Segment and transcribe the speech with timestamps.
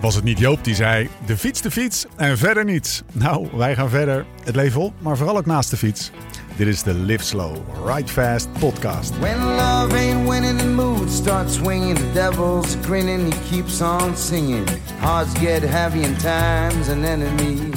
[0.00, 3.02] Was het niet Joop die zei: de fiets, de fiets en verder niets?
[3.12, 4.26] Nou, wij gaan verder.
[4.44, 6.10] Het leven op, maar vooral ook naast de fiets.
[6.56, 7.56] Dit is de Live Slow,
[7.86, 9.18] Ride Fast podcast.
[9.18, 11.96] When love ain't winning, the mood starts swinging.
[11.98, 14.68] The devil's grinning, he keeps on singing.
[14.98, 17.70] Hearts get heavy and time's an enemy.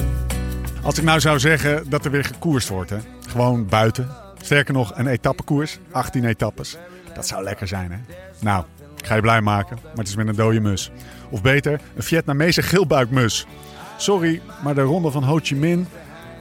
[0.84, 2.98] Als ik nou zou zeggen dat er weer gekoerst wordt, hè?
[3.30, 4.08] gewoon buiten.
[4.42, 6.78] Sterker nog, een etappekoers, 18 etappes.
[7.14, 7.98] Dat zou lekker zijn, hè?
[8.40, 8.66] Nou,
[8.98, 10.92] ik ga je blij maken, maar het is met een dode mus.
[11.32, 13.48] Of beter, een Vietnamese geelbuikmus.
[13.98, 15.86] Sorry, maar de ronde van Ho Chi Minh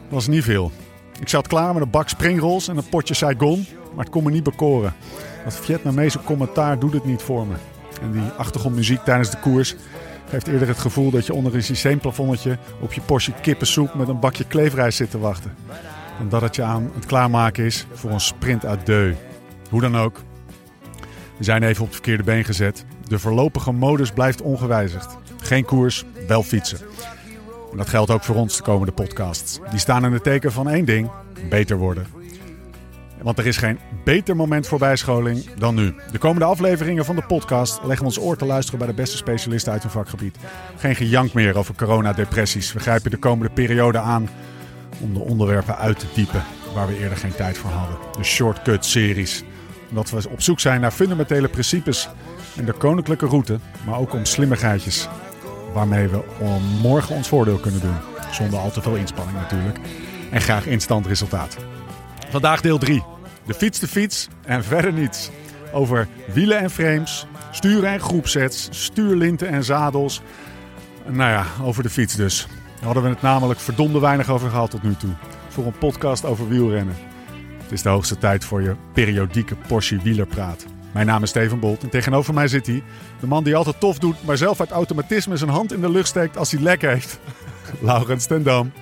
[0.09, 0.73] was niet veel.
[1.21, 4.31] Ik zat klaar met een bak springrolls en een potje Saigon, maar het kon me
[4.31, 4.95] niet bekoren.
[5.45, 7.55] Dat Vietnamese commentaar doet het niet voor me.
[8.03, 9.75] En die achtergrondmuziek tijdens de koers
[10.29, 14.21] geeft eerder het gevoel dat je onder een systeemplafonnetje op je portie kippensoep met een
[14.21, 15.55] bakje kleefrijst zit te wachten.
[16.19, 19.15] En dat het je aan het klaarmaken is voor een sprint uit deu.
[19.71, 20.23] Hoe dan ook,
[21.37, 22.85] we zijn even op het verkeerde been gezet.
[23.11, 25.17] De voorlopige modus blijft ongewijzigd.
[25.43, 26.79] Geen koers, wel fietsen.
[27.71, 29.59] En dat geldt ook voor ons de komende podcasts.
[29.71, 31.11] Die staan in het teken van één ding:
[31.49, 32.07] beter worden.
[33.23, 35.95] Want er is geen beter moment voor bijscholing dan nu.
[36.13, 39.73] De komende afleveringen van de podcast leggen ons oor te luisteren bij de beste specialisten
[39.73, 40.37] uit hun vakgebied.
[40.77, 42.73] Geen gejank meer over coronadepressies.
[42.73, 44.29] We grijpen de komende periode aan
[45.01, 47.97] om de onderwerpen uit te diepen waar we eerder geen tijd voor hadden.
[48.17, 49.45] De shortcut-series.
[49.89, 52.09] Omdat we op zoek zijn naar fundamentele principes
[52.57, 55.09] en de koninklijke route, maar ook om slimmigheidjes
[55.73, 56.23] waarmee we
[56.83, 57.97] morgen ons voordeel kunnen doen.
[58.31, 59.79] Zonder al te veel inspanning natuurlijk.
[60.31, 61.57] En graag instant resultaat.
[62.31, 63.03] Vandaag deel 3.
[63.47, 65.31] De fiets de fiets en verder niets.
[65.73, 70.23] Over wielen en frames, sturen en groepsets, stuurlinten en zadels.
[71.07, 72.47] Nou ja, over de fiets dus.
[72.75, 75.11] Daar hadden we het namelijk verdomde weinig over gehad tot nu toe.
[75.49, 76.97] Voor een podcast over wielrennen.
[77.63, 80.67] Het is de hoogste tijd voor je periodieke portie wielerpraat.
[80.93, 82.83] Mijn naam is Steven Bolt en tegenover mij zit hij.
[83.21, 86.09] De man die altijd tof doet, maar zelf uit automatisme zijn hand in de lucht
[86.09, 87.19] steekt als hij lek heeft.
[87.81, 88.73] Laurens ten Dam.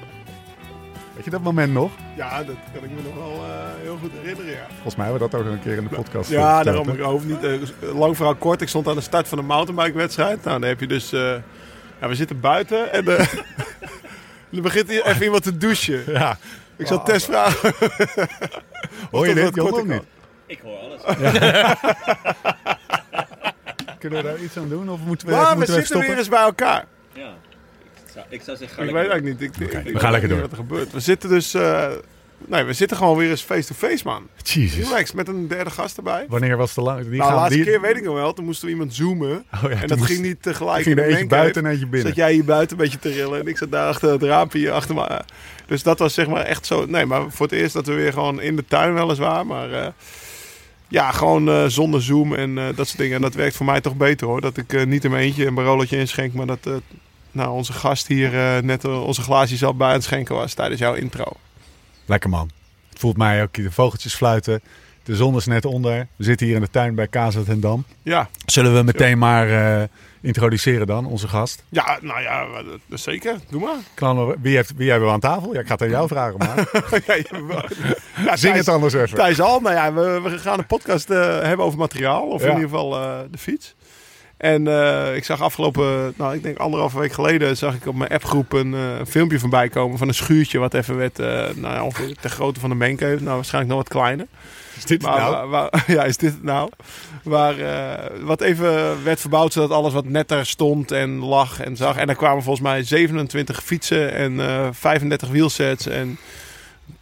[1.14, 1.90] Weet je dat moment nog?
[2.16, 3.50] Ja, dat kan ik me nog wel eh,
[3.82, 4.66] heel goed herinneren, ja.
[4.72, 7.04] Volgens mij hebben we dat ook een keer in de podcast Ja, verteld, daarom, ik
[7.04, 7.44] hoef niet...
[7.44, 10.44] eh, lang verhaal kort, ik stond aan de start van een mountainbike-wedstrijd.
[10.44, 11.12] Nou, dan heb je dus...
[11.12, 11.20] eh,
[12.00, 13.04] ja, we zitten buiten en...
[13.04, 13.26] dan
[14.62, 16.02] begint hier even iemand te douchen.
[16.12, 16.38] Ja,
[16.76, 17.72] Ik zal Tess vragen.
[19.10, 19.58] hoor je dit?
[19.58, 20.02] korter of niet?
[20.48, 21.00] Ik hoor alles.
[23.98, 26.09] Kunnen we daar iets aan doen of moeten we, Maar we moeten we even zitten
[26.09, 26.84] weer eens bij elkaar.
[27.12, 27.34] Ja.
[28.04, 29.50] Ik zou, ik zou zeggen, Ik weet eigenlijk niet.
[29.50, 30.41] Ik, we gaan weet lekker niet door.
[30.41, 30.92] Wat er gebeurt.
[30.92, 31.54] We zitten dus...
[31.54, 31.88] eh,
[32.38, 34.28] nee, we zitten gewoon weer eens face-to-face, man.
[34.42, 34.84] Jezus.
[34.88, 36.26] Relax, met een derde gast erbij.
[36.28, 36.98] Wanneer was de lang?
[37.00, 38.32] Die nou, de gaan- laatste die- keer weet ik nog wel.
[38.32, 39.44] Toen moesten we iemand zoomen.
[39.54, 40.82] Oh ja, en dat moest- ging niet tegelijk.
[40.82, 42.09] ging er eentje buiten en eentje binnen.
[42.09, 44.59] Zat jij hier buiten een beetje te rillen en ik zat daar achter het raampje
[44.59, 45.20] hier achter me.
[45.66, 46.86] Dus dat was zeg maar echt zo.
[46.86, 49.47] Nee, maar voor het eerst dat we weer gewoon in de tuin weliswaar.
[49.47, 49.86] Maar eh,
[50.88, 53.16] ja, gewoon eh, zonder zoom en eh, dat soort dingen.
[53.16, 54.41] En dat werkt voor mij toch beter hoor.
[54.41, 56.32] Dat ik eh, niet in mijn eentje een barolletje inschenk.
[56.32, 56.69] Maar dat
[57.31, 58.31] nou, onze gast hier
[58.65, 61.32] net onze glaasjes al bij aan het schenken was tijdens jouw intro.
[62.04, 62.50] Lekker man.
[62.88, 64.60] Het voelt mij ook, de vogeltjes fluiten.
[65.03, 66.06] De zon is net onder.
[66.16, 67.84] We zitten hier in de tuin bij Kazet en Dam.
[68.03, 69.88] Ja, Zullen we meteen maar
[70.20, 71.62] introduceren dan, onze gast?
[71.68, 72.46] ja nou ja,
[72.86, 73.36] dat zeker.
[73.50, 74.34] Doe maar.
[74.40, 75.52] Wie, heeft, wie hebben we aan tafel?
[75.54, 76.56] Ja, ik ga het aan jou vragen, maar
[77.06, 77.22] ja, ja,
[78.36, 79.16] zing Thijs- het anders even.
[79.16, 82.22] Thijs al, nou ja, we, we gaan een podcast eh, hebben over materiaal.
[82.26, 82.48] Of Ja.
[82.48, 83.74] in ieder geval eh, de fiets.
[84.36, 88.10] En eh, ik zag afgelopen, nou ik denk anderhalve week geleden, zag ik op mijn
[88.10, 91.84] appgroep een eh, filmpje voorbij komen van een schuurtje wat even werd, eh, nou ja,
[91.84, 93.22] ongeveer ter grootte van de mancave.
[93.22, 94.26] Nou, waarschijnlijk nog wat kleiner.
[94.78, 95.33] Is dit Maar, nou?
[95.33, 96.71] waar- waar- ja, is dit nou?
[97.22, 101.97] Waar, eh, wat even werd verbouwd zodat alles wat netter stond en lag en zag.
[101.97, 105.87] En er kwamen volgens mij 27 fietsen en eh 35 wielsets.
[105.87, 106.19] En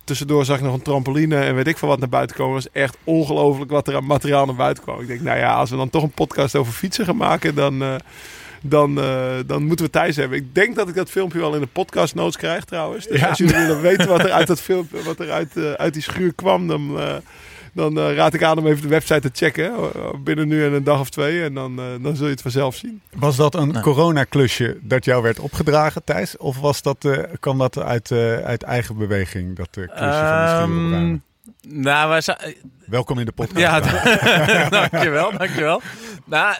[0.04, 2.54] tussendoor zag ik nog een trampoline en weet ik veel wat naar buiten komen.
[2.54, 5.00] Het was echt ongelooflijk wat er aan materiaal naar buiten kwam.
[5.00, 7.82] Ik denk, nou ja, als we dan toch een podcast over fietsen gaan maken, dan,
[7.82, 7.94] eh,
[8.62, 8.94] dan,
[9.46, 10.38] dan moeten we Thijs hebben.
[10.38, 13.06] Ik denk dat ik dat filmpje wel in de podcast notes krijg trouwens.
[13.06, 13.28] Dus Ja.
[13.28, 16.32] als jullie willen weten wat er uit dat filmpje, wat er uit, uit die schuur
[16.34, 16.98] kwam, dan...
[17.76, 19.72] dan eh, raad ik aan om even de website te checken.
[19.74, 19.90] eh,
[20.24, 21.42] Binnen nu en een dag of twee.
[21.42, 23.00] En dan, eh, dan zul je het vanzelf zien.
[23.14, 23.82] Was dat een Nou.
[23.82, 26.36] coronaklusje dat jou werd opgedragen, Thijs?
[26.36, 30.94] Of was dat, eh, kwam dat uit, eh, uit eigen beweging, dat klusje van de
[30.94, 32.20] Ehm, nou,
[32.86, 33.60] Welkom in de podcast.
[33.60, 33.80] Ja,
[34.80, 35.80] dankjewel, dankjewel.
[36.24, 36.56] Nou,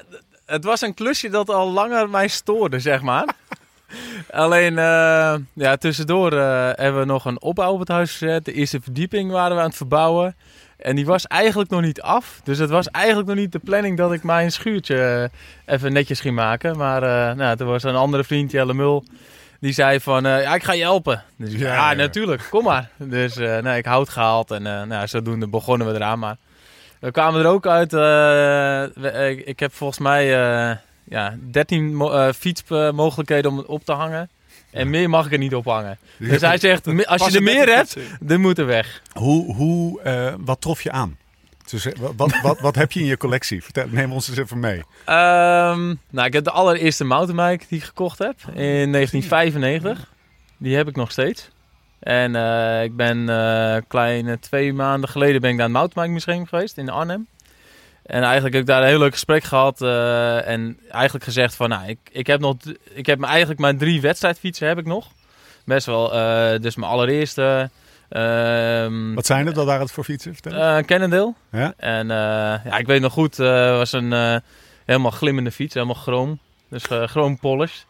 [0.47, 3.35] het was een klusje dat al langer mij stoorde, zeg maar.
[4.31, 8.45] Alleen, eh, ja, tussendoor eh, hebben we nog een opbouw op het huis gezet.
[8.45, 10.37] De eerste verdieping waren we aan het verbouwen.
[10.87, 12.41] En die was eigenlijk nog niet af.
[12.45, 15.31] Dus het was eigenlijk nog niet de planning dat ik mijn schuurtje
[15.67, 16.77] eh, even netjes ging maken.
[16.77, 19.05] Maar eh, nou, toen was een andere vriend, Jelle Mul,
[19.61, 21.23] die zei van, eh, ja, ik ga je helpen.
[21.37, 22.89] Dus Ja, natuurlijk, kom maar.
[22.97, 26.19] Dus eh nou, ik hout gehaald en nou, zodoende begonnen we eraan.
[26.19, 26.37] Maar
[27.01, 27.93] we kwamen er ook uit,
[29.39, 30.27] ik, ik heb volgens mij,
[31.09, 34.31] ja, 13 mo- eh, fietsmogelijkheden om het op te hangen.
[34.77, 35.99] En meer mag ik er niet op hangen.
[36.19, 39.03] Dus hij zegt, "Me- als je er meer hebt, dan moet er weg.
[39.13, 41.17] Hoe, hoe, eh, wat trof je aan?
[41.71, 43.63] Dus, eh, wat, wat, wat, wat heb je in je collectie?
[43.65, 44.83] Vertel, neem ons eens even mee.
[45.05, 50.13] Ehm, nou, ik heb de allereerste mountainbike die ik gekocht heb in 1995.
[50.59, 51.49] Die heb ik nog steeds.
[51.99, 56.47] En eh, ik ben eh kleine twee maanden geleden ben ik naar het mountainbike museum
[56.47, 57.27] geweest in Arnhem.
[58.07, 59.83] En eigenlijk heb ik daar een heel leuk gesprek gehad.
[59.83, 62.57] eh, en eigenlijk gezegd van, nou, ik, ik heb nog,
[62.95, 65.07] ik heb eigenlijk maar drie wedstrijdfietsen heb ik nog.
[65.65, 67.71] Best wel, eh, dus mijn allereerste.
[68.09, 69.57] ehm Wat zijn het?
[69.57, 70.35] Wat waren het voor fietsen?
[70.35, 70.53] Vertel.
[70.53, 71.35] eh Cannondale.
[71.51, 71.75] Ja?
[71.77, 74.43] En ja, ik weet nog goed, het was een
[74.85, 76.39] helemaal glimmende fiets, helemaal chroom.
[76.71, 77.83] Dus uh, chroom polish.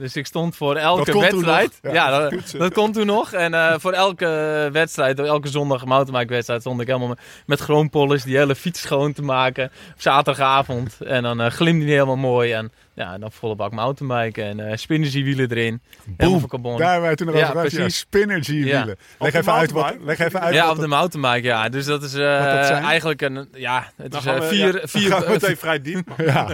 [0.00, 1.78] Dus ik stond voor elke wedstrijd.
[1.82, 3.32] Ja, Ja, dat, dat kon toen nog.
[3.32, 7.90] En eh, voor elke wedstrijd, elke zondag mountainbike wedstrijd, stond ik helemaal met, met chroom
[7.90, 9.64] polish die hele fiets schoon te maken.
[9.64, 11.00] Op zaterdagavond.
[11.00, 12.52] En dan uh, glimde die helemaal mooi.
[12.52, 15.80] En ja, dan volle bak mountainbike en uh, spinnergy wielen erin.
[16.18, 16.78] Van carbon.
[16.78, 17.62] Daar hebben wij toen nog Ja, over.
[17.62, 17.98] Ja, precies.
[17.98, 18.86] spinnergy wielen.
[18.86, 18.94] Ja.
[19.18, 21.68] Leg, de even uit wat, leg even uit Ja, wat op de mountainbike, ja.
[21.68, 24.86] Dus dat is eh, dat eigenlijk een, ja, het Dan is eh, we- vier, ja,
[24.86, 26.08] vier, gaan we eh, meteen vrij diep.
[26.16, 26.48] Ja,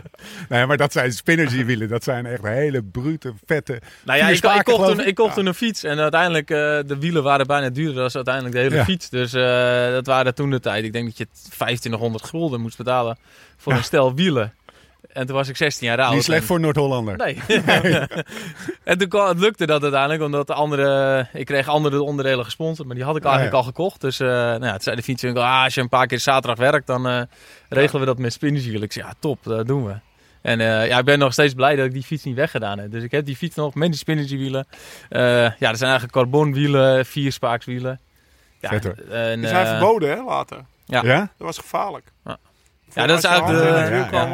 [0.49, 1.89] nee, maar dat zijn spinnergy wielen.
[1.89, 3.81] Dat zijn echt hele brute, vette.
[4.05, 5.15] Nou ja, ik, kocht, toen, ik.
[5.15, 6.57] kocht toen een fiets en uiteindelijk, eh,
[6.87, 8.85] de wielen waren bijna duurder dan uiteindelijk de hele Ja.
[8.85, 9.09] fiets.
[9.09, 10.85] Dus eh, dat waren toen de tijd.
[10.85, 13.19] Ik denk dat je 2500 gulden moest betalen
[13.57, 13.79] voor Ja.
[13.79, 14.53] een stel wielen.
[15.13, 16.15] En toen was ik 16 jaar oud.
[16.15, 17.17] Niet slecht en- voor Noord-Hollander.
[17.17, 17.43] Nee.
[18.85, 22.87] en toen kwam- het lukte dat uiteindelijk, omdat de andere, ik kreeg andere onderdelen gesponsord,
[22.87, 23.67] maar die had ik Ah, eigenlijk ja.
[23.67, 24.01] al gekocht.
[24.01, 26.59] Dus eh nou ja, toen zei de fietswinkel, ah, als je een paar keer zaterdag
[26.59, 27.23] werkt, dan eh,
[27.69, 28.83] regelen we dat met spinnerswielen.
[28.83, 29.95] Ik zei, ja, top, dat doen we.
[30.43, 32.91] En eh, ja, ik ben nog steeds blij dat ik die fiets niet weggedaan heb.
[32.91, 34.67] Dus ik heb die fiets nog met die spinnerswielen.
[35.09, 38.01] Eh ja, dat zijn eigenlijk carbonwielen, vierspaakswielen.
[38.61, 38.95] Ja, Vet, hoor.
[39.11, 40.59] en, Die zijn verboden, hè, later.
[40.85, 41.03] Ja.
[41.05, 41.19] Ja?
[41.19, 42.05] Dat was gevaarlijk.
[42.25, 42.37] Ja.
[42.97, 44.27] Ja, dat is eigenlijk de- het ja,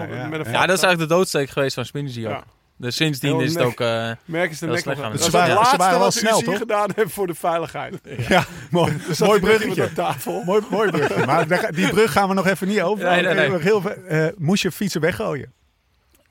[0.52, 2.30] ja, dat is eigenlijk de doodsteek geweest van Spinnersy ook.
[2.30, 2.42] Ja.
[2.76, 3.80] Dus sindsdien is het ook...
[3.80, 5.12] eh, Merk is de nek nog- Dat doen.
[5.14, 6.56] is het laatste waren wel wat snel, toch?
[6.58, 8.00] gedaan heeft voor de veiligheid.
[8.28, 9.84] Ja, mooi, mooi bruggetje.
[9.84, 10.42] Op tafel.
[10.44, 11.26] Mooi, mooi bruggetje.
[11.26, 13.04] Maar die brug gaan we nog even niet over.
[13.04, 13.58] Nee, nee, nee.
[13.60, 15.52] Heel, veel- eh, moest je fietsen weggooien?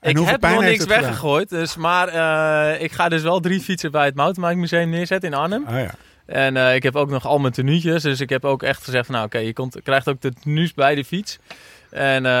[0.00, 3.60] En ik heb nog niks het weggegooid, dus, maar eh, ik ga dus wel drie
[3.60, 5.64] fietsen bij het Mountainbike Museum neerzetten in Arnhem.
[5.66, 5.90] Ah ja.
[6.26, 9.06] En eh, ik heb ook nog al mijn tenuutjes, dus ik heb ook echt gezegd
[9.06, 11.38] van nou oké, je komt, krijgt ook de tenues bij de fiets.
[11.92, 12.32] En eh,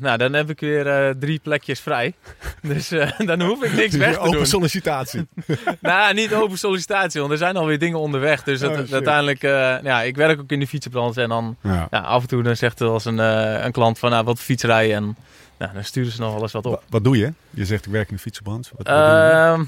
[0.00, 2.14] nou, dan heb ik weer eh, drie plekjes vrij.
[2.62, 4.46] Dus eh, dan hoef ik niks Dus weg te open doen.
[4.46, 5.28] sollicitatie.
[5.80, 8.42] Nou, niet open sollicitatie, want er zijn alweer dingen onderweg.
[8.42, 9.42] Dus dat, Oh, uiteindelijk,
[9.84, 11.88] ja, ik werk ook in de fietsenbranche en dan Ja.
[11.90, 13.18] ja, af en toe dan zegt er als een,
[13.64, 15.16] een klant van nou, wat fietsrijden en
[15.58, 16.72] nou, dan sturen ze nog wel eens wat op.
[16.72, 17.32] Wa- Wat doe je?
[17.50, 18.70] Je zegt ik werk in de fietsenbranche.
[18.76, 18.86] Wat?
[18.86, 19.62] Ehm,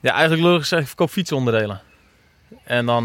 [0.00, 1.80] ja, eigenlijk logisch gezegd, ik verkoop fietsonderdelen.
[2.64, 3.04] En dan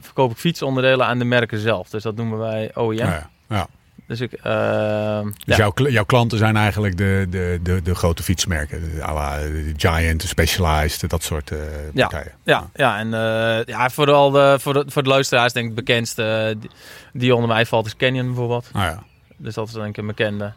[0.00, 1.88] verkoop ik fietsonderdelen aan de merken zelf.
[1.88, 2.96] Dus dat noemen wij OEM.
[2.96, 3.30] Ja.
[3.48, 3.66] Ja.
[4.06, 5.56] Dus ik, ehm, Dus ja.
[5.56, 8.80] jouw, kl- jouw klanten zijn eigenlijk de, de, de, de grote fietsmerken.
[8.80, 11.58] De, de Giant, de Specialized, dat soort eh
[11.94, 12.06] Ja.
[12.06, 12.32] partijen.
[12.44, 15.84] Ja, ja, en eh, ja, vooral de, voor, de, voor de luisteraars denk ik het
[15.84, 16.22] bekendste
[16.54, 16.70] eh, die,
[17.12, 18.68] die onder mij valt is Canyon bijvoorbeeld.
[18.72, 19.02] Ah ja.
[19.36, 20.52] Dus dat is denk ik een bekende.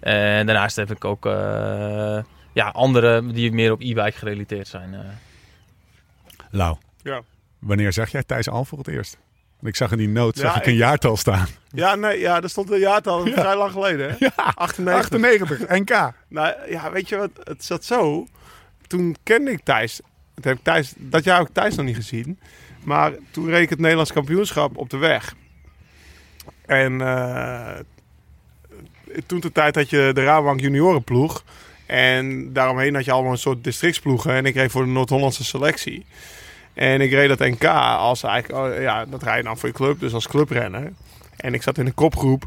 [0.00, 2.18] En daarnaast heb ik ook eh,
[2.52, 4.94] ja, andere die meer op e-bike gerelateerd zijn.
[4.94, 5.00] eh.
[6.50, 7.20] Lau, Ja.
[7.58, 9.18] wanneer zag jij Thijs Al voor het eerst?
[9.64, 11.46] Ik zag in die noot zag Ja, ik een jaartal staan.
[11.70, 13.32] Ja, nee, ja, daar stond een jaartal Ja.
[13.32, 14.08] vrij lang geleden.
[14.10, 14.16] Hè?
[14.18, 15.04] Ja, 98.
[15.20, 16.12] 98, NK.
[16.28, 18.26] Nou ja, weet je wat, het zat zo.
[18.86, 20.00] Toen kende ik Thijs.
[20.34, 20.92] Dat, heb ik Thijs.
[20.96, 22.38] dat jaar heb ik Thijs nog niet gezien.
[22.82, 25.34] Maar toen reed ik het Nederlands kampioenschap op de weg.
[26.66, 27.70] En eh,
[29.26, 31.44] toen de tijd had je de Rabobank juniorenploeg.
[31.86, 34.32] En daaromheen had je allemaal een soort districtsploegen.
[34.32, 36.06] En ik reed voor de Noord-Hollandse selectie.
[36.74, 37.64] En ik reed dat NK
[37.98, 40.92] als eigenlijk, oh, ja, dat rij je dan voor je club, dus als clubrenner.
[41.36, 42.44] En ik zat in een kopgroep.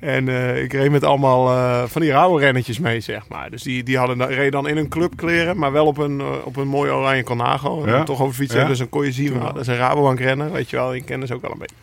[0.00, 3.50] En eh, ik reed met allemaal eh, van die rauwe rennetjes mee, zeg maar.
[3.50, 6.26] Dus die, die hadden, dan- reden dan in hun clubkleren, maar wel op een, eh,
[6.44, 7.84] op een mooie oranje Colnago.
[7.84, 8.02] En Ja.
[8.02, 8.66] toch over fietsen, Ja.
[8.66, 10.94] dus dan kon je zien, dat is een Rabobank renner, weet je wel.
[10.94, 11.74] Ik kende ze ook wel een beetje.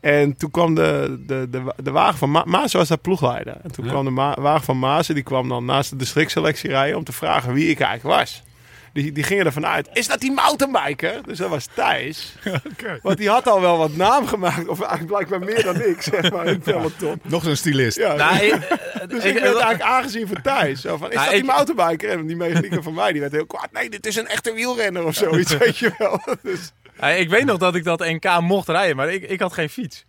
[0.00, 3.56] En toen kwam de, de, de, de wagen van Ma Maas was daar ploegleider.
[3.62, 3.90] En toen Ja.
[3.90, 4.10] kwam de
[4.40, 7.80] wagen van Maas, die kwam dan naast de districtselectie rijden om te vragen wie ik
[7.80, 8.42] eigenlijk was.
[8.92, 11.20] Die, die gingen ervan uit, is dat die mountainbiker?
[11.26, 12.34] Dus dat was Thijs.
[12.72, 12.98] Oké.
[13.02, 16.30] Want die had al wel wat naam gemaakt, of eigenlijk blijkbaar meer dan ik, zeg
[16.32, 16.56] maar.
[17.22, 17.96] Nog zo'n stylist.
[17.96, 20.80] Ja, Nou, ik, eh, dus ik- ik, werd eigenlijk aangezien voor Thijs.
[20.80, 22.10] Zo van, is Nou, dat die ik- mountainbiker?
[22.10, 23.68] En die mechanieker van mij, die werd heel kwaad.
[23.72, 26.20] Nee, dit is een echte wielrenner of zoiets, weet je wel.
[26.42, 29.52] Dus, Ja, ik weet nog dat ik dat NK mocht rijden, maar ik, ik had
[29.52, 30.04] geen fiets.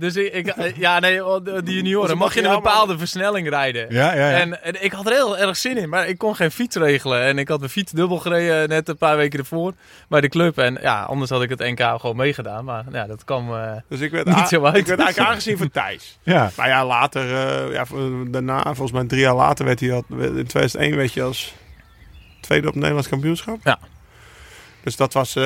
[0.00, 3.48] Dus ik, ik- eh, ja, nee, oh, de- die junioren mag je een bepaalde versnelling
[3.48, 3.86] rijden.
[3.94, 4.38] Ja, ja, ja.
[4.38, 7.22] En, en ik had er heel erg zin in, maar ik kon geen fiets regelen.
[7.22, 9.72] En ik had mijn fiets dubbel gereden net een paar weken ervoor
[10.08, 10.58] bij de club.
[10.58, 12.64] En ja, anders had ik het NK gewoon meegedaan.
[12.64, 13.54] Maar ja, dat kwam...
[13.54, 14.76] eh, Dus ik werd, Niet zo uit.
[14.76, 16.18] ik werd eigenlijk aangezien voor Thijs.
[16.22, 16.50] ja.
[16.56, 17.84] Maar ja, later, eh, ja,
[18.28, 21.54] daarna, volgens mij drie jaar later, werd hij al, in 2001 werd je als
[22.40, 23.58] tweede op het Nederlands kampioenschap.
[23.64, 23.78] Ja.
[24.82, 25.42] Dus dat was, eh,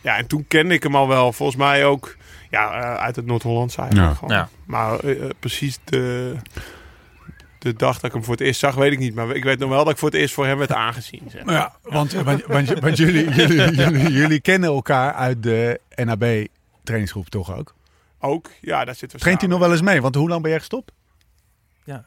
[0.00, 2.16] ja, en toen kende ik hem al wel, volgens mij ook,
[2.52, 4.16] ja, eh, uit het Noord-Hollandse eigenlijk Ja.
[4.18, 4.34] gewoon.
[4.36, 4.48] Ja.
[4.66, 6.34] Maar eh, precies de,
[7.58, 9.14] de dag dat ik hem voor het eerst zag, weet ik niet.
[9.14, 11.22] Maar ik weet nog wel dat ik voor het eerst voor hem werd aangezien.
[11.28, 11.44] Zeg.
[11.44, 11.54] maar.
[11.54, 16.46] Ja, want, want, want, want jullie, jullie, jullie, jullie kennen elkaar uit de NAB
[16.82, 17.74] trainingsgroep toch ook?
[18.20, 20.02] Ook, ja, daar zitten we Traint hij nog wel eens mee?
[20.02, 20.92] Want hoe lang ben jij gestopt?
[21.84, 22.04] Ja,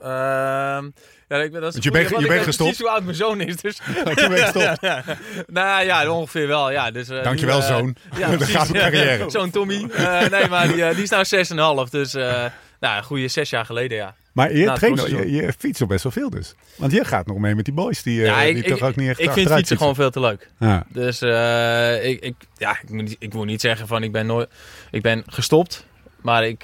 [0.00, 0.90] ehm,
[1.28, 2.56] ja, ik, ben- dat is je bent- je bent ik weet gestopt.
[2.56, 3.56] precies hoe oud mijn zoon is.
[3.56, 4.80] Dus, je bent gestopt.
[4.90, 5.04] ja,
[5.46, 6.70] nou ja, ongeveer wel.
[6.70, 7.96] Ja, dus, eh, Dankjewel, eh, zoon.
[8.18, 8.54] Ja, precies.
[8.54, 9.30] gaat mijn carrière.
[9.30, 9.88] Zo'n Tommy.
[10.30, 11.24] Nee, maar die, die is nou
[11.84, 11.90] 6,5.
[11.90, 14.14] Dus nou, een goede zes jaar geleden, ja.
[14.32, 16.54] Maar je, traint, je, fietst best wel veel dus.
[16.76, 19.30] Want je gaat nog mee met die boys die, die toch ook niet echt ik
[19.30, 20.50] vind fietsen gewoon veel te leuk.
[20.58, 20.84] Ja.
[20.88, 21.22] Dus
[22.02, 24.48] ik, ik, ja, ik, moet niet, ik moet niet zeggen van ik ben, nooit,
[24.90, 25.86] ik ben gestopt.
[26.22, 26.62] Maar ik,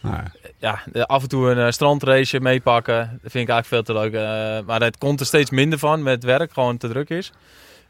[0.00, 0.22] Nou,
[0.58, 2.96] ja, de- af en toe een eh, strandrace meepakken.
[3.22, 4.12] Dat vind ik eigenlijk veel te leuk.
[4.14, 7.32] Eh, maar het komt er steeds minder van met werk, gewoon te druk is.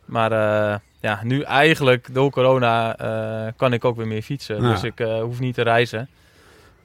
[0.05, 4.63] Maar eh, ja, nu eigenlijk door corona kan ik ook weer meer fietsen.
[4.63, 4.71] Ja.
[4.71, 6.09] Dus ik hoef niet te reizen.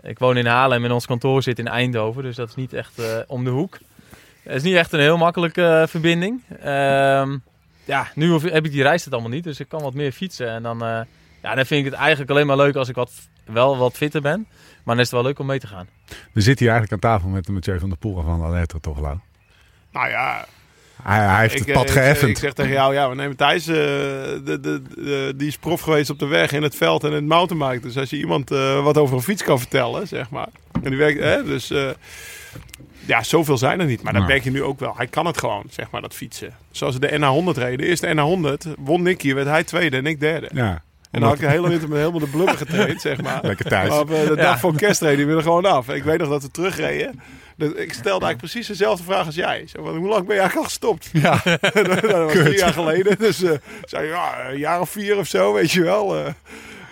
[0.02, 2.24] Ik woon in Haarlem en ons kantoor zit in Eindhoven.
[2.24, 3.78] Dus dat is niet echt om de hoek.
[4.44, 6.42] Het is niet echt een heel makkelijke verbinding.
[6.62, 7.38] Ehm,
[7.86, 9.44] ja, nu hoef- heb ik die reis het allemaal niet.
[9.44, 10.50] Dus ik kan wat meer fietsen.
[10.50, 10.78] En dan,
[11.42, 13.12] ja, dan vind ik het eigenlijk alleen maar leuk als ik wat,
[13.46, 14.48] wel wat fitter ben.
[14.86, 15.88] Maar dan is het wel leuk om mee te gaan.
[16.32, 19.00] we zitten hier eigenlijk aan tafel met Mathieu van der Poel van de Letter toch,
[19.00, 19.18] Lau?
[19.92, 20.46] Nou ja,
[21.04, 22.30] Hij, hij heeft Ik, het eh, pad ik- geëffend.
[22.30, 25.82] Ik, zeg tegen jou, ja, we nemen Thijs, eh, de, de, de- die is prof
[25.82, 27.80] geweest op de weg, in het veld en in het mountainbike.
[27.88, 30.48] Dus als je iemand eh, wat over een fiets kan vertellen, zeg maar.
[30.84, 31.90] En die werkt, hè, dus eh,
[33.06, 34.02] ja, zoveel zijn er niet.
[34.04, 34.34] Maar dat Nou.
[34.34, 34.94] merk je nu ook wel.
[34.98, 36.54] Hij kan het gewoon, zeg maar, dat fietsen.
[36.72, 37.78] Zoals de NH100 reden.
[37.78, 40.50] De eerste NH100 won Nicky, werd hij tweede en ik derde.
[40.54, 40.84] ja.
[41.16, 43.40] En dan had ik de hele winter met helemaal de blubber getraind, zeg maar.
[43.42, 43.90] Lekker thuis.
[43.94, 44.42] Op, eh, de Ja.
[44.42, 45.90] dag voor kerst reden we er gewoon af.
[45.90, 47.20] Ik weet nog dat we terugreden.
[47.58, 49.64] Ik stelde eigenlijk precies dezelfde vraag als jij.
[49.68, 51.10] Zo van, hoe lang ben je eigenlijk al gestopt?
[51.14, 51.42] Ja.
[51.74, 52.44] dat was Kut.
[52.46, 53.18] drie jaar geleden.
[53.20, 53.52] Dus eh
[53.84, 56.16] zei ja, een jaar of vier of zo, weet je wel.
[56.16, 56.26] Eh,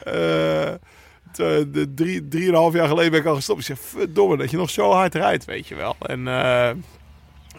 [0.03, 0.73] eh,
[1.31, 3.59] te- de drie, drieënhalf jaar geleden ben ik al gestopt.
[3.59, 5.95] Ik zeg, verdomme, dat je nog zo hard rijdt, weet je wel.
[5.99, 6.69] En eh,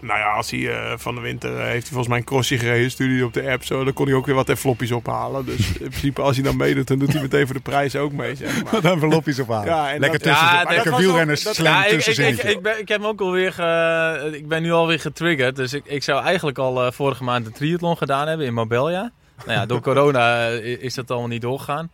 [0.07, 2.59] nou ja, als hij eh, van de winter eh, heeft hij volgens mij een crossje
[2.59, 3.85] gereden, stuurde hij op de app zo.
[3.85, 5.45] Dan kon hij ook weer wat floppies ophalen.
[5.45, 8.13] Dus in principe, als hij dan meedoet, dan doet hij meteen voor de prijs ook
[8.13, 8.73] mee, zeg maar.
[8.83, 9.67] Wat envelopjes ophalen.
[9.67, 12.51] Ja, en lekker dat- tussen, Ja, lekker wielrenners dat- slam Ja, ik, ik, ik, tussenzinnetje.
[12.51, 15.57] ik, ben, ik heb hem ook alweer ge, ik ben nu alweer getriggerd.
[15.57, 19.13] Dus ik, ik zou eigenlijk al eh, vorige maand een triathlon gedaan hebben in Marbella.
[19.47, 21.91] Nou ja, door corona is dat allemaal niet doorgegaan.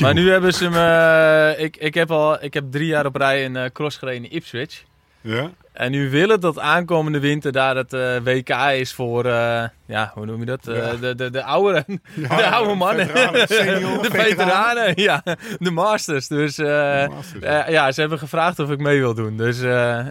[0.00, 1.54] Maar nu hebben ze me...
[1.58, 4.82] ik, ik, heb al, ik heb drie jaar op rij een cross gereden in Ipswich.
[5.20, 5.50] Ja?
[5.72, 8.48] En nu willen dat aankomende winter daar het eh, WK
[8.78, 9.24] is voor...
[9.24, 10.66] eh, ja, hoe noem je dat?
[10.68, 10.94] Eh, Ja.
[10.96, 13.06] de, de, de oude, de oude mannen.
[13.08, 14.92] veteranen, senior, de veteranen.
[15.02, 15.22] ja.
[15.58, 16.28] De masters.
[16.28, 16.58] Dus...
[16.58, 17.68] eh, Masters, ja.
[17.68, 19.36] ja, ze hebben gevraagd of ik mee wil doen.
[19.36, 19.60] Dus,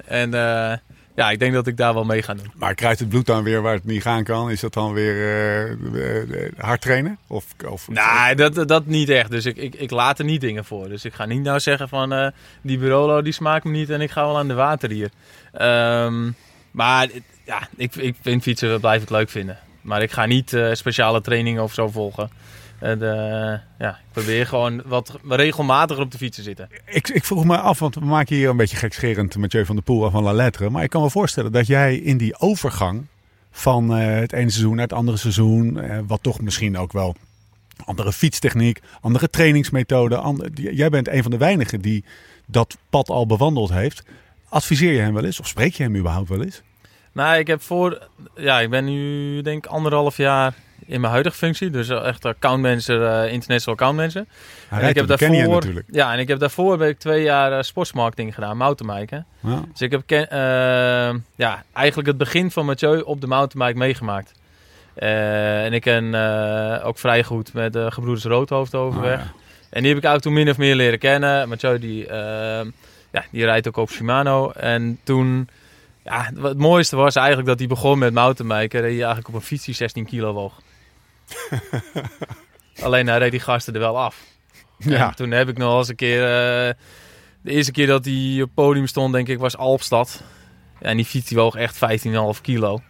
[0.06, 0.74] en eh,
[1.22, 2.52] ja, ik denk dat ik daar wel mee ga doen.
[2.56, 4.52] Maar krijgt het bloed dan weer waar het niet gaan kan?
[4.52, 7.18] Is dat dan weer eh, eh, eh, hard trainen?
[7.28, 9.32] Of, of, Nee, dat, dat niet echt.
[9.32, 10.90] Dus ik, ik, ik laat er niet dingen voor.
[10.90, 14.12] Dus ik ga niet nou zeggen van die Barolo die smaakt me niet en ik
[14.12, 15.10] ga wel aan de water hier.
[15.54, 16.32] Ehm,
[16.72, 17.08] maar
[17.46, 19.58] ja, ik, ik vind fietsen blijf ik leuk vinden.
[19.82, 22.30] Maar ik ga niet speciale trainingen of zo volgen.
[22.82, 26.70] En, eh, ja, ik probeer gewoon wat regelmatiger op de fiets te zitten.
[26.86, 29.84] Ik, ik vroeg me af, want we maken hier een beetje gekscherend Mathieu van der
[29.84, 30.70] Poel en van La Lettre.
[30.70, 33.06] Maar ik kan me voorstellen dat jij in die overgang
[33.52, 37.16] van eh, het ene seizoen naar het andere seizoen, eh, wat toch misschien ook wel
[37.86, 40.52] andere fietstechniek, andere trainingsmethoden.
[40.54, 42.04] jij bent een van de weinigen die
[42.46, 44.04] dat pad al bewandeld heeft.
[44.50, 46.62] Adviseer je hem wel eens of spreek je hem überhaupt wel eens?
[47.12, 48.08] Nou, ik heb voor...
[48.36, 50.54] Ja, ik ben nu denk ik anderhalf jaar
[50.86, 51.70] in mijn huidige functie.
[51.70, 54.26] Dus echt accountmanager, eh international accountmanager.
[54.68, 55.86] Hij En ik heb daarvoor, natuurlijk.
[55.92, 59.26] ja, en ik heb daarvoor heb ik twee jaar eh, sportsmarketing gedaan, mountainbiken.
[59.40, 59.62] Ja.
[59.72, 64.32] Dus ik heb ken- eh, ja, eigenlijk het begin van Mathieu op de mountainbike meegemaakt.
[64.96, 66.16] En ik ken
[66.84, 69.20] ook vrij goed met de gebroeders Roodhoofd overweg.
[69.20, 69.32] Ah, ja.
[69.70, 71.50] En die heb ik eigenlijk toen min of meer leren kennen.
[71.50, 72.06] Mathieu die,
[73.12, 74.52] ja, die rijdt ook op Shimano.
[74.52, 75.50] En toen,
[76.04, 78.80] ja, het mooiste was eigenlijk dat hij begon met mountainbiken.
[78.80, 80.62] Reed hij eigenlijk op een fiets die 16 kilo woog.
[82.84, 84.18] Alleen hij reed die gasten er wel af.
[84.78, 85.08] Ja.
[85.08, 86.22] En toen heb ik nog eens een keer...
[86.24, 86.74] eh,
[87.42, 90.22] de eerste keer dat hij op het podium stond, denk ik, was Alpstad.
[90.80, 91.76] En die fiets die woog echt
[92.36, 92.82] 15,5 kilo.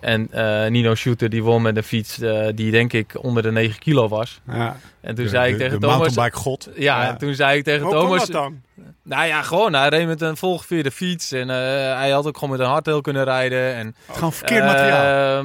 [0.00, 3.52] En eh, Nino Shooter die won met een fiets eh, die denk ik onder de
[3.52, 4.40] 9 kilo was.
[4.46, 4.76] Ja.
[5.00, 5.98] En toen De- zei ik tegen de Thomas...
[5.98, 6.68] mountainbike god.
[6.74, 7.08] Ja, Ja.
[7.08, 8.18] en toen zei ik tegen Hoe Thomas...
[8.18, 8.62] dat dan?
[9.02, 9.74] Nou ja, gewoon.
[9.74, 11.32] Hij reed met een volgeveerde fiets.
[11.32, 13.74] En hij had ook gewoon met een hardtail kunnen rijden.
[13.74, 15.44] En, Gewoon verkeerd materiaal.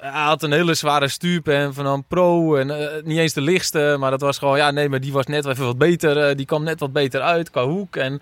[0.00, 2.56] Hij had een hele zware stuurpen van een pro.
[2.56, 3.96] En eh, niet eens de lichtste.
[3.98, 4.56] Maar dat was gewoon...
[4.56, 6.28] Ja, nee, maar die was net even wat beter.
[6.28, 7.96] eh, die kwam net wat beter uit qua hoek.
[7.96, 8.20] En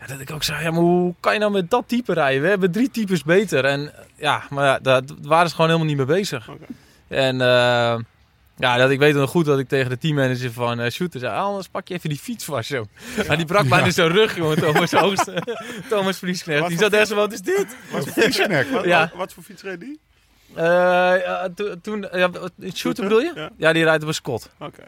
[0.00, 0.62] ja, dat ik ook zei...
[0.62, 2.42] Ja, maar hoe kan je nou met dat type rijden?
[2.42, 3.64] We hebben drie types beter.
[3.64, 6.48] En ja, maar ja, daar waren ze gewoon helemaal niet mee bezig.
[6.48, 6.64] Oké.
[7.08, 7.40] En...
[7.40, 7.98] eh,
[8.56, 11.32] ja, dat, ik weet nog goed dat ik tegen de teammanager van uh, Shooter zei...
[11.34, 12.86] "Ah, anders pak je even die fiets vast, zo.
[13.26, 15.30] Maar die brak bijna zijn rug, jongen, Thomas Oost.
[15.90, 16.68] Thomas Vriesknecht.
[16.68, 17.66] Die zat echt zo, wat is dit?
[17.92, 18.70] Wat voor, Fietsennek.
[18.70, 19.00] wat, Ja.
[19.00, 20.00] wat, wat voor fiets reed die?
[20.54, 20.64] Eh,
[21.24, 22.30] ja, to- toen, ja,
[22.74, 23.32] Shooter bedoel je?
[23.34, 23.50] Ja.
[23.56, 24.50] Ja, die rijdt op een Scott.
[24.58, 24.82] Oké.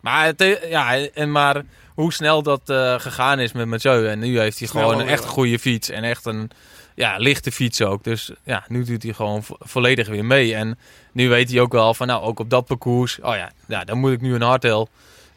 [0.00, 1.62] Maar, het, eh, ja, en maar
[1.94, 4.08] hoe snel dat eh, gegaan is met Mathieu.
[4.08, 5.88] En nu heeft hij Snel gewoon een echt goede fiets.
[5.90, 6.50] En echt een
[6.94, 8.04] ja, lichte fiets ook.
[8.04, 10.54] Dus ja, nu doet hij gewoon vo- volledig weer mee.
[10.54, 10.78] En
[11.12, 13.18] nu weet hij ook wel van, nou, ook op dat parcours.
[13.20, 14.88] Oh ja, ja dan moet ik nu een hardtail.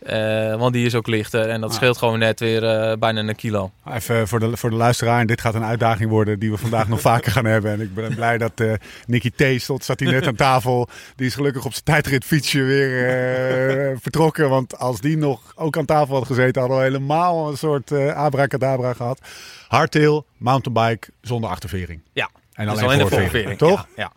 [0.05, 1.49] Eh, want die is ook lichter.
[1.49, 1.75] En dat Ah.
[1.75, 3.71] scheelt gewoon net weer eh, bijna een kilo.
[3.93, 5.25] Even voor de, voor de luisteraar.
[5.25, 7.71] Dit gaat een uitdaging worden die we vandaag nog vaker gaan hebben.
[7.71, 8.73] En ik ben blij dat eh
[9.05, 9.61] Nicky T.
[9.61, 10.87] stond, zat hij net aan tafel.
[11.15, 14.49] Die is gelukkig op zijn tijdritfietsje weer vertrokken.
[14.49, 18.93] Want als die nog ook aan tafel had gezeten, hadden we helemaal een soort abracadabra
[18.93, 19.19] gehad.
[19.67, 22.01] Hardtail, mountainbike zonder achtervering.
[22.13, 23.57] Ja, En Dus alleen, de voorvering, voorvering.
[23.57, 23.87] toch?
[23.95, 24.11] Ja, ja.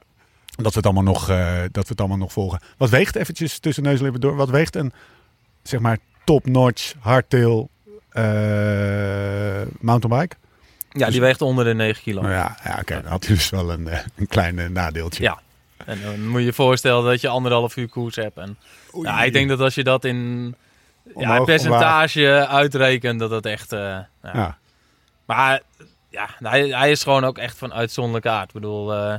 [0.62, 1.26] Dat, we het allemaal nog,
[1.70, 2.60] dat we het allemaal nog volgen.
[2.76, 4.36] Wat weegt eventjes tussen neus en lippen door?
[4.36, 4.92] Wat weegt een,
[5.68, 7.70] zeg maar, top-notch hardtail
[8.08, 10.36] eh, mountainbike?
[10.90, 12.20] ja, die weegt onder de 9 kilo.
[12.20, 12.94] Nou ja, ja oké.
[13.02, 15.22] Dan had hij dus wel een, eh, een klein nadeeltje.
[15.22, 15.40] Ja.
[15.84, 18.38] En dan moet je je voorstellen dat je anderhalf uur koers hebt.
[18.38, 18.58] En
[19.02, 20.54] ja, ik denk dat als je dat in
[21.16, 23.72] ja, percentage uitrekent, dat dat echt...
[23.72, 24.06] eh, ja.
[24.22, 24.58] Ja.
[25.24, 25.60] Maar
[26.10, 28.48] ja, hij, hij is gewoon ook echt van uitzonderlijke aard.
[28.48, 29.12] Ik bedoel,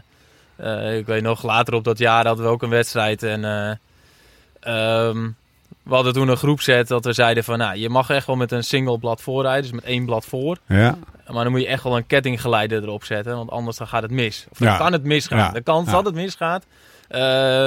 [0.97, 3.23] ik weet nog, later op dat jaar hadden we ook een wedstrijd.
[3.23, 3.45] En
[4.59, 5.29] eh, ehm,
[5.89, 7.57] we hadden toen een groepset dat we zeiden van...
[7.57, 10.57] Nou, je mag echt wel met een single blad voorrijden, dus met één blad voor.
[10.67, 10.97] Ja.
[11.27, 14.11] Maar dan moet je echt wel een kettinggeleider erop zetten, want anders dan gaat het
[14.11, 14.45] mis.
[14.51, 14.77] Of dan Ja.
[14.77, 15.37] kan het misgaan.
[15.37, 15.49] Ja.
[15.51, 16.65] De kans dat het misgaat,
[17.07, 17.19] eh,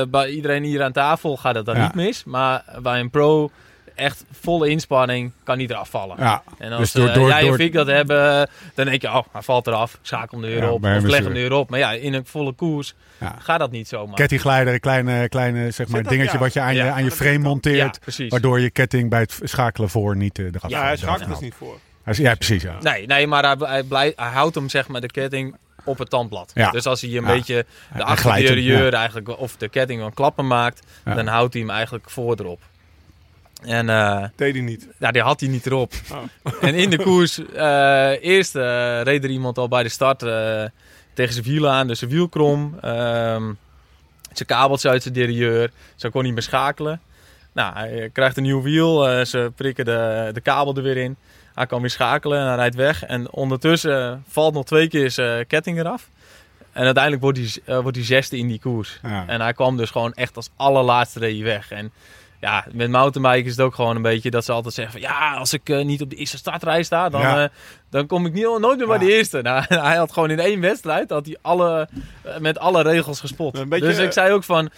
[0.08, 2.24] bij iedereen hier aan tafel gaat het dan niet mis.
[2.24, 3.50] Maar bij een pro,
[3.94, 6.16] echt volle inspanning, kan niet eraf vallen.
[6.18, 6.42] ja.
[6.58, 9.08] En als Dus door- eh, door- jij door- of ik dat hebben, dan denk je,
[9.08, 9.98] oh, hij valt eraf.
[10.02, 10.80] Schakel hem er weer Ja, op.
[10.80, 11.70] bij hem Of leg hem op.
[11.70, 13.36] Maar ja, in een volle koers Ja.
[13.38, 14.14] gaat dat niet zomaar.
[14.14, 16.38] Kettingleider, een kleine, kleine zeg maar, dingetje ja.
[16.38, 16.84] wat je aan, Ja.
[16.84, 17.76] je, aan je frame monteert.
[17.76, 18.30] ja, precies.
[18.30, 21.54] Waardoor je ketting bij het schakelen voor niet eh, eraf Ja, hij schakelt dus niet
[21.58, 21.78] voor.
[22.12, 22.62] Ja, precies.
[22.62, 22.76] Ja.
[22.80, 26.10] Nee, nee maar hij, hij, blij- hij houdt hem zeg maar de ketting op het
[26.10, 26.50] tandblad.
[26.54, 26.70] Ja.
[26.70, 27.32] Dus als hij een Ja.
[27.32, 31.14] beetje de achterderieur eigenlijk of de ketting een klappen maakt, Ja.
[31.14, 32.60] dan houdt hij hem eigenlijk voor erop.
[33.64, 34.88] En eh, Deed hij niet.
[34.98, 35.92] ja, die had hij niet erop.
[36.12, 36.18] Oh.
[36.68, 40.18] En in de koers, eh, eerst eh, reed er iemand al bij de start
[41.14, 42.74] tegen zijn wiel aan, dus zijn wiel krom.
[42.80, 43.52] ehm,
[44.32, 47.00] zijn kabeltje uit zijn derieur, zo kon hij meer schakelen.
[47.52, 51.16] Nou, hij krijgt een nieuw wiel, ze prikken de, de kabel er weer in.
[51.54, 53.04] Hij kan weer schakelen en hij rijdt weg.
[53.04, 56.08] En ondertussen valt nog twee keer zijn ketting eraf.
[56.72, 58.98] En uiteindelijk wordt hij, wordt hij zesde in die koers.
[59.02, 59.24] Ja.
[59.26, 61.70] En hij kwam dus gewoon echt als allerlaatste reed hij weg.
[61.70, 61.92] En
[62.42, 65.02] ja, met mountainbike is het ook gewoon een beetje dat ze altijd zeggen van...
[65.10, 67.42] Ja, als ik eh, niet op de eerste startrij sta, dan, Ja.
[67.42, 67.48] eh,
[67.90, 69.42] dan kom ik niet, nooit meer bij de eerste.
[69.42, 71.88] Nou, hij had gewoon in één wedstrijd had hij alle,
[72.22, 73.58] eh, met alle regels gespot.
[73.58, 74.70] Een beetje, dus ik zei ook van...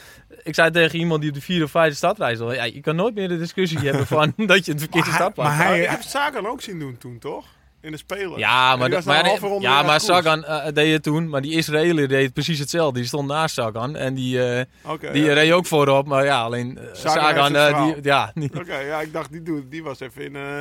[0.42, 2.54] Ik zei tegen iemand die op de vierde of vijfde startrij zat...
[2.54, 5.58] Ja, je kan nooit meer de discussie hebben van dat je het verkeerde startplaats maar
[5.66, 5.66] had.
[5.74, 7.44] hij- ik heb Sagan ook zien doen toen, toch?
[7.84, 8.38] In de Spelen.
[8.38, 10.04] Ja, maar, maar, een halve ronde ja, weer maar koers.
[10.04, 11.28] Sagan eh, deed het toen.
[11.28, 12.98] Maar die Israëliër deed precies hetzelfde.
[12.98, 13.96] Die stond naast Sagan.
[13.96, 15.32] En die, eh, Oké, die ja.
[15.32, 16.06] reed ook voorop.
[16.06, 17.56] Maar ja, alleen eh, Sagan Sagan...
[17.56, 20.58] eh, die, ja, die, Oké, ja, ik dacht, die, doe- die was even in, eh,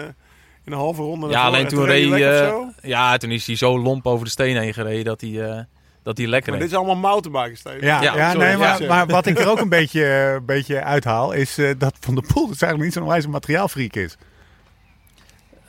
[0.66, 1.30] in een halve ronde.
[1.30, 4.32] ja, alleen toen en reed hij eh, ja, toen is hij zo lomp over de
[4.32, 5.60] steen heen gereden dat hij, eh,
[6.04, 7.86] dat hij lekker Maar dit is allemaal mountainbiken, Steven.
[7.86, 8.88] Ja, Ja, ja, sorry, nee, maar, ja.
[8.88, 12.24] maar wat ik er ook een beetje, een beetje uithaal, is eh, dat Van der
[12.34, 14.18] Poel dus eigenlijk niet zo'n wijze materiaalfreak is.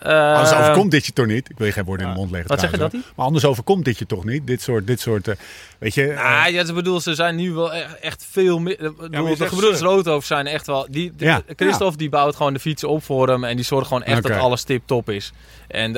[0.04, 1.50] Eh, Anders overkomt dit je toch niet?
[1.50, 2.48] Ik wil je geen woorden in de mond leggen.
[2.50, 3.00] Wat zeg je dat hoor.
[3.16, 4.46] Maar anders overkomt dit je toch niet?
[4.46, 5.34] Dit soort, dit soort eh,
[5.78, 6.16] weet je...
[6.18, 8.76] Ah, ja, ik bedoel, ze zijn nu wel echt, echt veel meer.
[8.76, 9.80] bedoel, je de gebroeders.
[9.80, 10.86] Roodhoofd zijn echt wel.
[10.90, 13.86] Die, die- Ja, Christophe die bouwt gewoon de fietsen op voor hem en die zorgt
[13.86, 15.32] gewoon echt dat alles tip top is.
[15.68, 15.92] En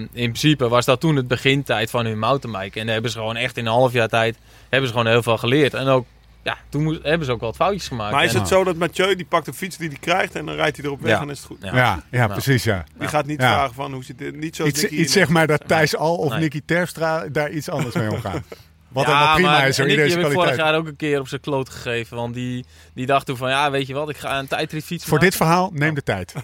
[0.00, 2.78] in principe was dat toen het begintijd van hun mountainbike.
[2.78, 4.36] En daar hebben ze gewoon echt in een half jaar tijd
[4.68, 5.74] hebben ze gewoon heel veel geleerd.
[5.74, 6.06] En ook,
[6.42, 8.12] ja, toen moest, hebben ze ook wat foutjes gemaakt.
[8.12, 10.46] Maar is En- het zo dat Mathieu, die pakt een fiets die hij krijgt en
[10.46, 11.20] dan rijdt hij erop weg Ja.
[11.20, 11.58] en is het goed?
[11.60, 11.74] Ja.
[11.76, 12.32] ja, ja, Nou.
[12.32, 12.84] precies, ja.
[12.98, 13.52] Die gaat niet Ja.
[13.54, 16.30] vragen van hoe zit dit, niet zoals Iets, iets zeg maar dat Thijs Al of
[16.30, 16.40] Nee.
[16.40, 18.44] Nicky Terpstra daar iets anders mee omgaan.
[18.88, 19.86] Wat ja, helemaal prima maar is, hoor.
[19.86, 20.56] Nicky Iedereen heb ik kwaliteit.
[20.60, 22.16] vorig jaar ook een keer op zijn kloot gegeven.
[22.16, 25.12] Want die, die dacht toen van, ja, weet je wat, ik ga een tijdritfiets Voor
[25.12, 25.28] maken.
[25.28, 26.32] dit verhaal, neem de tijd.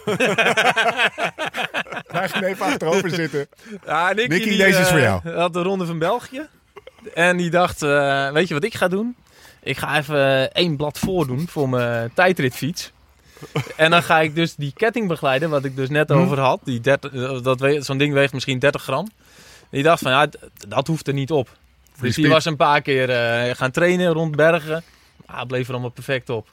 [2.07, 3.46] Wij gaan even achterover zitten.
[3.87, 5.28] Ja, Nicky, Nicky, die, deze is eh, voor jou.
[5.37, 6.46] had de Ronde van België.
[7.14, 9.16] En die dacht, eh, weet je wat ik ga doen?
[9.64, 12.92] Ik ga even één blad voordoen voor mijn tijdritfiets.
[13.77, 16.14] En dan ga ik dus die ketting begeleiden, wat ik dus net Hm.
[16.16, 16.61] over had.
[16.64, 19.11] Die 30 eh, dat Zo'n ding weegt misschien 30 gram.
[19.70, 20.29] Die dacht van, ja,
[20.68, 21.48] dat hoeft er niet op.
[22.00, 24.83] Dus die was een paar keer eh, gaan trainen rond bergen.
[25.27, 26.48] Ah, bleef er allemaal perfect op.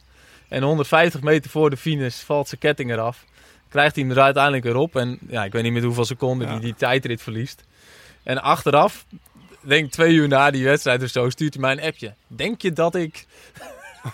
[0.47, 3.25] En 150 meter voor de finish valt zijn ketting eraf.
[3.69, 4.95] Krijgt hij hem er uiteindelijk weer op.
[4.95, 6.53] En ja, ik weet niet met hoeveel seconden Ja.
[6.53, 7.63] hij die tijdrit verliest.
[8.23, 9.05] En achteraf,
[9.61, 12.13] denk twee uur na die wedstrijd of zo, stuurt hij mij een appje.
[12.27, 13.25] Denk je dat ik...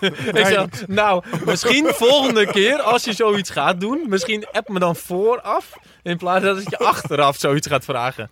[0.00, 4.96] ik zeg, nou, misschien volgende keer als je zoiets gaat doen, misschien app me dan
[4.96, 5.78] vooraf.
[6.02, 8.30] In plaats dat je achteraf zoiets gaat vragen.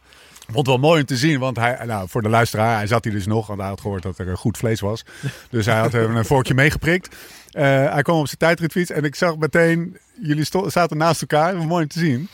[0.53, 3.13] Vond wel mooi om te zien, want hij, nou, voor de luisteraar, hij zat hier
[3.13, 5.05] dus nog, want hij had gehoord dat er eh, goed vlees was.
[5.51, 7.17] Dus hij had even een vorkje meegeprikt.
[7.51, 11.83] Eh, hij kwam op zijn tijdritfiets en ik zag meteen, jullie zaten naast elkaar, mooi
[11.83, 12.29] om te zien.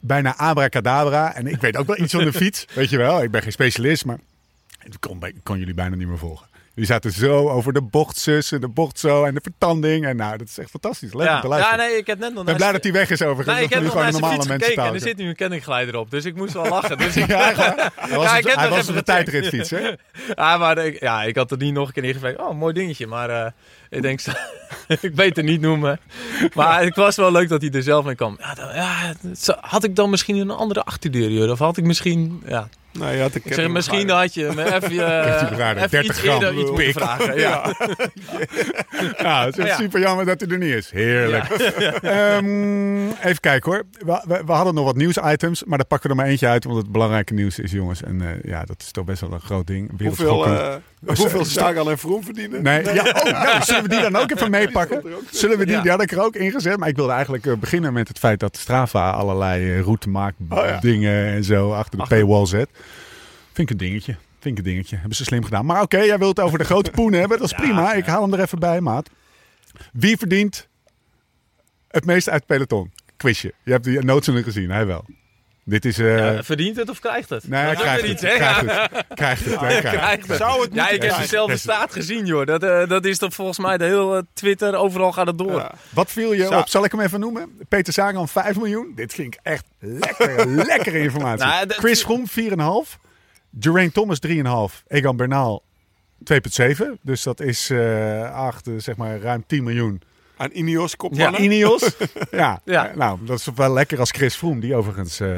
[0.00, 1.34] Bijna abracadabra.
[1.34, 3.22] En ik weet ook wel iets van de fiets, weet je wel.
[3.22, 4.18] Ik ben geen specialist, maar
[4.82, 6.46] ik kon, ik kon jullie bijna niet meer volgen.
[6.74, 10.06] Jullie zaten zo over de bocht zus en de bocht zo en de vertanding.
[10.06, 11.12] En nou, dat is echt fantastisch.
[11.12, 11.78] Leuk om Ja, te ja, luisteren.
[11.86, 13.56] nee, ik heb net nog Ik ben blij dat hij weg is overigens.
[13.56, 15.36] Nee, ik heb nog naar zijn normale fiets mensen gekeken en er zit nu een
[15.36, 16.10] kettinggeleider op.
[16.10, 16.98] Dus ik moest wel lachen.
[16.98, 17.52] Dus ik, Ja?
[17.96, 19.90] Hij was, Ja, ik heb hij was op de tijdritfiets, hè?
[20.34, 22.38] Ja, maar ik, ja, ik had er niet nog een keer ingevraagd.
[22.38, 23.06] Oh, mooi dingetje.
[23.06, 23.50] Maar eh,
[23.90, 24.20] ik denk,
[25.00, 26.00] ik weet het niet noemen.
[26.54, 28.36] Maar het was wel leuk dat hij er zelf mee kwam.
[28.40, 29.14] Ja, dan- ja,
[29.60, 31.50] had ik dan misschien een andere achterdeur, joh?
[31.50, 32.42] Of had ik misschien...
[32.46, 34.90] Ja, Nou, de ik zeg, misschien had je me even,
[35.22, 36.92] eh, Kettingbewaarder, even 30 iets eerder gram, iets moeten pik.
[36.98, 37.38] vragen.
[37.38, 37.74] Ja.
[39.18, 39.76] Ja, het is Ja.
[39.76, 40.90] super jammer dat hij er niet is.
[40.90, 41.44] Heerlijk.
[42.02, 43.82] Ehm, even kijken hoor.
[43.98, 46.64] We, we, we hadden nog wat nieuwsitems, maar daar pakken we er maar eentje uit,
[46.64, 48.02] want het belangrijke nieuws is, jongens.
[48.02, 49.90] En eh, ja, dat is toch best wel een groot ding.
[50.02, 50.74] Hoeveel, eh
[51.06, 52.62] hoeveel Sagan en Vroom verdienen?
[52.62, 55.02] Nee, ja, oh, nou, zullen we die dan ook even meepakken?
[55.30, 55.82] Zullen we die, Ja.
[55.82, 56.76] die had ik er ook ingezet.
[56.76, 60.36] Maar ik wilde eigenlijk eh, beginnen met het feit dat Strava allerlei eh, route maakt,
[60.48, 60.78] Oh, ja.
[60.80, 62.68] dingen en zo achter de Achter- paywall zet.
[63.52, 64.16] Vind ik een dingetje.
[64.40, 64.96] Vind ik een dingetje.
[64.96, 65.66] Hebben ze slim gedaan.
[65.66, 67.38] Maar oké, jij wilt het over de grote poen hebben.
[67.38, 67.92] Dat is prima.
[67.92, 69.10] Ik haal hem er even bij, maat.
[69.92, 70.68] Wie verdient
[71.88, 72.92] het meest uit het peloton?
[73.16, 73.52] Quizje.
[73.64, 75.04] Je hebt die noodzaken gezien, hij wel.
[75.64, 75.98] Dit is...
[75.98, 77.48] eh Ja, verdient het of krijgt het?
[77.48, 78.18] nee, hij krijgt het.
[78.18, 79.04] Krijgt het.
[79.14, 79.60] Krijgt het.
[79.60, 80.36] hij krijgt het.
[80.36, 82.46] Zou het Ja, ik heb dezelfde staat gezien, joh.
[82.46, 85.52] Dat, eh, dat is toch volgens mij de hele Twitter, overal gaat het door.
[85.58, 85.72] Ja.
[85.90, 86.68] Wat viel je op?
[86.68, 87.58] Zal ik hem even noemen?
[87.68, 88.92] Peter Sagan 5 miljoen.
[88.94, 91.46] Dit ik echt lekkere, lekkere informatie.
[91.46, 92.26] Nou, Chris Froome
[92.86, 93.08] 4,5.
[93.60, 94.32] Geraint Thomas 3,5.
[94.86, 95.62] Egan Bernal
[96.32, 96.84] 2,7.
[97.02, 100.02] Dus dat is eh acht, eh, zeg maar ruim 10 miljoen.
[100.36, 101.42] Aan Ineos Ja, kopmannen.
[101.42, 101.96] Ineos.
[102.30, 102.60] ja.
[102.64, 102.88] Ja.
[102.88, 104.60] Eh, nou, dat is wel lekker als Chris Froome.
[104.60, 105.20] Die overigens...
[105.20, 105.28] eh,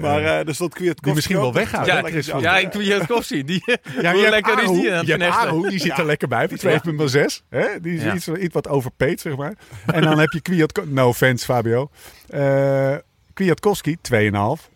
[0.00, 1.86] maar eh, eh er stond Kwiatkowski die misschien wel weggaat.
[1.86, 2.42] Ja, Chris Froome.
[2.42, 3.44] ja, ik je het koffie.
[3.44, 3.62] Die,
[4.00, 4.92] Ja, hoe lekker is die?
[4.94, 5.30] aan het?
[5.34, 7.46] Aru, die zit er lekker bij voor 2,6.
[7.48, 7.80] Hè?
[7.80, 8.14] Die is Ja.
[8.14, 9.54] iets, iets wat overpaid, zeg maar.
[9.86, 10.92] En dan heb je Kwiatkowski...
[10.94, 11.90] No offense, Fabio.
[12.28, 12.94] Eh
[13.34, 14.68] Kwiatkowski, 2,5.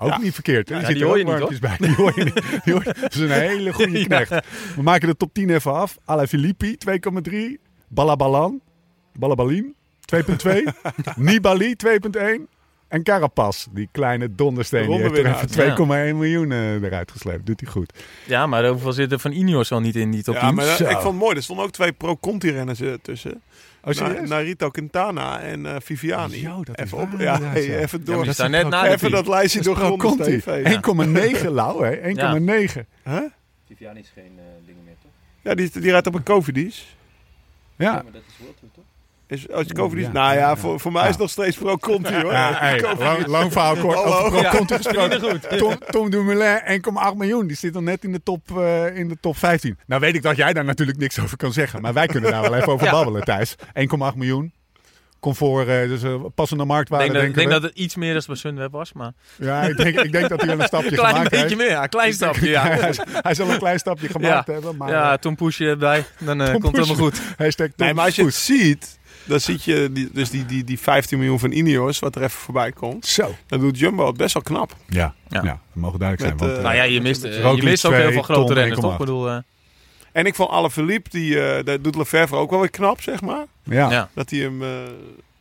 [0.00, 0.18] Ook Ja.
[0.18, 0.68] niet verkeerd.
[0.68, 0.80] Hè?
[0.80, 1.76] Ja, Die, er hoor je niet, bij.
[1.78, 2.34] Die hoor je niet.
[2.64, 4.30] Die hoor, dat is een hele goede knecht.
[4.76, 5.96] We maken de top 10 even af.
[6.04, 6.76] Alaphilippi,
[7.30, 7.34] 2,3.
[7.88, 8.60] Balabalan,
[9.18, 9.74] Balabalin,
[10.14, 10.22] 2,2.
[11.16, 12.22] Nibali, 2,1.
[12.88, 15.74] En Carapaz, die kleine dondersteen, die heeft er Rondewinnaar.
[16.04, 17.46] even 2,1 miljoen eh, eruit gesleept.
[17.46, 17.92] Doet hij goed.
[18.26, 20.44] Ja, maar hoeveel zit er van Ineos al niet in die top 10?
[20.46, 21.36] Ja, maar eh, ik vond het mooi.
[21.36, 23.42] Er stonden ook twee pro-Conti-renners eh, tussen.
[23.88, 24.26] Oh, Na-?
[24.26, 26.40] Narito Quintana en eh, Viviani.
[26.40, 27.78] Yo, dat is even op, ja, hey, ja.
[27.78, 28.24] even Ja, door.
[28.24, 30.42] die staan net na even dat lijstje Dat is door Pro Conti.
[30.42, 31.38] Conti.
[31.40, 31.96] 1,9 lauw, hè?
[31.96, 32.86] 1,9.
[33.04, 33.20] Huh?
[33.66, 35.10] Viviani is geen eh dingen meer, toch?
[35.42, 36.96] Ja, die, die rijdt op een Covidis.
[37.76, 37.92] Ja.
[37.92, 38.77] maar dat is World Tour, toch?
[39.28, 40.04] Is, als je Covidis...
[40.06, 40.12] Ja.
[40.12, 40.56] Nou ja, Ja.
[40.56, 42.32] voor, voor mij is het nog steeds pro-Conti hoor.
[42.32, 43.04] Ja, hey, Covidis.
[43.04, 43.94] lang, lang verhaal kort.
[43.94, 44.10] Hallo.
[44.16, 44.50] Over Pro Ja.
[44.50, 45.40] Conti gesproken.
[45.58, 47.46] Tom, Tom Dumoulin, 1,8 miljoen.
[47.46, 49.78] Die zit dan net in de, top, eh, in de top 15.
[49.86, 51.82] Nou weet ik dat jij daar natuurlijk niks over kan zeggen.
[51.82, 52.92] Maar wij kunnen daar wel even over Ja.
[52.92, 53.54] babbelen, Thijs.
[53.74, 54.52] 1,8 miljoen.
[55.20, 58.12] Comfort, eh, dus uh, passende Ik marktwaarde, denk, dat, ik denk dat het iets meer
[58.12, 60.90] dan bij Sunweb was, maar Ja, ik denk, ik denk dat hij wel een stapje
[60.90, 61.56] een klein gemaakt beetje heeft.
[61.60, 61.70] meer.
[61.70, 62.62] Ja, een klein stapje, ja.
[62.66, 64.52] hij, hij zal een klein stapje gemaakt Ja.
[64.52, 64.76] hebben.
[64.76, 67.20] Maar Ja, Tom Poesje erbij, dan eh, Tom komt het helemaal goed.
[67.36, 68.97] hashtag Tom Nee, maar als je het ziet,
[69.28, 72.38] dan zie je die, dus die, die, die 15 miljoen van Ineos, wat er even
[72.38, 73.06] voorbij komt.
[73.06, 73.34] Zo.
[73.46, 74.76] Dan doet Jumbo het best wel knap.
[74.88, 75.42] Ja, ja.
[75.42, 75.60] Ja.
[75.72, 76.50] we mogen duidelijk Met, zijn.
[76.50, 78.80] Want, eh, Nou ja, je mist, eh, je mist ook twee, heel veel grote renners,
[78.80, 78.90] toch?
[78.90, 78.92] 1,8.
[79.00, 79.36] Ik bedoel, eh,
[80.12, 83.44] En ik vond Alaphilippe, die eh dat doet Lefevre ook wel weer knap, zeg maar.
[83.64, 83.90] ja.
[83.90, 84.08] ja.
[84.14, 84.62] Dat hij hem...
[84.62, 84.68] eh,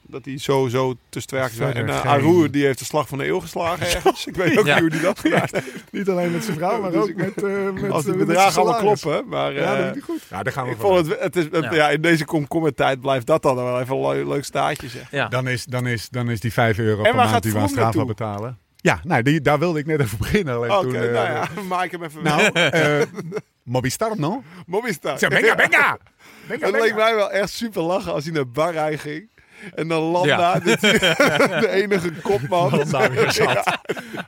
[0.10, 0.67] dat hij zo,
[1.10, 1.58] twee haakjes...
[1.60, 4.26] Verder En uh, Aroer, die heeft de slag van de eeuw geslagen ergens.
[4.28, 4.74] Ik weet ook Ja.
[4.74, 5.74] niet hoe die dat gedaan heeft.
[5.91, 8.20] Niet alleen met zijn vrouw, maar Dus ook ik- met, eh met Als die eh,
[8.20, 9.28] bedragen zijn allemaal kloppen.
[9.28, 10.22] Maar Ja, dat eh, doet hij goed.
[10.30, 11.74] Ja, daar gaan we ik vond het, het is, het- Ja.
[11.74, 11.89] ja.
[11.89, 15.12] in deze komkommertijd blijft dat dan wel even een leuk, leuk staartje zeg.
[15.12, 15.28] ja.
[15.28, 17.70] Dan is, dan, is, dan is die 5 euro En per maand die we aan
[17.76, 18.06] naartoe?
[18.06, 18.58] betalen.
[18.76, 20.56] Ja, nou, die, daar wilde ik net even beginnen.
[20.56, 23.02] Alleen Oké, toen, nou ja, maak hem even Nou, eh
[23.63, 24.43] Mobistar, no?
[24.65, 25.20] Mobbystar.
[25.20, 25.98] Zeg, Benga, benga!
[26.48, 29.30] Benga, Het leek mij wel echt super lachen als hij naar Bahrein ging.
[29.76, 30.82] En dan Landa, dit-
[31.62, 32.76] de enige kopman.
[32.78, 33.78] Landa weer zat.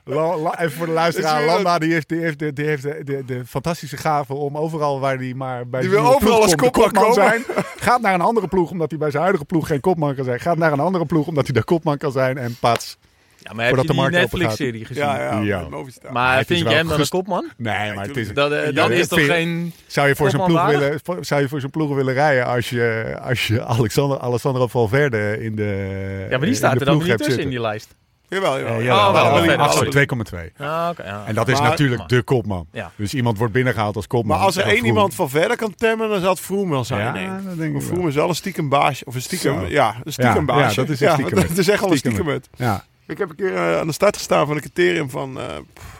[0.04, 1.44] La- la- even voor de luisteraar.
[1.44, 5.00] Landa die heeft, die heeft, de, die heeft de, de, de fantastische gave om overal
[5.00, 7.44] waar hij maar bij Die zijn wil overal ploeg als komt, kopman zijn.
[7.76, 10.40] Gaat naar een andere ploeg omdat hij bij zijn huidige ploeg geen kopman kan zijn.
[10.40, 12.38] Gaat naar een andere ploeg omdat hij de kopman kan zijn.
[12.38, 12.96] En pats.
[13.42, 15.04] Ja, maar heb je de die Netflix-serie gezien?
[15.04, 15.66] Ja, ja.
[16.12, 17.50] Maar vind wel je hem dan een kopman?
[17.56, 18.34] Nee, maar het is...
[18.34, 19.72] Dat, eh, Ja, dan is toch geen...
[19.86, 22.70] Zou je voor zijn ploeg willen, voor- zou je voor zijn ploeg willen rijden als
[22.70, 27.18] je, als je Alexander, Alessandro Valverde in de Ja, maar die staat er dan niet
[27.18, 27.94] tussen in die lijst.
[28.28, 28.78] Jawel, jawel.
[28.78, 30.08] Uh, Ja, Oh, wel, allebei, wel, allebei.
[30.08, 30.52] Achter 2,2.
[30.58, 30.90] Ah.
[31.26, 32.66] En dat is Maar- natuurlijk de kopman.
[32.72, 32.90] Ja.
[32.96, 34.36] Dus iemand wordt binnengehaald als kopman.
[34.36, 37.00] Maar als er één iemand van verder kan temmen, dan zal het Vroom wel zijn,
[37.00, 37.44] Ja, denk ik.
[37.44, 38.08] dat denk ik Vroom wel.
[38.08, 39.04] is wel een stiekem baasje.
[39.06, 39.66] Of een stiekem, Zo.
[39.66, 40.80] ja, een stiekem Ja, baasje.
[40.80, 41.40] ja, dat is een stiekem.
[41.48, 42.20] dat is echt wel een Stiekem.
[42.24, 42.42] stiekem.
[42.66, 42.84] Ja.
[43.10, 45.44] Ik heb een keer eh, aan de start gestaan van een criterium van uh,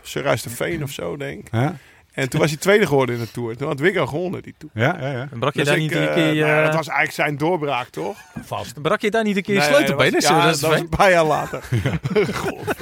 [0.03, 1.73] Sir Veen of zo, denk ik.
[2.21, 3.57] En toen was hij tweede geworden in de Tour.
[3.57, 4.73] Toen had Wiggo gewonnen, die Tour.
[4.75, 5.27] Ja, ja, ja.
[5.31, 6.35] Dan brak je Dus daar ik, niet een eh, keer...
[6.47, 8.17] nou, eh, dat was eigenlijk zijn doorbraak, toch?
[8.49, 10.13] Dan brak je daar niet een keer je Nee, sleutelbeen?
[10.13, 11.63] nee, Nee, dat was, ja, dat dat was een paar jaar later.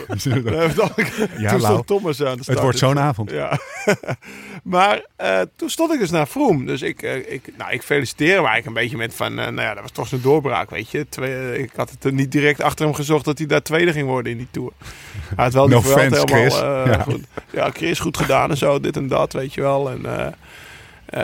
[0.09, 0.91] Eh, dan-
[1.39, 2.47] Ja, toen stond Thomas aan de start.
[2.47, 3.31] Het wordt zo'n avond.
[3.31, 3.59] Ja.
[4.63, 6.67] maar eh, toen stond ik dus naar Vroom.
[6.67, 9.31] Dus ik, eh, ik, nou, ik feliciteer hem eigenlijk een beetje met van...
[9.39, 11.07] eh, nou ja, dat was toch zijn doorbraak, weet je.
[11.09, 13.93] Twee, eh, ik had het er niet direct achter hem gezocht dat hij daar tweede
[13.93, 14.73] ging worden in die Tour.
[15.35, 16.41] Hij had wel die No offense, helemaal...
[16.41, 16.55] Chris.
[16.61, 17.03] eh, Ja.
[17.03, 17.21] goed.
[17.51, 19.91] ja, Chris goed gedaan en zo, dit en dat, weet je wel.
[19.91, 20.27] En eh,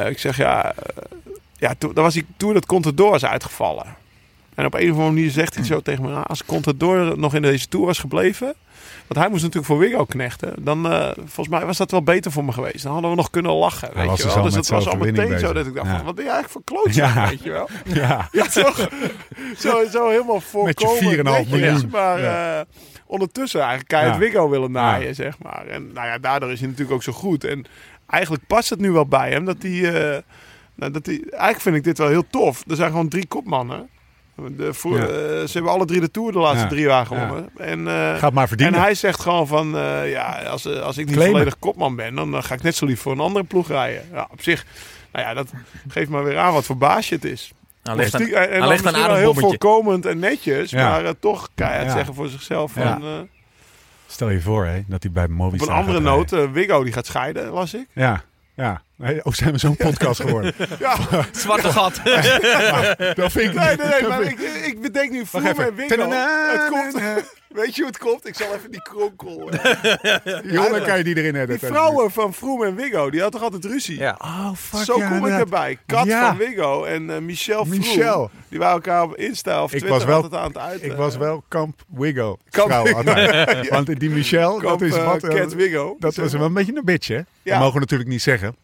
[0.02, 0.72] eh, ik zeg, ja...
[0.72, 1.02] eh,
[1.58, 3.86] ja, toen, was die Tour dat Contador is uitgevallen.
[4.54, 6.10] En op een of andere manier zegt hij zo tegen me...
[6.10, 8.54] "Nou, als Contador nog in deze Tour was gebleven...
[9.06, 10.54] Want hij moest natuurlijk voor Wiggo knechten.
[10.64, 10.82] Dan,
[11.16, 12.82] volgens mij was dat wel beter voor me geweest.
[12.82, 14.42] Dan hadden we nog kunnen lachen, Hij weet was je dus wel.
[14.44, 15.52] Dus met het was al meteen zo bezig.
[15.52, 15.96] dat ik dacht Ja.
[15.96, 17.28] van, wat ben je eigenlijk voor klootzak, Ja.
[17.28, 17.68] weet je wel.
[18.02, 18.28] Ja.
[18.32, 18.88] Ja, toch?
[19.58, 21.44] zo, zo helemaal voorkomen.
[21.44, 21.88] 4,5 miljoen.
[21.90, 22.64] Maar
[23.06, 24.18] ondertussen eigenlijk keihard.
[24.18, 25.66] Wiggo willen naaien, zeg maar.
[25.66, 27.44] En nou ja, daardoor is hij natuurlijk ook zo goed.
[27.44, 27.64] En
[28.14, 29.92] eigenlijk past het nu wel bij hem dat hij...
[30.14, 30.22] eh,
[30.74, 32.64] nou, dat hij eigenlijk vind ik dit wel heel tof.
[32.68, 33.88] Er zijn gewoon drie kopmannen.
[34.56, 35.02] De, voor, Ja.
[35.04, 35.08] eh,
[35.46, 36.68] ze hebben alle drie de Tour de laatste Ja.
[36.68, 37.48] drie jaar gewonnen.
[37.56, 38.74] En, eh, Gaat maar verdienen.
[38.76, 41.36] en hij zegt gewoon van, eh, ja, als, als ik niet Claimen.
[41.38, 44.02] volledig kopman ben, dan ga ik net zo lief voor een andere ploeg rijden.
[44.12, 44.64] Ja, op zich,
[45.12, 45.50] nou ja, dat
[45.88, 47.52] geeft maar weer aan wat voor baasje het is.
[47.82, 50.70] Hij Of ligt stie- een, en hij dan misschien wel aardig heel voorkomend en netjes,
[50.70, 50.88] Ja.
[50.90, 51.92] maar eh, toch keihard Ja.
[51.92, 52.74] zeggen voor zichzelf.
[52.74, 52.92] Ja.
[52.92, 53.08] Van, eh,
[54.14, 57.06] Stel je voor hè, dat hij bij op Movistar een andere noot, Wiggo die gaat
[57.06, 57.86] scheiden, las ik.
[57.92, 58.22] Ja,
[58.54, 58.82] ja.
[58.96, 60.54] Nee, Oh, zijn we zo'n podcast geworden?
[60.78, 60.96] Ja,
[61.32, 62.00] Zwarte gat.
[63.14, 65.86] Dat vind ik nee, nee, nee, maar ik, ik bedenk nu en Wiggo.
[65.96, 67.02] Tadada, Het komt,
[67.62, 68.26] weet je hoe het komt?
[68.28, 69.50] Ik zal even die kronkel...
[69.50, 71.58] eh, Joh, dan kan je die erin die hebben.
[71.58, 73.98] vrouwen van Vroom en Wiggo, die hadden toch altijd ruzie?
[73.98, 74.18] Ja.
[74.18, 75.78] Oh, fuck Zo ja, kom ik erbij.
[75.86, 76.26] Kat Ja.
[76.26, 77.78] van Wiggo en eh, Michel Vroom.
[77.78, 78.30] Michel.
[78.48, 80.82] Die waren elkaar op Insta of Ik Twitter was wel- altijd aan het uit.
[80.82, 82.38] Ik eh, was wel kamp Wiggo.
[82.50, 83.68] Kamp altijd.
[83.68, 85.22] Want die Michel, kamp, dat is eh, wat...
[85.22, 85.96] eh, Cat Wiggo.
[85.98, 87.20] Dat was wel een beetje een bitch, hè?
[87.42, 88.56] Dat mogen we natuurlijk niet zeggen.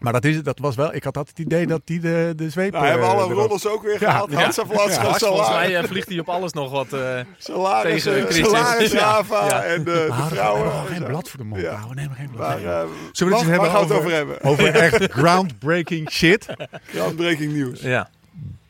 [0.00, 0.94] Maar dat, is, dat was wel...
[0.94, 2.72] Ik had altijd het idee dat die de, de zweep...
[2.72, 3.98] Nou, hebben eh, alle rollers ook weer Ja.
[3.98, 4.30] gehaald.
[4.30, 4.52] Ja.
[4.52, 5.02] Vlaams, Ja.
[5.02, 5.18] ja.
[5.18, 6.92] Volgens mij eh, vliegt hij op alles nog wat.
[6.92, 8.98] eh, salaris, tegen salaris Ja.
[8.98, 9.62] Rava Ja.
[9.62, 10.86] en de, We de houden vrouwen.
[10.86, 11.74] geen blad voor de mond Ja.
[11.74, 11.96] houden.
[11.96, 12.48] Nee, maar geen blad.
[12.48, 12.66] Maar, Nee.
[12.66, 14.42] eh, Zullen we het hebben over hebben?
[14.42, 16.46] over echt groundbreaking shit?
[16.86, 17.80] Groundbreaking nieuws.
[17.80, 18.10] ja.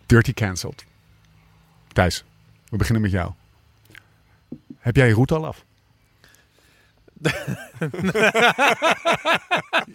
[0.07, 0.85] Dirty cancelled.
[1.93, 2.25] Thijs,
[2.69, 3.31] we beginnen met jou.
[4.79, 5.65] Heb jij je route al af?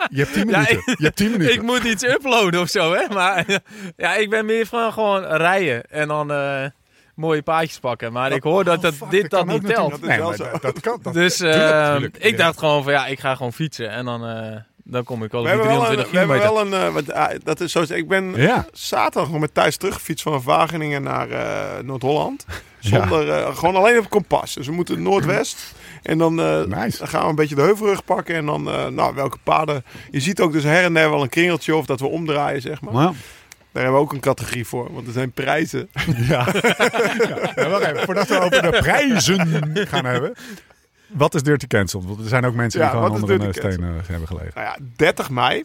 [0.10, 0.78] je hebt 10 Ja, minuten.
[0.78, 1.54] ik- je hebt 10 minuten.
[1.54, 3.14] Ik moet iets uploaden of zo, hè?
[3.14, 3.46] Maar
[3.98, 6.66] ja, ik ben meer van gewoon rijden en dan eh,
[7.16, 8.12] mooie paadjes pakken.
[8.14, 9.90] Maar ik hoor dat, Oh, dat fuck, dit dat niet telt.
[9.92, 10.58] Dat is Nee, wel maar zo.
[10.62, 11.00] dat, kan.
[11.02, 12.18] Dat, Dus tuurlijk, eh, tuurlijk.
[12.18, 14.56] ik dacht gewoon van ja, ik ga gewoon fietsen en dan, eh,
[14.90, 16.94] dan kom ik We op die hebben wel een, 23 we hebben wel een eh,
[16.94, 18.66] wat, ah, dat is zo, ik ben Ja.
[18.72, 22.46] zaterdag nog met Thijs teruggefietst van Wageningen naar eh, Noord-Holland.
[22.80, 24.54] Zonder, eh, gewoon alleen op kompas.
[24.54, 25.74] Dus we moeten noordwest.
[26.04, 26.36] En dan,
[26.70, 26.98] Nice.
[26.98, 28.36] dan gaan we een beetje de heuvelrug pakken.
[28.36, 29.84] En dan, nou, welke paden.
[30.12, 32.82] Je ziet ook dus her en der wel een kringeltje of dat we omdraaien, zeg
[32.82, 32.94] maar.
[32.94, 34.94] Daar hebben we ook een categorie voor.
[34.94, 35.90] Want er zijn prijzen.
[36.18, 36.48] ja.
[37.56, 37.70] ja.
[37.70, 40.34] Wacht even, voordat we over de prijzen gaan hebben.
[41.08, 42.06] Wat is Dirty Cancelled?
[42.06, 44.52] Want er zijn ook mensen die Ja, gewoon onder een steen eh, hebben gelegen.
[44.56, 45.64] Nou ja, 30 mei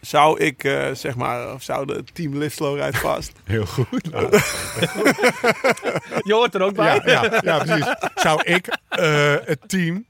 [0.00, 3.32] zou ik, eh, zeg maar, of zou de team Liftlow rijdt vast.
[3.44, 4.10] Heel goed.
[4.10, 4.28] Nou,
[6.28, 7.00] Je hoort er ook bij.
[7.04, 7.94] ja, ja, ja, precies.
[8.14, 10.06] Zou ik eh, het team...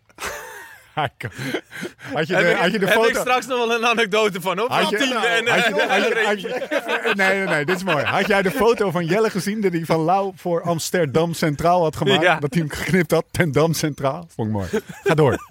[0.95, 1.11] Had
[2.27, 3.21] je Heb, de, ik, had je de heb ik foto...
[3.21, 6.41] straks nog wel een anekdote van, op Had je- team en, Had je- eh, had
[6.41, 8.05] je- Nee, nee, nee, dit is mooi.
[8.05, 11.97] Had jij de foto van Jelle gezien dat hij van Lau voor Amsterdam Centraal had
[11.97, 12.23] gemaakt?
[12.23, 12.39] Ja.
[12.39, 14.27] Dat hij hem geknipt had, ten Dam Centraal?
[14.35, 14.69] Vond ik mooi.
[15.05, 15.49] Ga door.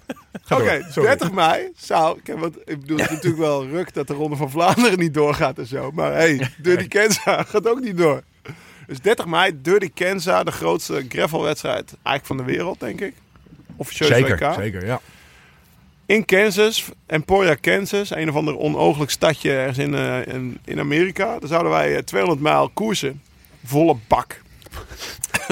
[0.50, 0.86] Oké, door.
[0.90, 1.08] Sorry.
[1.08, 2.18] 30 mei zou...
[2.18, 4.98] Ik, heb wat, ik bedoel, het is natuurlijk wel ruk dat de Ronde van Vlaanderen
[4.98, 5.90] niet doorgaat en zo.
[5.94, 8.22] Maar hey, Dirty Kenza gaat ook niet door.
[8.86, 13.14] Dus 30 mei, Dirty Kenza, de grootste gravelwedstrijd eigenlijk van de wereld, denk ik.
[13.76, 14.54] Officieus Zeker, WK.
[14.54, 15.00] zeker, ja.
[16.10, 18.10] In Kansas, Emporia, Kansas.
[18.10, 21.38] Een of ander onooglijk stadje ergens in, eh, in, in Amerika.
[21.38, 23.22] Daar zouden wij eh, 200 mijl koersen.
[23.64, 24.40] Volle bak.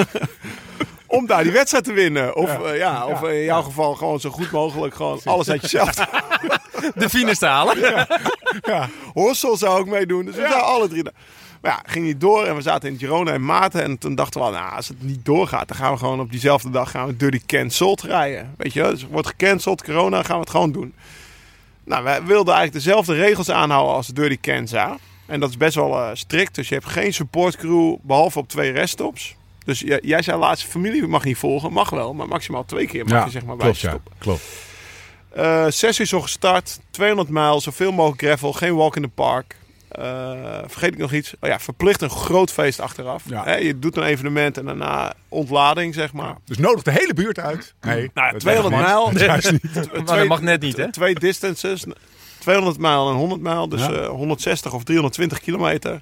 [1.07, 2.37] om daar die wedstrijd te winnen.
[2.37, 2.73] Of, Ja.
[2.73, 5.95] ja, of in jouw geval gewoon zo goed mogelijk gewoon alles uit jezelf
[6.95, 7.79] De finish te halen.
[8.61, 8.89] Ja.
[9.13, 10.25] Horsel zou ook meedoen.
[10.25, 11.05] Dus we zouden alle drie.
[11.61, 12.45] Maar ja, ging niet door.
[12.45, 13.83] En we zaten in Girona en Maarten.
[13.83, 16.31] En toen dachten we, al, nou, als het niet doorgaat, dan gaan we gewoon op
[16.31, 18.55] diezelfde dag gaan we Dirty Cancelled rijden.
[18.57, 20.95] Weet je, dus het wordt gecanceld, corona, gaan we het gewoon doen.
[21.85, 24.97] Nou, wij wilden eigenlijk dezelfde regels aanhouden als de Dirty Kenza.
[25.27, 26.55] En dat is best wel eh, strikt.
[26.55, 29.37] Dus je hebt geen supportcrew, behalve op twee reststops.
[29.65, 31.73] Dus j- jij zei laatst, familie mag niet volgen.
[31.73, 33.89] Mag wel, maar maximaal twee keer mag je zeg maar bij klopt, ja.
[33.91, 34.13] stoppen.
[34.19, 34.43] Klopt.
[35.35, 39.57] Eh, zes uur zo gestart, 200 mijl, zoveel mogelijk gravel, geen walk in the park.
[39.91, 41.35] Eh, vergeet ik nog iets?
[41.41, 43.23] Oh ja, verplicht een groot feest achteraf.
[43.27, 43.45] Ja.
[43.45, 46.35] Hè, je doet een evenement en daarna ontlading, zeg maar.
[46.45, 47.75] Dus nodig de hele buurt uit.
[47.81, 49.11] Nee, Nou, het 200 mag mijl.
[50.07, 50.93] Maar dat mag net niet, hè?
[50.93, 51.85] Twee distances.
[52.39, 53.69] 200 mijl en 100 mijl.
[53.69, 53.93] Dus Ja.
[53.93, 56.01] eh, 160 of 320 kilometer.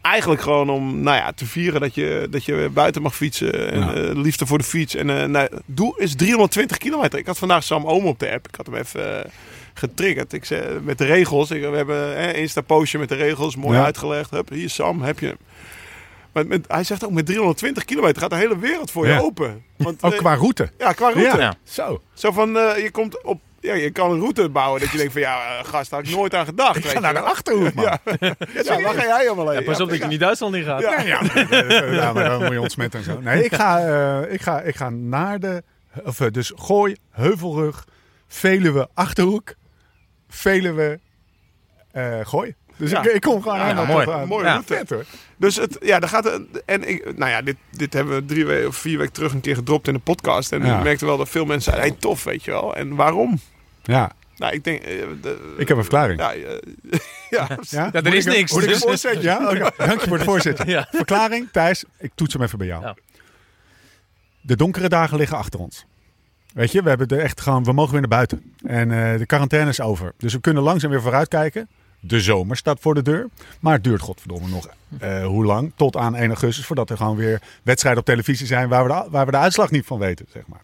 [0.00, 3.70] Eigenlijk gewoon om nou ja, te vieren dat je, dat je buiten mag fietsen.
[3.72, 3.94] En Ja.
[3.94, 4.94] eh, liefde voor de fiets.
[4.94, 7.18] En eh nou, doel is 320 kilometer.
[7.18, 8.48] Ik had vandaag Sam Oom op de app.
[8.48, 9.30] Ik had hem even eh,
[9.78, 10.32] getriggerd.
[10.32, 11.50] Ik zei, met de regels.
[11.50, 13.56] Ik, we hebben een Insta-postje met de regels.
[13.56, 13.84] Mooi Ja.
[13.84, 14.30] uitgelegd.
[14.30, 15.36] Hup, hier Sam, heb je hem.
[16.32, 19.14] Maar met, hij zegt ook met 320 kilometer gaat de hele wereld voor Ja.
[19.14, 19.62] je open.
[19.76, 20.70] Want, Ook eh, qua route.
[20.78, 21.36] ja, qua route.
[21.36, 21.38] Ja.
[21.38, 21.54] Ja.
[21.64, 22.00] Zo.
[22.14, 23.40] Zo van, eh, je komt op...
[23.60, 26.08] Ja, je kan een route bouwen dat je denkt van ja, eh, gast, daar had
[26.08, 26.76] ik nooit aan gedacht.
[26.76, 27.20] Ik weet ga je naar de.
[27.20, 27.84] Achterhoek, man.
[27.84, 27.98] Ja,
[28.64, 29.58] ja, waar ga jij allemaal heen?
[29.60, 30.80] Ja, pas op dat je niet Duitsland in gaat.
[30.80, 31.00] Ja.
[31.00, 31.20] Ja,
[31.90, 33.20] ja, maar dan moet je ontsmetten en zo.
[33.20, 35.62] Nee, ik ga, eh, ik ga, ik ga naar de...
[36.04, 37.84] Of, dus Gooi, Heuvelrug,
[38.28, 39.54] Veluwe, Achterhoek,
[40.28, 41.00] Veluwe,
[41.92, 42.54] eh Gooi.
[42.76, 43.02] Dus Ja.
[43.04, 44.10] ik, ik kom gewoon Ja, helemaal mooi.
[44.10, 44.28] aan.
[44.28, 44.74] Mooie ja, route.
[44.74, 45.04] vet hoor.
[45.36, 48.68] Dus het, ja, daar gaat en ik, nou ja, dit, dit hebben we drie weken
[48.68, 50.52] of vier weken terug een keer gedropt in de podcast.
[50.52, 50.76] En Ja.
[50.76, 52.76] ik merkte wel dat veel mensen zeiden, hey, tof, weet je wel.
[52.76, 53.40] En waarom?
[53.82, 54.82] Ja, Nou, ik denk...
[54.82, 56.20] eh, de- ik heb een verklaring.
[56.20, 56.58] Ja, eh,
[57.30, 59.22] ja, Ja, er is niks, Moet ik dus- een voorzetje?
[59.22, 59.70] Ja, oké.
[59.86, 60.66] Dank je voor het voorzetje.
[60.66, 60.88] Ja.
[60.90, 62.82] Verklaring, Thijs, ik toets hem even bij jou.
[62.82, 62.96] Ja.
[64.40, 65.84] De donkere dagen liggen achter ons.
[66.58, 68.52] Weet je, we hebben er echt gewoon, we mogen weer naar buiten.
[68.66, 70.12] En eh, de quarantaine is over.
[70.16, 71.68] Dus we kunnen langzaam weer vooruitkijken.
[72.00, 73.26] De zomer staat voor de deur.
[73.60, 74.68] Maar het duurt godverdomme nog
[74.98, 75.72] eh, hoe lang?
[75.76, 76.66] Tot aan 1 augustus.
[76.66, 79.70] Voordat er gewoon weer wedstrijden op televisie zijn waar we de, waar we de uitslag
[79.70, 80.60] niet van weten, zeg maar.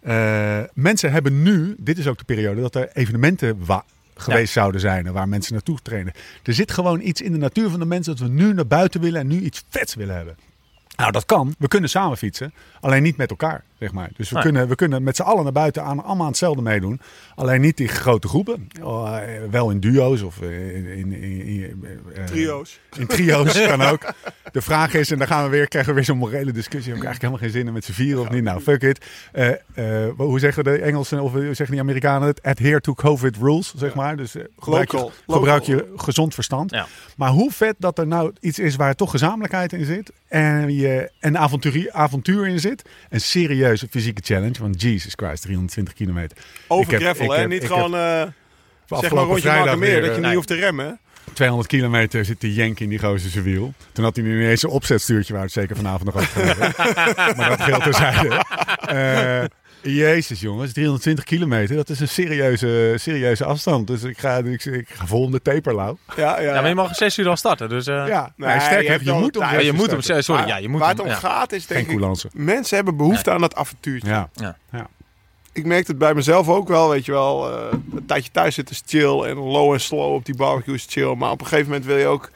[0.00, 3.66] Eh, mensen hebben nu, dit is ook de periode dat er evenementen
[4.14, 5.12] geweest zouden zijn.
[5.12, 6.12] Waar mensen naartoe trainen.
[6.42, 9.00] Er zit gewoon iets in de natuur van de mensen dat we nu naar buiten
[9.00, 10.36] willen en nu iets vets willen hebben.
[10.96, 11.54] Nou, dat kan.
[11.58, 12.52] We kunnen samen fietsen.
[12.80, 14.10] Alleen niet met elkaar, zeg maar.
[14.16, 14.44] Dus we, Nee.
[14.44, 17.00] kunnen, we kunnen met z'n allen naar buiten aan, allemaal aan hetzelfde meedoen.
[17.34, 18.68] Alleen niet die grote groepen.
[18.82, 22.80] Oh, eh, wel in duo's of eh, in, in, in, in, eh, trio's.
[22.98, 24.12] in trio's kan ook.
[24.52, 26.92] De vraag is, en dan gaan we weer, krijgen we weer zo'n morele discussie.
[26.92, 28.42] Heb ik eigenlijk helemaal geen zin in met z'n vieren of niet?
[28.42, 29.06] Nou, fuck it.
[29.32, 32.42] Eh, eh, hoe zeggen de Engelsen of hoe zeggen die Amerikanen het?
[32.42, 34.16] Adhere to COVID rules, zeg maar.
[34.16, 35.12] Dus eh, gebruik, Local.
[35.26, 35.86] je, gebruik Local.
[35.86, 36.70] je gezond verstand.
[36.70, 36.86] Ja.
[37.16, 40.12] Maar hoe vet dat er nou iets is waar toch gezamenlijkheid in zit.
[40.32, 42.82] En, je, en avontuur, avontuur in zit.
[43.08, 44.60] Een serieuze fysieke challenge.
[44.60, 46.38] Want Jesus Christ, 320 kilometer.
[46.68, 47.38] Over gravel, hè?
[47.38, 48.22] heb- niet gewoon, eh
[49.00, 50.34] zeg maar rondje maken meer, dat je eh, niet nee.
[50.34, 51.00] hoeft te remmen.
[51.32, 53.72] 200 kilometer zit die Jenk in die gozer zijn wiel.
[53.92, 56.64] Toen had hij nu ineens een opzetstuurtje waar het zeker vanavond nog over
[57.36, 58.44] maar dat geldt terzijde.
[58.86, 59.44] Eh
[59.82, 63.86] Jezus jongens, 320 kilometer, dat is een serieuze, serieuze afstand.
[63.86, 65.98] Dus ik ga, ik, ik ga vol om de taperlauw.
[66.16, 66.54] Ja, ja.
[66.54, 67.68] Ja, maar je mag om 6 uur al starten.
[67.68, 70.04] Dus, eh, Ja, Nee, nee, je moet om ja, je moet om starten.
[70.04, 71.14] 6 Sorry, Maar ja, je moet waar het om ja.
[71.14, 72.32] gaat is Geen denk ik...
[72.32, 74.08] Mensen hebben behoefte aan dat avontuurtje.
[74.08, 74.28] Ja.
[74.70, 74.88] Ja.
[75.52, 77.50] Ik merkte het bij mezelf ook wel, weet je wel.
[77.50, 80.86] eh, een tijdje thuis zitten is chill en low en slow op die barbecue is
[80.88, 81.14] chill.
[81.14, 82.30] Maar op een gegeven moment wil je ook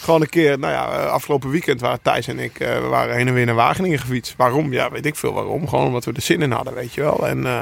[0.00, 0.58] gewoon een keer...
[0.58, 3.46] Nou ja, eh, afgelopen weekend waren Thijs en ik eh, we waren heen en weer
[3.46, 4.34] naar Wageningen gefietst.
[4.36, 4.72] Waarom?
[4.72, 5.68] Ja, weet ik veel waarom.
[5.68, 7.26] Gewoon omdat we er zin in hadden, weet je wel.
[7.28, 7.60] En eh,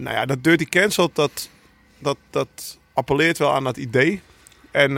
[0.00, 1.48] nou ja, dat Dirty Cancelled, dat,
[1.98, 4.20] dat, dat appelleert wel aan dat idee.
[4.70, 4.92] En...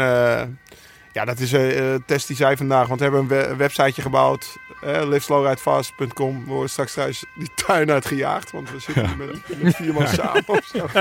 [1.13, 4.03] ja, dat is eh, Tess die zei vandaag, want we hebben een, we- een websiteje
[4.03, 4.57] gebouwd.
[4.85, 6.45] Uh, liveslowridefast.com.
[6.45, 10.09] We worden straks thuis die tuin uitgejaagd, want we zitten hier met, met vier man
[10.09, 10.43] samen.
[10.47, 10.87] of zo.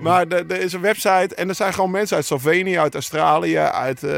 [0.00, 4.02] maar er is een website en er zijn gewoon mensen uit Slovenië, uit Australië, uit,
[4.02, 4.12] eh,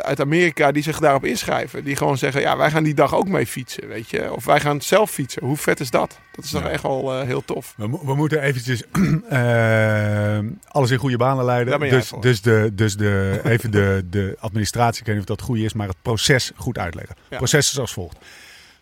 [0.00, 1.84] uit Amerika die zich daarop inschrijven.
[1.84, 4.32] Die gewoon zeggen, ja, wij gaan die dag ook mee fietsen, weet je.
[4.32, 5.44] Of wij gaan zelf fietsen.
[5.44, 6.18] Hoe vet is dat?
[6.32, 6.68] Dat is toch Ja.
[6.70, 7.74] echt wel eh, heel tof.
[7.76, 8.82] We, mo- we moeten eventjes
[9.28, 11.80] eh, alles in goede banen leiden.
[11.80, 15.58] Dus, dus, de, dus de, even de, de administratie, ik weet niet of dat goed
[15.58, 17.14] is, maar het proces goed uitleggen.
[17.14, 17.36] Het Ja.
[17.36, 18.16] proces is als volgt.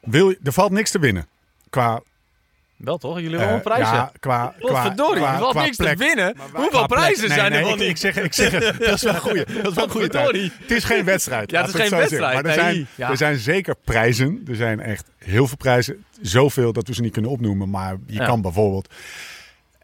[0.00, 1.26] Wil je, er valt niks te winnen.
[1.70, 2.00] Qua,
[2.84, 3.14] Wel toch?
[3.20, 5.96] Jullie eh, hebben wel een prijs, ja, qua, qua, Godverdorie, qua- valt qua niks plek.
[5.98, 6.36] te winnen.
[6.52, 7.88] Hoeveel prijzen Nee, zijn nee, er wel ik, niet?
[7.88, 9.44] ik zeg, ik zeg het, dat is wel een goeie.
[9.44, 10.50] Dat is wel een goede tijd.
[10.60, 11.50] Het is geen wedstrijd.
[11.54, 11.98] Ja, het is geen zeggen.
[12.08, 12.86] wedstrijd, Maar er zijn.
[12.94, 13.10] Ja.
[13.10, 14.42] er zijn zeker prijzen.
[14.48, 16.04] Er zijn echt heel veel prijzen.
[16.20, 17.70] Zoveel dat we ze niet kunnen opnoemen.
[17.70, 18.26] Maar je Ja.
[18.26, 18.88] kan bijvoorbeeld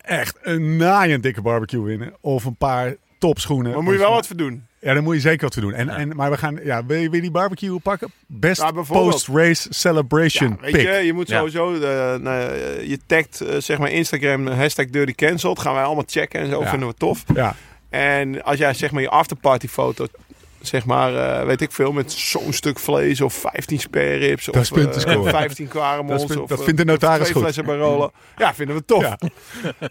[0.03, 2.15] echt een naaiend dikke barbecue winnen.
[2.21, 3.73] Of een paar topschoenen.
[3.73, 4.67] Maar moet je wel wat voor doen.
[4.81, 5.73] Ja, dan moet je zeker wat voor doen.
[5.73, 8.11] En, en, maar we gaan, ja, wil je, wil je die barbecue pakken?
[8.27, 10.81] Best post-race celebration Ja, weet pick.
[10.83, 11.37] je, je moet Ja.
[11.39, 11.81] sowieso, eh,
[12.21, 15.59] nou, eh, je tagt eh, zeg maar Instagram, hashtag Dirty Cancelled.
[15.59, 16.71] Gaan wij allemaal checken en zo, Ja.
[16.71, 17.25] vinden we tof.
[17.35, 17.55] Ja,
[17.91, 20.07] En als jij zeg maar je afterparty foto,
[20.61, 24.57] zeg maar, eh, weet ik veel, met zo'n stuk vlees of 15 spare ribs Dat
[24.57, 25.31] of scoren.
[25.31, 27.43] 15 kwaremons Dat of dat eh, vindt de notaris twee goed.
[27.43, 28.11] flessen Barolo.
[28.37, 29.03] Ja, vinden we tof.
[29.03, 29.19] Ja.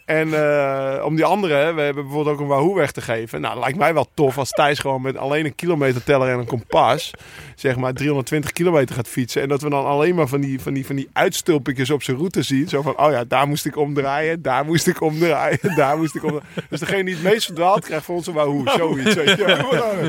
[0.05, 3.41] En eh, om die andere, we hebben bijvoorbeeld ook een Wahoo weg te geven.
[3.41, 7.11] Nou, lijkt mij wel tof als Thijs gewoon met alleen een kilometerteller en een kompas,
[7.55, 9.41] zeg maar 320 kilometer gaat fietsen.
[9.41, 12.17] En dat we dan alleen maar van die, van die, van die uitstulpjes op zijn
[12.17, 12.67] route zien.
[12.67, 16.23] Zo van, oh ja, daar moest ik omdraaien, daar moest ik omdraaien, daar moest ik
[16.23, 16.47] omdraaien.
[16.69, 19.15] Dus degene die het meest verdwaald krijgt voor onze Wahoo, zoiets.
[19.15, 19.47] Weet je.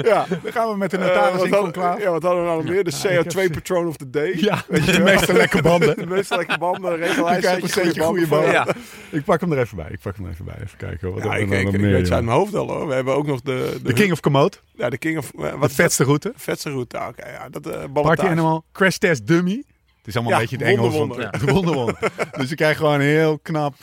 [0.11, 0.27] Ja.
[0.53, 2.01] Dan gaan we met de Eh, notaris wat in conclave.
[2.01, 2.85] Ja, wat hadden we nou nog meer?
[2.85, 4.35] De ik heb CO2 ze- Patron of the Day.
[4.41, 5.97] Ja, de meeste lekke banden.
[6.05, 8.51] De meeste lekker banden, krijgt een setje goede banden.
[8.53, 8.67] Ja.
[9.11, 9.87] Ik pak hem er even bij.
[9.91, 10.55] Ik pak hem er even bij.
[10.63, 11.13] Even kijken.
[11.15, 12.87] Wat Ja, hebben ik, we ik, meer, weet uit mijn hoofd al hoor.
[12.89, 13.79] We hebben ook nog de...
[13.83, 14.63] De King of Komoot.
[14.75, 15.31] Ja, de King of...
[15.31, 16.33] De Wat vetste route.
[16.37, 16.99] vetste route.
[16.99, 17.49] Ah, Oké, ja.
[17.49, 18.23] Dat, eh Party.
[18.27, 18.65] Animal.
[18.73, 19.65] Crash Test Dummy.
[19.97, 20.95] Het is allemaal Ja, een beetje het Engels.
[20.95, 21.99] wonder, wonderwonder.
[22.39, 23.75] dus je krijgt gewoon een heel knap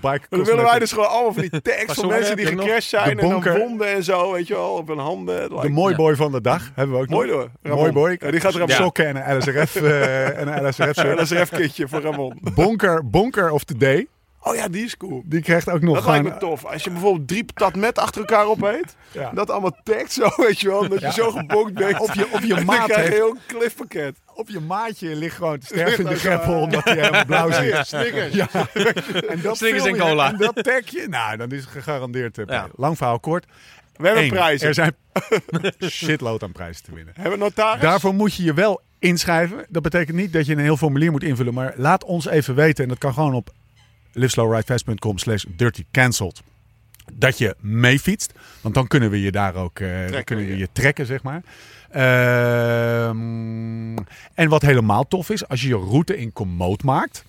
[0.00, 3.18] bike dan willen wij dus gewoon allemaal van die tags van mensen die gecrashed zijn.
[3.18, 4.72] En dan wonden en zo, weet je wel.
[4.72, 5.60] Op hun handen.
[5.60, 7.48] De mooi boy van de dag hebben we ook Mooi nog.
[7.62, 7.76] door.
[7.76, 8.16] Mooi boy.
[8.18, 10.68] Ja, die gaat er op Sokken en een LSRF, eh, en een
[11.22, 12.38] LSRF een kitje voor Ramon.
[12.54, 14.06] Bonker, bonker of the day.
[14.42, 15.22] Oh ja, die is cool.
[15.24, 16.64] Die krijgt ook nog Dat lijkt me tof.
[16.64, 18.96] Als je bijvoorbeeld drie patat met achter elkaar opeet.
[19.12, 19.30] Ja.
[19.34, 20.88] Dat allemaal tagt zo, weet je wel.
[20.88, 21.98] Dat je zo gebonkt bent.
[22.00, 24.16] Op je, op je maat krijg je heeft, een heel cliffpakket.
[24.40, 27.68] Op je maatje ligt gewoon te sterven in de greppel omdat hij helemaal blauw zit.
[27.70, 28.34] Ja, Snickers.
[28.34, 28.48] Ja,
[29.28, 30.32] en dat Snickers en cola.
[30.32, 32.38] En dat tagje, nou, dan is het gegarandeerd.
[32.38, 32.68] eh, Ja.
[32.76, 33.46] Lang verhaal kort.
[33.96, 34.68] We hebben Eén, prijzen.
[34.68, 34.94] Er zijn
[35.90, 37.14] shitload aan prijzen te winnen.
[37.16, 37.82] Hebben we notaris?
[37.82, 39.64] Daarvoor moet je je wel inschrijven.
[39.68, 41.54] Dat betekent niet dat je een heel formulier moet invullen.
[41.54, 42.82] Maar laat ons even weten.
[42.82, 43.50] En dat kan gewoon op
[44.12, 46.42] liveslowridefast.com slash dirtycancelled.
[47.14, 48.32] Dat je meefietst.
[48.60, 51.42] Want dan kunnen we je daar ook eh, dan kunnen we je trekken, zeg maar.
[51.90, 53.96] Ehm,
[54.34, 57.24] en wat helemaal tof is, als je je route in Komoot maakt.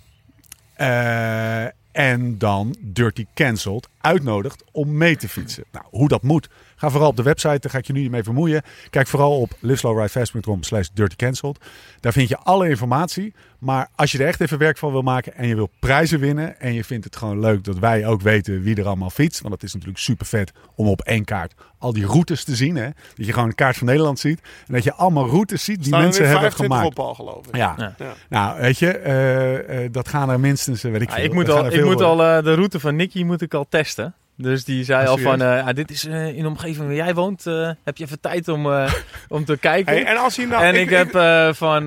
[0.74, 5.64] eh, en dan Dirty Cancelled uitnodigt om mee te fietsen.
[5.72, 6.50] Nou, hoe dat moet,
[6.82, 8.62] ga vooral op de website, daar ga ik je nu niet mee vermoeien.
[8.90, 11.58] Kijk vooral op liveslowridefast.com slash dirtycancelled.
[12.00, 13.34] Daar vind je alle informatie.
[13.60, 16.60] Maar als je er echt even werk van wil maken en je wil prijzen winnen...
[16.60, 19.42] en je vindt het gewoon leuk dat wij ook weten wie er allemaal fietst...
[19.42, 22.76] want het is natuurlijk super vet om op één kaart al die routes te zien.
[22.76, 22.90] Hè?
[23.16, 24.40] Dat je gewoon een kaart van Nederland ziet...
[24.68, 27.00] en dat je allemaal routes ziet die Staan er mensen weer hebben 25 gemaakt.
[27.00, 27.56] op al, geloof ik.
[27.56, 27.74] Ja.
[27.78, 27.96] Ja.
[27.98, 28.14] Ja.
[28.30, 31.24] nou weet je, eh, eh, dat gaan er minstens, eh, weet ik Ja, veel.
[31.24, 33.66] ik moet dat gaan al, ik moet al de route van Nicky moet ik al
[33.70, 34.14] testen.
[34.42, 36.96] Dus die zei Ah, al van, eh, ah, dit is eh, in de omgeving waar
[36.96, 37.48] jij woont.
[37.48, 38.66] eh, heb je even tijd om,
[39.38, 39.94] om te kijken?
[39.94, 40.64] Hey, en als hij nou...
[40.64, 41.10] en ik, heb
[41.56, 41.82] van,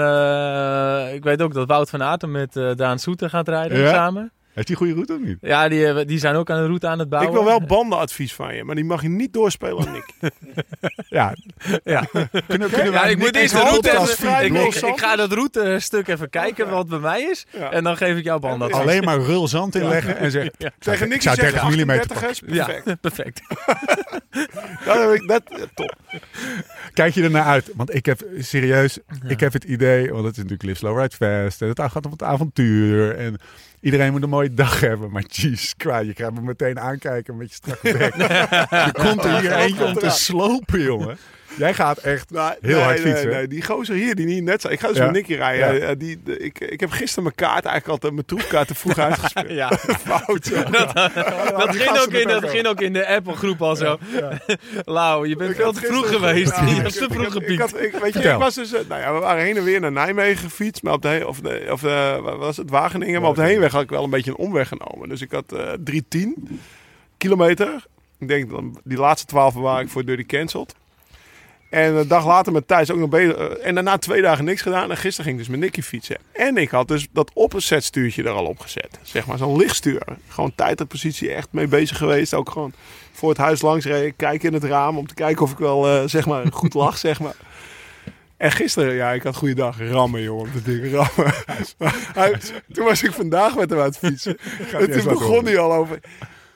[1.15, 3.89] ik weet ook dat Wout van Aten met Daan Soeter gaat rijden Ja?
[3.93, 4.33] samen.
[4.55, 5.39] Heeft die goede route of niet?
[5.41, 7.31] Ja, die, hebben- die zijn ook aan de route aan het bouwen.
[7.33, 10.13] Ik wil wel bandenadvies van je, maar die mag je niet doorspelen aan Nick.
[11.09, 11.35] Ja.
[11.85, 12.05] Ja.
[12.47, 14.45] Kunnen, kunnen Ja, ik moet eerst eens de route even...
[14.45, 17.47] Ik, ik, ik ga dat routestuk even kijken wat bij mij is.
[17.51, 17.71] Ja.
[17.71, 18.69] En dan geef ik jou band.
[18.69, 18.79] Ja.
[18.79, 20.53] Alleen maar rul zand inleggen en zeggen...
[20.59, 20.71] Ja.
[20.79, 23.01] Tegen Nick zou zegt 30 mm 38 is Ja, perfect.
[23.01, 23.43] perfect.
[24.87, 25.95] Dat heb ik, dat, ja, top.
[26.93, 27.71] Kijk je er naar uit?
[27.75, 28.99] Want ik heb serieus,
[29.29, 32.07] ik heb het idee, want het is natuurlijk Live Slow Ride Fast en het gaat
[32.07, 33.39] om het avontuur en
[33.85, 35.11] iedereen moet een mooie dag hebben.
[35.11, 38.15] Maar jeez, Christ, je krijgt me meteen aankijken met je strakke bek.
[38.87, 41.19] er komt er hier eentje om te slopen, jongen.
[41.57, 43.31] Jij gaat echt Nou, heel nee, hard nee, fietsen.
[43.31, 44.69] Nee, die gozer hier, die niet net zo.
[44.69, 45.05] Ik ga dus Ja.
[45.05, 45.75] met Nicky rijden.
[45.75, 45.81] Ja.
[45.87, 48.99] Eh, die, de- ik, ik heb gisteren mijn kaart eigenlijk altijd, mijn troepkaart te vroeg
[49.09, 49.49] uitgespeeld.
[49.51, 49.73] Ja.
[50.07, 50.47] Fout.
[50.55, 50.65] ja.
[51.57, 53.99] Dat ging, ook in, dat ging ook in de Apple-groep al zo.
[54.85, 56.57] Lau, je bent Ik veel te vroeg geweest.
[56.57, 58.33] Ja, je ik- hebt te vroeg ik- ik ik- Weet je, Vertel.
[58.33, 61.03] ik was dus, nou ja, we waren heen en weer naar Nijmegen gefietst, maar op
[61.03, 61.81] de, of, de, of
[62.39, 63.21] was het, Wageningen.
[63.21, 65.09] Maar op de heenweg had ik wel een beetje een omweg genomen.
[65.09, 66.61] Dus ik had eh 310
[67.19, 67.85] kilometer.
[68.19, 70.75] Ik denk, dan, die laatste 12 waar ik voor Dirty Cancelled.
[71.75, 73.37] En een dag later met Thijs ook nog bezig.
[73.37, 74.91] eh, En daarna twee dagen niks gedaan.
[74.91, 76.17] En gisteren ging ik dus met Nicky fietsen.
[76.33, 78.99] En ik had dus dat opzetstuurtje er al op gezet.
[79.03, 80.03] Zeg maar zo'n lichtstuur.
[80.29, 82.35] Gewoon tijd en positie echt mee bezig geweest.
[82.35, 82.73] Ook gewoon
[83.13, 84.17] voor het huis langs reden.
[84.17, 86.99] Kijken in het raam om te kijken of ik wel eh, zeg maar goed lag.
[86.99, 87.35] zeg maar.
[88.37, 89.79] En gisteren, ja, ik had goede dag.
[89.79, 91.35] Rammen, jongen, de ding rammen.
[92.15, 92.41] Hij-
[92.73, 94.37] toen was ik vandaag met hem aan het fietsen.
[94.73, 95.99] En toen begon hij al over...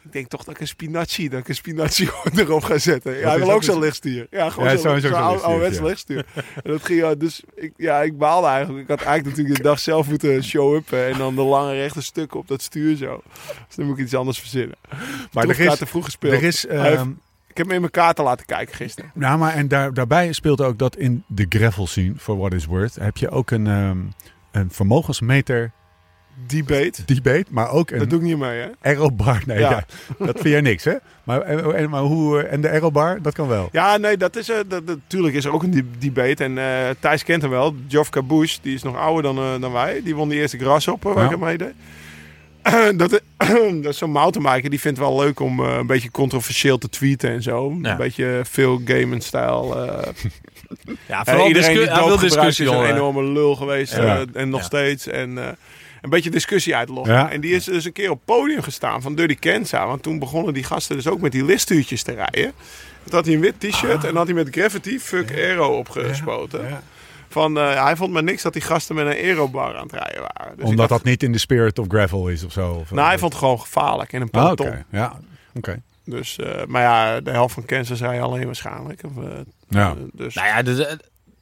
[0.09, 3.19] Ik denk toch dat ik een spinazie, dat ik een spinazie erop ga zetten.
[3.19, 4.27] Ja, hij wil ook zo'n lichtstuur.
[4.31, 6.23] Ja, gewoon Ja, zo'n lichtstuur, ouderwets ja.
[6.55, 8.83] En dat ging, ja, dus ik, ja, ik baalde eigenlijk.
[8.83, 11.07] Ik had eigenlijk natuurlijk de dag zelf moeten show-uppen.
[11.07, 13.23] En dan de lange rechte stukken op dat stuur zo.
[13.67, 14.77] Dus dan moet ik iets anders verzinnen.
[14.89, 14.99] Maar
[15.33, 16.33] er Troefkaart is, te vroeg gespeeld.
[16.33, 17.11] er is ehm,
[17.49, 19.11] ik heb hem in mijn kaarten laten kijken gisteren.
[19.15, 22.65] Nou, maar en daar, daarbij speelt ook dat in de gravel scene, for what is
[22.65, 23.99] worth, heb je ook een, ehm,
[24.51, 25.73] een vermogensmeter
[26.47, 27.05] debate.
[27.05, 28.67] debate, maar ook Dat een doe ik niet mee, hè?
[28.83, 29.43] aerobar.
[29.47, 29.71] Nee, Ja.
[29.71, 29.85] ja,
[30.27, 30.95] dat vind jij niks, hè?
[31.25, 33.69] Maar, en, en- maar hoe, eh, en de aerobar, dat kan wel.
[33.73, 36.45] Ja, nee, dat is, eh, dat, natuurlijk is er ook een de- debate.
[36.45, 36.65] En eh,
[37.01, 37.75] Thijs kent hem wel.
[37.89, 40.01] Geoff Cabouche, die is nog ouder dan, eh, dan wij.
[40.05, 41.29] Die won die eerste grasshopper waar Ja.
[41.31, 41.73] ik aan meedeed.
[42.99, 43.11] dat,
[43.83, 46.89] dat is zo'n mountainbiker, die vindt het wel leuk om eh, een beetje controversieel te
[46.89, 47.79] tweeten en zo.
[47.83, 47.91] Ja.
[47.91, 49.77] Een beetje veel game-stijl.
[49.87, 50.03] eh
[51.07, 53.55] Ja, Eh, vooral iedereen discu- die hij wil doop gebruikt discussie is een enorme lul
[53.57, 53.97] geweest.
[53.97, 54.19] Ja.
[54.21, 54.67] eh, en nog Ja.
[54.67, 55.07] steeds.
[55.07, 55.49] En eh,
[56.01, 57.15] een beetje discussie uitloggen.
[57.15, 57.31] Ja.
[57.31, 59.87] En die is dus een keer op het podium gestaan van Dirty Kenza.
[59.87, 62.53] Want toen begonnen die gasten dus ook met die listuurtjes te rijden.
[63.05, 66.69] Toen had hij een wit t-shirt en dan had hij met graffiti fuck aero opgespoten.
[66.69, 66.83] Ja.
[67.29, 70.21] Van, eh, hij vond maar niks dat die gasten met een aerobar aan het rijden
[70.35, 70.57] waren.
[70.57, 72.71] Dus Omdat dacht, dat niet in de spirit of gravel is of zo.
[72.73, 74.67] Of, Nou, hij vond het gewoon gevaarlijk in een Ah, peloton.
[74.67, 74.85] oké.
[74.91, 75.21] Ja,
[75.55, 75.83] oké.
[76.05, 79.01] Dus, eh, maar ja, de helft van Kansas rijden alleen waarschijnlijk.
[79.05, 79.31] Of, eh,
[79.69, 79.95] Ja.
[80.13, 80.97] dus, Nou ja, dus,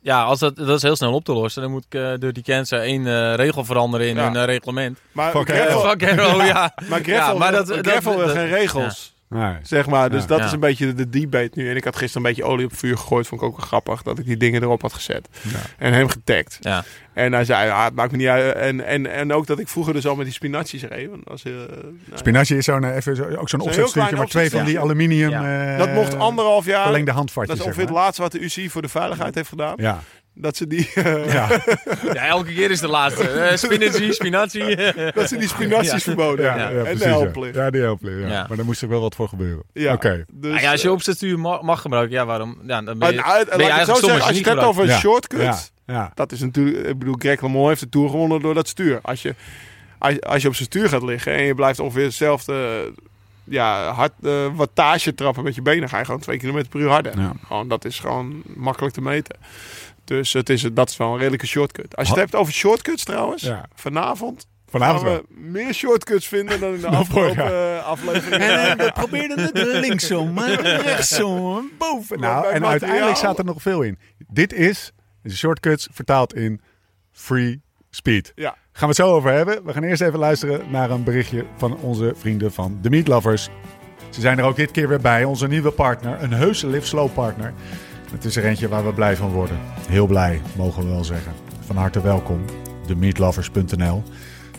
[0.07, 1.63] ja als dat, dat is heel snel op te lossen.
[1.63, 4.25] Dan moet ik eh, door die cancer één eh, regel veranderen in Ja.
[4.25, 4.99] hun eh, reglement.
[5.13, 5.49] maar Fuck.
[5.89, 6.75] Fuck hero, ja.
[6.89, 9.15] maar Ja, maar dat- wil dat- geen regels.
[9.29, 9.55] Nee.
[9.63, 10.27] Zeg maar, dus Ja.
[10.27, 10.45] dat Ja.
[10.45, 11.71] is een beetje de debate nu.
[11.71, 13.27] En ik had gisteren een beetje olie op het vuur gegooid.
[13.27, 15.29] Vond ik ook wel grappig dat ik die dingen erop had gezet.
[15.43, 15.59] Ja.
[15.79, 16.59] En hem getagd.
[16.61, 16.85] Ja.
[17.13, 18.55] En hij zei, ja, het maakt me niet uit.
[18.55, 21.11] En, en, en ook dat ik vroeger dus al met die spinazies reed.
[21.11, 21.93] Want dat, was, eh, nou.
[22.15, 23.61] Spinazie is zo'n, eh, even, zo- ook zo'n
[23.93, 25.73] klein maar twee van die aluminium Ja.
[25.73, 26.83] eh, dat mocht anderhalf jaar.
[26.83, 27.53] verlengde Dat handvatjes.
[27.57, 29.75] is zeg ongeveer het laatste wat de UCI voor de veiligheid heeft gedaan.
[29.77, 30.01] Ja.
[30.39, 31.49] Dat ze die, eh, Ja.
[32.13, 33.25] ja, elke keer is de laatste.
[33.51, 34.77] Uh, spinazie, spinazie.
[35.15, 35.99] dat ze die spinazies Ja.
[35.99, 36.73] verboden Ja, hebben.
[36.73, 37.19] ja, en precies, de ja.
[37.19, 37.55] helplicht.
[37.55, 37.81] Ja, die.
[37.81, 38.45] Ja.
[38.49, 39.63] Maar daar moest er wel wat voor gebeuren.
[39.73, 39.93] Ja.
[39.93, 40.25] Oké.
[40.33, 42.59] Dus, Nou ja, als je eh, opzetstuur mag, mag gebruiken, ja, waarom?
[42.67, 44.83] Ja, dan ben je, uit- ben je eigenlijk zo zeggen, als je het hebt over
[44.83, 44.99] een Ja.
[44.99, 45.41] shortcut.
[45.41, 45.59] Ja.
[45.87, 46.11] Ja.
[46.15, 48.99] Dat is natuurlijk, ik bedoel, Greg LeMond heeft de Tour gewonnen door dat stuur.
[49.03, 49.35] Als je,
[49.99, 52.93] als, als je op zijn stuur gaat liggen en je blijft ongeveer hetzelfde
[53.45, 54.13] ja, hard,
[54.55, 57.19] wattage trappen met je benen, ga je gewoon 2 km per uur harder.
[57.21, 57.33] Ja.
[57.47, 59.37] Gewoon, dat is gewoon makkelijk te meten.
[60.07, 61.97] Dus het is, dat is wel een redelijke shortcut.
[61.97, 63.65] Als je het hebt over shortcuts trouwens, Ja.
[63.75, 65.23] vanavond Vanavond gaan wel.
[65.29, 68.69] we meer shortcuts vinden dan in de afgelopen eh, afleveringen.
[68.69, 72.21] En we probeerden het linksom, maar rechtsom, boven.
[72.21, 73.99] Nou, en materiaal- uiteindelijk staat er nog veel in.
[74.29, 74.93] Dit is
[75.23, 76.61] de shortcuts vertaald in
[77.13, 78.33] free speed.
[78.35, 78.51] Ja.
[78.51, 79.65] Gaan we het zo over hebben.
[79.65, 83.49] We gaan eerst even luisteren naar een berichtje van onze vrienden van The Meat Lovers.
[84.11, 86.23] Ze zijn er ook dit keer weer bij, onze nieuwe partner.
[86.23, 87.53] Een heuse Live Slow partner.
[88.11, 89.59] Het is er eentje waar we blij van worden.
[89.89, 91.33] Heel blij, mogen we wel zeggen.
[91.61, 92.45] Van harte welkom.
[92.87, 94.03] TheMeatLovers.nl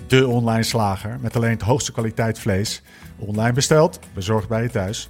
[0.08, 2.82] De online slager met alleen het hoogste kwaliteit vlees.
[3.18, 5.10] Online besteld, bezorgd bij je thuis.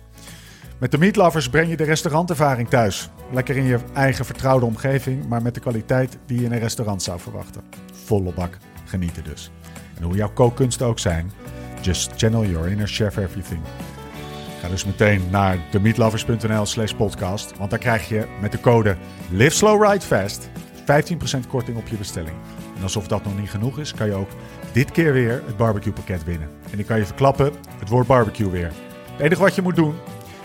[0.77, 3.09] Met de Meatlovers breng je de restaurantervaring thuis.
[3.31, 7.03] Lekker in je eigen vertrouwde omgeving, maar met de kwaliteit die je in een restaurant
[7.03, 7.61] zou verwachten.
[8.05, 9.51] Volle bak genieten dus.
[9.97, 11.31] En hoe jouw kookkunsten ook zijn,
[11.81, 13.61] just channel your inner chef everything.
[14.61, 18.97] Ga dus meteen naar themeatlovers.nl slash podcast, want daar krijg je met de code
[19.31, 20.49] Live Fast
[20.79, 22.35] 15% korting op je bestelling.
[22.77, 24.29] En alsof dat nog niet genoeg is, kan je ook
[24.71, 26.49] dit keer weer het barbecue pakket winnen.
[26.71, 28.71] En ik kan je verklappen, het woord barbecue weer.
[29.11, 29.95] Het enige wat je moet doen,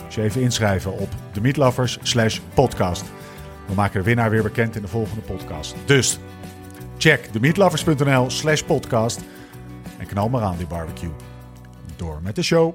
[0.08, 3.04] is je even inschrijven op themeatlovers slash podcast.
[3.66, 5.74] We maken de winnaar weer bekend in de volgende podcast.
[5.84, 6.18] Dus
[6.98, 9.20] check themeatlovers.nl slash podcast
[9.98, 11.12] en knal maar aan die barbecue.
[11.96, 12.74] Door met de show.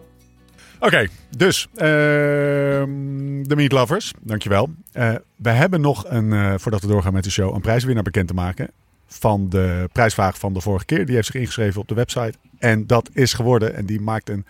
[0.79, 1.07] Oké,
[1.37, 4.69] dus ehm, de Meat Lovers, dankjewel.
[4.91, 8.27] Eh we hebben nog een, eh, voordat we doorgaan met de show, een prijswinnaar bekend
[8.27, 8.69] te maken.
[9.07, 11.05] Van de prijsvraag van de vorige keer.
[11.05, 12.33] Die heeft zich ingeschreven op de website.
[12.59, 13.75] En dat is geworden.
[13.75, 14.45] En die maakt een.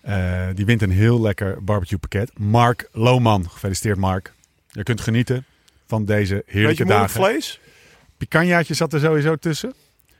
[0.00, 2.38] eh, die wint een heel lekker barbecue pakket.
[2.38, 3.50] Mark Lohman.
[3.50, 4.32] Gefeliciteerd, Mark.
[4.70, 5.44] Je kunt genieten
[5.86, 7.10] van deze heerlijke Beetje dagen.
[7.22, 7.60] vlees.
[8.16, 9.72] Picanjaatje zat er sowieso tussen.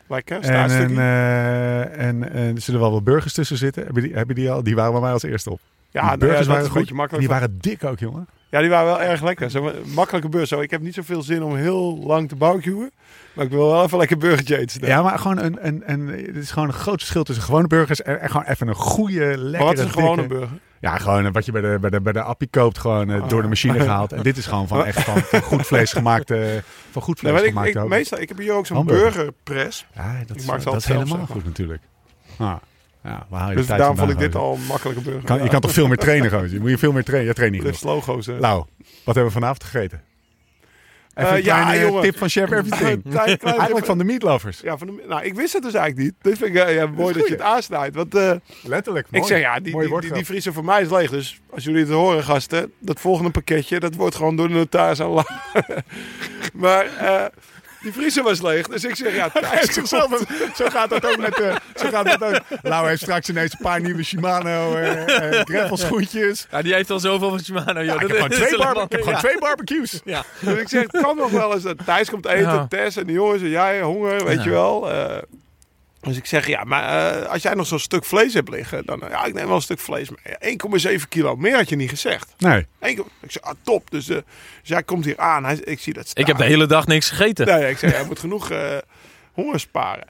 [0.08, 3.86] Lekker, En, eh, en, en er zullen wel wat burgers tussen zitten.
[3.86, 4.62] Heb je die, heb je die al?
[4.62, 5.60] Die waren bij mij als eerste op.
[5.90, 6.92] ja, die nou ja, burgers waren goed.
[6.92, 7.18] makkelijk.
[7.28, 8.26] Die waren dik ook, jongen.
[8.50, 9.50] Ja, die waren wel erg lekker.
[9.50, 10.48] Zo, makkelijke burger.
[10.48, 12.90] Zo, ik heb niet zoveel zin om heel lang te barbecuen.
[13.32, 14.86] Maar ik wil wel even lekker burgertje eten.
[14.86, 18.02] Ja, maar gewoon een, een, een, het is gewoon een groot verschil tussen gewone burgers
[18.02, 20.58] en, en gewoon even een goede, lekkere, maar wat is een gewone dikke- burger?
[20.80, 23.28] Ja, gewoon eh, wat je bij de, bij de, bij de appie koopt, gewoon eh,
[23.28, 24.12] door de machine gehaald.
[24.12, 26.32] En dit is gewoon van echt van, van goed vlees gemaakt,
[26.90, 27.88] van goed Nee, vlees weet ik, gemaakt ik, ook.
[27.88, 29.12] meestal, ik heb hier ook zo'n Hamburger.
[29.12, 29.86] burgerpress.
[29.94, 31.26] Ja, dat is, dat is helemaal zeg maar.
[31.26, 31.82] goed natuurlijk.
[32.38, 32.54] Ah,
[33.04, 35.24] ja, waar Dus daarom vond ik dit al een makkelijke burger.
[35.24, 36.52] Kan, je kan toch veel meer trainen, gozer?
[36.52, 37.28] Je moet je veel meer trainen.
[37.28, 38.06] Je traint niet Lift genoeg.
[38.06, 38.26] logo's.
[38.26, 38.38] hè.
[38.38, 38.64] Lau,
[39.04, 40.02] wat hebben we vanavond gegeten?
[41.18, 42.02] Even Eh, een ja, kleine jongen.
[42.02, 43.02] tip van Chef Everything.
[43.10, 44.60] Klein- klein- Eigenlijk van de meatlovers.
[44.60, 46.14] Ja, van de, nou, ik wist het dus eigenlijk niet.
[46.22, 47.96] Dit vind ik eh, ja, mooi dat je het aansnijdt.
[47.96, 49.06] Want eh, Letterlijk.
[49.10, 51.10] ik zeg ja, die, die, die, vriezer voor mij is leeg.
[51.10, 55.00] Dus als jullie het horen, gasten, dat volgende pakketje, dat wordt gewoon door de notaris
[55.00, 55.12] aan
[56.54, 57.24] Maar eh,
[57.82, 58.66] die vriezer was leeg.
[58.68, 60.08] Dus ik zeg ja, Thijs, Zo, zo,
[60.56, 61.40] zo gaat dat ook met...
[61.40, 62.40] eh zo gaat dat ook.
[62.62, 64.70] Lau heeft straks ineens een paar nieuwe Shimano
[65.44, 66.46] gravel schoentjes.
[66.50, 67.80] Ja, die heeft al zoveel van Shimano.
[67.80, 67.94] Ja, joh.
[67.94, 69.20] ik heb gewoon twee, helemaal- barbe- ik heb gewoon ja.
[69.20, 70.00] twee barbecues.
[70.04, 70.24] Ja.
[70.40, 72.66] Dus ik zeg, het kan nog wel eens dat Thijs komt eten, Ja.
[72.68, 74.42] Tess en de jongens en jij, honger, weet Ja.
[74.44, 74.90] je wel.
[74.90, 75.16] Eh,
[76.08, 79.02] Dus ik zeg, ja, maar eh, als jij nog zo'n stuk vlees hebt liggen, dan
[79.02, 80.58] eh, ja, ik neem wel een stuk vlees mee.
[80.98, 82.34] 1,7 kilo, meer had je niet gezegd.
[82.38, 82.66] Nee.
[82.78, 83.90] Eén- ik zeg, ah, top.
[83.90, 84.10] Dus,
[84.62, 86.22] hij komt hier aan, hij, ik zie dat staan.
[86.22, 87.46] Ik heb de hele dag niks gegeten.
[87.46, 88.76] Nee, ik zeg, hij moet genoeg eh,
[89.32, 90.06] honger sparen.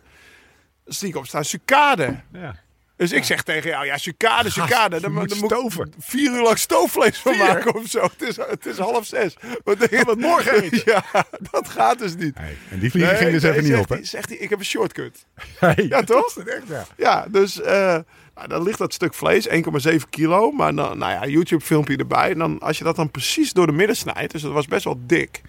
[0.85, 2.21] Zie ik op staan, sucade.
[2.33, 2.55] Ja.
[2.99, 4.49] Dus ik zeg tegen jou, ja, sucade.
[4.49, 8.03] je Dan, moet dan moet ik vier uur lang stoofvlees van maken of zo.
[8.03, 9.37] Het is, het is half zes.
[9.65, 10.05] Wat denk je?
[10.05, 10.83] wat morgen eten.
[10.85, 11.05] Ja,
[11.51, 12.39] dat gaat dus niet.
[12.39, 14.05] Nee, En die vliegen ging dus nee, even niet op, hè?
[14.05, 15.27] Zegt hij, ik heb een shortcut.
[15.77, 16.35] Ja, toch?
[16.35, 16.87] dat is echt, ja.
[16.97, 17.99] Ja, dus eh,
[18.35, 19.55] nou, dan ligt dat stuk vlees, 1,7
[20.11, 20.51] kilo.
[20.51, 22.31] Maar dan, nou ja, YouTube filmpje erbij.
[22.31, 24.85] En dan, als je dat dan precies door de midden snijdt, dus dat was best
[24.85, 25.41] wel dik.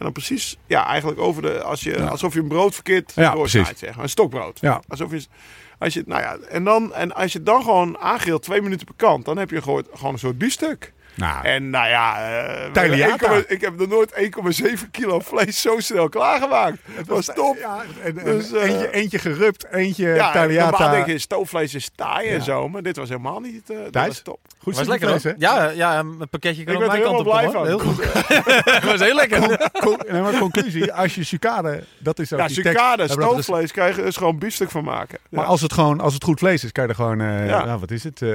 [0.00, 3.32] En dan precies, ja, eigenlijk over de, als je, alsof je een brood verkeerd Ja,
[3.32, 4.04] doorsnijdt, zeg maar.
[4.04, 4.58] Een stokbrood.
[4.60, 4.82] Ja.
[4.88, 5.22] Alsof je,
[5.80, 8.94] als je, nou ja, en dan, en als je dan gewoon aangrilt, twee minuten per
[8.96, 10.92] kant, dan heb je gewoon, een soort biefstuk.
[11.20, 13.32] Nou, En nou ja, eh, Tagliata.
[13.40, 16.76] 1,- ik heb nog nooit 1,7 kilo vlees zo snel klaargemaakt.
[16.90, 17.56] Het was top.
[17.58, 20.70] Ja, en, Dus, eh, eentje, eentje gerupt, eentje Ja, tagliata.
[20.70, 23.70] normaal denk je stoofvlees is taai en zo, maar dit was helemaal niet.
[23.70, 24.38] eh dat was top.
[24.62, 25.32] Goed was lekker vlees, hè?
[25.38, 27.66] Ja, ja, een pakketje kan Ik op ben er mijn kant op helemaal blij van.
[27.66, 28.04] Heel goed.
[28.74, 29.70] Het was heel lekker.
[29.80, 33.86] Con- nee, maar conclusie, als je sucade, dat is ook Ja, sucade, dat stoofvlees, kan
[33.86, 35.18] je er dus gewoon een biefstuk van maken.
[35.30, 37.64] Maar als het gewoon, als het goed vlees is, kan je er gewoon, eh, Ja.
[37.64, 37.78] ja.
[37.78, 38.22] wat is het?
[38.22, 38.30] eh,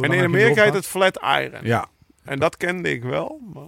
[0.00, 1.58] en in Amerika heet het flat iron.
[1.62, 1.86] Ja,
[2.24, 3.40] En dat kende ik wel.
[3.54, 3.62] Maar,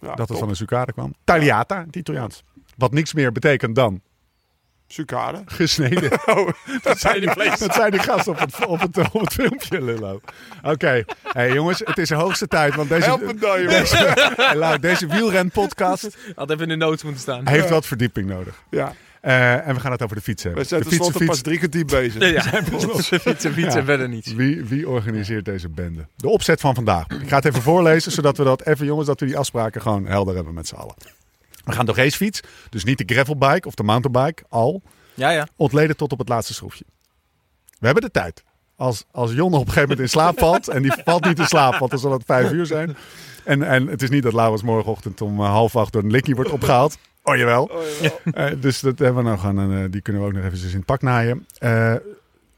[0.00, 0.38] ja, dat het top.
[0.38, 1.14] van een sucade kwam.
[1.24, 2.44] Tagliata, het Italiaans.
[2.76, 4.00] Wat niks meer betekent dan
[4.88, 5.42] Sucade.
[5.58, 6.10] gesneden.
[6.26, 6.48] Oh,
[6.82, 10.20] dat, zijn die, dat zijn die gasten op het, op het, op het filmpje, Lullo.
[10.62, 12.74] Oké, hey, jongens, het is de hoogste tijd.
[12.74, 13.80] Want deze, help me dan, jongen.
[13.80, 17.48] deze, deze wielren-podcast Had even in de notes moeten staan.
[17.48, 18.62] heeft wat verdieping nodig.
[18.70, 18.92] Ja,
[19.26, 20.62] Eh, en we gaan het over de fiets hebben.
[20.62, 22.30] we zijn de tenslotte pas drie kwartier bezig.
[22.32, 23.84] Ja, fietsen, fietsen, fietsen, Ja.
[23.84, 24.32] verder niets.
[24.34, 26.06] Wie, wie organiseert deze bende?
[26.16, 27.06] De opzet van vandaag.
[27.08, 30.06] Ik ga het even voorlezen, zodat we dat even, jongens, dat we die afspraken gewoon
[30.06, 30.94] helder hebben met z'n allen.
[31.64, 34.82] We gaan de racefiets, dus niet de gravelbike of de mountainbike, al
[35.14, 35.48] Ja, ja.
[35.56, 36.84] ontleden tot op het laatste schroefje.
[37.78, 38.44] We hebben de tijd.
[38.76, 41.46] Als, als Jon op een gegeven moment in slaap valt, en die valt niet in
[41.46, 42.96] slaap, want dan zal het vijf uur zijn.
[43.44, 46.34] En, en het is niet dat Laurens morgenochtend om eh, half acht door een likkie
[46.34, 46.98] wordt opgehaald.
[47.28, 47.62] Oh jawel.
[47.64, 48.20] Oh, jawel.
[48.46, 50.76] Eh, dus dat hebben we nog gaan, eh, die kunnen we ook nog even in
[50.76, 51.46] het pak naaien.
[51.58, 51.94] Eh,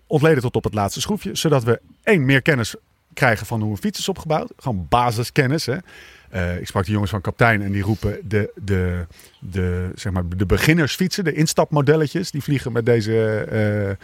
[0.06, 2.74] ontleden tot op het laatste schroefje, zodat we één meer kennis
[3.14, 4.52] krijgen van hoe een fiets is opgebouwd.
[4.56, 5.66] Gewoon basiskennis.
[5.66, 5.76] Hè.
[6.30, 9.06] Eh, ik sprak de jongens van Kaptein en die roepen de, de,
[9.40, 13.96] de, zeg maar, de beginnersfietsen, de instapmodelletjes, die vliegen met deze, eh, eh,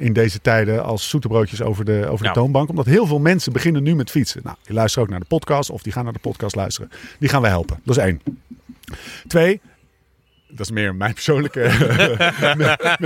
[0.00, 2.32] in deze tijden als zoete broodjes over de, over de Ja.
[2.32, 2.68] toonbank.
[2.68, 4.40] Omdat heel veel mensen beginnen nu met fietsen.
[4.44, 6.90] Nou, die luisteren ook naar de podcast of die gaan naar de podcast luisteren.
[7.18, 7.80] Die gaan we helpen.
[7.84, 8.20] Dat is één.
[9.26, 9.60] Twee,
[10.48, 11.60] dat is meer mijn persoonlijke.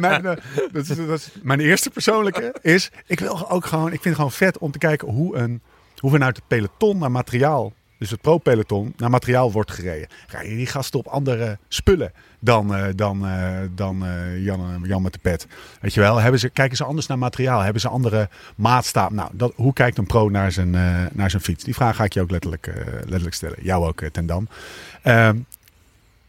[0.00, 0.36] mijn, eh,
[0.72, 2.90] dat is, mijn eerste persoonlijke is.
[3.06, 3.86] Ik wil ook gewoon.
[3.86, 5.60] Ik vind het gewoon vet om te kijken hoe, een,
[5.96, 7.72] hoe we uit het peloton naar materiaal.
[7.98, 10.08] Dus het pro-peloton naar materiaal wordt gereden.
[10.28, 15.12] Rijden die gasten op andere spullen dan, eh, dan, eh, dan eh, Jan, Jan met
[15.12, 15.46] de pet.
[15.80, 16.16] Weet je wel?
[16.16, 17.60] Hebben ze, kijken ze anders naar materiaal?
[17.60, 19.10] Hebben ze andere maatstaaf?
[19.10, 20.70] Nou, dat, hoe kijkt een pro naar zijn,
[21.12, 21.64] naar zijn fiets?
[21.64, 23.58] Die vraag ga ik je ook letterlijk, letterlijk stellen.
[23.60, 24.48] Jou ook, ten Dam.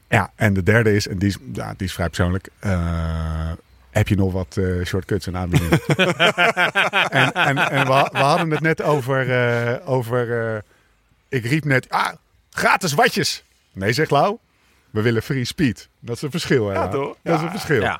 [0.09, 2.49] Ja, en de derde is, en die is, ja, die is vrij persoonlijk.
[2.59, 3.51] eh,
[3.89, 5.79] heb je nog wat eh, shortcuts en aanbiedingen?
[7.09, 9.31] en en, en we, we hadden het net over.
[9.31, 10.63] eh, over
[11.29, 11.89] ik riep net.
[11.89, 12.13] Ah,
[12.51, 13.43] gratis watjes.
[13.73, 14.37] Nee, zegt Lau.
[14.89, 15.87] We willen free speed.
[15.99, 16.67] Dat is een verschil.
[16.67, 17.15] Hè, Ja, toch?
[17.23, 17.81] Dat is een verschil.
[17.81, 17.99] Ja.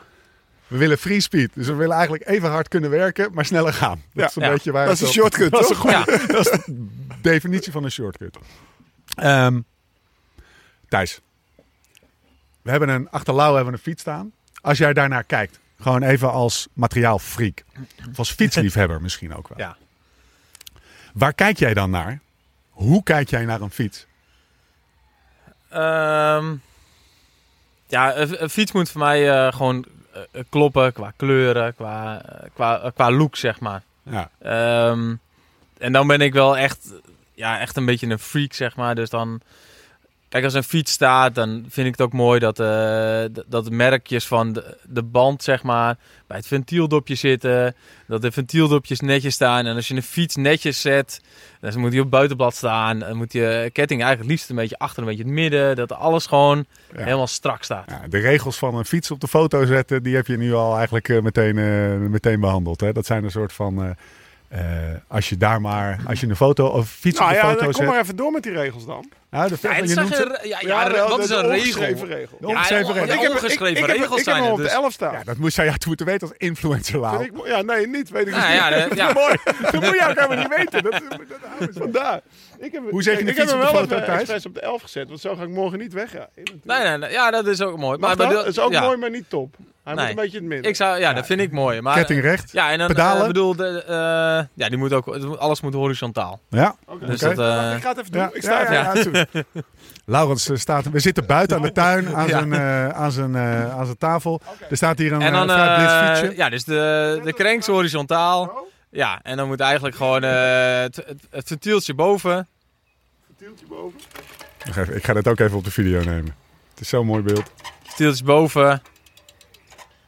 [0.67, 1.49] We willen free speed.
[1.53, 4.01] Dus we willen eigenlijk even hard kunnen werken, maar sneller gaan.
[4.13, 4.25] Dat Ja.
[4.25, 4.49] is een Ja.
[4.51, 5.83] beetje waar Dat is een shortcut, dat is toch?
[5.83, 6.27] een goede- Ja.
[6.27, 6.87] dat is de
[7.21, 8.37] definitie van een shortcut.
[9.15, 9.59] Ehm,
[10.89, 11.21] Thijs.
[12.67, 14.31] We hebben een, achter Lau hebben we een fiets staan.
[14.61, 17.63] Als jij daarnaar kijkt, gewoon even als materiaalfreak.
[18.09, 19.57] Of als fietsliefhebber misschien ook wel.
[19.57, 19.77] Ja.
[21.13, 22.19] Waar kijk jij dan naar?
[22.69, 24.05] Hoe kijk jij naar een fiets?
[25.69, 26.55] Ehm,
[27.87, 32.49] ja, een, een fiets moet voor mij eh, gewoon eh, kloppen qua kleuren, qua, eh,
[32.53, 33.83] qua, qua look, zeg maar.
[34.03, 34.29] Ja.
[34.39, 35.15] Ehm,
[35.77, 36.93] en dan ben ik wel echt,
[37.33, 38.95] ja, echt een beetje een freak, zeg maar.
[38.95, 39.41] Dus dan,
[40.29, 43.65] kijk, als een fiets staat, dan vind ik het ook mooi dat, eh, d- dat
[43.65, 45.95] de merkjes van de, de band, zeg maar,
[46.27, 47.75] bij het ventieldopje zitten.
[48.07, 49.65] Dat de ventieldopjes netjes staan.
[49.65, 51.21] En als je een fiets netjes zet,
[51.59, 52.99] dan moet die op het buitenblad staan.
[52.99, 55.75] Dan moet je ketting eigenlijk liefst een beetje achter, een beetje in het midden.
[55.75, 56.65] Dat alles gewoon
[56.95, 57.03] Ja.
[57.03, 57.89] helemaal strak staat.
[57.89, 60.75] Ja, de regels van een fiets op de foto zetten, die heb je nu al
[60.75, 62.79] eigenlijk eh, meteen, eh, meteen behandeld.
[62.81, 62.91] Hè?
[62.93, 63.83] Dat zijn een soort van.
[63.83, 63.89] eh,
[64.49, 67.49] eh, als je daar maar, als je een foto of fiets Nou op de ja,
[67.51, 67.91] foto dan kom zet.
[67.91, 69.09] maar even door met die regels dan.
[69.29, 72.05] Nou, de, Ja, je noemt ze- er- ja, ja, wel, wat is een ongeschreven regel?
[72.07, 72.37] regel.
[72.41, 73.07] de ongeschreven Ja, regel.
[73.07, 74.67] ja, Ik heb- ongeschreven ik, ik, regels ik heb zijn hem er op dus.
[74.67, 75.11] de 11 staan.
[75.13, 77.23] Ja, dat moest, je had moeten weten als influencer Lau.
[77.23, 78.09] Ik ja, nee, niet.
[78.09, 78.57] Weet ik Nou niet.
[78.57, 79.11] ja, de- ja.
[79.13, 79.35] Mooi.
[79.61, 80.83] Dat moet je ook helemaal niet weten.
[80.83, 81.01] Dat, dat,
[81.59, 82.19] dat, vandaar.
[82.59, 84.45] Ik heb, Hoe zeg je ik, de ik heb fiets hem op de wel expres
[84.45, 86.13] op de 11 gezet, want zo ga ik morgen niet weg.
[86.13, 86.29] Ja,
[86.63, 87.97] Nee, nee, nee, ja, dat is ook mooi.
[87.97, 88.31] Maar dat?
[88.31, 88.81] Dat is ook ja.
[88.81, 89.55] mooi, maar niet top.
[89.83, 90.05] Hij Nee.
[90.05, 90.69] moet een beetje in het midden.
[90.71, 91.81] Ik zou, ja, dat vind ik mooi.
[91.81, 92.51] Maar, Ketting recht.
[92.51, 93.21] Ja, en dan Pedalen?
[93.21, 93.93] eh, bedoel, de, eh,
[94.53, 96.39] ja, die moet ook, het moet- alles moet horizontaal.
[96.49, 96.75] Ja.
[96.85, 97.05] Oké.
[97.05, 97.35] Dus Oké.
[97.35, 98.21] dat, eh, ik ga het even doen.
[98.21, 99.16] Ja, ik sta ja, ja, ja.
[100.05, 102.29] Laurens eh, staat, we zitten buiten aan de tuin aan, Ja.
[102.39, 104.41] zijn, eh, aan, zijn, eh, aan zijn tafel.
[104.69, 106.33] Er staat hier een en dan, fietsje.
[106.35, 108.67] ja, dus de, de cranks horizontaal.
[108.89, 112.47] Ja, en dan moet eigenlijk gewoon eh, het, het, het ventieltje boven.
[113.37, 113.99] tieltje boven.
[114.67, 116.35] Even, ik ga dit ook even op de video nemen.
[116.69, 117.51] Het is zo'n mooi beeld.
[117.83, 118.81] Ventieltje boven.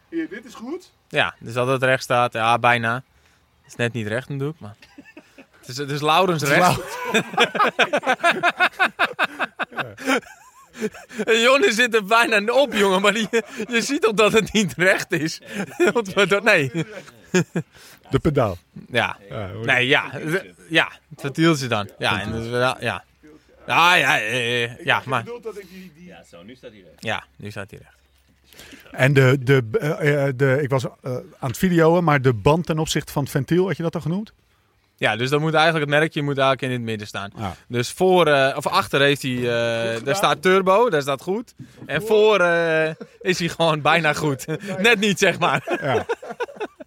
[0.10, 0.92] Hier, dit is goed.
[1.08, 2.34] Ja, dus dat het recht staat.
[2.34, 2.94] Ja, bijna.
[2.94, 3.04] Het
[3.68, 4.76] is net niet recht natuurlijk, maar...
[5.70, 6.82] Het is, het is Laurens recht.
[11.46, 13.02] Jonne zit er bijna op, jongen.
[13.02, 13.28] Maar die,
[13.68, 15.42] je ziet toch dat het niet recht is?
[16.44, 16.72] Nee.
[18.10, 18.58] De pedaal.
[18.88, 19.18] Ja.
[19.64, 20.12] Nee, ja.
[20.70, 21.90] Ja, het ventieltje dan.
[21.98, 22.78] Ja, en dus, ja.
[22.80, 23.04] Ja,
[23.68, 25.24] ja, ja, ja, maar...
[25.24, 25.92] bedoel dat ik die...
[25.96, 26.06] die...
[26.06, 27.04] Ja, zo, nu staat hij recht.
[27.04, 27.98] Ja, nu staat hij recht.
[28.92, 32.66] En de, de, eh, eh, de, ik was eh, aan het videoen, maar de band
[32.66, 34.34] ten opzichte van het ventiel, had je dat al genoemd?
[35.00, 37.32] Ja, dus dan moet eigenlijk het merkje moet eigenlijk in het midden staan.
[37.38, 37.56] Ja.
[37.68, 41.54] Dus voor, eh, of achter heeft hij, eh, daar staat turbo, daar staat goed.
[41.86, 42.90] En voor eh,
[43.22, 44.46] is hij gewoon bijna goed.
[44.78, 45.78] Net niet, zeg maar.
[45.82, 46.06] Ja.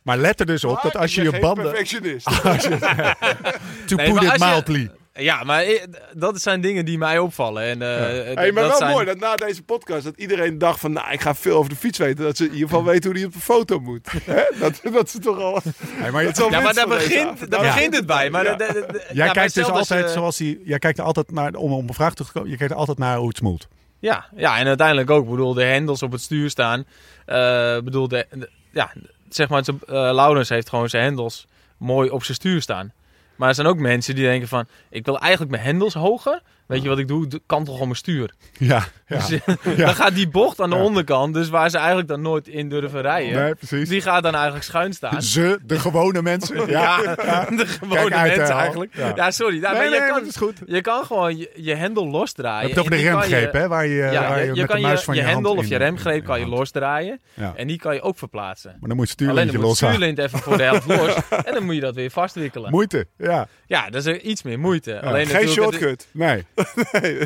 [0.02, 1.64] Maar let er dus op dat als je je banden...
[1.64, 2.26] perfectionist.
[3.86, 4.90] To Nee, put maar it als je- mildly.
[5.14, 5.82] Ja, maar eh,
[6.12, 7.62] dat zijn dingen die mij opvallen.
[7.62, 10.80] En, eh, Hey, dat maar wel zijn- mooi dat na deze podcast dat iedereen dacht
[10.80, 12.24] van, nou, ik ga veel over de fiets weten.
[12.24, 14.08] Dat ze in ieder geval weten hoe die op de foto moet.
[14.24, 14.42] Hè?
[14.60, 15.60] dat, dat ze toch al...
[15.86, 17.74] Hey, maar Dat al Ja, maar daar begint, daar Ja.
[17.74, 18.30] begint het bij.
[18.30, 18.54] Maar Ja.
[18.54, 20.58] de- de- de- Jij ja, kijkt dus altijd eh, zoals hij.
[20.64, 22.50] Jij kijkt er altijd naar om om een vraag te komen.
[22.50, 23.68] Je kijkt er altijd naar hoe het smoelt.
[23.98, 25.24] Ja, ja, en uiteindelijk ook.
[25.24, 26.84] Ik bedoel, de hendels op het stuur staan.
[27.26, 28.92] Eh, Ik bedoel, de, de- ja,
[29.28, 31.46] zeg maar, eh, Laurens heeft gewoon zijn hendels
[31.76, 32.92] mooi op zijn stuur staan.
[33.37, 36.43] Maar er zijn ook mensen die denken van, ik wil eigenlijk mijn hendels hoger.
[36.72, 37.26] Weet je wat ik doe?
[37.26, 38.34] Ik kantel gewoon mijn stuur.
[38.58, 39.16] Ja, ja.
[39.26, 39.38] Dus,
[39.76, 40.82] dan gaat die bocht aan de Ja.
[40.82, 43.42] onderkant, dus waar ze eigenlijk dan nooit in durven rijden.
[43.42, 43.88] Nee, precies.
[43.88, 45.22] Die gaat dan eigenlijk schuin staan.
[45.32, 46.56] Ze, de gewone mensen.
[46.70, 48.96] Ja, Ja, de gewone Kijk mensen eigenlijk.
[48.96, 49.12] Ja.
[49.14, 49.60] Ja, sorry.
[49.60, 50.56] Ja, Nee, maar je, kan, is goed.
[50.66, 52.68] je kan gewoon je, je hendel losdraaien.
[52.68, 53.68] Je hebt het over de remgreep, hè?
[53.68, 55.66] Waar je, Ja, waar je, met kan de muis je, van je, je, hendel of
[55.66, 57.20] je remgreep kan je losdraaien.
[57.34, 57.52] Ja.
[57.56, 58.76] En die kan je ook verplaatsen.
[58.80, 61.14] Maar dan moet je het Alleen stuurlintje dan moet stuurlint even voor de helft los.
[61.44, 62.70] En dan moet je dat weer vastwikkelen.
[62.70, 63.48] Moeite, ja.
[63.66, 65.00] Ja, dat is iets meer moeite.
[65.00, 66.08] Alleen Geen shortcut.
[66.12, 66.44] Nee,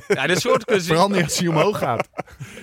[0.08, 2.08] Ja, de shortcuts, vooral niet als hij omhoog gaat.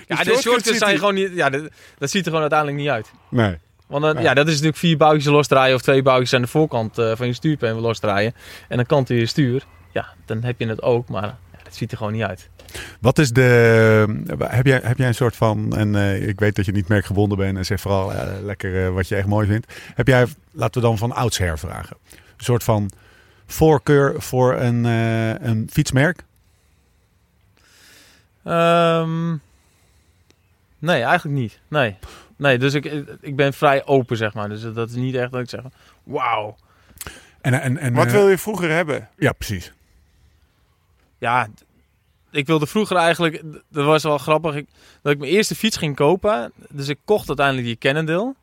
[0.08, 1.32] ja, de shortcuts ziet zijn gewoon niet...
[1.34, 1.62] Ja, dat,
[1.98, 3.12] dat ziet er gewoon uiteindelijk niet uit.
[3.30, 3.58] Nee.
[3.88, 4.22] Want dan, Ja.
[4.22, 4.34] ja.
[4.34, 7.34] dat is natuurlijk vier boutjes losdraaien of twee boutjes aan de voorkant eh, van je
[7.34, 8.34] stuurpen losdraaien.
[8.68, 9.64] En dan kant je stuur.
[9.92, 12.50] Ja, dan heb je het ook, maar ja, dat ziet er gewoon niet uit.
[13.02, 14.24] Wat is de.
[14.40, 15.76] Heb jij, heb jij een soort van.
[15.76, 19.08] En eh, ik weet dat je niet merkgebonden bent en zeg vooral eh, lekker wat
[19.08, 19.74] je echt mooi vindt.
[19.94, 22.92] Heb jij, laten we dan van oudsher vragen, een soort van
[23.46, 26.24] voorkeur voor een, een fietsmerk?
[28.44, 29.30] Ehm,
[30.80, 31.60] nee, eigenlijk niet.
[31.68, 31.96] Nee.
[32.36, 32.86] Nee, dus ik,
[33.22, 34.50] ik ben vrij open, zeg maar.
[34.50, 35.62] Dus dat is niet echt dat ik zeg,
[36.04, 36.56] wauw.
[37.42, 39.10] En, en, en, Wat eh, wil je vroeger hebben?
[39.18, 39.74] Ja, precies.
[41.18, 41.48] Ja,
[42.32, 44.68] ik wilde vroeger eigenlijk, dat was wel grappig, ik,
[45.02, 46.52] dat ik mijn eerste fiets ging kopen.
[46.70, 48.36] Dus ik kocht uiteindelijk die Cannondale.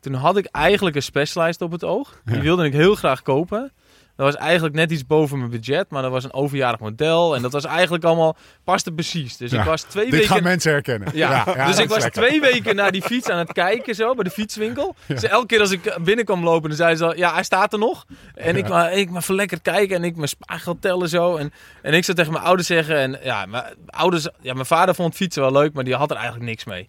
[0.00, 2.20] Toen had ik eigenlijk een Specialized op het oog.
[2.24, 2.42] Die Ja.
[2.42, 3.72] wilde ik heel graag kopen.
[4.16, 7.34] Dat was eigenlijk net iets boven mijn budget, maar dat was een overjarig model.
[7.36, 9.36] En dat was eigenlijk allemaal, paste precies.
[9.36, 9.60] Dus Ja.
[9.60, 10.28] ik was twee Dit weken...
[10.28, 11.08] gaan mensen herkennen.
[11.14, 12.22] Ja, ja, dus ik was lekker.
[12.22, 14.94] twee weken naar die fiets aan het kijken zo, bij de fietswinkel.
[15.06, 17.72] Dus elke keer als ik binnen kwam lopen, dan zei ze al, ja, hij staat
[17.72, 18.04] er nog.
[18.34, 21.36] En ik, maar, ik maar verlekkerd kijken en ik mijn spaargeld tellen zo.
[21.36, 21.52] En,
[21.82, 25.14] en ik zou tegen mijn ouders zeggen, en ja, mijn ouders, ja, mijn vader vond
[25.14, 26.88] fietsen wel leuk, maar die had er eigenlijk niks mee.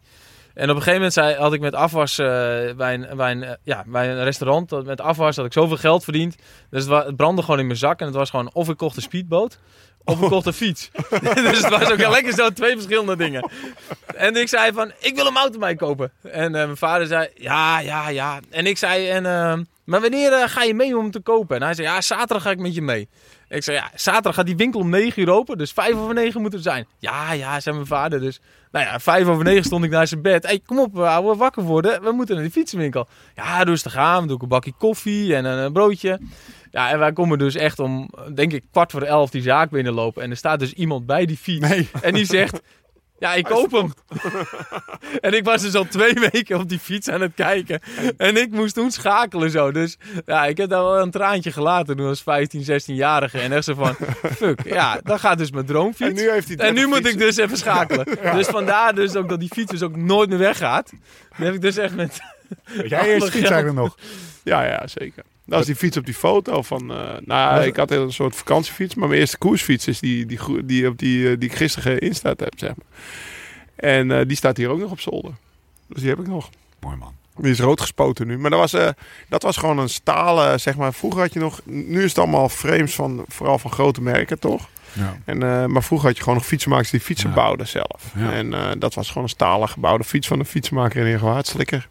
[0.53, 2.25] En op een gegeven moment zei, had ik met afwas eh,
[2.77, 5.77] bij, een, bij, een, eh, ja, bij een restaurant, dat met afwas had ik zoveel
[5.77, 6.35] geld verdiend.
[6.69, 8.77] Dus het, wa- het brandde gewoon in mijn zak en het was gewoon of ik
[8.77, 9.59] kocht een speedboot
[10.03, 10.89] of ik kocht een fiets.
[11.33, 13.49] dus het was ook heel lekker zo twee verschillende dingen.
[14.15, 16.11] En ik zei van, ik wil een mountainbike kopen.
[16.21, 18.39] En eh, mijn vader zei, ja, ja, ja.
[18.49, 21.55] En ik zei, en, eh, maar wanneer eh, ga je mee om hem te kopen?
[21.55, 23.09] En hij zei, ja, zaterdag ga ik met je mee.
[23.47, 26.41] Ik zei, ja, zaterdag gaat die winkel om 9 uur open, dus 5 over 9
[26.41, 26.87] moet er zijn.
[26.99, 28.19] Ja, ja, zei mijn vader.
[28.19, 28.39] Dus,
[28.73, 30.43] nou ja, 5 over 9 stond ik naar zijn bed.
[30.43, 32.03] Hé, hey, kom op, ouwe, wakker worden.
[32.03, 33.07] We moeten naar die fietsenwinkel.
[33.35, 34.27] Ja, rustig aan.
[34.27, 36.19] Doe ik een bakje koffie en een, broodje.
[36.71, 40.23] Ja, en wij komen dus echt om, denk ik, kwart voor elf die zaak binnenlopen.
[40.23, 41.69] En er staat dus iemand bij die fiets.
[41.69, 41.89] Nee.
[42.01, 42.61] En die zegt,
[43.23, 43.93] Ja, ik koop hem.
[45.21, 47.79] en ik was dus al twee weken op die fiets aan het kijken.
[48.17, 49.71] En ik moest toen schakelen zo.
[49.71, 53.39] Dus ja, ik heb daar wel een traantje gelaten toen als 15, 16-jarige.
[53.39, 53.95] En echt zo van,
[54.39, 56.09] fuck, ja, dan gaat dus mijn droomfiets.
[56.09, 58.05] En nu heeft hij En nu 30 moet ik dus even schakelen.
[58.35, 60.89] Dus vandaar dus ook dat die fiets dus ook nooit meer weggaat.
[61.37, 62.19] Die heb ik dus echt met...
[62.87, 63.97] Jij eerst fiets eigenlijk nog?
[64.43, 65.23] Ja, ja, zeker.
[65.45, 66.91] Dat is die fiets op die foto van...
[66.91, 70.87] eh, nou, ik had een soort vakantiefiets, maar mijn eerste koersfiets is die, die, die,
[70.87, 72.85] op die, eh, die ik gisteren geïnstaat heb, zeg maar.
[73.75, 75.31] En eh, die staat hier ook nog op zolder.
[75.87, 76.49] Dus die heb ik nog.
[76.79, 77.13] Mooi man.
[77.37, 78.37] Die is rood gespoten nu.
[78.37, 78.95] Maar dat was,
[79.29, 80.93] dat was gewoon een stalen, zeg maar.
[80.93, 81.59] Vroeger had je nog...
[81.65, 84.69] Nu is het allemaal frames van, vooral van grote merken, toch?
[84.93, 85.17] Ja.
[85.25, 85.37] En,
[85.71, 87.35] maar vroeger had je gewoon nog fietsenmakers die fietsen Ja.
[87.35, 88.11] bouwden zelf.
[88.15, 88.31] Ja.
[88.31, 91.47] En dat was gewoon een stalen gebouwde fiets van een fietsenmaker in Heergewaard.
[91.47, 91.87] Slikker.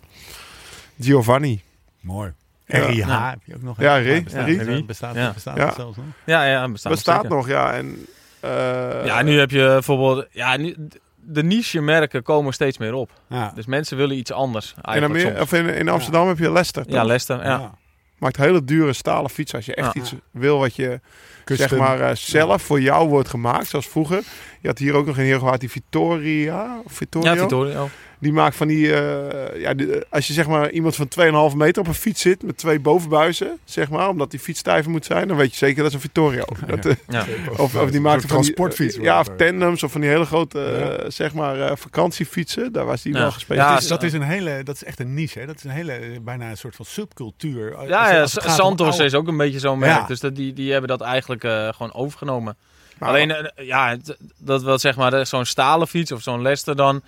[1.00, 1.62] Giovanni.
[2.00, 2.32] Mooi.
[2.66, 2.78] Ja.
[2.86, 3.30] RIH Ja.
[3.30, 3.80] heb je ook nog.
[3.80, 3.96] Ja?
[3.96, 4.22] Rie.
[4.22, 5.32] Bestaat, bestaat, bestaat, Ja.
[5.32, 5.66] bestaat Ja.
[5.66, 6.06] het zelfs nog?
[6.24, 7.72] Ja, ja, bestaat, nog, ja.
[7.72, 8.06] En,
[8.40, 10.26] eh, Ja, nu heb je bijvoorbeeld...
[10.30, 10.76] Ja, nu,
[11.24, 13.10] de niche-merken komen steeds meer op.
[13.28, 13.52] Ja.
[13.54, 16.82] Dus mensen willen iets anders in, of in, in Amsterdam heb je Leicester.
[16.86, 17.04] Ja, toch?
[17.06, 17.44] Leicester, ja.
[17.58, 17.74] Ja.
[18.18, 19.56] Maakt hele dure stalen fietsen.
[19.56, 20.00] Als je echt Ja.
[20.00, 21.00] iets wil wat je
[21.44, 21.68] Custom.
[21.68, 23.66] zeg maar, eh, zelf voor jou wordt gemaakt.
[23.66, 24.22] Zoals vroeger.
[24.60, 26.80] Je had hier ook nog in Heergewaard die Vittoria.
[26.86, 27.32] Vittorio.
[27.32, 27.88] Ja, Vittorio.
[28.22, 31.54] Die maakt van die, eh, ja, die- eh, als je zeg maar iemand van 2,5
[31.56, 35.04] meter op een fiets zit met twee bovenbuizen, zeg maar, omdat die fiets stijver moet
[35.04, 36.44] zijn, dan weet je zeker dat is een Vittorio.
[36.66, 37.26] Dat, eh, Ja.
[37.56, 38.96] of, of die maakte van die, transportfiets.
[38.96, 42.72] ja, of tandems of van die hele grote, zeg maar, eh, vakantiefietsen.
[42.72, 43.18] Daar was die Ja.
[43.18, 43.80] wel Ja, gespecialiseerd.
[43.80, 45.38] Dus dat is een hele, dat is echt een niche.
[45.38, 45.46] Hè?
[45.46, 47.76] Dat is een hele, bijna een soort van subcultuur.
[47.88, 50.00] Ja, ja Santos oude- is ook een beetje zo'n merk.
[50.00, 50.06] Ja.
[50.06, 52.56] Dus dat, die, die hebben dat eigenlijk eh, gewoon overgenomen.
[52.98, 53.96] Maar- Alleen, ja,
[54.38, 57.02] dat wel zeg maar, zo'n stalen fiets of zo'n Lester dan...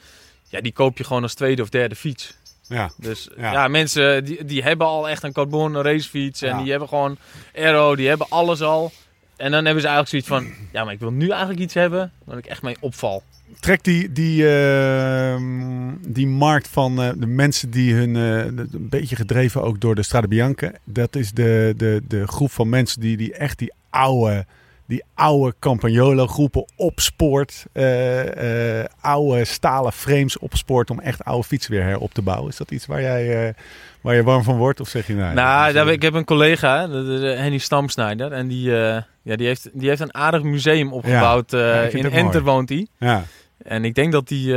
[0.55, 2.35] Ja, die koop je gewoon als tweede of derde fiets.
[2.69, 2.91] Ja.
[2.97, 3.53] Dus Ja.
[3.53, 6.43] ja, mensen die, die hebben al echt een carbon racefiets.
[6.43, 6.63] En Ja.
[6.63, 7.17] die hebben gewoon
[7.55, 8.93] aero, die hebben alles al.
[9.37, 10.67] En dan hebben ze eigenlijk zoiets van...
[10.73, 13.23] Ja, maar ik wil nu eigenlijk iets hebben waar ik echt mee opval.
[13.61, 19.17] Trek die, die, ehm, die markt van eh, de mensen die hun, eh, een beetje
[19.17, 20.73] gedreven ook door de Strade Bianca.
[20.85, 24.47] Dat is de, de, de groep van mensen die, die echt die oude,
[24.87, 27.67] die oude Campagnolo groepen opspoort.
[27.73, 32.51] eh, oude stalen frames opspoort om echt oude fietsen weer herop te bouwen.
[32.51, 33.55] Is dat iets waar jij, eh,
[34.01, 34.81] waar je warm van wordt?
[34.81, 35.35] Of zeg je nou?
[35.35, 38.33] nou, ik heb een collega, Henny Stamsnijder.
[38.33, 41.51] En die, ja, die, heeft, die heeft een aardig museum opgebouwd.
[41.51, 42.87] Ja, in Enter woont hij.
[42.99, 43.25] Ja.
[43.63, 44.53] En ik denk dat die,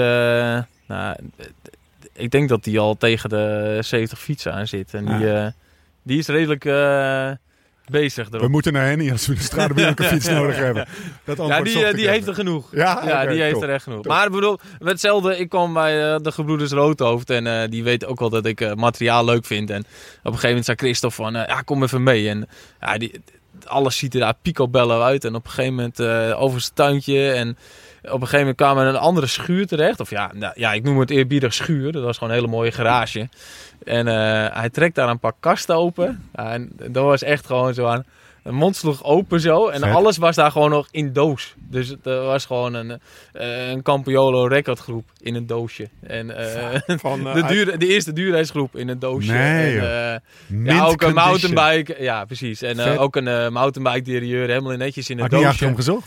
[0.88, 1.16] nou,
[2.14, 4.94] ik denk dat die al tegen de 70 fietsen aan zit.
[4.94, 5.54] En die,
[6.04, 6.64] die is redelijk
[7.90, 8.50] bezig We erop.
[8.50, 10.88] moeten naar Henny als we een Strade Bianca fiets nodig hebben.
[11.24, 12.12] Dat Ja, die, eh, die even.
[12.12, 12.68] heeft er genoeg.
[12.72, 14.02] Ja, die heeft er echt genoeg.
[14.02, 14.12] Top.
[14.12, 18.06] Maar ik bedoel, hetzelfde, ik kwam bij eh, de gebroeders Roodhoofd en eh, die weet
[18.06, 19.70] ook wel dat ik materiaal leuk vind.
[19.70, 19.86] En op
[20.24, 22.30] een gegeven moment zei Christophe van, ja, kom even mee.
[22.30, 22.48] En
[22.82, 23.22] ja, die,
[23.66, 25.24] alles ziet er daar picobello uit.
[25.26, 26.02] En op een gegeven moment
[26.36, 27.58] over zijn tuintje en
[28.08, 30.00] op een gegeven moment kwamen we in een andere schuur terecht.
[30.00, 31.92] Of ja, nou, ja, ik noem het eerbiedig schuur.
[31.92, 33.30] Dat was gewoon een hele mooie garage.
[33.84, 36.30] En eh, hij trekt daar een paar kasten open.
[36.36, 38.06] Ja, en dat was echt gewoon zo aan.
[38.44, 39.68] Een mond sloeg open zo.
[39.68, 39.94] En Vet.
[39.94, 41.56] alles was daar gewoon nog in doos.
[41.58, 43.00] Dus het was gewoon een,
[43.34, 45.90] eh, een Campiolo recordgroep in een doosje.
[46.02, 49.32] En eh, Van, de, duur, de eerste duurreisgroep in een doosje.
[49.32, 50.16] Nee, en, joh.
[50.48, 51.96] Mint ja, ook een mountainbike.
[52.00, 52.62] Ja, precies.
[52.62, 54.48] En ook een mountainbike derieur.
[54.48, 56.02] Helemaal netjes in een Had ik niet achter doosje.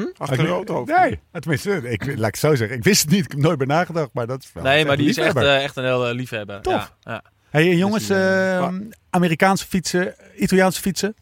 [0.00, 0.18] Gezocht?
[0.18, 0.96] achter een roodhoofd.
[0.96, 2.76] Nee, tenminste, ik, laat ik het zo zeggen.
[2.76, 4.96] Ik wist het niet, ik heb nooit bij nagedacht, maar dat is wel Nee, maar
[4.96, 6.60] die is echt, eh, echt een heel eh, liefhebber.
[6.60, 6.74] Tof.
[6.74, 7.22] Ja, ja.
[7.50, 8.74] Hey, en jongens, Dus, eh, eh,
[9.10, 11.14] Amerikaanse fietsen, Italiaanse fietsen.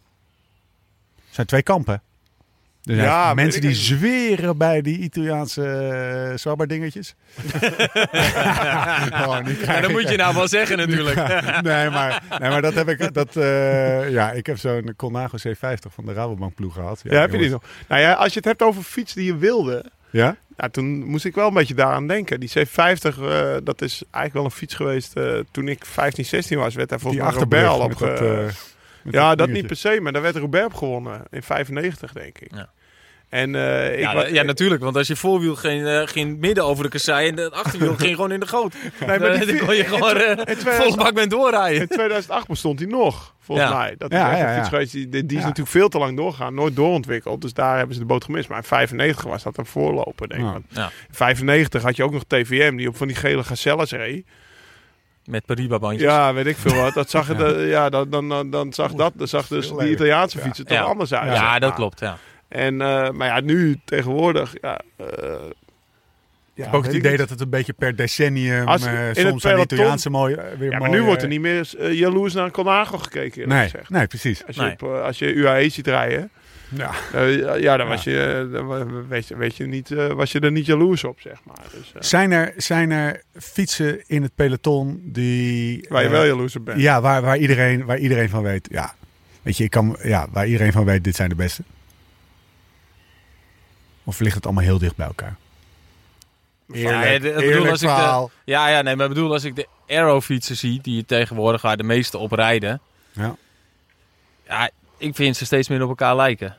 [1.31, 2.03] zijn twee kampen.
[2.83, 7.15] Zijn Ja, mensen die ik zweren bij die Italiaanse uh, zwabber dingetjes.
[7.53, 11.17] oh, Ja, dat ik- moet je nou wel zeggen natuurlijk.
[11.63, 13.15] nee, maar, nee, maar dat heb ik.
[13.15, 17.01] Dat, eh, ja, ik heb zo'n Colnago C50 van de Rabobank ploeg gehad.
[17.05, 17.63] Ja, heb je die nog?
[17.89, 20.37] Nou ja, als je het hebt over fiets die je wilde, Ja?
[20.57, 22.41] ja, toen moest ik wel een beetje daaraan denken.
[22.41, 26.59] Die C50, eh, dat is eigenlijk wel een fiets geweest eh, toen ik 15, 16
[26.59, 26.75] was.
[26.75, 28.55] Werd daar Die volgens mij achterbrug op met ge- eh,
[29.11, 31.23] Ja, dat niet per se, maar daar werd Robert op gewonnen.
[31.31, 32.51] In 95, denk ik.
[32.55, 32.71] Ja.
[33.29, 33.93] En eh,
[34.23, 34.83] ik Ja, natuurlijk.
[34.83, 38.15] Want als je voorwiel ging, eh, ging midden over de kassei en het achterwiel ging
[38.15, 38.75] gewoon in de goot.
[39.07, 41.81] Nee, maar die dan kon je gewoon eh, in volle 2008 bak met doorrijden.
[41.81, 43.77] In 2008 bestond hij nog, volgens Ja.
[43.77, 43.95] mij.
[43.99, 44.79] Dat is Ja.
[44.79, 45.39] Die, die is Ja.
[45.41, 46.55] natuurlijk veel te lang doorgaan.
[46.55, 47.41] Nooit doorontwikkeld.
[47.41, 48.49] Dus daar hebben ze de boot gemist.
[48.49, 50.47] Maar in 95 was dat een voorloper, denk ik.
[50.47, 50.53] Ja.
[50.53, 50.85] Want Ja.
[50.85, 54.27] In 95 had je ook nog TVM, die op van die gele gazelles reed.
[55.25, 56.03] Met Pariba-bandjes.
[56.11, 56.95] Ja, weet ik veel wat.
[56.95, 59.91] Dat zag, het, eh, ja, dan, dan, dan, dan zag dat, dan zag dus die.
[59.91, 60.45] Italiaanse Ja.
[60.45, 60.83] fietsen toch Ja.
[60.85, 61.33] anders uit.
[61.33, 62.01] Ja, dat klopt.
[62.01, 62.17] Ja.
[62.49, 65.07] En, eh, maar ja, nu tegenwoordig, ja, eh,
[66.55, 68.67] ja, Ik heb ook het idee dat het een beetje per decennium.
[68.69, 71.93] Als- eh, soms de Italiaanse mooi, eh, weer Ja, maar nu wordt er niet meer
[71.93, 74.47] jaloers naar een Colnago gekeken, Nee, nee, precies.
[74.47, 74.73] Als je, Nee.
[74.73, 76.31] op, als je UAE ziet rijden.
[76.77, 76.91] Ja.
[77.13, 77.93] Eh, ja, dan Ja.
[77.93, 81.05] was je, eh, dan weet je, weet je niet, eh, was je er niet jaloers
[81.05, 81.57] op, zeg maar.
[81.73, 85.87] Dus, eh, Zijn, er, zijn er fietsen in het peloton die...
[85.89, 86.81] waar je wel jaloers op bent.
[86.81, 88.69] Ja, waar, waar, iedereen, waar iedereen van weet.
[88.71, 88.95] Ja,
[89.43, 91.63] weet je, ik kan, ja, waar iedereen van weet, dit zijn de beste.
[94.05, 95.37] Of ligt het allemaal heel dicht bij elkaar?
[96.67, 98.31] Ja, ik bedoel, als ik de- verhaal.
[98.45, 101.77] Ja, ja, nee, maar ik bedoel, als ik de aero-fietsen zie, die je tegenwoordig waar
[101.77, 102.81] de meeste op rijden.
[103.13, 103.37] Ja.
[104.47, 106.57] Ja, ik vind ze steeds meer op elkaar lijken.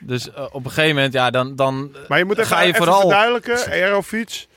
[0.00, 2.66] Dus eh, op een gegeven moment, ja, dan, dan Maar je moet even, ga je
[2.66, 3.00] even vooral...
[3.00, 3.66] verduidelijken.
[3.72, 4.48] Aerofiets,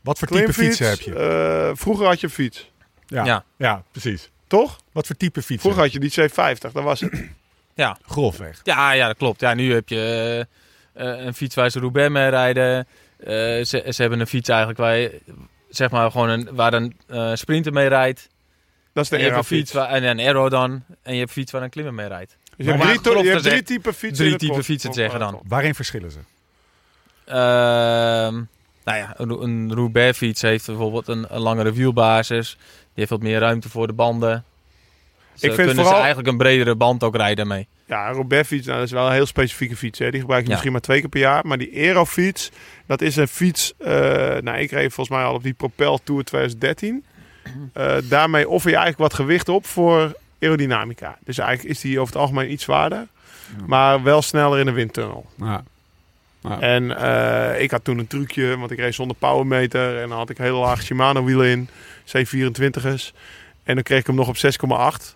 [0.00, 1.14] Wat voor type fietsen heb je?
[1.14, 2.70] eh, vroeger had je een fiets,
[3.06, 3.24] Ja.
[3.24, 3.44] Ja.
[3.56, 3.82] Ja.
[3.90, 4.30] precies.
[4.46, 4.80] toch?
[4.92, 5.60] Wat voor type fietsen?
[5.60, 7.24] Vroeger had je die C50, dat was het.
[8.06, 8.60] Grofweg.
[8.62, 9.40] Ja, ja, dat klopt.
[9.40, 10.46] Ja, nu heb je
[10.94, 12.86] eh, eh, een fiets waar ze Roubaix mee rijden.
[13.18, 13.26] Eh,
[13.64, 15.20] ze, ze hebben een fiets eigenlijk waar je,
[15.70, 18.28] zeg maar, gewoon een, waar een eh, sprinter mee rijdt.
[18.92, 19.70] Dat is de aerofiets.
[19.70, 20.70] fiets en een aero dan.
[21.02, 22.36] En je hebt een fiets waar een klimmer mee rijdt.
[22.56, 24.26] Dus je hebt drie, to- grof je hebt drie typen fietsen.
[24.26, 25.40] drie typen fietsen zeggen dan.
[25.46, 26.18] Waarin verschillen ze?
[27.24, 28.34] Ehm,
[28.84, 32.56] nou ja, een, een Roubaix fiets heeft bijvoorbeeld een, een langere wielbasis.
[32.58, 34.44] Die heeft wat meer ruimte voor de banden.
[35.34, 37.66] Ze Ik vind kunnen vooral- ze eigenlijk een bredere band ook rijden mee.
[37.86, 39.98] Ja, een Roubaix fiets, nou, dat is wel een heel specifieke fiets.
[39.98, 40.10] Hè.
[40.10, 40.52] Die gebruik je Ja.
[40.52, 41.46] misschien maar twee keer per jaar.
[41.46, 42.50] Maar die Aerofiets,
[42.86, 43.72] dat is een fiets...
[43.78, 43.90] eh,
[44.40, 47.04] nou, ik reed volgens mij al op die Propel Tour 2013.
[47.72, 51.18] Eh, daarmee offer je eigenlijk wat gewicht op voor aerodynamica.
[51.24, 53.06] Dus eigenlijk is die over het algemeen iets zwaarder.
[53.66, 55.26] Maar wel sneller in de windtunnel.
[55.36, 55.62] Ja.
[56.48, 56.60] Ja.
[56.60, 60.02] En eh, ik had toen een trucje, want ik reed zonder powermeter.
[60.02, 61.68] En dan had ik hele laag Shimano wielen in,
[62.06, 63.12] C24's.
[63.62, 65.14] En dan kreeg ik hem nog op 6,8.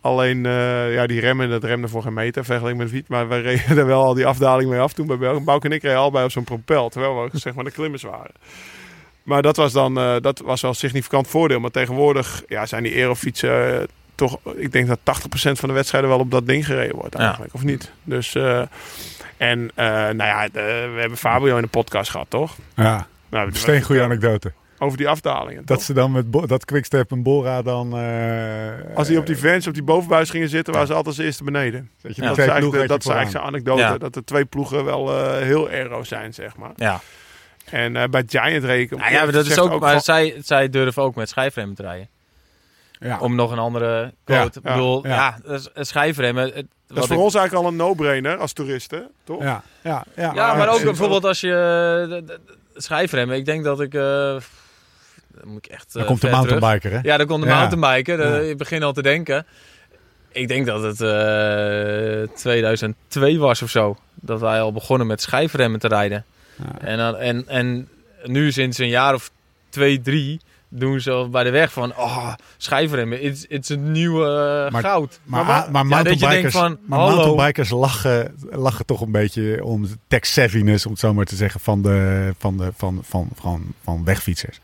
[0.00, 3.08] Alleen eh, ja, die remmen, dat remde voor geen meter vergeleken met de fiets.
[3.08, 5.44] Maar we reden er wel al die afdaling mee af toen bij België.
[5.44, 8.32] Bouke en ik reden allebei op zo'n propel, terwijl we zeg maar de klimmers waren.
[9.22, 11.60] Maar dat was dan eh, dat was wel een significant voordeel.
[11.60, 13.88] Maar tegenwoordig ja, zijn die aerofietsen
[14.26, 14.38] toch...
[14.56, 15.02] Ik denk dat 80%
[15.52, 17.20] van de wedstrijden wel op dat ding gereden wordt Ja.
[17.24, 17.92] eigenlijk, of niet?
[18.04, 18.34] Dus...
[18.34, 18.62] eh,
[19.36, 22.56] en eh, nou ja, de- we hebben Fabio in de podcast gehad, toch?
[22.76, 23.06] ja.
[23.30, 24.52] Nou, Steen goede anekdote.
[24.78, 25.62] Over die afdalingen.
[25.64, 25.86] Dat toch?
[25.86, 27.96] ze dan met Bo- dat Quickstep en Bora dan...
[27.98, 31.24] eh, Als die op die vans, op die bovenbuis gingen zitten, waren ze altijd als
[31.26, 31.90] eerste beneden.
[32.02, 32.28] Dat je Ja.
[32.28, 33.80] Dat is eigenlijk, dat eigenlijk zijn anekdote.
[33.80, 33.98] Ja.
[33.98, 36.70] Dat de twee ploegen wel eh, heel aero zijn, zeg maar.
[36.76, 37.00] Ja,
[37.70, 41.02] En eh, bij Giant reken nou ja maar dat is ook, maar zij, zij durven
[41.02, 42.08] ook met schijfremmen te rijden.
[43.02, 43.18] Ja.
[43.18, 44.58] Om nog een andere Ja, quote.
[44.58, 45.14] ik ja, bedoel, ja.
[45.14, 46.44] ja, dat is- een schijfremmen.
[46.44, 49.42] het- Dat is voor ik- ons eigenlijk al een no-brainer als toeristen, toch?
[49.42, 50.32] Ja, ja, ja.
[50.34, 52.40] Ja, maar ook bijvoorbeeld als je eh, de- de-
[52.74, 53.36] de schijfremmen.
[53.36, 53.94] Ik denk dat ik.
[53.94, 54.40] eh, dan
[55.48, 55.92] moet ik echt.
[55.92, 56.42] Dan eh, komt de terug.
[56.48, 56.98] mountainbiker, hè?
[57.02, 57.56] Ja, dan komt de Ja.
[57.58, 58.18] mountainbiker.
[58.20, 58.38] Ja.
[58.40, 59.46] Eh, Ik begin al te denken.
[60.32, 63.96] Ik denk dat het eh 2002 was of zo.
[64.14, 66.24] Dat wij al begonnen met schijfremmen te rijden.
[66.56, 66.86] Ja.
[66.86, 67.88] En, dan- en, en
[68.24, 69.30] nu sinds een jaar of
[69.68, 70.40] twee, drie
[70.74, 71.90] doen ze al bij de weg van...
[71.96, 74.24] Oh, schijfremmen, it's, it's een nieuwe
[74.66, 75.20] eh, Maar- goud.
[75.24, 79.82] Maar, Maar maar, wa- Ja, mountainbikers, van, maar mountainbikers lachen, lachen toch een beetje om
[79.82, 83.62] de tech-savviness, om het zo maar te zeggen, van, de, van, de, van, van, van,
[83.84, 84.60] van wegfietsers.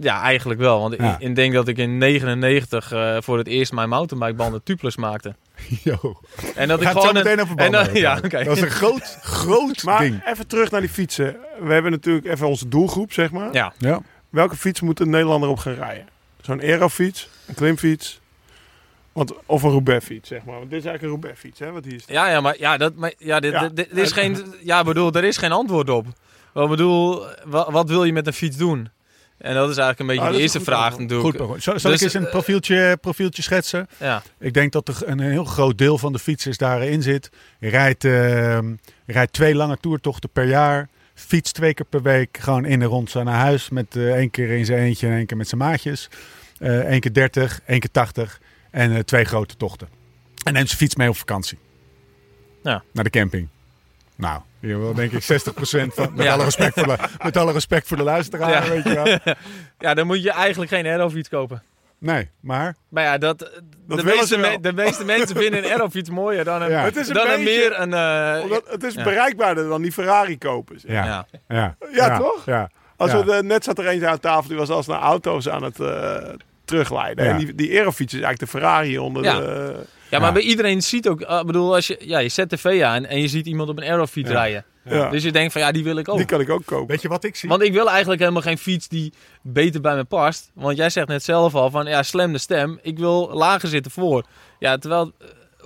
[0.00, 0.80] Ja, eigenlijk wel.
[0.80, 1.12] Want Ja.
[1.18, 5.34] ik, ik denk dat ik in 99 eh, voor het eerst mijn mountainbikebanden tubeless maakte.
[5.82, 6.20] Yo.
[6.54, 8.00] En dat We ik gaan het zo gewoon een- meteen over en banden hebben.
[8.00, 8.44] ja, oké.
[8.44, 10.22] Dat is een groot, groot Maar ding.
[10.26, 11.36] even terug naar die fietsen.
[11.62, 13.52] We hebben natuurlijk even onze doelgroep, zeg maar.
[13.52, 13.72] Ja.
[13.78, 14.00] Ja.
[14.30, 16.06] Welke fiets moet een Nederlander op gaan rijden?
[16.40, 18.20] Zo'n aerofiets, een klimfiets,
[19.12, 20.58] want, of een Roubaix-fiets, zeg maar.
[20.58, 21.70] Want dit is eigenlijk een Roubaix-fiets, hè?
[21.72, 22.04] Wat hier is.
[22.06, 23.60] Ja, ja, maar ja, dat, maar, ja, dit, Ja.
[23.68, 26.06] dit, dit is geen, ja, bedoel, er is geen antwoord op.
[26.52, 28.88] Wat bedoel, wat, wat wil je met een fiets doen?
[29.38, 31.10] En dat is eigenlijk een beetje Ah, de eerste vraag antwoord.
[31.10, 31.38] natuurlijk.
[31.52, 33.88] Goed, zal, zal Dus, ik eens een profieltje, profieltje schetsen?
[33.98, 37.30] Ja, Ik denk dat er een heel groot deel van de fietsers daarin zit.
[37.58, 38.68] Je rijdt, ehm,
[39.04, 40.88] je rijdt twee lange toertochten per jaar.
[41.18, 43.68] Fiets twee keer per week gewoon in en rond zo naar huis.
[43.68, 46.08] Met eh, één keer in zijn eentje en één keer met zijn maatjes.
[46.58, 48.40] Eh Eén keer 30, één keer 80
[48.70, 49.88] en eh, twee grote tochten.
[50.44, 51.58] En neemt zijn fiets mee op vakantie.
[52.62, 52.82] Ja.
[52.92, 53.48] Naar de camping.
[54.16, 55.26] Nou, hier wil denk ik 60%
[55.94, 56.12] van.
[56.14, 56.32] Met, Ja.
[56.32, 58.70] alle respect voor de, met alle respect voor de luisteraar, Ja.
[58.70, 59.34] weet je wel.
[59.88, 61.62] ja, dan moet je eigenlijk geen aerofiets kopen.
[62.00, 66.44] Nee, maar Maar ja, dat, de, meeste, me- de meeste mensen vinden een aerofiets mooier
[66.44, 66.82] dan een, Ja.
[66.84, 67.92] Het is een dan een beetje- meer een...
[67.94, 69.02] eh, Omdat het is Ja.
[69.02, 70.80] bereikbaarder dan die Ferrari kopen.
[70.80, 70.90] zeg.
[70.90, 71.04] ja.
[71.04, 71.26] ja.
[71.48, 72.42] Ja, Ja, toch?
[72.46, 72.70] Ja.
[72.96, 75.62] Als we de- net zat er eentje aan tafel, die was als naar auto's aan
[75.62, 76.16] het eh,
[76.64, 77.24] terugleiden.
[77.24, 77.30] Ja.
[77.30, 79.38] En die, die aerofiets is eigenlijk de Ferrari onder Ja.
[79.40, 79.74] de...
[80.10, 80.32] Ja, maar Ja.
[80.34, 81.20] bij iedereen ziet ook...
[81.20, 83.84] Ik bedoel, als je, ja, je zet tv aan en je ziet iemand op een
[83.84, 84.34] aerofiets Ja.
[84.36, 84.64] rijden.
[84.88, 85.10] Ja.
[85.10, 86.16] Dus je denkt van, ja, die wil ik ook.
[86.16, 86.86] Die kan ik ook kopen.
[86.86, 87.48] Weet je wat ik zie?
[87.48, 89.12] Want ik wil eigenlijk helemaal geen fiets die
[89.42, 90.50] beter bij me past.
[90.54, 92.78] Want jij zegt net zelf al van, ja, slam de stem.
[92.82, 94.24] Ik wil lager zitten voor.
[94.58, 95.12] Ja, terwijl...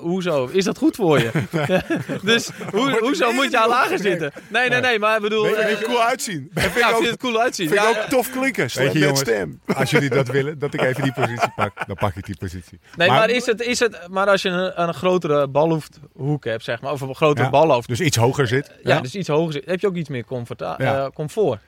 [0.03, 0.46] eh, hoezo?
[0.53, 1.30] Is dat goed voor je?
[2.22, 4.32] dus hoe, hoezo moet je aan lager zitten?
[4.48, 5.46] Nee, nee, nee, maar ik bedoel...
[5.57, 6.50] Eh, vind je cool uitzien.
[6.55, 7.68] Vind ja, ik ook, vind je het cool uitzien?
[7.68, 8.62] vind ik Ja, ook tof klinken.
[8.62, 9.61] Weet je, met jongens, stem.
[9.74, 12.80] Als jullie dat willen, dat ik even die positie pak, dan pak ik die positie.
[12.96, 16.64] Nee, Maar- maar, is het, is het, maar als je een, een grotere balhoefdhoek hebt,
[16.64, 18.70] zeg maar, of een grotere Ja, balhoofd, Dus iets hoger zit.
[18.82, 20.24] ja, dus iets hoger zit, heb je ook iets meer
[20.59, 21.61] eh, comfort.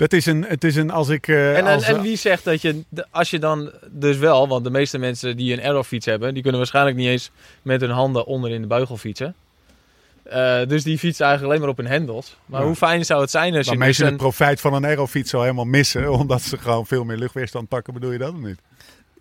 [0.00, 1.28] Dat is een, het is een, als ik...
[1.28, 4.48] eh, En, en, als, en wie zegt dat je, de- als je dan dus wel,
[4.48, 7.30] want de meeste mensen die een aerofiets hebben, die kunnen waarschijnlijk niet eens
[7.62, 9.34] met hun handen onder in de beugel fietsen.
[10.22, 12.36] Eh, dus die fietsen eigenlijk alleen maar op hun hendels.
[12.46, 12.66] Maar Ja.
[12.66, 14.84] hoe fijn zou het zijn als je waarmee dus ze het een, profijt van een
[14.86, 18.38] aerofiets al helemaal missen, omdat ze gewoon veel meer luchtweerstand pakken, bedoel je dat of
[18.40, 18.58] niet?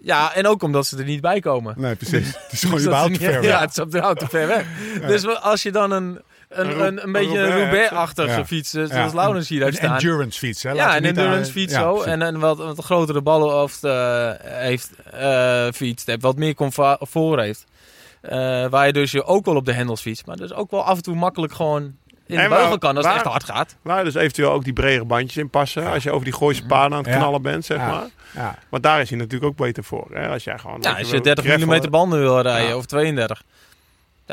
[0.03, 1.73] Ja, en ook omdat ze er niet bij komen.
[1.77, 2.27] Nee, precies.
[2.27, 3.59] Het is gewoon überhaupt te ver Ja, weg.
[3.59, 4.65] het is überhaupt te ver weg.
[5.07, 8.45] Dus als je dan een, Een een, een, een beetje Roubaix-achtige Ja.
[8.45, 8.95] fiets, dus Ja,
[9.47, 9.93] hier Een staan.
[9.93, 10.71] endurance fiets, hè?
[10.71, 12.01] Ja, een endurance aan- fiets zo.
[12.01, 17.65] En een wat, wat grotere ballenhoofd eh, heeft eh heeft, Wat meer comfort heeft.
[18.21, 20.25] Eh, waar je dus je ook wel op de hendels fietst.
[20.25, 23.05] Maar dus ook wel af en toe makkelijk gewoon in de En beugel kan als
[23.05, 23.75] het echt hard gaat.
[23.81, 25.85] Waar dus eventueel ook die bredere bandjes in passen.
[25.87, 27.17] Als je over die Gooise paden aan het Ja.
[27.17, 27.87] knallen bent, zeg Ja.
[27.89, 28.07] maar.
[28.35, 28.55] Ja.
[28.69, 30.07] Want daar is hij natuurlijk ook beter voor.
[30.13, 30.27] Hè?
[30.29, 30.77] Als jij gewoon...
[30.81, 33.43] Ja, als je wil 30 mm banden wil rijden of 32.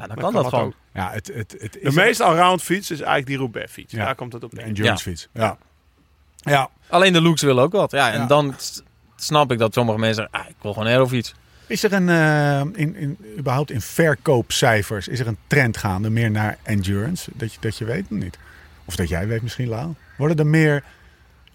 [0.01, 0.65] Ja, dan, kan dat, gewoon.
[0.65, 0.73] ook.
[0.93, 3.93] Ja, het, het, het De meest allround fiets is eigenlijk die Roubaix fiets.
[3.93, 4.05] Ja.
[4.05, 4.65] Daar komt het op neer.
[4.65, 5.29] endurance fiets.
[5.33, 5.57] Ja.
[6.37, 6.69] Ja.
[6.89, 7.91] Alleen de looks willen ook wat.
[7.91, 8.27] Ja, en Ja.
[8.27, 8.55] dan
[9.17, 11.35] snap ik dat sommige mensen zeggen, ah, ik wil gewoon een aerofiets.
[11.67, 16.31] Is er een, eh, in, in, überhaupt in verkoopcijfers, is er een trend gaande meer
[16.31, 17.31] naar endurance?
[17.35, 18.39] Dat je, dat je weet of niet?
[18.85, 19.95] Of dat jij weet misschien, Lau?
[20.17, 20.83] Worden er meer...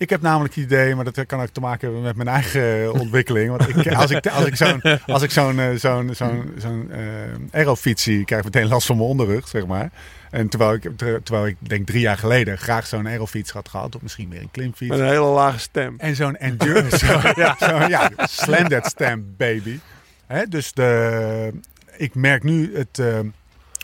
[0.02, 2.94] Ik heb namelijk het idee, maar dat kan ook te maken hebben met mijn eigen
[2.94, 3.50] ontwikkeling.
[3.50, 7.60] Want ik, als ik, als ik zo'n als ik zo'n eh, zo'n zo'n zo'n eh,
[7.60, 9.90] aerofiets zie, krijg ik meteen last van mijn onderrug, zeg maar.
[10.32, 13.96] En terwijl ik, ter- terwijl ik denk drie jaar geleden graag zo'n aerofiets had gehad,
[13.96, 14.92] of misschien meer een klimfiets.
[14.92, 15.96] Met een hele lage stem.
[15.98, 16.98] En zo'n endurance.
[17.06, 19.80] zo, ja, zo, ja, slam that stamp, baby.
[20.28, 21.52] Hè, dus de,
[21.98, 23.20] ik merk nu het, eh,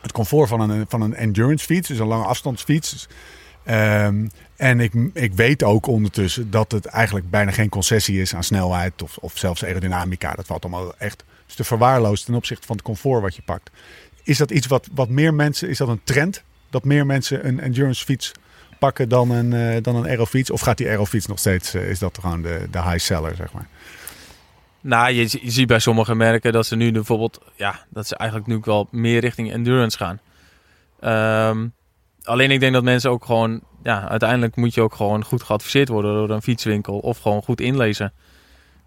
[0.02, 2.92] het comfort van een, van een endurance fiets, dus een lange afstandsfiets.
[2.92, 3.08] Dus,
[3.68, 8.44] ehm, en ik, ik weet ook ondertussen dat het eigenlijk bijna geen concessie is aan
[8.44, 10.34] snelheid of, of zelfs aerodynamica.
[10.34, 13.70] Dat valt allemaal echt is te verwaarloosd ten opzichte van het comfort wat je pakt.
[14.24, 16.44] Is dat iets wat, wat meer mensen, is dat een trend?
[16.70, 18.32] Dat meer mensen een endurance fiets
[18.80, 20.52] pakken dan een, eh, dan een aerofiets?
[20.52, 23.54] Of gaat die aerofiets nog steeds, eh, is dat gewoon de, de high seller, zeg
[23.54, 23.68] maar?
[24.82, 28.50] Nou, je, je ziet bij sommige merken dat ze nu bijvoorbeeld, ja, dat ze eigenlijk
[28.50, 30.20] nu wel meer richting endurance gaan.
[31.00, 31.68] Ehm,
[32.28, 35.88] alleen ik denk dat mensen ook gewoon, ja, uiteindelijk moet je ook gewoon goed geadviseerd
[35.88, 38.14] worden door een fietswinkel of gewoon goed inlezen.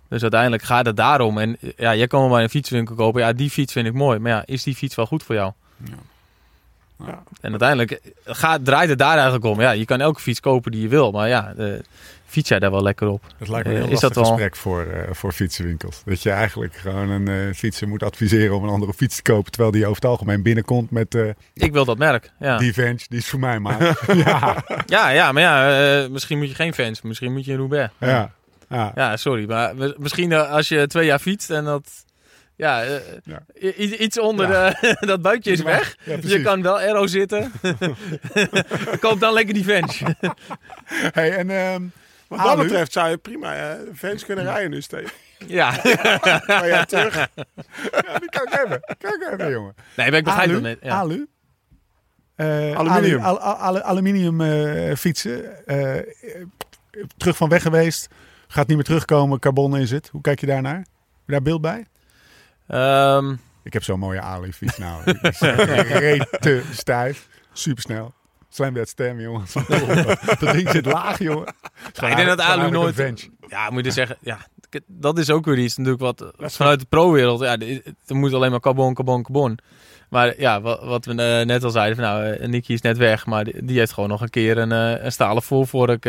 [0.09, 1.38] Dus uiteindelijk gaat het daarom.
[1.38, 3.20] En ja, jij kan wel bij een fietswinkel kopen.
[3.20, 4.18] Ja, die fiets vind ik mooi.
[4.18, 5.53] Maar ja, is die fiets wel goed voor jou?
[5.84, 5.95] Ja.
[7.07, 7.22] Ja.
[7.41, 9.61] En uiteindelijk gaat, draait het daar eigenlijk om.
[9.61, 11.11] Ja, je kan elke fiets kopen die je wil.
[11.11, 11.72] Maar ja, eh,
[12.31, 13.22] fiets jij daar wel lekker op?
[13.39, 16.03] Dat lijkt me een Eh, heel is dat gesprek voor, eh, voor fietsenwinkels.
[16.05, 19.51] Dat je eigenlijk gewoon een eh, fietser moet adviseren om een andere fiets te kopen.
[19.53, 21.14] Terwijl die over het algemeen binnenkomt met
[21.55, 22.31] Ik wil dat merk.
[22.39, 23.83] Ja, die Venge, die is voor mij maar.
[24.26, 27.03] ja, ja, ja maar ja, misschien moet je geen fans.
[27.03, 27.93] Misschien moet je een Roubaix.
[27.99, 28.33] ja,
[28.68, 28.93] ja.
[28.95, 29.45] Ja, sorry.
[29.47, 31.91] Maar mi- misschien als je twee jaar fietst en dat...
[32.57, 32.85] Ja,
[33.99, 34.70] iets onder Ja.
[34.81, 35.97] de, dat buikje is weg.
[36.05, 37.53] Ja, je kan wel aero zitten.
[39.01, 40.16] Koop dan lekker die Venge.
[41.12, 41.83] Hey, en, ehm,
[42.31, 42.62] Wat dat Alu?
[42.62, 45.12] betreft zou je prima fans kunnen rijden nu steeds.
[45.47, 45.70] ja.
[46.47, 47.14] Maar ja, terug.
[48.07, 48.81] ja, die kan ik hebben.
[48.99, 49.74] Kan ik hebben, jongen.
[49.97, 50.78] Nee, maar ik begrijp Alu, dat net.
[50.83, 50.95] Ja.
[50.95, 51.26] alu.
[52.37, 53.20] Eh, Aluminium.
[53.20, 55.66] alu- al- al- aluminium eh, fietsen.
[55.66, 55.97] eh,
[57.16, 58.09] terug van weg geweest.
[58.49, 59.39] Gaat niet meer terugkomen.
[59.39, 60.09] Carbon is het.
[60.12, 60.76] Hoe kijk je daarnaar?
[60.76, 60.87] Heb
[61.26, 61.87] je daar beeld bij?
[62.66, 65.05] Ehm, Ik heb zo'n mooie Ali-fiets nou.
[65.05, 67.28] Die is reet te stijf.
[67.53, 68.14] Supersnel.
[68.51, 69.45] Slam stem, jongen.
[70.41, 71.55] dat ding zit laag, jongen.
[71.93, 72.95] Ja, ik denk dat Alu nooit-
[73.49, 74.39] ja, moet je dus zeggen, ja,
[74.87, 77.59] dat is ook weer iets natuurlijk wat vanuit de pro-wereld, ja,
[78.07, 79.59] er moet alleen maar carbon, carbon, carbon.
[80.11, 82.97] Maar ja, wat, wat we eh, net al zeiden, van, nou, eh, Nicky is net
[82.97, 86.05] weg, maar die, die heeft gewoon nog een keer een, eh, een stalen voorvork,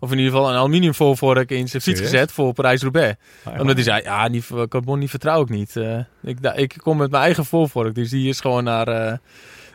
[0.00, 3.16] of in ieder geval een aluminium voorvork in zijn fiets gezet voor Parijs-Roubaix.
[3.58, 5.76] Omdat hij zei, ja, die carbon die vertrouw ik niet.
[6.22, 9.20] Ik, ik kom met mijn eigen voorvork, dus die is gewoon naar...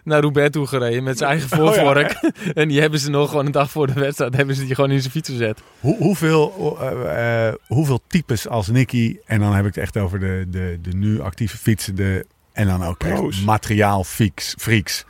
[0.08, 2.12] naar Roubaix toe gereden met zijn eigen voorvork.
[2.54, 4.36] en die hebben ze nog gewoon een dag voor de wedstrijd...
[4.36, 5.62] hebben ze die gewoon in zijn fiets gezet.
[5.80, 10.20] Hoe, hoeveel, eh, eh, hoeveel types als Nicky, en dan heb ik het echt over
[10.20, 15.06] de, de, de nu actieve fietsen, de, en dan ook echt materiaal freaks, freaks.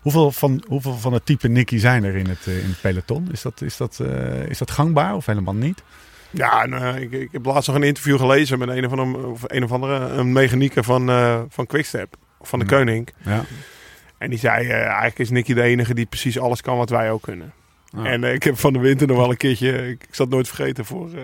[0.00, 3.28] Hoeveel van, hoeveel van het type Nicky zijn er in het, eh, in het peloton?
[3.32, 5.82] Is dat, is, dat, eh, is dat gangbaar of helemaal niet?
[6.30, 9.42] Ja, nou, ik, ik heb laatst nog een interview gelezen met een of andere, of
[9.46, 12.16] een of andere een mechanieker van, eh van Quickstep.
[12.40, 12.76] Van de Ja.
[12.76, 13.08] Koning.
[13.24, 13.44] Ja.
[14.18, 17.10] En die zei, eh, eigenlijk is Nicky de enige die precies alles kan wat wij
[17.10, 17.52] ook kunnen.
[18.04, 20.34] En eh, ik heb van de winter nog wel een keertje, ik, ik zal het
[20.34, 21.22] nooit vergeten, voor eh,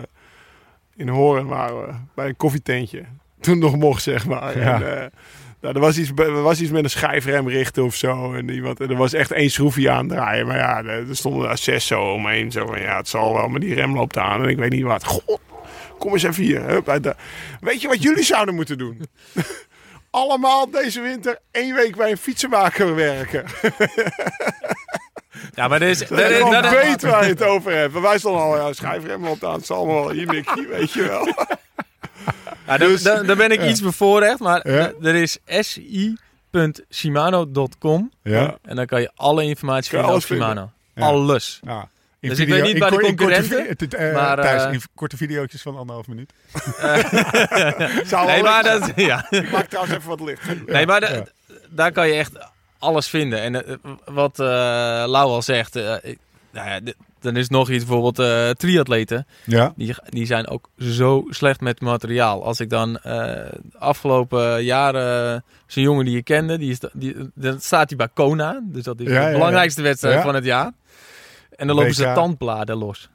[0.96, 3.04] in Horen waren we bij een koffietentje.
[3.40, 4.58] Toen nog mocht, zeg maar.
[4.58, 4.82] Ja.
[4.82, 5.12] En,
[5.60, 8.34] Nou, er, was iets, er was iets met een schijfrem richten of zo.
[8.34, 10.46] En, iemand, en er was echt één schroefje aan draaien.
[10.46, 12.52] Maar ja, er er stonden daar zes zo omheen.
[12.52, 14.42] Zo van, ja, het zal wel, maar die rem loopt aan.
[14.42, 15.04] En ik weet niet wat.
[15.04, 15.40] God,
[15.98, 16.62] kom eens even hier.
[16.68, 17.14] Hup, uit de-
[17.60, 19.00] Weet je wat jullie zouden moeten doen?
[20.14, 23.44] Allemaal deze winter één week bij een fietsenmaker werken.
[25.54, 25.98] Ja, maar is...
[25.98, 28.00] Dat is- dat weet waar je het over hebt.
[28.00, 29.52] Wij stonden al, ja, schijfrem loopt aan.
[29.54, 31.26] Het zal wel hier, Nicky, weet je wel.
[32.66, 32.78] Ja,
[33.22, 34.92] daar ben ik iets bevoorrecht, maar Ja.
[35.02, 38.56] er is si.shimano.com Ja.
[38.62, 40.70] en dan kan je alle informatie je vinden over Shimano.
[40.94, 41.60] Alles.
[41.64, 41.88] Ja.
[42.24, 44.80] In Dus ik weet niet bij de in korte concurrenten, het, eh, maar, eh, in
[44.94, 46.32] korte video's van anderhalf minuut.
[48.04, 49.26] Zou Nee, maar dat, ja.
[49.30, 50.66] Ik maak trouwens even wat licht.
[50.66, 51.54] nee, maar de- ja.
[51.70, 52.32] daar kan je echt
[52.78, 53.40] alles vinden.
[53.40, 53.74] En eh,
[54.04, 54.46] wat eh
[55.06, 56.18] Lau al zegt, eh, ik-
[56.52, 56.80] nou ja,
[57.20, 59.26] dan is nog iets, bijvoorbeeld eh triatleten.
[59.44, 59.72] Ja.
[59.76, 62.44] Die, die zijn ook zo slecht met materiaal.
[62.44, 67.16] Als ik dan eh, de afgelopen jaren zo'n jongen die je kende, die is, die,
[67.34, 68.60] dan staat hij bij Kona.
[68.64, 69.32] Dus dat is Ja, de ja.
[69.32, 70.22] belangrijkste wedstrijd Ja.
[70.22, 70.72] van het jaar.
[71.56, 73.08] En dan lopen ze tandbladen los.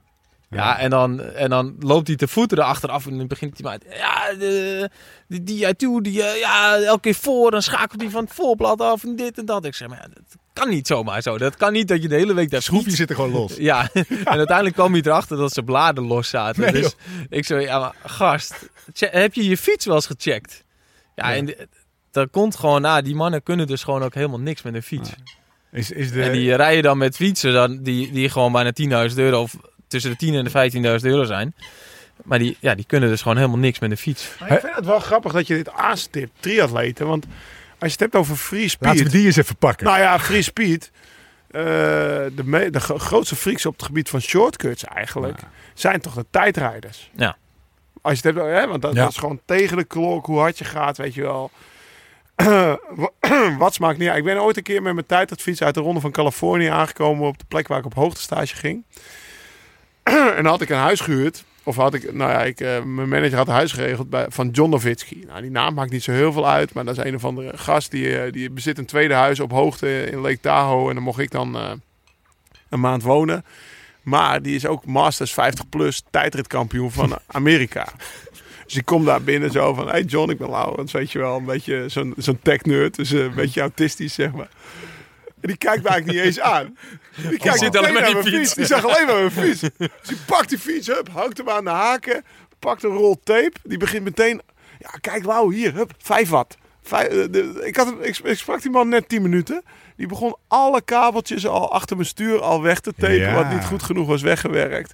[0.50, 3.98] Ja, en, dan, en dan loopt hij te voeten erachteraf en dan begint hij maar...
[3.98, 4.90] Ja, de,
[5.28, 8.34] die, die uit toe, die, eh, ja, elke keer voor, dan schakelt hij van het
[8.34, 9.66] voorblad af en dit en dat.
[9.66, 11.38] Ik zeg, maar ja, dat kan niet zomaar zo.
[11.38, 13.00] Dat kan niet dat je de hele week daar Schroefje fietst.
[13.00, 13.56] zit er gewoon los.
[13.72, 16.62] Ja, en uiteindelijk kwam hij erachter dat zijn bladen los zaten.
[16.62, 16.96] Nee, dus
[17.30, 20.64] ik zei, ja maar gast, heb je je fiets wel eens gecheckt?
[21.16, 21.36] Ja, Ja.
[21.36, 21.68] en de-
[22.12, 25.10] dat komt gewoon, nou, die mannen kunnen dus gewoon ook helemaal niks met een fiets.
[25.72, 28.72] Is, is de, En die rijden dan met fietsen dan, die, die gewoon bijna
[29.10, 29.56] 10.000 euro of
[29.88, 31.54] tussen de 10.000 en de 15.000 euro zijn.
[32.24, 34.30] Maar die, ja, die kunnen dus gewoon helemaal niks met een fiets.
[34.40, 37.08] Maar ik vind het wel grappig dat je dit aanstipt, triatleten.
[37.08, 37.34] Want als
[37.80, 38.88] je het hebt over free speed...
[38.90, 39.86] Laten we die eens even pakken.
[39.86, 40.92] Nou ja, free speed.
[41.52, 45.42] eh, de, me- de gro- grootste freaks op het gebied van shortcuts eigenlijk...
[45.74, 47.10] zijn toch de tijdrijders.
[47.16, 47.38] Ja.
[48.02, 49.02] Als je het hebt, hè, want dat, Ja.
[49.02, 51.52] dat is gewoon tegen de klok, hoe hard je gaat, weet je wel.
[53.58, 54.18] Wat smaakt niet uit.
[54.18, 57.28] Ik ben ooit een keer met mijn tijdritfiets uit de Ronde van Californië aangekomen...
[57.28, 58.84] op de plek waar ik op hoogtestage ging.
[60.04, 61.44] en dan had ik een huis gehuurd.
[61.64, 64.50] Of had ik, nou ja, ik, eh, mijn manager had een huis geregeld bij, van
[64.50, 65.24] John Nowitzki.
[65.28, 67.58] Nou, die naam maakt niet zo heel veel uit, maar dat is een of andere
[67.58, 70.90] gast die, eh, die bezit een tweede huis op hoogte in Lake Tahoe.
[70.90, 71.72] En dan mocht ik dan eh,
[72.70, 73.46] een maand wonen.
[74.02, 77.88] Maar die is ook Masters 50 plus tijdritkampioen van Amerika.
[78.70, 81.38] Dus ik kom daar binnen zo van, hey John, ik ben Laurens, weet je wel,
[81.38, 84.50] een beetje zo'n zo'n tech-nerd, dus eh, een beetje autistisch, zeg maar.
[85.42, 86.78] En die kijkt mij eigenlijk niet eens aan.
[87.30, 88.36] Die kijkt zit meteen alleen maar mijn fiets.
[88.38, 88.54] fiets.
[88.54, 89.60] Die zag alleen maar mijn fiets.
[89.60, 92.24] Dus die pakt die fiets, hup, hangt hem aan de haken,
[92.60, 93.52] pakt een rol tape.
[93.64, 94.42] Die begint meteen,
[94.80, 96.58] ja kijk Lau, hier, hup, 5 watt.
[96.82, 99.64] Vijf, eh, de- ik, had, ik sprak die man net 10 minuten.
[100.00, 103.34] Die begon alle kabeltjes al achter mijn stuur al weg te tapen, Ja.
[103.34, 104.94] wat niet goed genoeg was weggewerkt.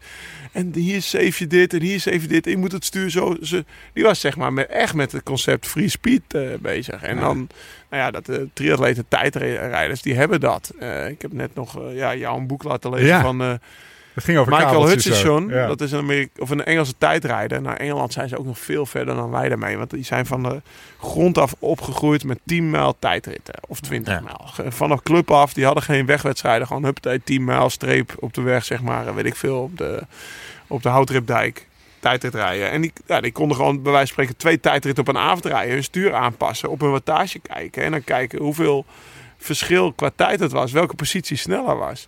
[0.51, 2.45] En hier save je dit en hier save je dit.
[2.45, 3.35] En je moet het stuur zo...
[3.41, 3.61] zo-
[3.93, 7.03] die was zeg maar met, echt met het concept free speed eh, bezig.
[7.03, 7.37] En dan,
[7.89, 10.71] nou ja, dat de triatleten tijdrijders, die hebben dat.
[10.79, 13.21] Eh, ik heb net nog eh, ja, jou een boek laten lezen Ja.
[13.21, 13.59] van...
[14.15, 14.89] Het ging over Michael
[15.49, 15.67] Ja.
[15.67, 17.61] dat is een, Amerika of een Engelse tijdrijder.
[17.61, 19.77] Naar Engeland zijn ze ook nog veel verder dan wij daarmee.
[19.77, 20.61] Want die zijn van de
[20.99, 23.53] grond af opgegroeid met 10 mijl tijdritten.
[23.67, 24.21] Of 20 Ja.
[24.21, 24.71] mijl.
[24.71, 26.67] Vanaf club af, die hadden geen wegwedstrijden.
[26.67, 29.15] Gewoon huppatee, 10 mijl streep op de weg, zeg maar.
[29.15, 30.01] Weet ik veel, op de,
[30.67, 31.67] op de Houtripdijk.
[31.99, 32.71] Tijdrit rijden.
[32.71, 35.45] En die, ja, die konden gewoon bij wijze van spreken twee tijdritten op een avond
[35.45, 35.73] rijden.
[35.73, 37.83] Hun stuur aanpassen, op een wattage kijken.
[37.83, 38.85] En dan kijken hoeveel
[39.37, 40.71] verschil qua tijd het was.
[40.71, 42.07] Welke positie sneller was.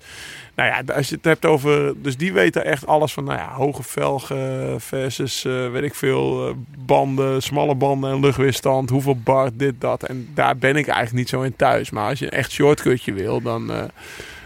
[0.56, 2.02] Nou ja, als je het hebt over...
[2.02, 6.48] Dus die weten echt alles van nou ja, hoge velgen versus, eh, weet ik veel,
[6.48, 8.90] eh, banden, smalle banden en luchtweerstand.
[8.90, 10.04] Hoeveel bar, dit, dat.
[10.04, 11.90] En daar ben ik eigenlijk niet zo in thuis.
[11.90, 13.84] Maar als je een echt shortcutje wil, dan, eh,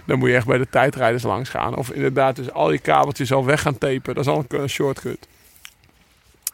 [0.06, 1.76] dan moet je echt bij de tijdrijders langs gaan.
[1.76, 4.16] Of inderdaad dus al je kabeltjes al weg gaan tapen.
[4.16, 5.28] Dat is al een shortcut.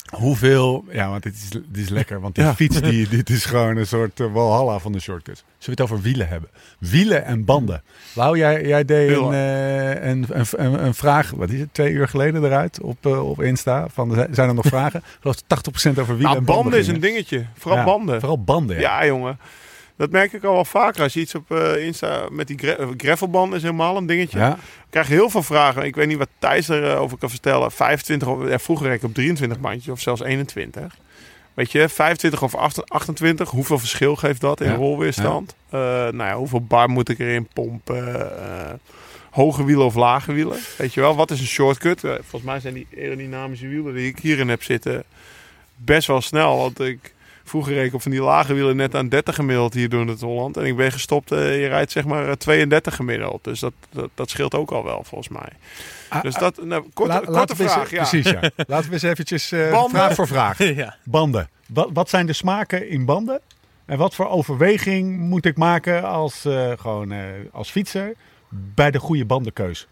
[0.10, 0.86] Hoeveel...
[0.92, 2.20] Ja, want dit is, dit is lekker.
[2.22, 2.56] Want die Ja.
[2.56, 5.40] fiets, die, dit is gewoon een soort uh, walhalla van de shortcuts.
[5.58, 6.50] Zullen we het over wielen hebben?
[6.80, 7.84] Wielen en banden.
[8.14, 12.08] Lau, jij, jij deed een, eh, een, een, een, vraag, wat is het, twee uur
[12.08, 13.88] geleden eruit op, eh, op Insta.
[13.94, 15.00] Van, zijn er nog vragen?
[15.00, 17.46] Ik geloof 80% over wielen Nou, en banden banden is een dingetje.
[17.58, 18.20] Vooral Ja, banden.
[18.20, 18.82] Vooral banden, ja.
[19.02, 19.40] Ja, jongen.
[19.98, 21.02] Dat merk ik al wel vaker.
[21.04, 24.40] Als je iets op eh, Insta met die gra- is helemaal een dingetje.
[24.40, 24.54] Ja.
[24.54, 24.60] Ik
[24.90, 25.84] krijg heel veel vragen.
[25.84, 27.72] Ik weet niet wat Thijs erover kan vertellen.
[27.72, 30.98] 25, of, ja, vroeger reed ik op 23 bandjes of zelfs 21.
[31.54, 32.56] Weet je, 25 of
[32.88, 34.76] 28, hoeveel verschil geeft dat in Ja.
[34.76, 35.56] rolweerstand?
[35.70, 38.38] Eh, nou ja, hoeveel bar moet ik erin pompen?
[38.40, 38.74] Eh,
[39.32, 40.58] hoge wielen of lage wielen?
[40.78, 42.00] Weet je wel, wat is een shortcut?
[42.00, 45.04] Volgens mij zijn die aerodynamische wielen die ik hierin heb zitten
[45.76, 46.58] best wel snel.
[46.58, 47.14] Want ik
[47.50, 50.22] vroeger reed ik op van die lage wielen net aan 30 gemiddeld hier door het
[50.22, 50.58] Holland.
[50.58, 53.44] En ik ben gestopt, eh, je rijdt zeg maar eh, 32 gemiddeld.
[53.44, 55.50] Dus dat, dat, dat scheelt ook al wel volgens mij.
[56.10, 57.98] Ah, Dus ah, dat, nou, korte, la- korte laten we eens- vraag, ja.
[58.10, 58.40] Precies, ja.
[58.68, 60.64] Laten we eens eventjes eh, vraag voor vraag.
[60.84, 60.96] ja.
[61.04, 61.50] Banden.
[61.68, 63.40] Wat, wat zijn de smaken in banden?
[63.86, 67.20] En wat voor overweging moet ik maken als, eh, gewoon, eh,
[67.52, 68.14] als fietser
[68.50, 69.88] bij de goede bandenkeus?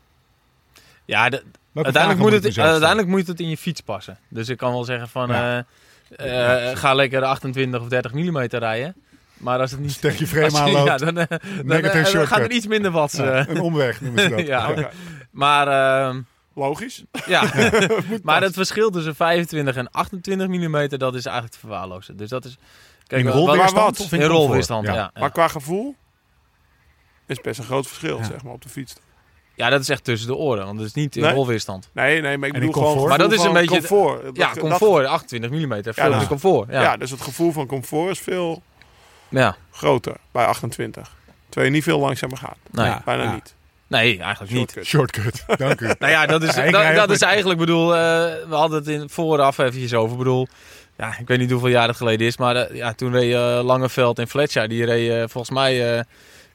[1.05, 4.17] Ja, de- uiteindelijk, moet het, uiteindelijk moet het in je fiets passen.
[4.27, 5.27] Dus ik kan wel zeggen van...
[5.29, 5.57] Ja.
[5.57, 5.63] eh,
[6.15, 8.95] eh, ga lekker 28 of 30 mm rijden.
[9.37, 9.91] Maar als het niet...
[9.91, 10.87] Steek je frame aanloopt.
[10.87, 13.11] Ja, dan, eh, dan, eh, dan gaat er iets minder wat.
[13.11, 14.45] Ja, een omweg noemen ze dat.
[14.47, 14.89] ja.
[15.31, 15.67] Maar,
[16.07, 16.21] ehm,
[16.53, 17.03] Logisch.
[17.25, 17.43] ja.
[18.23, 22.17] maar het verschil tussen 25 en 28 mm, dat is eigenlijk te verwaarlozen.
[22.17, 22.57] Dus dat is...
[23.07, 23.99] Kijk, in wat- rolweerstand wat?
[23.99, 24.45] of in in comfort?
[24.45, 24.93] rolweerstand, ja.
[24.93, 25.11] Ja.
[25.13, 25.95] Ja, Maar qua gevoel
[27.27, 28.23] is best een groot verschil, Ja.
[28.23, 28.95] zeg maar, op de fiets.
[29.55, 31.33] Ja, dat is echt tussen de oren, want het is niet in Nee?
[31.33, 31.89] rolweerstand.
[31.93, 33.09] Nee, nee, maar ik bedoel gewoon comfort?
[33.09, 34.23] Maar dat is een beetje- comfort.
[34.23, 36.71] Dat- Ja, dat- comfort, 28 mm, veel Ja, te comfort.
[36.71, 36.81] Ja.
[36.81, 36.97] Ja.
[36.97, 38.61] dus het gevoel van comfort is veel
[39.29, 39.55] Ja.
[39.71, 41.15] groter bij 28.
[41.49, 42.57] Terwijl je niet veel langzamer gaat.
[42.71, 42.85] Nee.
[42.85, 43.01] Ja.
[43.05, 43.55] Bijna niet.
[43.87, 44.69] nee, eigenlijk niet.
[44.71, 45.35] Shortcut.
[45.35, 45.85] Shortcut, dank u.
[45.99, 47.99] Nou ja, dat is, Ja, ik dat, dat is eigenlijk, bedoel, eh,
[48.49, 50.11] we hadden het in vooraf eventjes over.
[50.11, 50.47] Ik bedoel,
[50.97, 53.59] ja, ik weet niet hoeveel jaar het geleden is, maar eh, ja, toen reed eh,
[53.63, 56.03] Langeveld en Fletcher, die reed volgens mij, eh,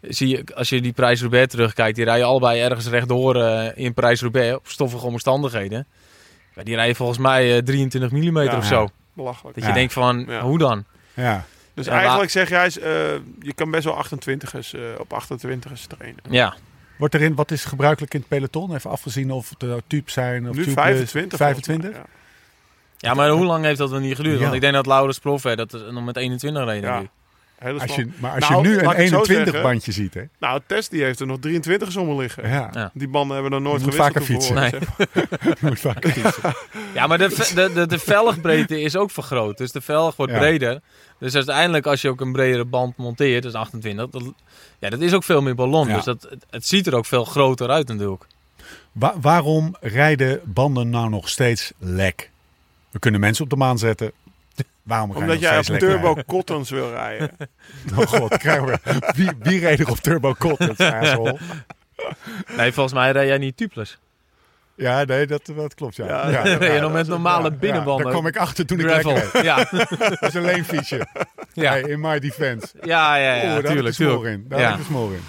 [0.00, 4.56] zie je, als je die Prijs-Roubaix terugkijkt, die rijden allebei ergens rechtdoor eh, in Prijs-Roubaix
[4.56, 5.86] op stoffige omstandigheden.
[6.54, 8.56] Ja, die rijden volgens mij eh, 23 mm Ja.
[8.56, 8.88] of zo.
[9.12, 9.54] Belachelijk.
[9.54, 9.70] Dat Ja.
[9.70, 10.40] je denkt van, Ja.
[10.40, 10.84] hoe dan?
[11.14, 11.44] Ja.
[11.74, 12.72] Dus Ja, eigenlijk zeg jij, eh,
[13.40, 16.22] je kan best wel 28ers eh, op 28ers trainen.
[16.30, 16.54] Ja,
[16.98, 18.74] Wordt erin, wat is gebruikelijk in het peloton?
[18.74, 20.82] Even afgezien of het er tubes zijn of Nu tubeless.
[20.90, 21.38] 25.
[21.38, 21.90] 25?
[21.90, 22.08] volgens
[22.98, 24.36] ja maar hoe lang heeft dat dan niet geduurd?
[24.36, 24.42] Ja.
[24.42, 26.82] Want ik denk dat Laurens Profet dat er nog met 21 reed.
[26.82, 27.02] Ja.
[27.60, 29.62] Hele Als je, maar als Nou, je nu laat een ik het zo 21 zeggen.
[29.62, 30.22] bandje ziet, hè?
[30.38, 32.48] Nou, Tess die heeft er nog 23 sommen liggen.
[32.48, 32.90] Ja, Ja.
[32.94, 34.54] Die banden hebben er nooit gewisseld vaker fietsen.
[34.54, 34.70] Nee.
[35.70, 36.52] moet vaak fietsen.
[36.94, 39.58] Ja, maar de, de, de, de velgbreedte is ook vergroot.
[39.58, 40.38] Dus de velg wordt Ja.
[40.38, 40.80] breder.
[41.18, 44.22] Dus uiteindelijk als je ook een bredere band monteert, dus 28, dat,
[44.78, 45.88] ja, dat is ook veel meer ballon.
[45.88, 45.94] Ja.
[45.94, 48.24] Dus dat, het, het ziet er ook veel groter uit natuurlijk.
[48.92, 52.30] Wa- waarom rijden banden nou nog steeds lek?
[52.90, 54.12] We kunnen mensen op de maan zetten.
[54.82, 56.24] Waarom Omdat jij op turbo rijden?
[56.24, 57.30] cottons wil rijden.
[57.98, 58.78] Oh god, krijgen we.
[59.16, 61.38] Wie, wie reed er op turbo cottons, asshole?
[62.56, 63.98] Nee, volgens mij rij jij niet tubeless.
[64.74, 66.06] Ja, nee, dat, dat klopt, ja.
[66.06, 68.04] Ja, ja, ja, Rij je dat nog met normale ja, binnenbanden.
[68.04, 69.14] Daar kom ik achter toen ik gravel.
[69.16, 69.42] reed.
[69.42, 69.56] Ja,
[70.20, 71.06] Dat is een leenfietsje.
[71.52, 71.70] ja.
[71.70, 72.66] Hey, in my defense.
[72.82, 74.34] ja, ja, ja, Oeh, daar heb ik tuurlijk, de smor tuurlijk.
[74.34, 74.44] in.
[74.48, 74.64] Daar Ja.
[74.70, 75.20] heb ik de smor in.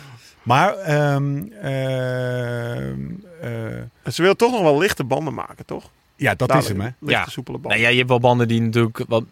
[0.42, 3.00] Maar, ehm, ehm,
[3.42, 5.90] eh, En ze wil toch nog wel lichte banden maken, toch?
[6.22, 6.90] Ja, dat is hem, hè.
[7.00, 7.26] Lichte, Ja.
[7.26, 7.72] soepele banden.
[7.72, 9.24] Nee, ja, je hebt wel banden die natuurlijk wat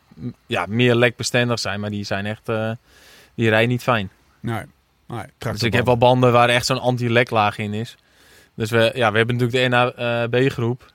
[0.47, 2.71] ja, meer lekbestendig zijn, maar die zijn echt, eh,
[3.35, 4.09] die rijden niet fijn.
[4.39, 4.63] Nee,
[5.07, 7.97] nee Dus ik heb wel banden waar echt zo'n anti-leklaag in is.
[8.55, 10.91] Dus we, ja, we hebben natuurlijk de NAB-groep.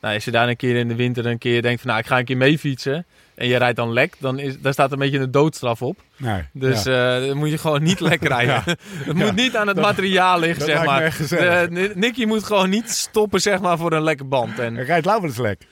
[0.00, 2.06] Nou, als je daar een keer in de winter een keer denkt van, nou, ik
[2.06, 3.06] ga een keer mee fietsen.
[3.36, 5.98] En je rijdt dan lek, dan is, daar staat een beetje een doodstraf op.
[6.16, 7.18] Nee, Dus ja.
[7.20, 8.62] eh, dan moet je gewoon niet lek rijden.
[9.04, 11.16] Het moet niet aan het materiaal liggen, dat zeg maar.
[11.28, 14.58] De, Nicky moet gewoon niet stoppen, zeg maar, voor een lekke band.
[14.58, 15.66] En Rijdt Lau wel eens lek?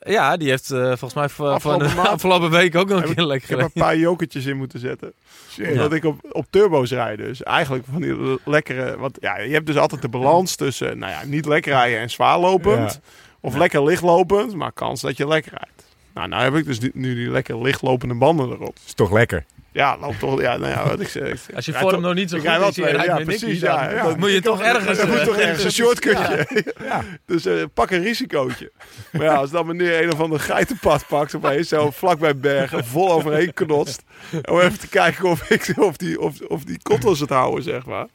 [0.00, 3.42] ja, die heeft eh, volgens mij van, de afgelopen week ook nog een keer lek
[3.42, 3.70] Ik heb gereden.
[3.74, 5.12] een paar jokertjes in moeten zetten.
[5.50, 5.70] Shit.
[5.70, 7.18] Omdat ik op, op turbo's rijd.
[7.18, 8.96] Dus eigenlijk van die lekkere...
[8.96, 12.10] Want ja, je hebt dus altijd de balans tussen nou ja, niet lekker rijden en
[12.10, 13.00] zwaar lopend.
[13.40, 15.87] Of lekker lichtlopend, maar kans dat je lekker rijdt.
[16.18, 18.76] Nou, nou heb ik dus die- nu die lekker lichtlopende banden erop.
[18.86, 19.44] Is toch lekker?
[19.72, 20.40] Ja, loopt toch...
[20.40, 21.54] Ja, nou ja, wat ik zeg.
[21.54, 23.90] Als je vorm toch- nog niet zo ik goed is, je ja, precies, dan ja,
[23.90, 24.02] ja.
[24.02, 24.98] dan moet je toch ergens...
[24.98, 26.46] Er moet eh, toch ergens een shortcutje.
[26.82, 27.04] Ja.
[27.26, 28.72] Dus eh, pak een risicootje.
[29.12, 32.84] Maar ja, als dan meneer een of ander geitenpad pakt opeens, zo vlak bij bergen,
[32.84, 34.02] vol overheen knotst.
[34.50, 37.86] Om even te kijken of, ik, of die, of, of die kottels het houden, zeg
[37.86, 38.06] maar.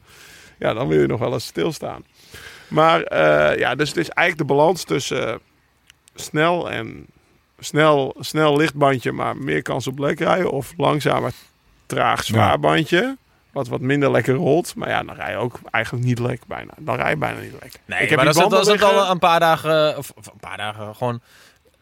[0.59, 2.05] Ja, dan wil je nog wel eens stilstaan.
[2.67, 5.39] Maar eh, ja, dus het is eigenlijk de balans tussen
[6.15, 7.05] snel en
[7.63, 10.51] snel, snel lichtbandje, maar meer kans op lek rijden.
[10.51, 11.31] Of langzamer,
[11.85, 12.57] traag, zwaar Ja.
[12.57, 13.17] bandje.
[13.51, 14.75] Wat wat minder lekker rolt.
[14.75, 16.71] Maar ja, dan rij je ook eigenlijk niet lekker bijna.
[16.77, 17.79] Dan rij je bijna niet lekker.
[17.85, 20.57] Nee, Ik heb maar als het, als al een paar dagen, of, of een paar
[20.57, 21.21] dagen, gewoon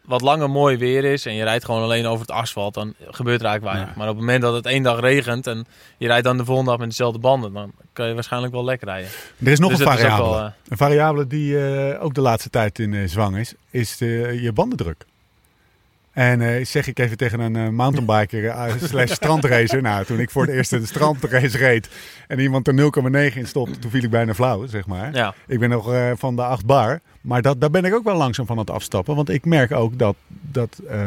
[0.02, 3.40] wat langer mooi weer is en je rijdt gewoon alleen over het asfalt, dan gebeurt
[3.40, 3.88] er eigenlijk weinig.
[3.94, 3.98] Ja.
[3.98, 5.66] Maar op het moment dat het één dag regent en
[5.98, 8.88] je rijdt dan de volgende dag met dezelfde banden, dan kan je waarschijnlijk wel lekker
[8.88, 9.10] rijden.
[9.44, 10.28] Er is nog Dus een variabele.
[10.30, 13.96] wel, eh, Een variabele die eh, ook de laatste tijd in eh, zwang is, is
[13.96, 15.04] de, je bandendruk.
[16.12, 19.82] En eh, zeg ik even tegen een eh, mountainbiker eh, slash strandracer.
[19.82, 21.88] Nou, toen ik voor het eerst een strandrace reed
[22.26, 22.74] en iemand er
[23.32, 25.14] 0,9 in stopte, toen viel ik bijna flauw, zeg maar.
[25.14, 27.00] Ja, Ik ben nog van de 8 bar.
[27.22, 29.14] Maar dat, daar ben ik ook wel langzaam van aan het afstappen.
[29.14, 30.98] Want ik merk ook dat, dat eh,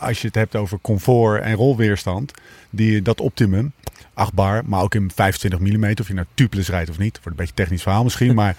[0.00, 2.32] als je het hebt over comfort en rolweerstand,
[2.70, 3.72] die, dat optimum,
[4.14, 7.12] 8 bar, maar ook in 25 mm, of je nou tubeless rijdt of niet.
[7.12, 8.56] Wordt een beetje technisch verhaal misschien, maar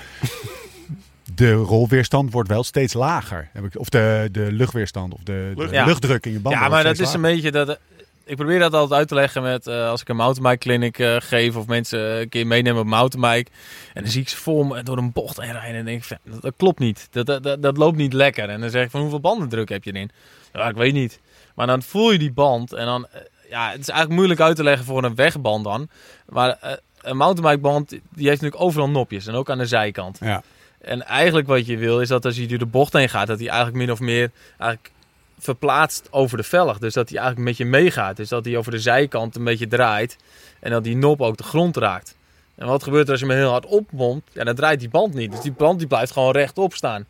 [1.38, 3.50] de rolweerstand wordt wel steeds lager.
[3.54, 5.86] Heb ik- Of de, de luchtweerstand of de, de Ja.
[5.86, 6.62] luchtdruk in je banden.
[6.62, 7.80] ja maar dat is een beetje dat.
[8.26, 11.16] Ik probeer dat altijd uit te leggen met eh, als ik een mountainbike clinic eh,
[11.20, 13.52] geef of mensen een keer meenemen op mountainbike.
[13.94, 15.98] En dan zie ik ze voor me door een bocht heen rijden en dan denk
[15.98, 17.08] ik, van, dat, dat klopt niet.
[17.12, 18.50] Dat, dat, dat, dat loopt niet lekker.
[18.50, 20.10] En dan zeg ik van hoeveel bandendruk heb je erin?
[20.54, 21.20] Ja, ik weet niet.
[21.56, 24.56] Maar dan voel je die band en dan, eh, ja, het is eigenlijk moeilijk uit
[24.56, 25.90] te leggen voor een wegband dan.
[26.30, 29.28] Maar eh, een mountainbikeband, die heeft natuurlijk overal nopjes.
[29.28, 30.18] En ook aan de zijkant.
[30.22, 30.44] Ja.
[30.88, 33.40] En eigenlijk wat je wil, is dat als je door de bocht heen gaat, dat
[33.40, 34.92] hij eigenlijk min of meer eigenlijk
[35.40, 36.78] verplaatst over de velg.
[36.78, 38.18] Dus dat hij eigenlijk met je meegaat.
[38.18, 40.18] Dus dat hij over de zijkant een beetje draait.
[40.60, 42.16] En dat die nop ook de grond raakt.
[42.56, 44.30] En wat gebeurt er als je hem heel hard oppompt?
[44.34, 45.32] Ja, dan draait die band niet.
[45.32, 47.06] Dus die band die blijft gewoon rechtop staan.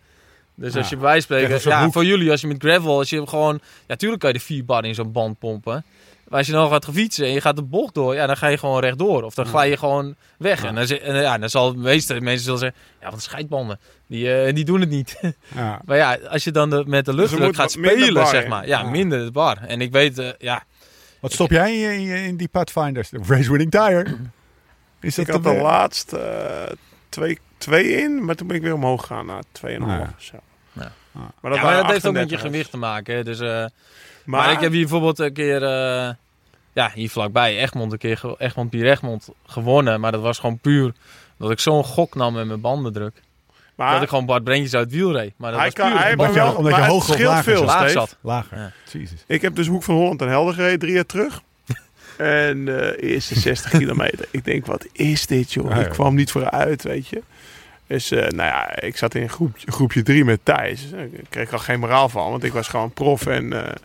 [0.56, 1.70] Dus als je bij wijze van spreken...
[1.70, 3.60] Ja, voor jullie, als je met gravel, als je hem gewoon...
[3.88, 5.86] Ja, tuurlijk kan je de vier bar in zo'n band pompen.
[6.28, 8.48] Maar als je dan gaat fietsen en je gaat de bocht door, ja, dan ga
[8.48, 9.24] je gewoon rechtdoor.
[9.24, 10.64] Of dan glij je gewoon weg.
[10.64, 13.80] En, dan, en ja, dan zal de meeste mensen zullen zeggen, ja, wat scheidbanden.
[14.08, 15.20] Die, eh, die doen het niet.
[15.56, 15.82] Ja.
[15.86, 18.68] maar ja, als je dan de, met de luchtdruk moet gaat spelen, bar zeg maar.
[18.68, 18.90] Ja, Ja.
[18.90, 19.58] minder de bar.
[19.68, 20.64] En ik weet, eh, ja,
[21.20, 23.10] Wat stop jij in, in, die Pathfinders?
[23.10, 24.06] De Race Winning Tire.
[25.00, 26.64] Is dat Ik had de- de laatst eh,
[27.10, 30.14] twee, twee in, maar toen ben ik weer omhoog gegaan naar 2,5 Ja.
[30.18, 30.38] of zo.
[30.74, 30.92] Ja.
[31.14, 32.42] Maar dat, ja, maar waren dat heeft ook met je 38.
[32.42, 33.16] gewicht te maken.
[33.16, 33.24] Hè.
[33.24, 33.66] Dus, eh,
[34.28, 36.10] maar, Maar, ik heb hier bijvoorbeeld een keer, eh,
[36.74, 40.00] ja, hier vlakbij Egmond, een keer Egmond Pier Egmond gewonnen.
[40.00, 40.94] Maar dat was gewoon puur
[41.38, 43.22] dat ik zo'n gok nam met mijn bandendruk.
[43.76, 45.34] maar dat ik gewoon Bart Brentjes uit het wiel reed.
[45.38, 47.44] Maar dat hij was kan, puur hij omdat wel, omdat je hoger of scheelt lager
[47.44, 47.68] veel, zat.
[47.68, 48.18] laag zat.
[48.22, 48.58] Lager.
[48.58, 48.72] Ja.
[48.92, 49.24] Jezus.
[49.28, 51.42] Ik heb dus Hoek van Holland en Helder gereden, drie jaar terug.
[52.18, 54.28] En de eerste 60 kilometer.
[54.32, 55.70] Ik denk, wat is dit, joh?
[55.70, 55.76] Ja.
[55.76, 57.22] Ik kwam niet vooruit, weet je.
[57.88, 60.90] Dus, eh, nou ja, ik zat in een groepje, drie met Thijs.
[60.90, 63.26] Daar kreeg ik al geen moraal van, want ik was gewoon prof.
[63.26, 63.76] En, eh,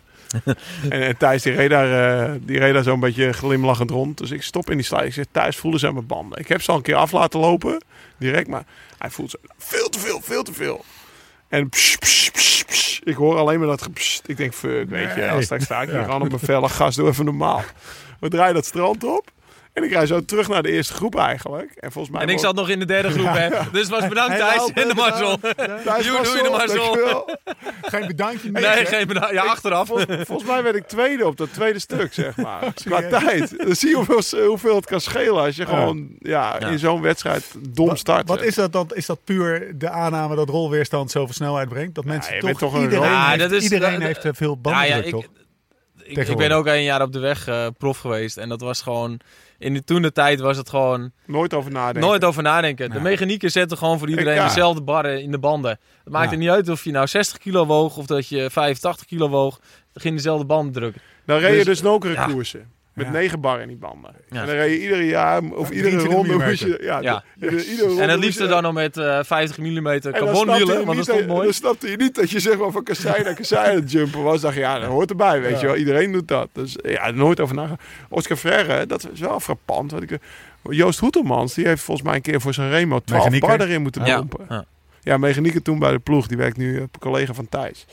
[0.89, 4.17] en, en Thijs, die reed daar, eh, die reed daar zo'n beetje glimlachend rond.
[4.17, 5.05] Dus ik stop in die slide.
[5.05, 6.39] Ik zeg, Thijs, voelen ze aan mijn banden.
[6.39, 7.83] Ik heb ze al een keer af laten lopen,
[8.17, 8.47] direct.
[8.47, 8.63] Maar
[8.97, 10.85] hij voelt ze veel te veel, veel te veel.
[11.47, 13.01] En pss, pss, pss, pss.
[13.03, 13.89] ik hoor alleen maar dat.
[14.25, 15.29] Ik denk, fuck, weet je.
[15.29, 17.63] Als straks sta ik hier gewoon op mijn velle gas, doe even normaal.
[18.19, 19.31] We draaien dat strand op.
[19.73, 21.71] En ik rij zo terug naar de eerste groep eigenlijk.
[21.75, 22.23] En volgens mij...
[22.23, 23.49] En ik zat nog in de derde groep, hè.
[23.71, 25.37] Dus was bedankt Thijs en de Marcel.
[25.83, 27.29] Thijs Joe, Marcel, doe je de Marcel.
[27.81, 28.61] Geen bedankje meer.
[28.61, 29.31] Nee, geen bedankt.
[29.31, 29.87] Ja, achteraf.
[29.87, 32.73] Vol- volgens mij werd ik tweede op dat tweede stuk, zeg maar.
[32.85, 33.57] Qua tijd.
[33.65, 36.67] Dan zie je hoeveel, hoeveel het kan schelen als je gewoon ja, Ja.
[36.67, 38.27] in zo'n wedstrijd dom start.
[38.27, 38.89] wat is dat dan?
[38.93, 41.95] Is dat puur de aanname dat rolweerstand zoveel snelheid brengt?
[41.95, 45.11] Dat mensen toch, iedereen, heeft, dat is- iedereen dat- heeft veel Ja, ja, bandendruk, ik,
[45.11, 45.25] toch?
[46.03, 48.37] Ik, ben ook een jaar op de weg eh, prof geweest.
[48.37, 49.19] En dat was gewoon...
[49.57, 52.01] In de toen de tijd was het gewoon Nooit over nadenken.
[52.01, 52.89] nooit over nadenken.
[52.89, 54.47] De mechanieken zetten gewoon voor iedereen ja.
[54.47, 55.79] dezelfde barren in de banden.
[56.03, 59.05] Het maakt er niet uit of je nou 60 kilo woog of dat je 85
[59.05, 59.59] kilo woog.
[59.93, 61.01] Ging dezelfde banden drukken.
[61.25, 62.71] Dan reed je Dus- dus nokere koersen.
[62.93, 63.11] Met Ja.
[63.11, 64.11] negen bar in die banden.
[64.29, 64.41] Ja.
[64.41, 66.79] En dan reed je ieder jaar, of iedere 23 ronde moest je...
[66.81, 67.23] Ja, Ja.
[67.35, 71.05] de- iedere- iedere ronde En het liefste dan nog met eh 50 mm carbonwielen, want
[71.05, 71.43] dat mooi.
[71.43, 74.23] Dan snapte je niet dat je zeg maar van kassei naar kassei aan het jumpen
[74.23, 74.41] was.
[74.41, 75.59] dacht je, ja, dat hoort erbij, weet Ja.
[75.59, 75.75] je wel.
[75.75, 76.49] Iedereen doet dat.
[76.53, 77.81] Dus ja, nooit over nagedacht.
[78.09, 80.01] Oscar Freire, dat is wel frappant.
[80.01, 80.17] Ik,
[80.69, 83.57] Joost Hoetelmans, die heeft volgens mij een keer voor zijn Remo 12 Mechanieker.
[83.57, 84.45] bar erin moeten pompen.
[84.49, 84.65] Ja.
[85.01, 86.27] Ja, mechanieker toen bij de ploeg.
[86.27, 87.85] Die werkt nu, een collega van Thijs.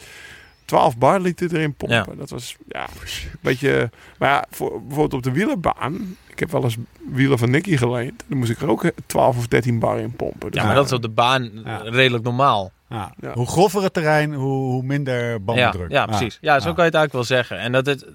[0.71, 1.97] 12 bar liet hij erin pompen.
[2.13, 2.15] Ja.
[2.19, 3.91] Dat was ja, een beetje...
[4.19, 6.17] Maar ja, voor, bijvoorbeeld op de wielerbaan...
[6.27, 6.77] Ik heb wel eens
[7.11, 8.25] wielen van Nicky geleend.
[8.29, 10.51] Dan moest ik er ook 12 of 13 bar in pompen.
[10.51, 11.77] Dus Ja, maar dat is op de baan Ja.
[11.85, 12.73] redelijk normaal.
[12.89, 13.13] Ja.
[13.21, 13.33] Ja.
[13.33, 15.91] Hoe grover het terrein, hoe, hoe minder Ja, bandendruk.
[15.91, 16.39] ja, precies.
[16.41, 17.59] Ja, zo kan je het eigenlijk wel zeggen.
[17.59, 18.07] En, dat het,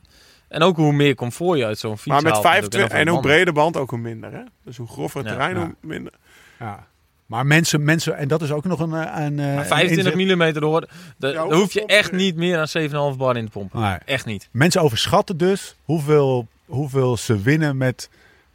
[0.47, 3.13] en ook hoe meer comfort je uit zo'n fiets Maar met haalt 25 natuurlijk, en
[3.13, 4.31] hoe breder band ook hoe minder.
[4.31, 4.41] Hè?
[4.63, 5.33] Dus hoe grover het Ja.
[5.33, 5.61] terrein, Ja.
[5.63, 6.13] hoe minder.
[6.59, 6.87] Ja.
[7.25, 8.93] Maar mensen, mensen, en dat is ook nog een...
[8.93, 10.55] eh, een, eh, een 25 inzet.
[10.55, 10.87] mm hoor,
[11.17, 12.67] Ja, daar hoef je echt niet meer dan
[13.13, 13.79] 7,5 bar in te pompen.
[13.81, 13.97] Nee.
[14.05, 14.49] Echt niet.
[14.51, 18.09] Mensen overschatten dus hoeveel, hoeveel ze winnen met,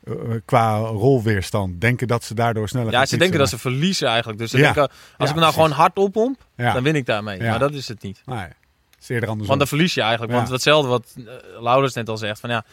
[0.05, 0.13] eh,
[0.45, 1.81] qua rolweerstand.
[1.81, 4.39] Denken dat ze daardoor sneller Ja, ze denken dat ze verliezen eigenlijk.
[4.39, 4.63] Dus ze Ja.
[4.63, 5.55] denken, als Ja, ik hem nou precies.
[5.55, 6.73] gewoon hard oppomp, Ja.
[6.73, 7.43] dan win ik daarmee.
[7.43, 7.51] Ja.
[7.51, 8.23] Maar dat is het niet.
[8.27, 8.47] Nee,
[8.99, 9.47] zeer andersom.
[9.47, 10.33] Want dan verlies je eigenlijk.
[10.33, 10.39] Ja.
[10.39, 11.25] Want hetzelfde wat uh,
[11.61, 12.41] Laurens net al zegt.
[12.41, 12.65] Van ja,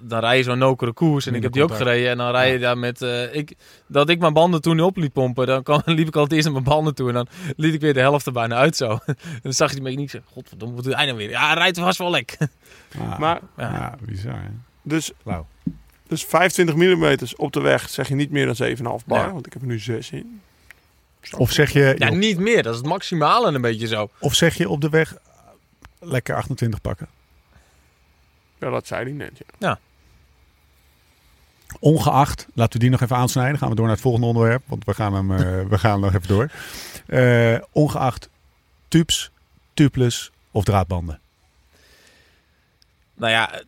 [0.00, 1.26] dan rij je zo'n nokere koers.
[1.26, 2.10] En ik heb die ook gereden.
[2.10, 3.02] En dan rij je daar met...
[3.02, 3.54] eh, ik,
[3.86, 5.46] dat ik mijn banden toen op liet pompen.
[5.46, 7.08] Dan kwam, liep ik al het eerst naar mijn banden toe.
[7.08, 7.26] En dan
[7.56, 8.98] liet ik weer de helft er bijna uit zo.
[9.06, 10.30] en dan zag je die mechaniek zeggen...
[10.32, 11.30] Godverdomme, wat doet hij nou weer?
[11.30, 12.36] Ja, hij rijdt vast wel lek.
[12.98, 13.72] Ah, Maar Ja.
[13.72, 14.32] ja, bizar.
[14.42, 14.48] hè?
[14.82, 15.12] dus,
[16.06, 18.68] dus 25 mm op de weg zeg je niet meer dan
[19.00, 19.18] 7,5 bar.
[19.26, 19.32] Ja.
[19.32, 20.40] Want ik heb er nu 6 in.
[21.36, 22.62] Of zeg je, Ja, niet meer.
[22.62, 24.10] Dat is het maximale een beetje zo.
[24.20, 25.20] of zeg je op de weg eh,
[26.00, 27.08] lekker 28 pakken.
[28.60, 29.40] Ja, dat zei hij net.
[29.58, 29.78] Ja.
[31.80, 33.58] Ongeacht, laten we die nog even aansnijden.
[33.58, 36.14] Gaan we door naar het volgende onderwerp, want we gaan, hem, eh, we gaan nog
[36.14, 36.50] even door.
[37.06, 38.28] Eh, ongeacht
[38.88, 39.30] tubes,
[39.74, 41.20] tubeless of draadbanden.
[43.14, 43.60] Nou ja,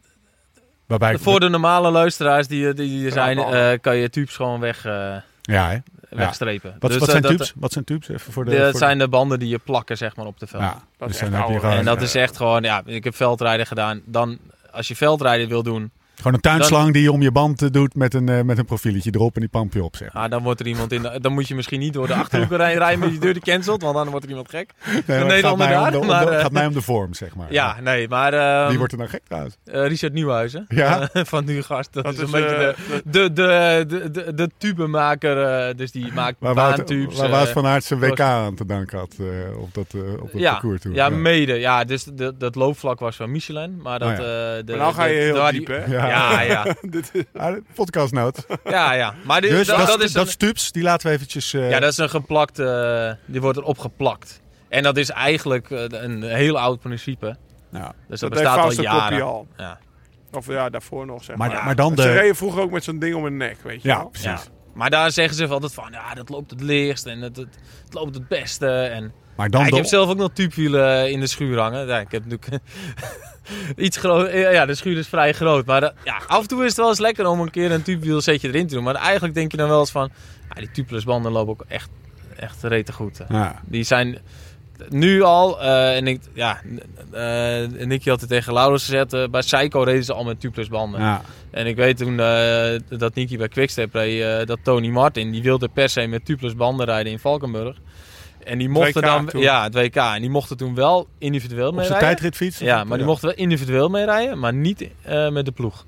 [0.87, 3.39] Waarbij ik- voor de normale luisteraars die, die, die er zijn...
[3.39, 5.79] Eh, kan je tubes gewoon weg, eh, Ja, hè?
[6.09, 6.77] wegstrepen.
[6.79, 7.53] Wat, Dus, wat eh, zijn dat- tubes?
[7.57, 8.09] Wat zijn tubes?
[8.09, 10.39] Even voor de, Dat voor de- zijn de banden die je plakken zeg maar, op
[10.39, 10.63] de veld.
[10.63, 11.61] Ja, Dat dus is dan echt heb je oude.
[11.61, 11.77] gewoon...
[11.79, 14.01] En dat eh, is echt gewoon, ja, ik heb veldrijden gedaan.
[14.05, 14.39] Dan,
[14.73, 17.95] als je veldrijden wil doen, Gewoon een tuinslang die je om je band eh, doet
[17.95, 20.15] met een, eh, met een profieletje erop en die pamp je op, zeg.
[20.15, 21.03] Ah, dan wordt er iemand in.
[21.03, 23.43] de- dan moet je misschien niet door de achterhoek rijden, rijden met die deur die
[23.43, 24.71] cancelt, want dan wordt er iemand gek.
[24.85, 26.53] Nee, de maar het gaat Nederlander mij om daar, de, om maar, de- eh, gaat
[26.53, 27.53] mij om de vorm, zeg maar.
[27.53, 28.33] Ja, nee, maar.
[28.33, 29.57] ehm, Wie wordt er nou gek trouwens?
[29.65, 30.65] eh, Richard Nieuwhuizen.
[30.69, 31.09] Ja?
[31.33, 31.93] Van Nu Gast.
[31.93, 32.75] Dat, Dat is een beetje
[33.05, 35.43] de, de, de, de, de, de tubemaker.
[35.69, 37.19] eh, dus die maakt Waar baantubes.
[37.19, 40.41] waar Wout van Aert zijn WK aan te danken had eh, op dat, op dat
[40.41, 40.95] ja, parcours toen.
[40.95, 41.55] ja, mede.
[41.55, 43.79] Ja, dus de, dat loopvlak was van Michelin.
[43.83, 44.21] Maar dat, Oh ja.
[44.21, 45.85] eh, de, Maar nou ga je de- heel diep, die- hè?
[45.85, 46.09] Ja.
[46.11, 48.47] Ja, ja, Dit is- de podcastnoot.
[48.65, 49.15] ja, ja.
[49.25, 51.53] Maar dit, Dus dat, dat, dat is dat een, stups, die laten we eventjes...
[51.55, 52.59] eh, ja, dat is een geplakt.
[52.59, 54.41] eh, die wordt erop geplakt.
[54.69, 57.37] En dat is eigenlijk eh, een heel oud principe.
[57.73, 57.93] ja.
[58.09, 59.23] Dus dat, Dat bestaat al jaren.
[59.23, 59.47] al.
[59.57, 59.79] Ja.
[60.33, 61.49] Of ja, daarvoor nog, zeg maar.
[61.49, 62.13] Maar, maar dan Ze de...
[62.13, 64.09] reden vroeger ook met zo'n ding om hun nek, weet je Ja, wel.
[64.09, 64.27] precies.
[64.31, 64.41] Ja.
[64.75, 67.95] Maar daar zeggen ze altijd van, ja, dat loopt het lichtst en het, het, het
[67.95, 68.67] loopt het beste.
[68.83, 71.87] En Maar dan Ja, ik de- heb zelf ook nog tuubwielen in de schuur hangen.
[71.87, 72.63] Ja, ik heb natuurlijk
[73.77, 74.33] iets groot.
[74.33, 75.67] Ja, de schuur is vrij groot.
[75.67, 77.83] Maar dat- ja, af en toe is het wel eens lekker om een keer een
[77.83, 78.85] tuubwielsetje erin te doen.
[78.85, 80.11] Maar eigenlijk denk je dan wel eens van...
[80.55, 81.89] Ja, die tubeless banden lopen ook echt,
[82.37, 83.21] echt rete goed.
[83.29, 83.61] Ja.
[83.67, 84.19] Die zijn
[84.89, 85.61] nu al...
[85.63, 86.61] eh, en ik, ja,
[87.13, 89.13] eh Nicky had het tegen Laurens gezet.
[89.13, 91.01] eh, bij Seiko reden ze al met tubeless banden.
[91.01, 91.23] Ja.
[91.51, 95.43] En ik weet toen eh, dat Nicky bij Quickstep reed, eh, dat Tony Martin, die
[95.43, 97.77] wilde per se met tubeless banden rijden in Valkenburg.
[98.45, 99.41] En die mochten dan, toen.
[99.41, 99.95] ja, het WK.
[99.97, 102.19] En die mochten toen wel individueel Op mee zijn rijden.
[102.19, 102.59] tijdritfiets?
[102.59, 105.87] Ja, maar die mochten wel individueel mee rijden, maar niet eh, met de ploeg.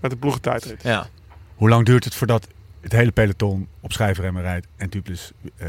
[0.00, 0.82] Met de ploegentijdrit.
[0.82, 1.06] Ja.
[1.54, 2.46] Hoe lang duurt het voordat
[2.80, 5.32] het hele peloton op schijfremmen rijdt en tubeless...
[5.56, 5.68] eh,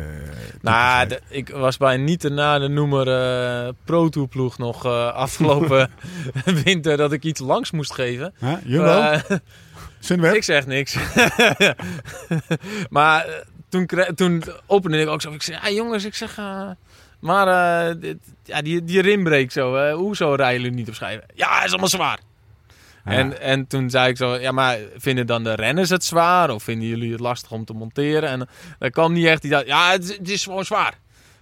[0.62, 4.86] Nou, de- ik was bij niet te na de noemer eh Pro Tour ploeg nog
[4.86, 5.90] eh, afgelopen
[6.66, 8.34] winter dat ik iets langs moest geven.
[8.40, 8.54] Huh?
[8.66, 9.12] Jumbo?
[10.34, 10.98] Ik zeg niks.
[12.90, 13.34] maar eh,
[13.74, 15.32] toen, toen opende ik ook zo.
[15.32, 16.38] Ik zei, ja jongens, ik zeg...
[16.38, 16.70] eh,
[17.20, 17.48] maar
[17.90, 21.24] eh, dit- ja, die, die rimbreak zo, eh, hoezo rijden jullie niet op schijven?
[21.36, 22.20] Ja, is allemaal zwaar.
[23.06, 23.12] Ja.
[23.12, 26.50] En, en toen zei ik zo, ja maar vinden dan de renners het zwaar?
[26.50, 28.30] Of vinden jullie het lastig om te monteren?
[28.30, 28.48] En
[28.80, 30.94] dan kwam niet echt die dat, ja het, is- het is gewoon zwaar.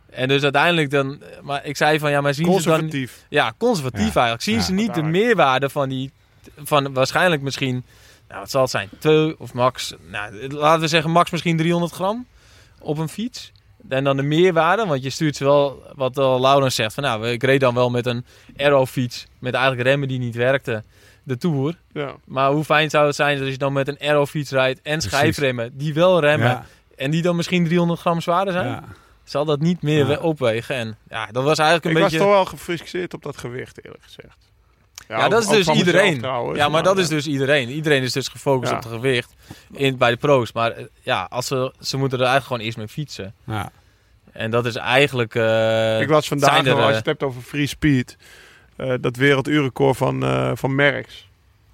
[0.09, 2.79] En dus uiteindelijk dan, maar ik zei van ja, maar zien ze dan...
[2.79, 3.25] Conservatief.
[3.29, 4.13] Ja, conservatief Ja.
[4.13, 4.41] eigenlijk.
[4.41, 6.11] Zien Ja, ze niet de meerwaarde van die...
[6.63, 7.83] Van waarschijnlijk misschien...
[8.31, 8.89] Nou, wat zal het zijn?
[8.99, 9.93] Twee of max...
[10.09, 12.25] Nou, laten we zeggen max misschien 300 gram
[12.79, 13.51] op een fiets.
[13.89, 15.83] En dan de meerwaarde, want je stuurt ze wel...
[15.95, 18.25] Wat al Laurens zegt, van nou, ik reed dan wel met een
[18.57, 19.27] aero-fiets...
[19.39, 20.85] Met eigenlijk remmen die niet werkten,
[21.23, 21.77] de Tour.
[21.93, 22.15] Ja.
[22.25, 24.81] Maar hoe fijn zou het zijn als je dan met een aero-fiets rijdt...
[24.81, 25.11] En Precies.
[25.11, 26.47] schijfremmen, die wel remmen...
[26.47, 26.65] Ja.
[26.95, 28.67] En die dan misschien 300 gram zwaarder zijn?
[28.67, 28.83] Ja.
[29.23, 30.75] Zal dat niet meer opwegen?
[30.75, 32.25] En ja, dat was eigenlijk Ik een was beetje...
[32.25, 34.50] toch wel gefixeerd op dat gewicht, eerlijk gezegd.
[35.19, 36.17] Ja, dat is dus mezelf iedereen.
[36.17, 37.15] trouwens, Ja, maar dat is ja.
[37.15, 37.69] dus iedereen.
[37.69, 38.77] Iedereen is dus gefocust Ja.
[38.77, 39.33] op het gewicht
[39.71, 40.51] in, bij de pro's.
[40.53, 43.33] Maar eh, ja, als ze, ze moeten er eigenlijk gewoon eerst mee fietsen.
[43.45, 43.71] Ja.
[44.31, 45.35] En dat is eigenlijk...
[45.35, 48.17] eh, Ik las vandaag er, als je eh, het hebt over free speed,
[48.75, 51.29] eh, dat werelduurrecord van, eh van Merckx.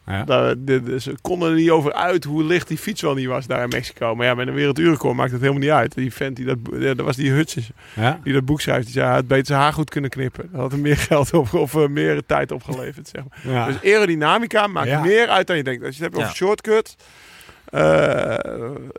[0.07, 0.23] Ja.
[0.23, 3.27] Daar, de, de- ze konden er niet over uit hoe licht die fiets wel niet
[3.27, 4.15] was daar in Mexico.
[4.15, 5.93] Maar ja, met een werelduurrecord maakt het helemaal niet uit.
[5.95, 8.19] Die vent, die dat, ja, dat was die Hutchins, Ja.
[8.23, 8.83] die dat boek schrijft.
[8.83, 10.49] Die zei, hij had beter zijn haar goed kunnen knippen.
[10.51, 13.53] Dat had hem meer geld op, of eh, meer tijd opgeleverd, zeg maar.
[13.53, 13.65] Ja.
[13.65, 15.01] Dus aerodynamica maakt Ja.
[15.01, 15.85] meer uit dan je denkt.
[15.85, 16.45] Als je het hebt over Ja.
[16.45, 16.95] shortcut.
[17.71, 18.35] eh,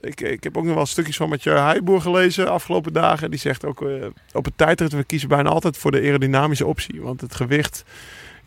[0.00, 3.30] ik, ik heb ook nog wel stukjes van Mathieu Heijboer gelezen afgelopen dagen.
[3.30, 7.00] Die zegt ook eh, op het tijdrit, we kiezen bijna altijd voor de aerodynamische optie.
[7.02, 7.84] Want het gewicht,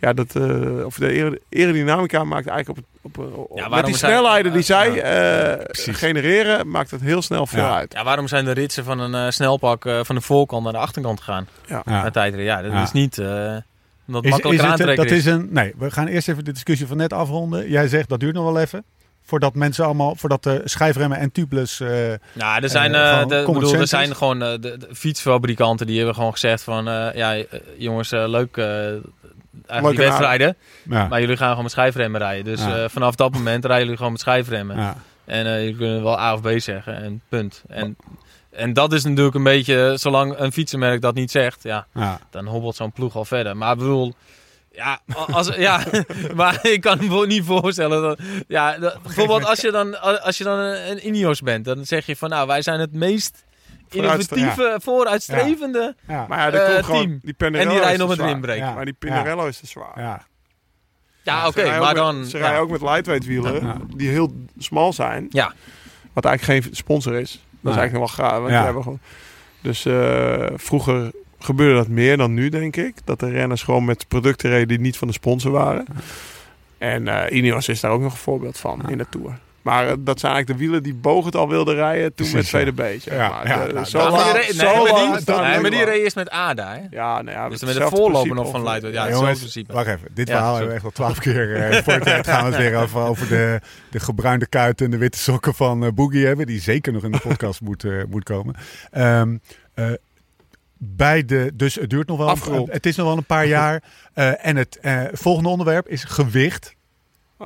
[0.01, 3.95] ja, dat, eh, of de aero- aerodynamica maakt eigenlijk op, op, op Ja, met die
[3.95, 5.65] zijn- snelheden die zij Ja, eh,
[5.95, 7.75] genereren, maakt het heel snel veel Ja.
[7.75, 7.93] uit.
[7.93, 10.79] ja, waarom zijn de ritsen van een eh, snelpak eh, van de voorkant naar de
[10.79, 11.47] achterkant gegaan?
[11.85, 12.09] Ja.
[12.09, 12.45] Tijdrit?
[12.45, 12.83] Ja, dat Ja.
[12.83, 13.17] is niet...
[13.17, 13.55] eh
[14.07, 15.11] omdat Is, is het, dat is.
[15.11, 17.69] is een, nee, we gaan eerst even de discussie van net afronden.
[17.69, 18.83] Jij zegt dat duurt nog wel even.
[19.25, 21.79] Voordat mensen allemaal, voordat de schijfremmen en tubeless...
[21.79, 21.89] eh,
[22.33, 25.87] Nou, er zijn, Eh, eh, gewoon de, bedoel, er zijn gewoon eh, de, de fietsfabrikanten
[25.87, 26.87] die hebben gewoon gezegd van...
[26.87, 27.43] eh, ja, eh,
[27.77, 28.65] jongens, eh, leuk eh,
[29.65, 30.27] eigenlijk die aardig.
[30.27, 30.55] wedstrijden.
[30.89, 31.07] ja.
[31.07, 32.45] Maar jullie gaan gewoon met schijfremmen rijden.
[32.45, 32.83] Dus Ja.
[32.83, 34.77] eh, vanaf dat moment rijden jullie gewoon met schijfremmen.
[34.77, 34.95] ja.
[35.25, 37.63] En eh jullie kunnen wel A of B zeggen en punt.
[37.67, 37.97] En,
[38.49, 42.19] en dat is natuurlijk een beetje, zolang een fietsenmerk dat niet zegt, ja, Ja.
[42.29, 43.57] dan hobbelt zo'n ploeg al verder.
[43.57, 44.13] Maar ik bedoel,
[44.71, 44.99] ja,
[45.31, 45.83] als, ja
[46.35, 50.43] maar ik kan me niet voorstellen dat, ja, dat- bijvoorbeeld als je dan, als je
[50.43, 53.43] dan een, een Ineos bent, dan zeg je van, nou, wij zijn het meest
[53.95, 55.95] Innovatieve, vooruitstrevende.
[56.07, 56.25] Ja.
[56.29, 57.19] Maar ja, komt gewoon team.
[57.21, 58.55] die Pinarello En die rijden met een.
[58.55, 58.73] Ja.
[58.73, 59.91] Maar die Pinarello is te zwaar.
[61.23, 61.47] Ja.
[61.47, 62.25] Oké, rijden maar ook met- dan...
[62.25, 62.43] Ze ja.
[62.43, 63.77] rijden ook met lightweight wielen, Ja.
[63.95, 65.25] die heel smal zijn.
[65.29, 65.53] Ja.
[66.13, 67.31] Wat eigenlijk geen sponsor is.
[67.31, 67.73] Dat Nee.
[67.73, 68.37] is eigenlijk nog wel gaaf.
[68.39, 68.55] want Ja.
[68.55, 68.99] die hebben gewoon...
[69.61, 72.95] Dus eh, vroeger gebeurde dat meer dan nu, denk ik.
[73.05, 75.85] Dat de renners gewoon met producten reden die niet van de sponsor waren.
[76.77, 79.39] En eh Ineos is daar ook nog een voorbeeld van in de Tour.
[79.61, 83.01] Maar eh, dat zijn eigenlijk de wielen die Bogert al wilde rijden toen Precies, met.
[83.01, 83.47] Zeg Ja, maar.
[83.47, 85.39] ja, De- nou, zo Ja, maar die lang- re- zo nee, maar die, lang- dat
[85.41, 85.87] nee, lukt maar die wel.
[85.89, 86.73] race is met ADA.
[86.73, 86.79] Hè?
[86.97, 88.99] Ja, nou ja, Dus met de voorloper nog van Lightweight.
[89.01, 89.73] Ja, Ja, jongens, principe.
[89.73, 90.07] wacht even.
[90.13, 91.55] Dit Ja, verhaal hebben we echt al twaalf keer.
[91.55, 93.59] eh, voor tijd gaan we het weer over, over de,
[93.91, 96.45] de gebruinde kuiten en de witte sokken van eh, Boogie hebben.
[96.45, 98.55] Die zeker nog in de podcast moet, moet komen.
[98.91, 99.37] Ehm,
[99.73, 99.85] eh,
[100.77, 102.29] bij de, dus het duurt nog wel.
[102.29, 102.71] Afgerond.
[102.71, 103.81] het is nog wel een paar jaar.
[104.13, 106.75] Eh, en het eh, volgende onderwerp is gewicht.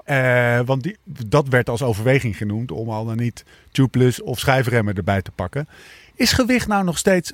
[0.05, 4.95] Eh, want die, dat werd als overweging genoemd om al dan niet tubeless of schijfremmen
[4.95, 5.67] erbij te pakken.
[6.15, 7.33] Is gewicht nou nog steeds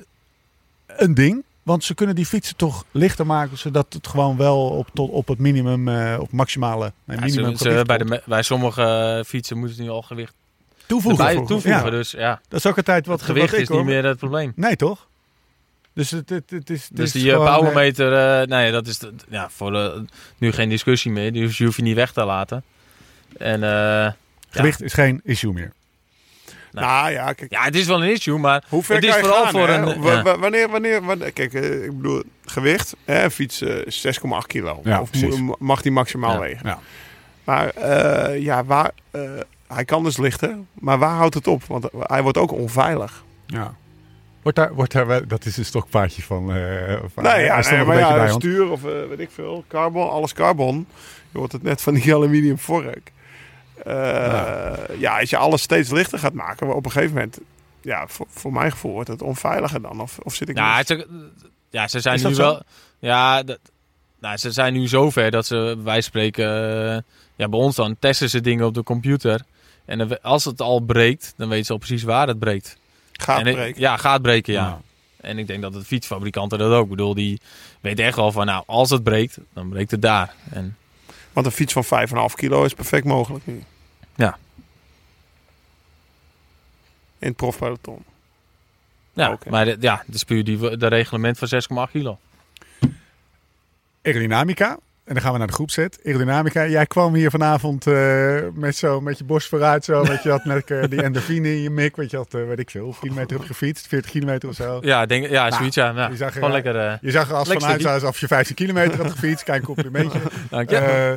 [0.86, 1.42] een ding?
[1.62, 5.28] Want ze kunnen die fietsen toch lichter maken, zodat het gewoon wel op, tot, op
[5.28, 8.82] het minimum, eh, op maximale nee, Ja, minimum ze- bij, de, bij sommige
[9.18, 10.34] eh, fietsen moeten ze nu al gewicht
[10.86, 11.26] toevoegen.
[11.26, 11.84] erbij toevoegen.
[11.84, 13.86] Ja, Dus ja, dat is ook altijd wat het gewicht wat ik is niet hoor.
[13.86, 14.52] meer het probleem.
[14.56, 15.06] Nee, toch?
[15.94, 16.88] Dus het, het, het is.
[16.88, 20.04] het Dus is die eh, eh, powermeter, eh, nee, dat is de- ja, voor de,
[20.38, 21.32] nu geen discussie meer.
[21.32, 22.62] Dus je hoeft je niet weg te laten.
[23.38, 24.12] En eh,
[24.50, 25.72] gewicht is geen issue meer.
[26.72, 26.86] Nou.
[26.86, 27.50] Nou ja, kijk.
[27.50, 29.52] ja, het is wel een issue, maar Hoe ver het is kan je vooral gaan,
[29.52, 29.76] voor hè?
[29.76, 30.02] een...
[30.02, 30.38] Ja.
[30.38, 34.80] wanneer, wanneer, wanneer, kijk, ik bedoel, gewicht, hè, een fiets eh, is 6,8 kilo.
[34.84, 35.10] Ja, of
[35.58, 36.38] mag die maximaal Ja.
[36.40, 36.66] wegen.
[36.68, 36.78] Ja.
[37.44, 39.30] Maar eh, ja, waar, eh,
[39.66, 41.64] hij kan dus lichten, maar waar houdt het op?
[41.64, 43.24] Want hij wordt ook onveilig.
[43.46, 43.74] Ja.
[44.42, 46.54] Wordt daar, wordt daar wel, dat is een stokpaardje van.
[46.54, 50.10] eh van nee, hij ja, nee, maar ja, stuur of eh, weet ik veel, carbon,
[50.10, 50.86] alles carbon.
[51.30, 53.12] Je wordt het net van die aluminium vork.
[53.84, 55.18] Eh, ja.
[55.20, 57.38] als je alles steeds lichter gaat maken, op een gegeven moment,
[57.80, 60.00] ja, voor, voor mijn gevoel wordt het onveiliger dan.
[60.00, 61.06] Of, of zit ik Ja, het,
[61.70, 62.42] ja, ze zijn nu zo?
[62.42, 62.62] wel.
[62.98, 63.58] Ja, dat,
[64.20, 66.98] nou, ze zijn nu zover dat ze, wij spreken, eh,
[67.36, 69.40] ja, bij ons dan testen ze dingen op de computer.
[69.84, 72.76] En als het al breekt, dan weten ze al precies waar het breekt.
[73.22, 73.80] Gaat ik- breken.
[73.80, 74.66] Ja, gaat breken, ja.
[74.66, 74.80] Ja.
[75.20, 76.84] En ik denk dat de fietsfabrikanten dat ook.
[76.84, 77.40] Ik bedoel, die
[77.80, 80.34] weten echt wel van, nou, als het breekt, dan breekt het daar.
[80.50, 80.76] En
[81.32, 83.62] Want een fiets van 5,5 kilo is perfect mogelijk nu.
[84.14, 84.38] Ja.
[87.18, 88.04] In het profpeloton.
[89.12, 89.50] ja, Oké.
[89.50, 91.48] maar de, ja, het is puur die, de reglement van
[91.86, 92.18] 6,8 kilo.
[94.02, 94.78] Aerodynamica.
[95.04, 95.98] En dan gaan we naar de groepset.
[96.04, 96.66] Aerodynamica.
[96.66, 99.84] Jij kwam hier vanavond eh, met, zo, met je borst vooruit.
[99.84, 101.96] Zo, want je had net eh, die endorfine in je mik.
[101.96, 103.86] Want je had, eh, weet ik veel, kilometer op gefietst.
[103.86, 104.78] 40 kilometer of zo.
[104.82, 106.08] Ja, denk, ja Nou, zoiets, ja.
[106.10, 109.10] je zag er, Gewoon lekker, Je zag er als vanuit alsof je 15 kilometer had
[109.10, 109.44] gefietst.
[109.44, 110.18] Kijk, complimentje.
[110.50, 111.16] dank je.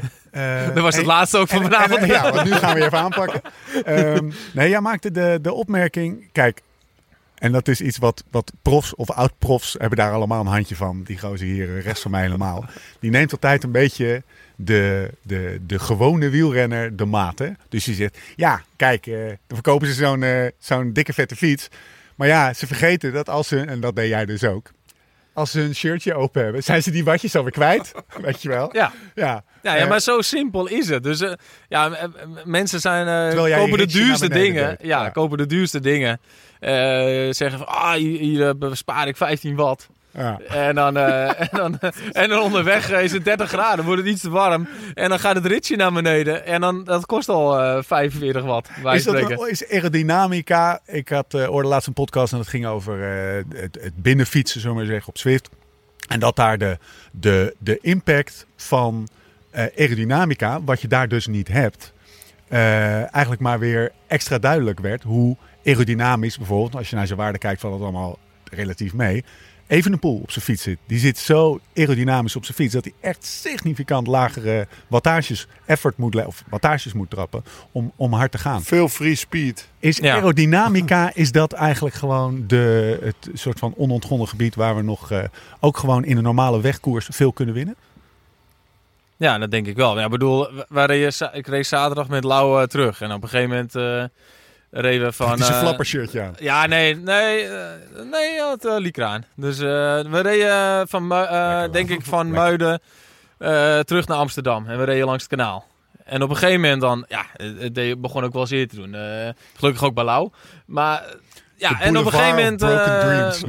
[0.74, 2.00] Dat was het laatste ook van en- vanavond.
[2.00, 3.42] en- ja, want nu gaan we even aanpakken.
[3.86, 6.30] Ehm, nee, jij maakte de, de opmerking.
[6.32, 6.62] Kijk,
[7.36, 11.04] en dat is iets wat, wat profs of oud-profs hebben daar allemaal een handje van.
[11.04, 12.66] Die gozer hier, rechts van mij helemaal.
[13.00, 14.24] Die neemt altijd een beetje
[14.56, 17.40] de, de, de gewone wielrenner de maat.
[17.40, 17.50] Hè?
[17.70, 21.68] Dus je zegt, ja, kijk, eh, dan verkopen ze zo'n eh, zo'n dikke vette fiets.
[22.16, 24.72] Maar ja, ze vergeten dat als ze, en dat deed jij dus ook.
[25.34, 27.92] Als ze een shirtje open hebben, zijn ze die watjes alweer kwijt.
[28.22, 28.70] Weet je wel?
[28.74, 28.92] Ja.
[29.16, 31.04] Ja, Ja, ja, Eh, maar zo simpel is het.
[31.04, 31.24] Dus
[31.70, 32.10] ja,
[32.44, 34.78] mensen zijn, kopen de duurste dingen.
[34.82, 35.10] Ja.
[35.10, 36.20] kopen de duurste dingen.
[36.60, 36.74] Eh,
[37.34, 39.90] zeggen van, ah, hier, eh, bespaar ik 15 watt.
[40.12, 40.40] ja.
[40.48, 41.80] En dan, eh, en, dan,
[42.12, 44.68] en dan onderweg is het 30 graden, wordt het iets te warm.
[44.94, 46.46] En dan gaat het ritje naar beneden.
[46.46, 50.80] En dan, dat kost al eh 45 watt, Is, dat een- is aerodynamica?
[50.86, 53.00] Ik had uh, hoorde laatst een podcast en dat ging over
[53.56, 55.50] het, het binnenfietsen, zullen maar zeggen, op Zwift.
[56.08, 56.78] En dat daar de,
[57.12, 59.08] de, de impact van
[59.76, 61.94] aerodynamica, wat je daar dus niet hebt,
[63.12, 65.04] eigenlijk maar weer extra duidelijk werd.
[65.04, 68.20] Hoe aerodynamisch bijvoorbeeld, als je naar zijn waarde kijkt, valt het allemaal
[68.52, 69.24] relatief mee.
[69.68, 70.78] Evenepoel op zijn fiets zit.
[70.88, 76.26] Die zit zo aerodynamisch op zijn fiets dat hij echt significant lagere wattages, effort moet,
[76.26, 78.64] of wattages moet trappen om, om hard te gaan.
[78.64, 79.70] Veel free speed.
[79.80, 80.14] Is Ja.
[80.16, 85.24] aerodynamica, is dat eigenlijk gewoon de, het soort van onontgonnen gebied waar we nog eh,
[85.60, 87.76] ook gewoon in een normale wegkoers veel kunnen winnen?
[89.18, 89.98] Ja, dat denk ik wel.
[89.98, 90.50] Ja, ik bedoel,
[91.34, 93.02] ik reed zaterdag met Lau eh, terug.
[93.02, 94.04] En op een gegeven moment eh
[94.82, 95.30] reden van...
[95.32, 96.34] Het is een eh, flappershirtje aan.
[96.40, 97.66] Ja, nee, nee, eh,
[98.12, 99.24] nee, hij had uh, Likraan.
[99.36, 99.66] Dus eh,
[100.02, 102.42] we reden van, eh, denk ik, van Lekker.
[102.42, 102.80] Muiden
[103.38, 104.68] eh, terug naar Amsterdam.
[104.68, 105.66] En we reden langs het kanaal.
[106.04, 108.94] En op een gegeven moment dan, ja, het, begon ook wel zeer te doen.
[108.96, 110.30] Eh, gelukkig ook bij Lau.
[110.66, 111.16] Maar eh,
[111.58, 112.62] ja, en op een gegeven moment...
[112.62, 113.42] het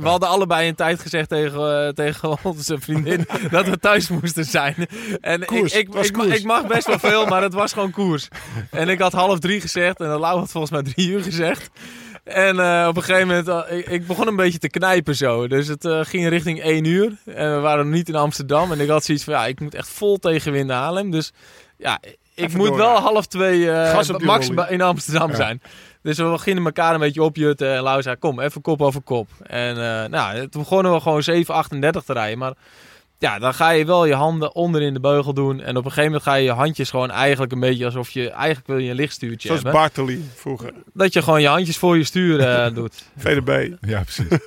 [0.00, 4.44] we- hadden allebei een tijd gezegd tegen, eh, tegen onze vriendin dat we thuis moesten
[4.44, 4.74] zijn.
[5.20, 8.28] En Koers, ik, ik, ik, mag best wel veel, maar het was gewoon koers.
[8.70, 11.70] En ik had half drie gezegd en Lau had volgens mij drie uur gezegd.
[12.24, 15.48] En eh, op een gegeven moment, ik, ik begon een beetje te knijpen zo.
[15.48, 17.16] Dus het ging richting één uur.
[17.24, 18.72] En we waren nog niet in Amsterdam.
[18.72, 21.10] En ik had zoiets van, ja, ik moet echt vol tegenwind halen.
[21.10, 21.32] Dus
[21.76, 22.00] ja,
[22.36, 25.36] ik moet wel half twee eh, op die max in Amsterdam Ja.
[25.36, 25.62] zijn.
[26.02, 27.74] Dus we beginnen elkaar een beetje opjutten.
[27.74, 29.28] En Lau zei, kom, even kop over kop.
[29.42, 31.22] En eh, nou, toen begonnen we gewoon
[32.00, 32.38] 7,38 te rijden.
[32.38, 32.52] Maar
[33.18, 35.60] ja, dan ga je wel je handen onder in de beugel doen.
[35.60, 38.30] En op een gegeven moment ga je je handjes gewoon eigenlijk een beetje alsof je
[38.30, 39.80] eigenlijk wil je een lichtstuurtje Zoals hebben.
[39.80, 40.72] Bartoli vroeger.
[40.94, 43.04] Dat je gewoon je handjes voor je stuur eh, doet.
[43.16, 43.72] VDB.
[43.80, 44.26] Ja, precies.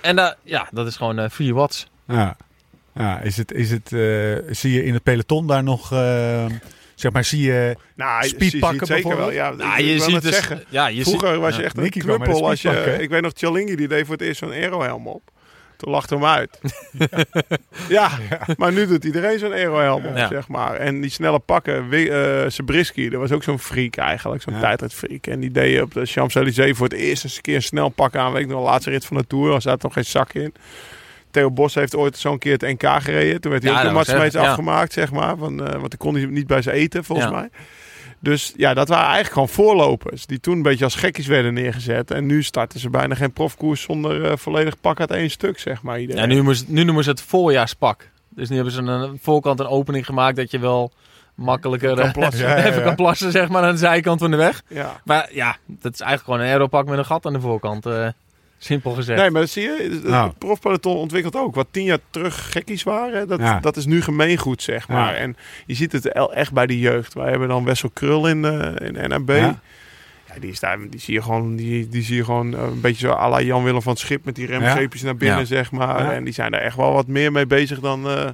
[0.00, 1.86] En ja, dat is gewoon eh 4 watts.
[2.08, 2.36] ja.
[2.98, 6.44] Ja, is het, is het, eh, zie je in het peloton daar nog, eh,
[6.96, 7.76] zeg maar, zie je...
[7.94, 9.16] Nou, je- Speed je ziet pakken zeker wel.
[9.26, 9.58] bijvoorbeeld?
[9.58, 10.64] Ja, Nou, je ziet dus, zeggen.
[10.68, 12.48] ja, je Vroeger was je echt een Nicky knuppel.
[12.48, 15.22] Als je, ik weet nog, Chalingi die deed voor het eerst zo'n aerohelm op.
[15.76, 16.58] Toen lachte hem uit.
[17.88, 18.10] ja,
[18.56, 20.28] maar nu doet iedereen zo'n aerohelm op, Ja.
[20.28, 20.74] zeg maar.
[20.74, 24.42] En die snelle pakken, Wi- eh Sabrisky, dat was ook zo'n freak eigenlijk.
[24.42, 24.60] Zo'n Ja.
[24.60, 25.26] tijdritfreak.
[25.26, 28.16] En die deed op de Champs-Élysées voor het eerst eens een keer een snel pak
[28.16, 28.32] aan.
[28.32, 29.54] Weet ik nog, de laatste rit van de Tour.
[29.54, 30.54] Er zat nog geen zak in.
[31.36, 33.40] Theo Bos heeft ooit zo'n keer het NK gereden.
[33.40, 34.48] Toen werd hij Ja, ook ja.
[34.48, 35.36] afgemaakt, zeg maar.
[35.36, 37.48] Van, eh, want dan kon hij niet bij ze eten, volgens mij.
[38.18, 40.26] Dus ja, dat waren eigenlijk gewoon voorlopers.
[40.26, 42.10] Die toen een beetje als gekkies werden neergezet.
[42.10, 45.82] En nu starten ze bijna geen profkoers zonder eh, volledig pak uit één stuk, zeg
[45.82, 46.00] maar.
[46.00, 46.22] Iedereen.
[46.22, 48.10] Ja, nu, moest, nu noemen ze het voorjaarspak.
[48.28, 50.92] Dus nu hebben ze een voorkant een opening gemaakt dat je wel
[51.34, 52.46] makkelijker Kan eh, plassen.
[52.48, 54.62] Ja, ja, even kan plassen zeg maar, aan de zijkant van de weg.
[54.68, 55.00] Ja.
[55.04, 57.86] Maar ja, dat is eigenlijk gewoon een aeropak met een gat aan de voorkant.
[58.58, 59.20] Simpel gezegd.
[59.20, 59.88] Nee, maar dat zie je.
[59.92, 60.32] Het Nou.
[60.38, 61.54] profpeloton ontwikkelt ook.
[61.54, 63.60] Wat tien jaar terug gekkies waren, dat, Ja.
[63.60, 65.12] dat is nu gemeengoed, zeg maar.
[65.14, 65.18] Ja.
[65.18, 67.14] En je ziet het echt bij de jeugd.
[67.14, 69.28] Wij hebben dan Wessel Krul in, eh in NAB.
[69.28, 69.36] Ja.
[69.36, 69.60] Ja.
[70.40, 73.06] die, is daar, die zie je gewoon, die, die zie je gewoon eh, een beetje
[73.06, 75.44] zo à la Jan-Willem van het Schip met die remgreepjes naar binnen, Ja.
[75.44, 76.02] zeg maar.
[76.02, 76.12] Ja.
[76.12, 78.24] En die zijn daar echt wel wat meer mee bezig dan, eh,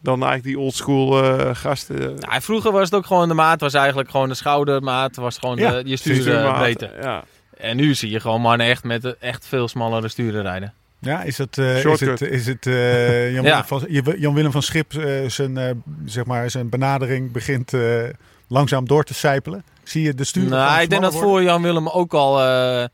[0.00, 1.96] dan eigenlijk die oldschool eh gasten.
[2.18, 5.56] Nou, vroeger was het ook gewoon de maat, was eigenlijk gewoon de schoudermaat, was gewoon
[5.56, 6.90] Ja, de, je Stuurmaat, stuurbreedte.
[7.02, 7.24] Ja.
[7.64, 10.72] En nu zie je gewoon mannen echt met echt veel smallere sturen rijden.
[10.98, 13.64] Ja, is het, eh, is het, is het eh, Jan, Ja.
[13.64, 13.86] Van,
[14.18, 15.70] Jan Willem van Schip eh, zijn, eh,
[16.06, 18.02] zeg maar, zijn benadering begint eh,
[18.48, 19.64] langzaam door te sijpelen?
[19.82, 21.30] Zie je de sturen Nou, ik denk dat worden?
[21.30, 22.40] voor Jan Willem ook al.
[22.42, 22.84] eh,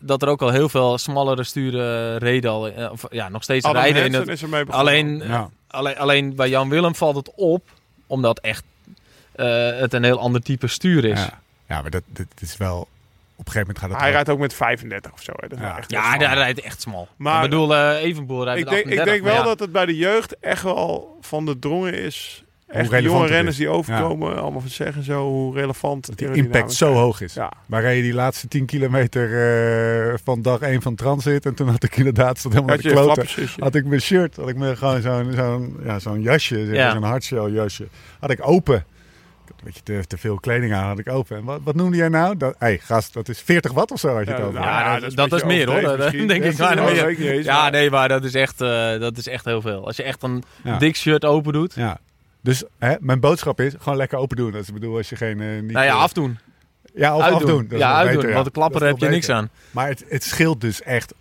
[0.00, 2.70] dat er ook al heel veel smallere sturen reden al.
[2.92, 4.28] Of, ja, nog steeds Adam rijden in het.
[4.28, 4.90] is ermee begonnen.
[4.92, 5.50] Alleen, Ja.
[5.68, 7.68] alleen, alleen bij Jan Willem valt het op,
[8.06, 8.64] omdat echt
[9.32, 11.18] eh, het een heel ander type stuur is.
[11.18, 11.24] Ja,
[11.66, 11.74] Ja.
[11.74, 12.88] ja, maar dat, dat is wel...
[13.38, 15.32] Op een gegeven moment gaat het Hij rijdt ook met 35 of zo.
[15.36, 15.48] Hè.
[15.48, 15.76] Dat is Ja.
[15.76, 17.08] echt hij heel rijdt echt smal.
[17.16, 19.48] Maar- ik bedoel, eh Evenboer rijdt ik met denk, ik 38, denk wel maar ja.
[19.48, 22.42] dat het bij de jeugd echt wel van de drongen is.
[22.66, 23.56] Echt jonge het renners is.
[23.56, 27.34] die overkomen, allemaal van zeggen zo, hoe relevant dat die aerodynamica impact zo hoog is.
[27.34, 27.52] Ja.
[27.66, 29.28] Waar reed je die laatste 10 kilometer
[30.12, 31.46] eh, van dag 1 van transit.
[31.46, 33.74] En toen had ik inderdaad, stond helemaal Had de kloten.
[33.74, 36.92] ik mijn shirt, had ik me gewoon zo'n zo'n ja, zo'n jasje, zeg maar, Ja.
[36.92, 37.88] zo'n hardshell jasje.
[38.20, 38.84] Had ik open.
[39.48, 41.36] Ik had een beetje te, te veel kleding aan, had ik open.
[41.36, 42.36] En wat, wat noemde jij nou?
[42.36, 44.60] Dat, hey, gast, dat is 40 watt of zo had je het Ja, over.
[44.60, 45.80] nou, Ja, ja, dat, is meer hoor.
[45.80, 46.84] Dat denk Ja, ik dat meer.
[47.04, 49.44] weet ik niet eens, Ja, maar- nee, maar dat is, echt, eh, dat is echt
[49.44, 49.86] heel veel.
[49.86, 50.78] Als je echt een Ja.
[50.78, 51.74] dik shirt open doet.
[51.74, 51.98] Ja.
[52.40, 54.50] Dus hè, mijn boodschap is gewoon lekker open doen.
[54.52, 55.40] Dat is, bedoel, als je geen...
[55.40, 56.38] eh, niet, Nou ja, eh, afdoen.
[56.94, 57.40] ja, of uitdoen.
[57.42, 57.66] afdoen.
[57.68, 58.14] Dat ja, uitdoen.
[58.14, 58.34] beter, ja.
[58.34, 59.50] Want de klapper heb je niks aan.
[59.70, 61.14] Maar het, het scheelt dus echt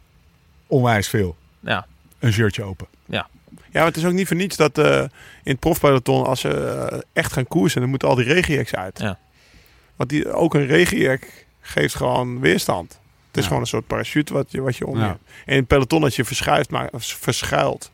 [0.67, 1.35] onwijs veel.
[1.59, 1.85] Ja.
[2.19, 2.87] Een shirtje open.
[3.05, 3.27] Ja,
[3.77, 4.99] maar het is ook niet voor niets dat eh,
[5.43, 8.99] in het profpeloton, als ze eh, echt gaan koersen, dan moeten al die regiejacks uit.
[8.99, 9.17] Ja.
[9.95, 11.23] Want die, ook een regijack
[11.61, 12.91] geeft gewoon weerstand.
[13.27, 13.47] Het is Ja.
[13.47, 15.05] gewoon een soort parachute wat je, wat je om Ja.
[15.05, 15.09] je...
[15.45, 17.91] En in het peloton, als je verschuift, maar, verschuilt,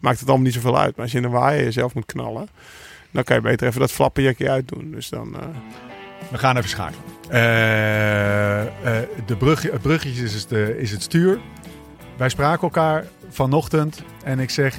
[0.00, 0.94] maakt het allemaal niet zoveel uit.
[0.96, 2.48] Maar als je in een waaier jezelf moet knallen,
[3.10, 4.90] dan kan je beter even dat flappenjakje uitdoen.
[4.90, 5.34] Dus dan...
[5.36, 5.46] eh,
[6.30, 7.02] We gaan even schakelen.
[7.28, 11.38] Eh, eh, de brug, het bruggetje is, eh, is het stuur.
[12.16, 14.78] Wij spraken elkaar vanochtend en ik zeg...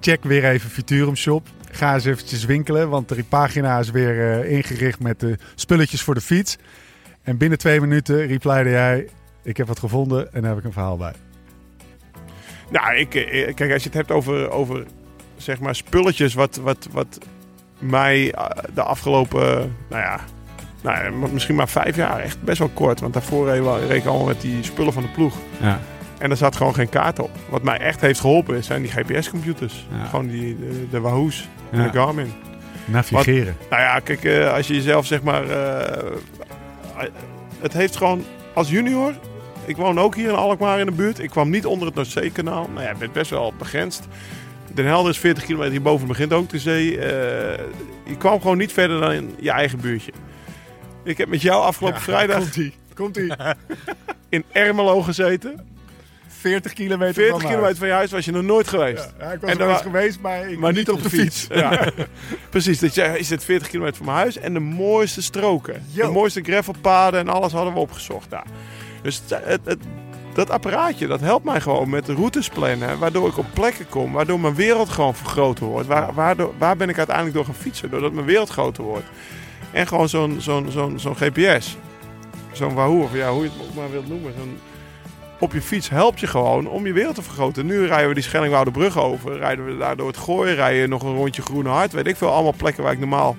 [0.00, 1.48] Check weer even Futurum Shop.
[1.70, 6.14] Ga eens eventjes winkelen, want die pagina is weer eh, ingericht met de spulletjes voor
[6.14, 6.58] de fiets.
[7.22, 9.08] En binnen twee minuten replyde jij...
[9.42, 11.12] Ik heb wat gevonden en daar heb ik een verhaal bij.
[12.70, 14.86] Nou, ik, eh, kijk, als je het hebt over, over
[15.36, 17.18] zeg maar spulletjes wat, wat, wat
[17.78, 20.20] mij eh, de afgelopen, nou ja,
[20.82, 23.00] nou ja, misschien maar vijf jaar, echt best wel kort.
[23.00, 25.34] Want daarvoor reed ik allemaal met die spullen van de ploeg.
[25.60, 25.80] Ja.
[26.18, 27.30] En er zat gewoon geen kaart op.
[27.48, 29.86] Wat mij echt heeft geholpen zijn die GPS-computers.
[29.90, 30.04] Ja.
[30.04, 31.88] Gewoon die, de, de Wahoo's en Ja.
[31.90, 32.32] de Garmin.
[32.84, 33.56] Navigeren.
[33.70, 35.50] Nou ja, kijk, eh, als je jezelf zeg maar...
[35.50, 36.12] eh,
[37.60, 38.24] het heeft gewoon
[38.54, 39.12] als junior...
[39.64, 41.18] Ik woon ook hier in Alkmaar in de buurt.
[41.18, 42.68] Ik kwam niet onder het Noordzee-kanaal.
[42.72, 44.08] Nou ja, ik ben best wel begrensd.
[44.74, 46.98] Den Helder is 40 kilometer hierboven begint ook de zee.
[46.98, 47.64] Eh,
[48.04, 50.12] je kwam gewoon niet verder dan in je eigen buurtje.
[51.04, 52.74] Ik heb met jou afgelopen vrijdag Komt-ie.
[52.94, 53.32] Komt-ie.
[54.28, 55.60] in Ermelo gezeten.
[56.50, 59.12] 40 kilometer 40 van van je huis was je nog nooit geweest.
[59.18, 61.46] Ja, ik was En er geweest, maar, ik Maar niet op de fiets.
[61.48, 61.88] Ja.
[62.50, 65.82] Precies, dat je, is het 40 kilometer van mijn huis en de mooiste stroken.
[65.90, 66.06] Yo.
[66.06, 68.46] De mooiste gravelpaden en alles hadden we opgezocht daar.
[69.02, 69.82] Dus het, het, het-
[70.34, 72.98] dat apparaatje, dat helpt mij gewoon met de routes plannen.
[72.98, 75.86] Waardoor ik op plekken kom, waardoor mijn wereld gewoon vergroter wordt.
[75.86, 77.90] Waar, waardoor, waar ben ik uiteindelijk door gaan fietsen?
[77.90, 79.06] Doordat mijn wereld groter wordt.
[79.72, 81.76] En gewoon zo'n zo'n zo'n zo'n GPS.
[82.52, 84.32] Zo'n Wahoo, of ja, hoe je het ook maar wilt noemen.
[84.38, 84.58] Zo'n
[85.38, 87.66] op je fiets helpt je gewoon om je wereld te vergroten.
[87.66, 91.14] Nu rijden we die Schellingwoude over, rijden we daar door het gooien, rijden nog een
[91.14, 91.92] rondje Groene Hart.
[91.92, 93.36] Weet ik veel, allemaal plekken waar ik normaal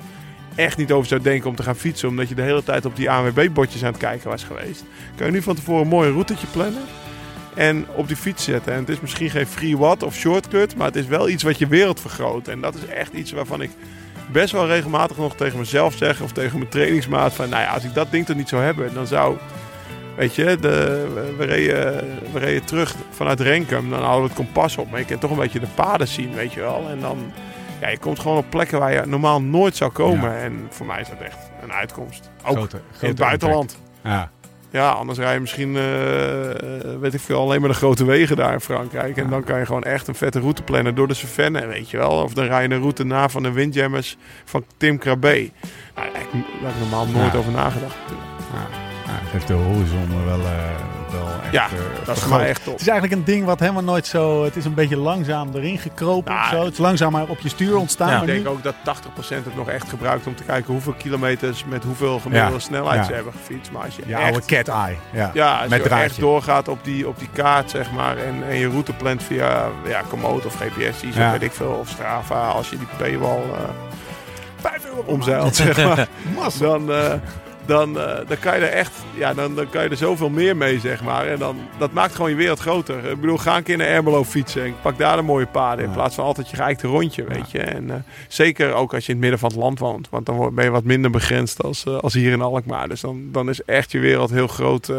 [0.55, 2.09] echt niet over zou denken om te gaan fietsen.
[2.09, 4.83] Omdat je de hele tijd op die ANWB-bordjes aan het kijken was geweest.
[5.15, 6.83] Kan je nu van tevoren een mooi routetje plannen
[7.53, 8.73] en op die fiets zetten.
[8.73, 11.57] En het is misschien geen free what of shortcut, maar het is wel iets wat
[11.57, 12.47] je wereld vergroot.
[12.47, 13.69] En dat is echt iets waarvan ik
[14.31, 17.83] best wel regelmatig nog tegen mezelf zeg of tegen mijn trainingsmaat van, nou ja, als
[17.83, 19.37] ik dat ding toch niet zou hebben, dan zou,
[20.17, 21.07] weet je, de,
[21.37, 25.05] we, reden, we reden terug vanuit Renkum, dan houden we het kompas op, maar je
[25.05, 26.85] kunt toch een beetje de paden zien, weet je wel.
[26.89, 27.17] En dan,
[27.81, 30.31] ja, je komt gewoon op plekken waar je normaal nooit zou komen.
[30.31, 30.37] Ja.
[30.37, 32.29] En voor mij is dat echt een uitkomst.
[32.45, 33.77] Ook Grote- in het buitenland.
[34.03, 34.31] Ja.
[34.71, 35.81] Ja, anders rij je misschien, eh,
[36.99, 39.17] weet ik veel, alleen maar de grote wegen daar in Frankrijk.
[39.17, 41.97] En dan kan je gewoon echt een vette route plannen door de Cevennes, weet je
[41.97, 42.09] wel.
[42.23, 45.51] Of dan rij je een route na van de Windjammers van Tim Krabbe.
[45.95, 47.95] Nou, daar heb ik normaal nooit over nagedacht.
[48.01, 48.86] natuurlijk.
[49.07, 49.13] Ja.
[49.13, 50.45] Ja, het heeft de horizon wel, eh,
[51.11, 52.39] wel echt Ja, eh, Dat is voor vergroot.
[52.39, 52.73] mij echt top.
[52.73, 54.43] Het is eigenlijk een ding wat helemaal nooit zo...
[54.43, 56.33] Het is een beetje langzaam erin gekropen.
[56.33, 56.63] Nou, of zo.
[56.63, 58.07] Het is langzamer op je stuur ontstaan.
[58.09, 58.13] Ja.
[58.17, 60.93] maar Ik nu- denk ook dat 80% het nog echt gebruikt om te kijken hoeveel
[60.93, 62.59] kilometers met hoeveel gemiddelde Ja.
[62.59, 63.03] snelheid Ja.
[63.05, 63.71] ze hebben gefietst.
[63.71, 64.95] Maar als je Je echt oude cat eye.
[65.11, 65.31] Ja.
[65.33, 66.05] Ja, als Met je draadje.
[66.05, 69.67] echt doorgaat op die, op die kaart, zeg maar, en, en je route plant via
[69.87, 71.31] ja, Komoot of GPS, die Ja.
[71.31, 73.69] weet ik veel, of Strava, als je die paywall eh
[75.05, 76.07] omzeilt, zeg maar,
[76.59, 77.13] dan, eh,
[77.67, 80.57] dan, eh, dan kan je er echt, ja, dan, dan kan je er zoveel meer
[80.57, 81.27] mee, zeg maar.
[81.27, 83.05] En dan, dat maakt gewoon je wereld groter.
[83.05, 85.91] Ik bedoel, ga een keer naar Ermelo fietsen en pak daar de mooie paden, in
[85.91, 87.59] plaats van altijd je geëikte rondje, weet je.
[87.59, 87.95] En eh,
[88.27, 90.71] zeker ook als je in het midden van het land woont, want dan ben je
[90.71, 92.89] wat minder begrensd als, eh, als hier in Alkmaar.
[92.89, 94.91] Dus dan, dan is echt je wereld heel groot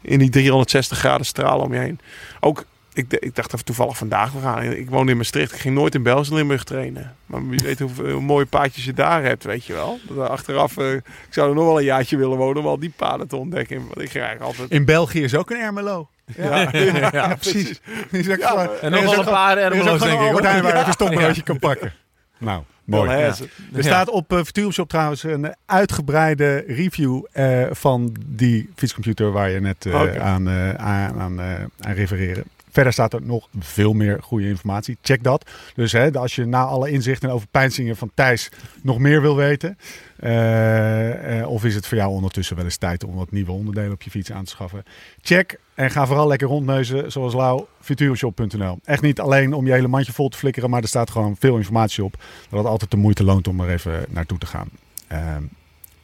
[0.00, 2.00] in die 360 graden stralen om je heen.
[2.40, 2.64] Ook,
[2.96, 4.62] ik, ik dacht even toevallig vandaag we gaan.
[4.62, 5.52] Ik woon in Maastricht.
[5.52, 7.14] Ik ging nooit in België Limburg trainen.
[7.26, 9.98] Maar wie weet hoeveel hoe mooie paadjes je daar hebt, weet je wel.
[10.08, 12.78] Dat er achteraf, eh, ik zou er nog wel een jaartje willen wonen om al
[12.78, 13.76] die paden te ontdekken.
[13.76, 14.70] Want ik ging eigenlijk altijd...
[14.70, 16.08] In België is ook een Ermelo.
[16.36, 16.68] Ja,
[17.12, 17.80] Ja, precies.
[18.10, 20.00] Die is ook Ja, En er is nog wel ook een paar er is Ermelo's,
[20.00, 20.32] denk een ik.
[20.32, 20.42] Hoor.
[20.42, 21.92] Waar je een stokbroodje kan pakken.
[22.38, 23.10] Nou, mooi.
[23.10, 23.36] Er
[23.78, 29.86] staat op uh, Futurumshop trouwens een uitgebreide review eh, van die fietscomputer waar je net
[29.86, 30.20] eh, Oké.
[30.20, 32.44] aan, eh, aan, aan, eh, aan refereerde.
[32.76, 34.96] Verder staat er nog veel meer goede informatie.
[35.02, 35.50] Check dat.
[35.74, 38.48] Dus hè, als je na alle inzichten over pijnzingen van Thijs
[38.82, 39.78] nog meer wil weten.
[40.16, 43.92] eh, eh, of is het voor jou ondertussen wel eens tijd om wat nieuwe onderdelen
[43.92, 44.82] op je fiets aan te schaffen.
[45.20, 47.64] Check en ga vooral lekker rondneuzen zoals Lau.
[47.80, 48.78] Futurumshop.nl.
[48.84, 50.70] Echt niet alleen om je hele mandje vol te flikkeren.
[50.70, 52.16] Maar er staat gewoon veel informatie op.
[52.50, 54.68] Dat het altijd de moeite loont om er even naartoe te gaan.
[55.06, 55.42] Ehm,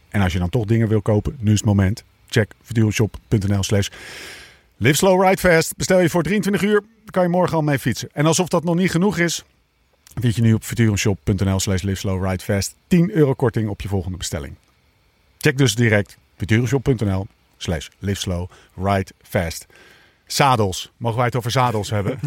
[0.09, 2.05] en als je dan toch dingen wil kopen, nu is het moment.
[2.27, 3.89] Check futurumshop.nl slash
[4.83, 5.77] Live slow, ride fast.
[5.77, 8.09] Bestel je voor 23 uur, dan kan je morgen al mee fietsen.
[8.13, 9.45] En alsof dat nog niet genoeg is,
[10.21, 13.89] vind je nu op futurumshop.nl slash live slow, ride fast 10 euro korting op je
[13.89, 14.55] volgende bestelling.
[15.39, 17.27] Check dus direct futurumshop.nl
[17.57, 19.67] slash live slow, ride fast.
[20.27, 20.93] Zadels.
[20.97, 22.19] Mogen wij het over zadels hebben?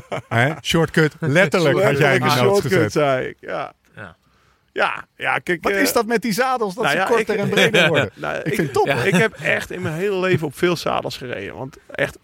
[0.62, 2.92] Shortcut, letterlijk had jij in de notes shortcut, gezet.
[2.92, 3.36] zei ik.
[3.40, 3.72] Ja.
[4.72, 5.04] Ja.
[5.16, 5.62] Ja, kijk.
[5.62, 6.74] Wat eh, is dat met die zadels?
[6.74, 8.10] Dat nou ze ja, korter ik- en breder worden.
[8.14, 8.86] Nou, Ik vind het top.
[8.88, 11.54] Ik heb echt in mijn hele leven op veel zadels gereden.
[11.56, 12.18] Want echt,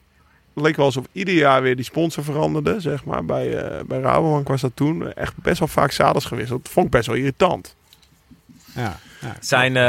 [0.54, 2.80] het leek wel alsof ieder jaar weer die sponsor veranderde.
[2.80, 3.24] Zeg maar.
[3.24, 5.12] Bij, eh bij Rabobank was dat toen.
[5.12, 6.64] Echt best wel vaak zadels gewisseld.
[6.64, 7.74] Dat vond ik best wel irritant.
[8.74, 9.36] Ja, ja.
[9.40, 9.82] Zijn, eh,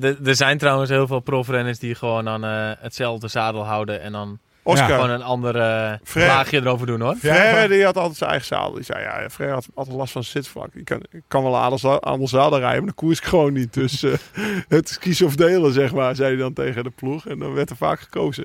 [0.00, 4.12] de- er zijn trouwens heel veel profrenners die gewoon aan eh, hetzelfde zadel houden en
[4.12, 4.88] dan Oscar.
[4.90, 6.26] gewoon een ander eh, Fred.
[6.26, 7.14] laagje erover doen hoor.
[7.16, 8.72] Frère, die had altijd zijn eigen zadel.
[8.72, 10.74] Die zei, ja, Frère had altijd last van zijn zitvlak.
[10.74, 13.24] Ik kan, ik kan wel aan de aan de zadel rijden, maar de koers ik
[13.24, 13.72] gewoon niet.
[13.74, 14.12] Dus eh,
[14.68, 17.26] het is kiezen of delen, zeg maar, zei hij dan tegen de ploeg.
[17.26, 18.44] En dan werd er vaak gekozen.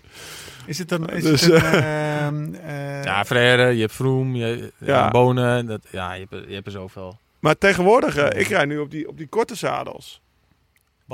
[0.65, 1.05] Is het een...
[1.09, 5.09] Is Dus, het een ehm, eh, Ja, Frère, je hebt Vroom, je, Ja.
[5.09, 7.17] Bonen, dat, ja, je hebt, er- je hebt er zoveel.
[7.39, 10.21] Maar tegenwoordig, eh, ik rijd nu op die, op die korte zadels.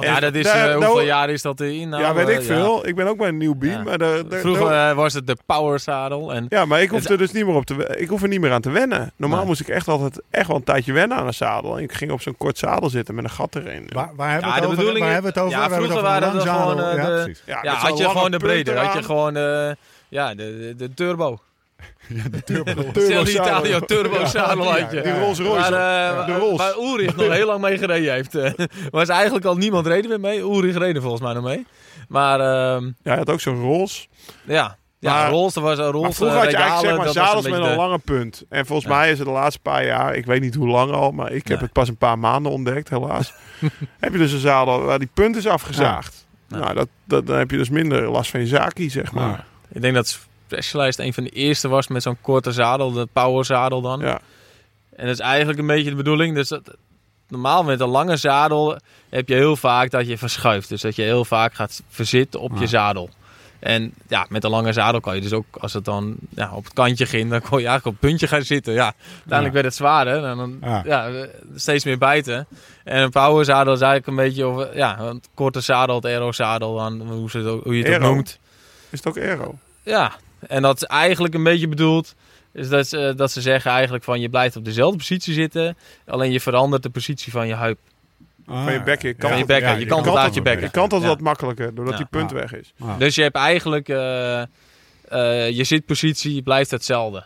[0.03, 1.89] Ja, dat is, daar- eh, hoeveel jaar is dat in?
[1.89, 2.87] Nou, ja, weet ik eh, veel.
[2.87, 3.87] Ik ben ook bij een nieuw beam.
[3.87, 3.97] Ja.
[3.97, 7.31] Maar Vroeger eh, was het de power zadel en ja, maar ik hoef er dus
[7.31, 9.11] niet meer op te Ik hoef er niet meer aan te wennen.
[9.15, 9.47] Normaal Nee.
[9.47, 11.77] moest ik echt altijd echt wel een tijdje wennen aan een zadel.
[11.77, 13.89] En ik ging op zo'n kort zadel zitten met een gat erin.
[13.93, 14.75] Waar, waar hebben Ja, we de het over?
[14.77, 15.69] bedoeling Waar is- hebben we het over?
[15.69, 16.69] ja, vroeger waren langzadel.
[16.69, 19.77] gewoon, ja, had je gewoon de punt brede, had je gewoon de,
[20.09, 20.73] ja, de,
[22.07, 22.73] de, de turbo.
[22.91, 23.29] De turbo.
[23.29, 23.79] Italio
[24.91, 25.01] je.
[25.03, 25.71] Die Rolls Royce.
[25.71, 26.57] Waar, eh, de Rolls.
[26.57, 28.35] waar Ulrich nog heel lang mee gereden heeft.
[28.35, 28.51] eh,
[28.91, 30.39] was eigenlijk al niemand reden meer mee.
[30.39, 31.65] Ulrich reden volgens mij nog mee.
[32.07, 34.07] Maar ehm, Ja, hij had ook zo'n Rolls.
[34.43, 36.01] ja, ja Maar- Rolls, was een Rolls.
[36.03, 38.43] Maar vroeger eh, had je eigenlijk zeg maar zadels met een de- lange punt.
[38.49, 38.95] En volgens Ja.
[38.97, 41.47] mij is het de laatste paar jaar, ik weet niet hoe lang al, maar ik
[41.47, 43.33] heb het pas een paar maanden ontdekt, helaas.
[43.99, 46.25] heb je dus een zadel waar die punt is afgezaagd.
[46.47, 46.57] Ja.
[46.57, 49.29] Nou, dat, dat, dan heb je dus minder last van je zaki, zeg maar.
[49.29, 49.45] Ja.
[49.71, 53.45] Ik denk dat Specialized een van de eerste was met zo'n korte zadel, de power
[53.45, 53.99] zadel dan.
[53.99, 54.19] Ja.
[54.95, 56.35] En dat is eigenlijk een beetje de bedoeling.
[56.35, 56.75] Dus dat,
[57.27, 58.77] normaal met een lange zadel
[59.09, 60.69] heb je heel vaak dat je verschuift.
[60.69, 62.59] Dus dat je heel vaak gaat verzitten op Ja.
[62.59, 63.09] je zadel.
[63.59, 66.63] En ja, met een lange zadel kan je dus ook, als het dan ja, op
[66.63, 68.73] het kantje ging, dan kon je eigenlijk op het puntje gaan zitten.
[68.73, 69.51] Ja, uiteindelijk Ja.
[69.51, 70.81] werd het zwaarder en dan Ja.
[70.85, 71.27] ja.
[71.55, 72.47] steeds meer bijten.
[72.83, 76.31] En een power zadel is eigenlijk een beetje, of, ja, een korte zadel, het aero
[76.31, 78.39] zadel, dan, hoe, ze het ook, hoe je het ook noemt.
[78.89, 79.55] Is het ook aero?
[79.83, 82.15] Ja, en dat is eigenlijk een beetje bedoeld.
[82.53, 85.77] Is dat, ze, dat ze zeggen eigenlijk van je blijft op dezelfde positie zitten.
[86.05, 87.79] Alleen je verandert de positie van je heup.
[88.45, 89.07] Van je bekken.
[89.09, 89.67] Je kan je het- bekken.
[89.67, 90.79] ja, je je kan kan het uit het je wel Je bekken.
[90.81, 91.07] kan het Ja.
[91.07, 91.99] wat makkelijker, doordat Ja.
[91.99, 92.35] die punt Ja.
[92.35, 92.73] weg is.
[92.79, 92.97] Ah.
[92.99, 94.47] Dus je hebt eigenlijk eh, eh,
[95.49, 97.23] je zitpositie blijft hetzelfde.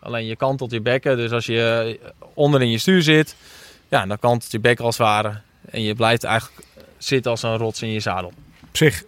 [0.00, 1.16] Alleen je kantelt je bekken.
[1.16, 1.98] Dus als je
[2.34, 3.34] onder in je stuur zit,
[3.88, 5.40] ja, dan kantelt je bekken als het ware.
[5.70, 6.62] En je blijft eigenlijk
[6.98, 8.32] zitten als een rots in je zadel.
[8.68, 9.02] Op zich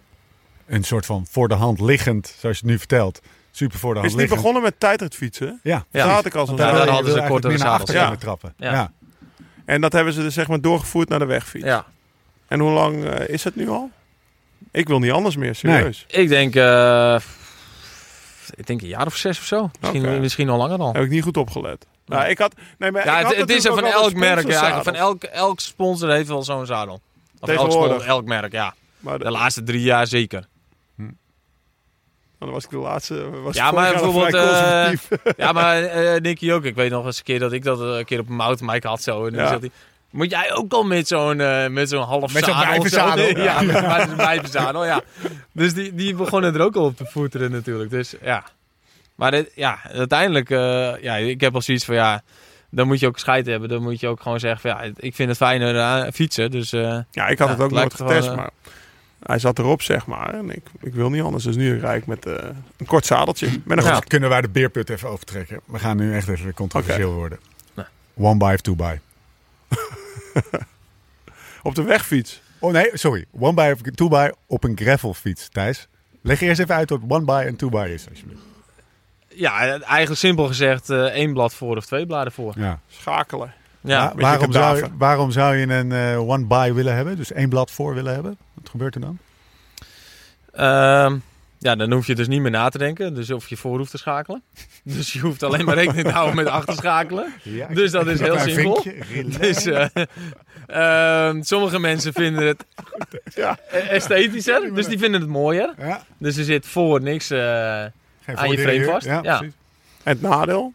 [0.66, 3.20] een soort van voor de hand liggend, zoals je het nu vertelt.
[3.60, 4.38] Super voor de Is hand het niet liggend.
[4.40, 5.60] begonnen met tijdritfietsen?
[5.62, 6.04] Ja, Ja.
[6.04, 7.90] Daar had ik al zo'n Ja, Daar dan hadden ze eigenlijk kortere zadels.
[7.90, 8.54] kunnen trappen.
[8.56, 8.72] Ja.
[8.72, 8.92] Ja.
[9.64, 11.64] En dat hebben ze dus zeg maar doorgevoerd naar de wegfiets.
[11.64, 11.84] Ja,
[12.48, 13.90] En hoe lang eh, is het nu al?
[14.70, 16.04] Ik wil niet anders meer, serieus.
[16.08, 17.16] ik denk, eh,
[18.54, 19.70] ik denk een jaar of zes of zo.
[19.80, 20.92] Misschien, misschien al langer al.
[20.92, 21.86] Heb ik niet goed opgelet.
[22.06, 24.48] Nou, ik had, nee, maar Ja, ik had het, het is er van elk merk.
[24.50, 27.00] Ja, van elk, elk sponsor heeft wel zo'n zadel.
[27.40, 28.74] Of elk, elk merk, ja.
[28.98, 30.48] Maar de- De laatste drie jaar zeker.
[32.40, 33.30] Dan was ik de laatste.
[33.42, 34.90] Was Ja, maar bijvoorbeeld, eh.
[35.36, 36.64] Ja, maar eh Nicky ook.
[36.64, 39.02] Ik weet nog eens een keer dat ik dat een keer op een mountainbike had
[39.02, 39.26] zo.
[39.26, 39.70] En dan zegt hij,
[40.10, 41.36] moet jij ook al met zo'n
[41.72, 42.88] met zo'n half Met zo'n zadel?
[42.88, 44.84] zo?" wijvenzadel.
[44.86, 45.28] ja, ja.
[45.52, 47.90] Dus die, die begonnen er ook al op te voeteren natuurlijk.
[47.90, 48.44] Dus ja.
[49.14, 52.22] Maar dit, ja, uiteindelijk, eh, ja, ik heb al zoiets van, ja,
[52.70, 53.68] dan moet je ook scheid hebben.
[53.68, 56.50] Dan moet je ook gewoon zeggen van, ja, ik vind het fijner fietsen.
[56.50, 58.50] Dus eh, Ja, ik had Ja, het ook nooit getest, gewoon, maar
[59.22, 60.34] hij zat erop, zeg maar.
[60.34, 61.44] En ik, ik wil niet anders.
[61.44, 63.48] Dus nu rijd ik met eh, een kort zadeltje.
[63.64, 63.94] Met een Ja.
[63.94, 65.60] goed- Kunnen wij de beerput even overtrekken?
[65.64, 67.38] We gaan nu echt even controversieel worden.
[67.74, 67.84] Nee.
[68.14, 68.98] One by of two by?
[71.62, 72.40] Op de wegfiets.
[72.58, 73.24] Oh nee, sorry.
[73.30, 75.88] One by of two by op een gravelfiets, Thijs.
[76.22, 78.40] Leg eerst even uit wat one by en two by is, alsjeblieft.
[79.28, 82.54] ja, eigenlijk simpel gezegd eh, één blad voor of twee bladen voor.
[82.56, 82.80] Ja.
[82.88, 83.52] Schakelen.
[83.82, 87.16] Ja, Maar waarom, zou je, waarom zou je een eh, one by willen hebben?
[87.16, 88.36] Dus één blad voor willen hebben?
[88.54, 89.18] Wat gebeurt er dan?
[90.52, 91.16] Ehm,
[91.58, 93.14] ja, dan hoef je dus niet meer na te denken.
[93.14, 94.42] Dus of je voor hoeft te schakelen.
[94.82, 97.32] Dus je hoeft alleen maar rekening te houden met achterschakelen.
[97.42, 98.84] Ja, Dus dat is heel simpel.
[99.40, 99.86] Dus eh,
[100.66, 102.64] ehm, sommige mensen vinden het
[103.34, 103.58] Ja.
[103.70, 104.74] esthetischer.
[104.74, 105.74] Dus die vinden het mooier.
[105.78, 107.30] ja, Dus er zit voor niks.
[107.30, 107.40] eh,
[108.34, 109.06] Aan je frame vast?
[109.06, 109.36] Ja, Ja.
[109.38, 109.54] precies.
[110.02, 110.72] En het nadeel?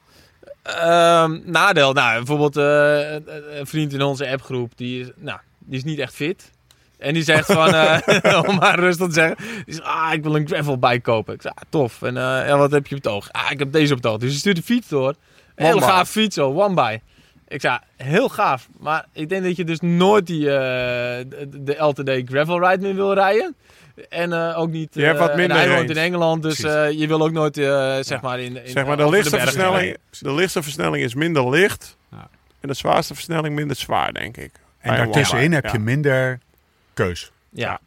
[0.66, 5.78] Ehm, nadeel, nou, bijvoorbeeld eh, een- een vriend in onze appgroep, die is, nou, die
[5.78, 6.52] is niet echt fit.
[6.98, 10.36] En die zegt van, eh, om maar rustig te zeggen, die zegt, ah, ik wil
[10.36, 11.34] een gravelbike kopen.
[11.34, 12.02] Ik zeg, ah, tof.
[12.02, 13.32] En eh, ja, wat heb je op het oog?
[13.32, 14.18] Ah, ik heb deze op het oog.
[14.18, 15.16] Dus hij stuurt de fiets door.
[15.56, 15.64] By.
[15.80, 17.00] gaaf fiets, zo, one by.
[17.48, 18.68] Ik zei, heel gaaf.
[18.80, 20.56] Maar ik denk dat je dus nooit die, eh,
[21.30, 23.56] de, de LTD gravel ride meer wil rijden.
[24.10, 24.90] En eh, ook niet...
[24.94, 27.58] Je hebt wat eh, minder hij woont in Engeland, dus eh, je wil ook nooit,
[27.58, 31.50] eh, zeg maar, in, in Zeg maar, de lichtste, versnelling, de lichtste versnelling is minder
[31.50, 31.98] licht.
[32.12, 32.30] Ja.
[32.60, 34.52] En de zwaarste versnelling minder zwaar, denk ik.
[34.80, 35.84] En daartussenin heb je ja.
[35.84, 36.40] minder
[36.94, 37.32] keus.
[37.50, 37.80] Ja.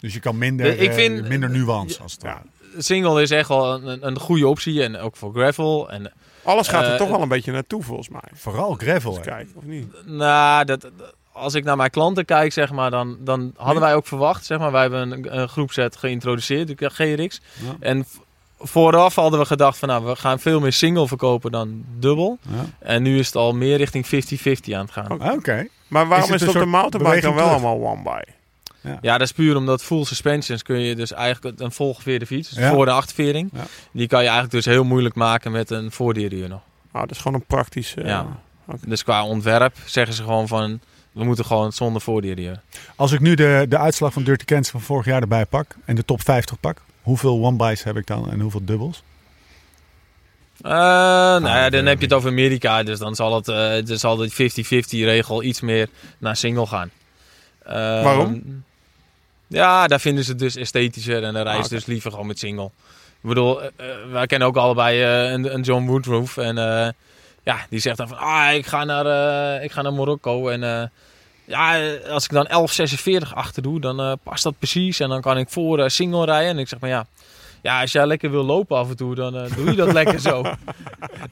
[0.00, 2.28] Dus je kan minder, De- ik eh, vind- minder nuance als het Ja.
[2.28, 2.82] ware.
[2.82, 4.82] single is echt wel een, een goede optie.
[4.82, 5.90] En ook voor gravel.
[5.90, 6.12] En,
[6.42, 8.22] Alles gaat er toch wel een beetje naartoe, volgens mij.
[8.34, 9.20] Vooral gravel.
[9.20, 10.06] Kijken, of niet?
[10.06, 10.90] nou, dat,
[11.32, 14.44] als ik naar mijn klanten kijk, zeg maar, dan, dan hadden wij ook verwacht.
[14.44, 17.40] Zeg maar, wij hebben een, een groepset geïntroduceerd, de GRX.
[17.64, 17.76] Ja.
[17.80, 18.04] En
[18.58, 22.38] vooraf hadden we gedacht van, nou, we gaan veel meer single verkopen dan dubbel.
[22.48, 22.64] Ja.
[22.78, 24.10] En nu is het al meer richting 50-50
[24.74, 25.10] aan het gaan.
[25.12, 25.30] Oké.
[25.32, 25.66] Oké.
[25.88, 28.20] Maar waarom is, het op de mountainbike dan wel allemaal one-by?
[29.00, 32.58] Ja, dat is puur omdat full suspensions kun je dus eigenlijk een volgeveerde fiets, dus
[32.58, 32.70] Ja.
[32.72, 33.64] voor de achtervering, Ja.
[33.92, 36.60] die kan je eigenlijk dus heel moeilijk maken met een voordierhuur nog.
[36.92, 37.94] Nou, dat is gewoon een praktisch...
[37.94, 38.26] eh, Ja.
[38.86, 40.80] Dus qua ontwerp zeggen ze gewoon van,
[41.12, 42.60] we moeten gewoon zonder voordierhuur.
[42.96, 45.94] Als ik nu de, de uitslag van Dirty Cans van vorig jaar erbij pak en
[45.94, 49.02] de top 50 pak, hoeveel one-bys heb ik dan en hoeveel dubbels?
[50.60, 53.48] Eh, nou ja, dat dan weet heb je het over Amerika, dus dan zal het,
[53.48, 54.34] eh dan zal de 50-50
[54.88, 56.90] regel iets meer naar single gaan.
[57.62, 58.62] Eh, Waarom?
[59.46, 62.26] Ja, daar vinden ze het dus esthetischer en dan rijden Ah, ze dus liever gewoon
[62.26, 62.70] met single.
[63.22, 66.88] Ik bedoel, eh, eh, wij kennen ook allebei eh, een, een John Woodruff en eh,
[67.42, 70.62] ja, die zegt dan van, ah, ik ga naar, eh, ik ga naar Marokko en
[70.62, 70.82] eh,
[71.44, 75.38] ja, als ik dan 11.46 achter doe, dan eh, past dat precies en dan kan
[75.38, 76.50] ik voor single rijden.
[76.50, 77.06] En ik zeg maar ja,
[77.62, 80.42] ja, als jij lekker wil lopen af en toe, dan doe je dat lekker zo.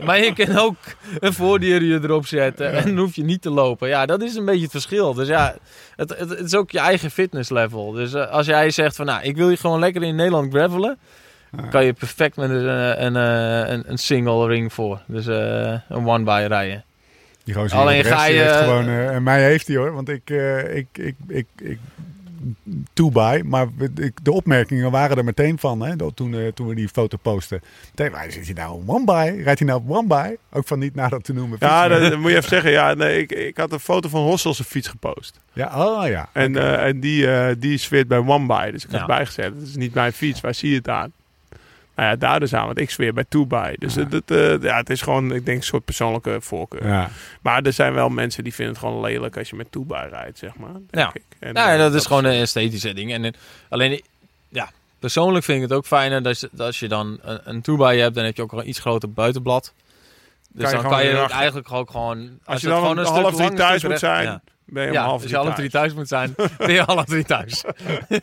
[0.04, 0.76] Maar je kan ook
[1.18, 3.88] een voordierje erop zetten en dan hoef je niet te lopen.
[3.88, 5.14] Ja, dat is een beetje het verschil.
[5.14, 5.54] Dus ja,
[5.96, 7.90] het, het, het is ook je eigen fitnesslevel.
[7.90, 10.98] Dus als jij zegt van, nou, ik wil je gewoon lekker in Nederland gravelen,
[11.70, 15.00] kan je perfect met een, eh, een, eh, een, een single ring voor.
[15.06, 16.84] Dus eh, een one-by rijden.
[17.44, 20.30] Die gozer Alleen ga je- heeft gewoon, eh, en mij heeft hij hoor, want ik,
[20.30, 21.78] eh, ik, ik, ik, ik
[22.92, 23.40] two-by.
[23.44, 26.74] Maar we- ik- de opmerkingen waren er meteen van hè, dat toen, eh, toen we
[26.74, 27.60] die foto posten.
[27.90, 29.40] Meteen, waar zit hij nou one-by?
[29.42, 30.34] Rijdt hij nou one-by?
[30.52, 31.56] Ook van niet nader te noemen.
[31.60, 32.70] Ja, dat, dat moet je even zeggen.
[32.70, 35.40] Ja, nee, ik, ik had een foto van Hossel zijn fiets gepost.
[35.52, 36.28] ja, oh ja.
[36.32, 38.70] En, eh, en die, eh, die zweert bij One By.
[38.70, 39.06] Dus ik Ja.
[39.06, 39.44] bijgezet.
[39.54, 40.40] Het is niet mijn fiets.
[40.40, 41.12] Waar zie je het aan?
[42.00, 42.66] Nou ja, daar dus aan.
[42.66, 43.74] Want ik zweer bij By.
[43.78, 46.86] Dus eh, ja, het is gewoon, ik denk, een soort persoonlijke voorkeur.
[46.86, 47.10] ja.
[47.42, 50.38] Maar er zijn wel mensen die vinden het gewoon lelijk als je met By rijdt,
[50.38, 50.72] zeg maar.
[50.72, 51.10] Denk Ja.
[51.14, 51.22] ik.
[51.38, 53.12] En, ja, eh, dat is gewoon een esthetische ding.
[53.12, 53.32] En, eh,
[53.68, 54.02] alleen,
[54.48, 57.60] ja, persoonlijk vind ik het ook fijner dat, je- dat als je dan een, een
[57.62, 59.72] toerbij hebt, dan heb je ook een iets groter buitenblad.
[60.52, 62.18] Dus je dan kan je eigenlijk ook gewoon...
[62.44, 64.42] Als je het dan gewoon stuk half thuis moet recht- zijn.
[64.72, 65.58] Ben je om Ja, half als drie je alle thuis.
[65.58, 67.64] drie thuis moet zijn, ben je alle drie thuis.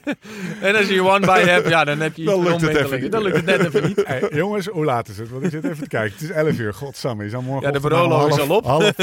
[0.61, 3.11] en als je je one-by hebt, ja, dan heb je Dan lukt het even.
[3.11, 4.03] Dan lukt het net even niet.
[4.05, 5.29] Hey, jongens, hoe laat is het?
[5.29, 6.13] Want ik zit even te kijken.
[6.13, 6.73] Het is 11 uur.
[6.73, 7.23] Godsamme.
[7.23, 8.65] Je zou morgen Ja, de Barolo is al op.
[8.65, 8.93] Half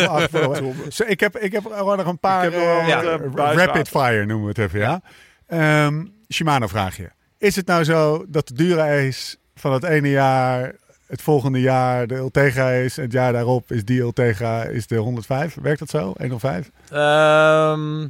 [0.89, 3.89] Zo, ik, heb, ik heb nog een paar Ik heb wel eh, eh, eh, rapid
[3.89, 5.01] fire noemen we het even, ja.
[5.47, 7.11] Ehm, Shimano vraag je.
[7.39, 10.75] Is het nou zo dat de dure is van het ene jaar,
[11.15, 15.55] het volgende jaar de Ultegra is, het jaar daarop is die Ultegra is de 105?
[15.63, 16.13] Werkt dat zo?
[16.17, 16.71] 105?
[16.91, 18.01] Ehm,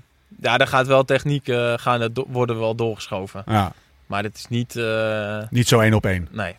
[0.40, 3.42] ja, daar gaat wel techniek, eh, gaan er worden wel doorgeschoven.
[3.46, 3.72] Ja,
[4.06, 6.28] Maar het is niet, eh, niet zo één op één.
[6.30, 6.56] nee.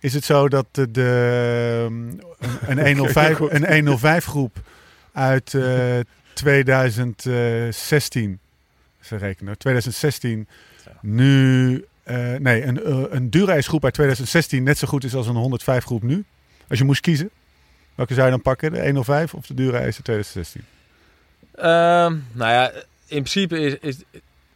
[0.00, 1.86] Is het zo dat de, de,
[2.68, 4.56] een, een, 105, een 105 groep
[5.12, 5.98] uit eh
[6.34, 8.38] 2016,
[9.00, 10.48] ze rekenen, 2016,
[11.00, 15.26] nu, eh, nee, een, eh, een Dura-Ace groep uit 2016 net zo goed is als
[15.26, 16.24] een 105 groep nu?
[16.68, 17.30] Als je moest kiezen,
[17.94, 18.72] welke zou je dan pakken?
[18.72, 20.64] De 105 of de Dura-Ace uit 2016?
[21.54, 22.70] Ehm, nou ja,
[23.06, 23.96] in principe is, is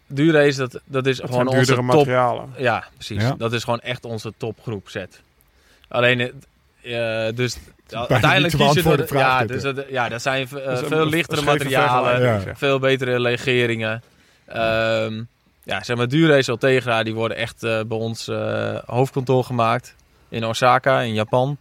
[0.07, 1.97] duur is dat, dat is Dat gewoon zijn onze duurdere top.
[2.07, 2.49] materialen.
[2.57, 3.23] Ja, precies.
[3.23, 3.35] Ja.
[3.39, 5.21] Dat is gewoon echt onze topgroep set.
[5.89, 6.21] Alleen,
[6.83, 7.57] eh, dus
[7.91, 12.57] uiteindelijk je beantwoorden door, ja, vraag, dus dat, ja, dat zijn veel lichtere materialen, Ja.
[12.57, 14.03] veel betere legeringen.
[14.47, 15.23] Ehm,
[15.67, 19.95] ja, zeg maar, Durace Ultegra, die worden echt eh, bij ons eh, hoofdkantoor gemaakt
[20.29, 21.57] in Osaka, in Japan.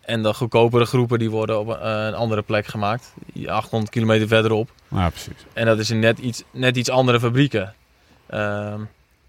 [0.00, 3.14] En de goedkopere groepen die worden op een, een andere plek gemaakt,
[3.46, 4.70] 800 kilometer verderop.
[4.88, 5.32] Ja, precies.
[5.52, 7.74] En dat is in net iets, net iets andere fabrieken.
[8.26, 8.80] Ehm,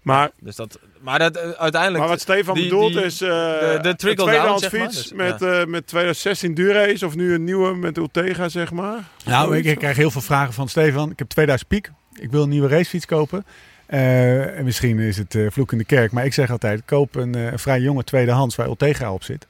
[0.02, 2.00] Maar, dus dat, maar dat, eh, uiteindelijk...
[2.00, 3.20] maar wat Stefan die- bedoelt die- is...
[3.20, 4.88] eh de een trickle tweedehands down, zeg maar.
[4.88, 8.98] Dus, met, eh, met 2016 Durace of nu een nieuwe met Ultegra, zeg maar.
[9.24, 11.10] Nou, ik, ik krijg heel veel vragen van Stefan.
[11.10, 11.90] Ik heb 2000 piek.
[12.12, 13.46] Ik wil een nieuwe racefiets kopen.
[13.88, 16.12] Eh, en misschien is het eh, vloek in de kerk.
[16.12, 19.46] Maar ik zeg altijd, koop een, eh, een vrij jonge tweedehands waar Ultegra op zit.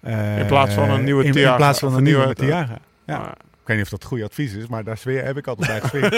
[0.00, 2.78] Eh, In plaats van een nieuwe in, in plaats van een een nieuwe nieuwe- Tiaga.
[3.06, 3.34] Ja.
[3.62, 5.80] Ik weet niet of dat goede advies is, maar daar zweer, heb ik altijd bij
[5.90, 6.14] gesweerd.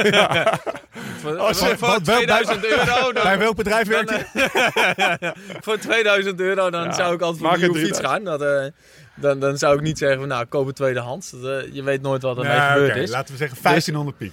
[1.20, 3.12] voor, Als je- voor, voor wat- wel- 2000 euro...
[3.12, 5.32] Dan, bij welk bedrijf werk dan, je?
[5.64, 8.06] voor 2000 euro dan Ja, zou ik altijd voor een nieuwe fiets 3000.
[8.06, 8.38] gaan.
[8.38, 8.70] Dat, eh,
[9.14, 11.30] dan, dan zou ik niet zeggen, van, nou, koop een tweedehands.
[11.30, 13.10] Dat, eh, je weet nooit wat ermee Nou, gebeurd oké, is.
[13.10, 14.32] Laten we zeggen 1500 piek.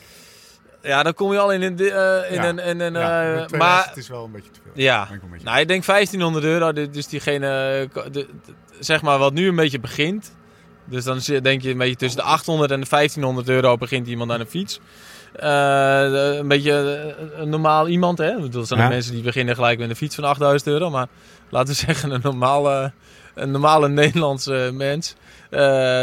[0.81, 1.79] Ja, dan kom je al in een...
[1.79, 2.47] eh, in Ja.
[2.49, 4.71] een, in een Ja, eh, met 2000 maar het is wel een beetje te veel.
[4.75, 5.45] Ja, ik wel met je.
[5.45, 6.73] nou, ik denk 1500 euro.
[6.91, 7.47] Dus diegene,
[7.93, 8.27] eh, de, de-
[8.79, 10.35] zeg maar, wat nu een beetje begint.
[10.85, 14.31] Dus dan denk je een beetje tussen de 800 en de 1500 euro begint iemand
[14.31, 14.79] aan een fiets.
[15.33, 16.71] Een beetje
[17.35, 18.49] een normaal iemand, hè?
[18.49, 18.87] Dat zijn Ja.
[18.87, 20.89] de mensen die beginnen gelijk met een fiets van 8000 euro.
[20.89, 21.07] Maar
[21.49, 22.91] laten we zeggen, een normale,
[23.35, 25.15] een normale Nederlandse mens.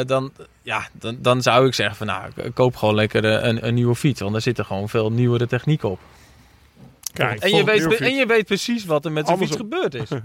[0.06, 0.32] dan,
[0.68, 3.94] ja, dan, dan zou ik zeggen van, nou, koop gewoon lekker eh, een, een nieuwe
[3.94, 4.20] fiets.
[4.20, 6.00] Want daar zit er gewoon veel nieuwere techniek op.
[7.12, 10.08] Kijk, En je, weet, en je weet precies wat er met de fiets gebeurd is.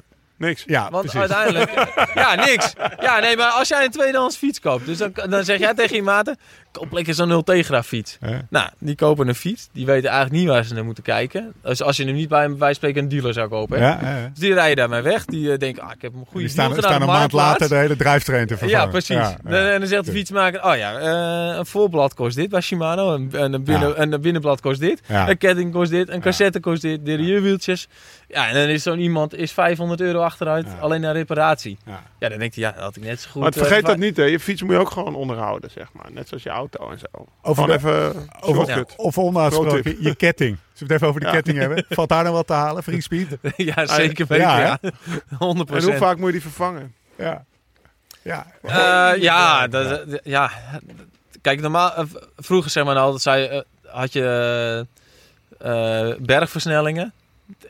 [0.43, 0.63] Niks.
[0.65, 1.19] Ja, Want precies.
[1.31, 1.93] uiteindelijk...
[2.23, 2.73] ja, niks.
[2.99, 4.85] Ja, nee, maar als jij een tweedehands fiets koopt...
[4.85, 6.37] Dus dan, dan zeg jij tegen je maten...
[6.71, 8.17] Koop lekker zo'n Ultegra fiets.
[8.19, 8.37] Hè?
[8.49, 9.69] Nou, die kopen een fiets.
[9.73, 11.53] Die weten eigenlijk niet waar ze naar moeten kijken.
[11.63, 13.79] Dus als je hem niet bij, van spreken een dealer zou kopen.
[13.81, 13.87] hè.
[13.87, 14.29] Ja.
[14.29, 15.25] Dus die rijden daarmee weg.
[15.25, 17.31] Die eh, denken, ah, ik heb een goede Die staan, deal staan gedaan een maand
[17.31, 18.85] later de hele drijftrain te vervangen.
[18.85, 19.15] Ja, precies.
[19.15, 19.71] Ja, Dan- ja.
[19.71, 23.13] En dan zegt de fietsmaker, oh ja, eh, een voorblad kost dit bij Shimano.
[23.15, 25.01] En, en, een, binnen, een binnenblad kost dit.
[25.07, 25.29] Ja.
[25.29, 26.09] Een ketting kost dit.
[26.09, 27.05] Een cassette kost dit.
[27.05, 27.87] De rierwieltjes.
[28.33, 30.65] Ja, en dan is zo'n iemand is 500 euro achteruit.
[30.65, 30.77] Ja.
[30.79, 31.77] Alleen naar reparatie.
[31.85, 32.03] Ja.
[32.19, 33.41] Ja, dan denkt hij, ja, dat had ik net zo goed.
[33.41, 34.23] Maar het eh, vergeet dat niet, hè.
[34.23, 36.05] Je fiets moet je ook gewoon onderhouden, zeg maar.
[36.11, 37.05] Net zoals je auto en zo.
[37.41, 38.93] Over Gewoon de- even Over, shortcut.
[38.97, 40.57] Of onderhoud Pro gesproken, je ketting.
[40.73, 41.31] Zullen we het even over de Ja.
[41.31, 41.85] ketting hebben?
[41.89, 43.27] Valt daar nou wat te halen, Free Speed?
[43.57, 44.63] ja, zeker weten, Ja, hè?
[44.63, 44.79] ja.
[45.37, 46.93] 100 En hoe vaak moet je die vervangen?
[47.17, 47.45] Ja.
[48.21, 48.45] Ja.
[48.61, 50.51] Eh, ja, dat, dat- ja,
[51.41, 52.03] kijk, normaal, eh,
[52.37, 54.85] vroeger zeg maar altijd zei, eh, had je
[55.59, 57.13] eh, eh, bergversnellingen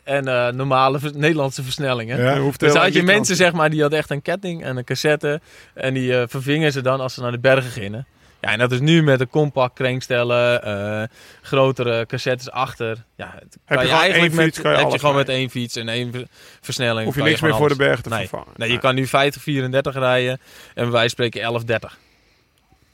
[0.04, 2.22] en eh, normale vers- Nederlandse versnellingen.
[2.22, 2.52] Ja.
[2.58, 5.41] Dus had je mensen zeg maar die hadden echt een ketting en een cassette
[5.74, 8.06] en die eh, vervingen ze dan als ze naar de bergen gingen.
[8.41, 11.04] Ja, en dat is nu met een compact krenkstellen, eh,
[11.41, 13.04] grotere cassettes achter.
[13.16, 15.76] Ja, het kan je eigenlijk één met, fiets, kan je heb gewoon met één fiets
[15.76, 16.26] en één ver-
[16.62, 17.06] versnelling.
[17.06, 18.20] Hoef je niks meer voor de berg te Nee.
[18.20, 18.48] vervangen.
[18.56, 20.40] Nee, je kan nu 50, 34 rijden
[20.74, 21.98] en wij spreken 11, 30.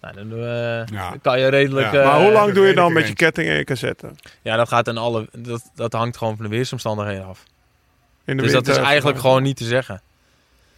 [0.01, 1.13] Nou, dan eh, Ja.
[1.21, 1.91] kan je redelijk...
[1.91, 1.99] Ja.
[1.99, 4.11] eh, maar hoe lang doe je dan ik met je ketting en je cassette?
[4.41, 5.27] Ja, dat gaat dan alle...
[5.37, 7.43] Dat, dat hangt gewoon van de weersomstandigheden af.
[8.25, 10.01] In de Dus dat is eigenlijk gewoon niet te zeggen.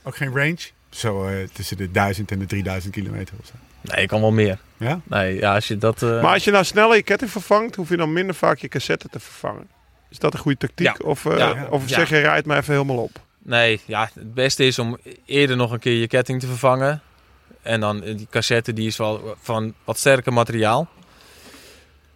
[0.04, 0.58] Ook geen range?
[0.90, 3.54] Zo eh, tussen de 1000 en de 3000 kilometer of zo.
[3.82, 4.58] Nee, je kan wel meer.
[4.78, 5.00] Ja?
[5.04, 6.04] Nee, ja, als je dat...
[6.04, 8.68] eh, Maar als je nou sneller je ketting vervangt, hoef je dan minder vaak je
[8.68, 9.68] cassette te vervangen.
[10.10, 10.86] Is dat een goede tactiek?
[10.86, 10.96] Ja.
[11.06, 11.68] Of, eh, Ja.
[11.70, 13.20] of zeg je, rijd maar even helemaal op?
[13.44, 17.02] Nee, ja, het beste is om eerder nog een keer je ketting te vervangen.
[17.62, 20.88] En dan eh, die cassette, die is wel van wat sterker materiaal.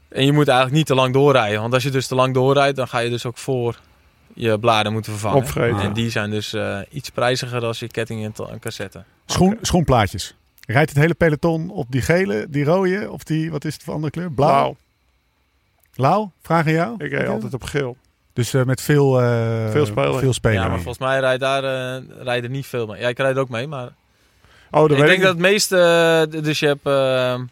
[0.08, 1.62] En je moet eigenlijk niet te lang doorrijden.
[1.62, 3.80] Want als je dus te lang doorrijdt, dan ga je dus ook voor
[4.34, 5.38] je bladen moeten vervangen.
[5.38, 5.80] Opvreten.
[5.80, 9.04] En die zijn dus eh, iets prijziger dan je ketting en cassette.
[9.26, 10.36] Schoen, Schoenplaatjes.
[10.68, 13.94] Rijdt het hele peloton op die gele, die rode of die, wat is het voor
[13.94, 14.32] andere kleur?
[14.32, 14.52] Blauw?
[14.52, 14.76] Blauw.
[15.96, 17.04] Lau, vraag aan jou.
[17.04, 17.98] Ik reed altijd op geel.
[18.34, 20.62] Dus eh, met veel, eh Veel speling.
[20.62, 21.64] Ja, maar volgens mij rijdt daar
[22.20, 23.02] rijden niet veel mee.
[23.02, 23.90] Ja, ik rijd er ook mee, maar
[24.72, 25.78] Oh, dat ik weet denk ik dat het meeste...
[26.34, 27.44] eh, dus je hebt, eh,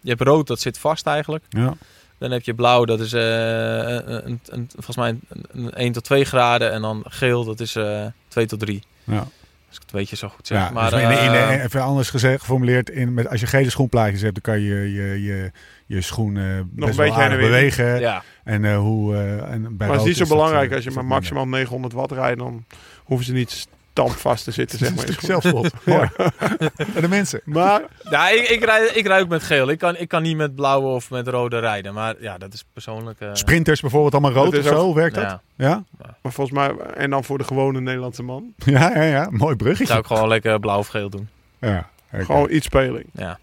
[0.00, 1.44] je hebt rood, dat zit vast eigenlijk.
[1.48, 1.74] Ja.
[2.18, 5.92] Dan heb je blauw, dat is eh, een, een, een- volgens mij een, een 1
[5.92, 6.72] tot 2 graden.
[6.72, 8.82] En dan geel, dat is eh 2 tot 3.
[9.04, 9.26] Ja.
[9.68, 10.58] Als ik het weet je zo goed zeg.
[10.58, 14.20] Ja, maar, dus in in even anders gezegd, geformuleerd, in, met, als je gele schoenplaatjes
[14.20, 15.50] hebt, dan kan je je, je,
[15.86, 18.00] je schoen eh, best wel beetje bewegen.
[18.00, 18.22] ja.
[18.44, 19.14] En eh, hoe...
[19.14, 19.20] eh,
[19.52, 22.38] en bij Maar het is niet zo belangrijk als je maar maximaal 900 watt rijdt.
[22.38, 22.64] Dan
[23.04, 23.68] hoeven ze niet
[24.02, 25.06] stampvast te zitten, zeg Het maar.
[25.06, 25.70] een stuk zelfspot.
[26.94, 27.40] En de mensen.
[27.44, 29.68] Maar ja, ik, ik, rijd, ik rijd ook met geel.
[29.70, 31.94] Ik kan, ik kan niet met blauwe of met rode rijden.
[31.94, 33.20] Maar ja, dat is persoonlijk...
[33.20, 35.24] eh, Sprinters bijvoorbeeld allemaal rood Dat of zo, ook- werkt dat?
[35.24, 35.84] ja, Ja?
[36.22, 39.28] Maar volgens mij, en dan voor de gewone Nederlandse man, Ja, ja, ja.
[39.30, 39.86] Mooi ik bruggetje.
[39.86, 41.28] zou ik gewoon lekker blauw of geel doen.
[41.60, 41.88] Ja.
[42.12, 43.04] Gewoon iets speling.
[43.12, 43.38] Ja.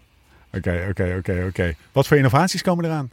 [0.52, 1.74] oké, oké, oké, oké.
[1.92, 3.10] Wat voor innovaties komen eraan?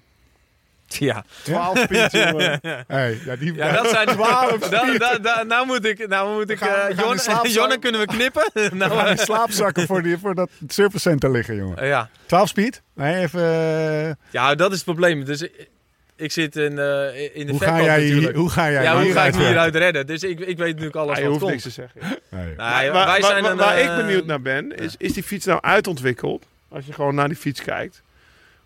[1.10, 2.60] Ja, 12 speed, jongen.
[2.88, 4.06] Hey, ja, die, ja dat zijn...
[4.18, 6.08] Da, da, da, nou moet ik...
[6.08, 8.50] Nou moet ik gaan- we eh, gaan in Jonne, kunnen we knippen?
[8.54, 11.78] We nou, gaan in eh, slaapzakken voor, die, voor dat servicecenter liggen, jongen.
[11.78, 12.10] eh, ja.
[12.26, 12.82] 12 speed?
[12.96, 13.42] Nee, even...
[13.42, 15.26] eh, ja, dat is het probleem.
[15.26, 15.70] Dus ik,
[16.16, 18.28] ik zit in, eh, in de hoe, ga jij natuurlijk.
[18.28, 20.08] hier, hoe ga jij ja, hoe hieruit ga ik me hieruit redden?
[20.08, 21.52] Dus ik, ik weet natuurlijk alles Ah, je wat hoeft komt.
[21.52, 22.02] niks te zeggen.
[22.30, 22.44] Nee.
[22.44, 25.46] Nee, Maar- wij maar- zijn een, waar ik benieuwd naar ben, is, is die fiets
[25.46, 26.46] nou uitontwikkeld?
[26.70, 28.02] Als je gewoon naar die fiets kijkt.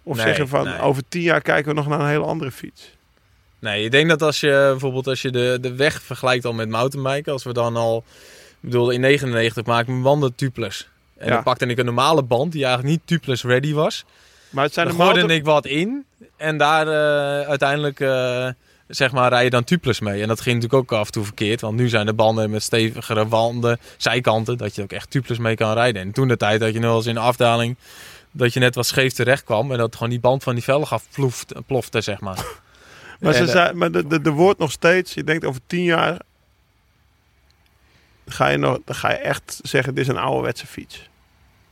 [0.07, 0.79] Of Nee, zeg je van, nee.
[0.79, 2.95] over tien jaar kijken we nog naar een hele andere fiets.
[3.59, 6.69] Nee, ik denk dat als je bijvoorbeeld als je de, de weg vergelijkt al met
[6.69, 8.03] mountainbiken, als we dan al,
[8.49, 10.87] ik bedoel in 99 maakte ik mijn banden tubeless.
[11.17, 11.33] En Ja.
[11.33, 14.05] dan pakte ik een normale band die eigenlijk niet tubeless ready was.
[14.49, 16.05] Maar het zijn Dan de gooide motor- ik wat in
[16.37, 18.47] en daar eh, uiteindelijk eh,
[18.87, 20.21] zeg maar rij je dan tubeless mee.
[20.21, 22.63] En dat ging natuurlijk ook af en toe verkeerd, want nu zijn de banden met
[22.63, 26.01] stevigere wanden, zijkanten, dat je ook echt tubeless mee kan rijden.
[26.01, 27.75] En toen de tijd dat je nog eens in de afdaling
[28.37, 30.93] dat je net wat scheef terecht kwam en dat gewoon die band van die velg
[30.93, 31.07] af
[31.65, 32.45] plofte, zeg maar.
[33.19, 35.61] Maar, ze En, eh, zei, maar de, de, de wordt nog steeds, je denkt over
[35.67, 36.17] tien jaar,
[38.25, 41.09] ga je, nog, dan ga je echt zeggen, dit is een ouderwetse fiets.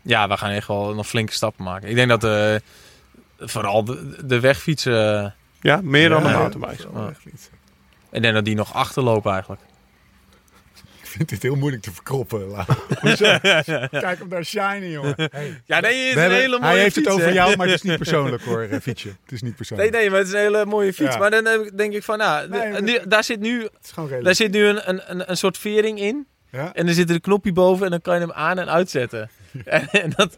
[0.02, 1.90] Ja, we gaan echt wel nog flinke stappen maken.
[1.90, 2.56] Ik denk dat eh,
[3.40, 5.32] vooral de, de wegfietsen, eh,
[5.62, 6.40] Ja, meer dan Ja, een ja.
[6.40, 6.82] mountainbike.
[6.82, 7.52] Zo, echt niet.
[8.12, 9.62] ik denk dat die nog achterlopen eigenlijk.
[11.16, 12.48] Ik vind dit heel moeilijk te verkroppen.
[13.92, 15.14] Kijk hem daar shiny, jongen.
[15.32, 15.62] Hey.
[15.66, 17.76] Ja, nee, het is een hele mooie hij heeft fiets, het over jou, maar het
[17.76, 19.08] is niet persoonlijk hoor, eh, fietsje.
[19.08, 19.92] Het is niet Nee, persoonlijk.
[19.92, 21.14] nee, maar het is een hele mooie fiets.
[21.14, 21.18] Ja.
[21.20, 23.68] Maar dan eh, denk ik van, nou, Nee, maar- nu- daar zit nu,
[24.22, 26.28] daar zit nu een, een, een, een soort vering in.
[26.52, 26.74] Ja?
[26.74, 29.30] En er zit er een knopje boven en dan kan je hem aan en uitzetten.
[29.66, 30.38] En, en dat,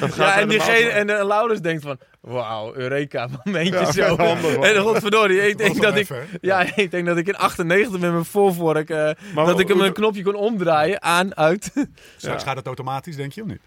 [0.00, 4.16] Dat ja, en de diegene, en de Laurens denkt van, wauw, Eureka, momentje Ja, zo.
[4.16, 6.22] handig, en godverdorie, ik denk dat ik, even, hè?
[6.40, 9.80] ja, ik denk dat ik in 98 met mijn voorvork, eh, Maar dat ik hem
[9.80, 11.64] een knopje kon omdraaien, aan, uit.
[12.16, 12.48] Straks Ja.
[12.48, 13.60] gaat het automatisch, denk je of niet?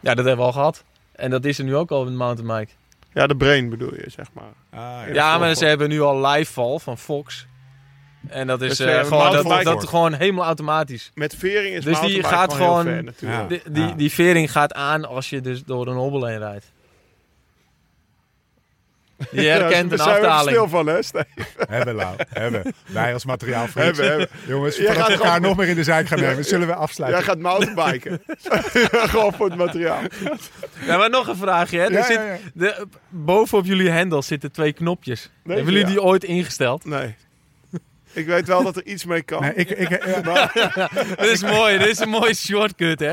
[0.00, 0.84] Ja, dat hebben we al gehad.
[1.12, 2.72] En dat is er nu ook al met mountainbike.
[3.12, 4.80] Ja, de brain bedoel je, zeg maar.
[4.82, 5.58] Ah, Ja, maar Fox.
[5.58, 7.46] ze hebben nu al live val van Fox.
[8.30, 11.10] En dat is Dus, eh, eh, gewoon, dat, dat gewoon helemaal automatisch.
[11.14, 13.40] Met vering is Dus die gaat gewoon, gewoon- heel ver, natuurlijk.
[13.40, 13.46] Ja.
[13.48, 13.92] Die, die, Ja.
[13.94, 16.72] die vering gaat aan als je dus door een hobbel heen rijdt.
[19.30, 20.48] Je herkent daar een zijn we afdaling.
[20.50, 20.98] stil van, hè?
[21.76, 22.16] Hebben, Lau.
[22.28, 22.74] Hebben.
[22.86, 23.96] Wij als materiaalvriend.
[23.96, 24.28] Hebben, hebben.
[24.46, 26.74] Jongens, Jij we gaat elkaar gewoon- nog meer in de zijk gaan nemen, zullen we
[26.74, 27.20] afsluiten.
[27.24, 28.22] Jij gaat mountainbiken.
[29.10, 30.00] Gewoon voor het materiaal.
[30.86, 31.78] Ja, maar nog een vraagje.
[31.78, 31.84] Hè.
[31.84, 32.38] Er Ja, zit, ja, ja.
[32.54, 35.30] De, boven op jullie hendel zitten twee knopjes.
[35.44, 35.92] Nee, Hebben jullie ja.
[35.94, 36.84] die ooit ingesteld?
[36.84, 37.14] Nee.
[38.12, 39.40] Ik weet wel dat er iets mee kan.
[39.40, 40.20] Nee, ik, ik, ja,
[41.16, 41.78] Dat is mooi.
[41.78, 43.12] Dit is een mooie shortcut, hè.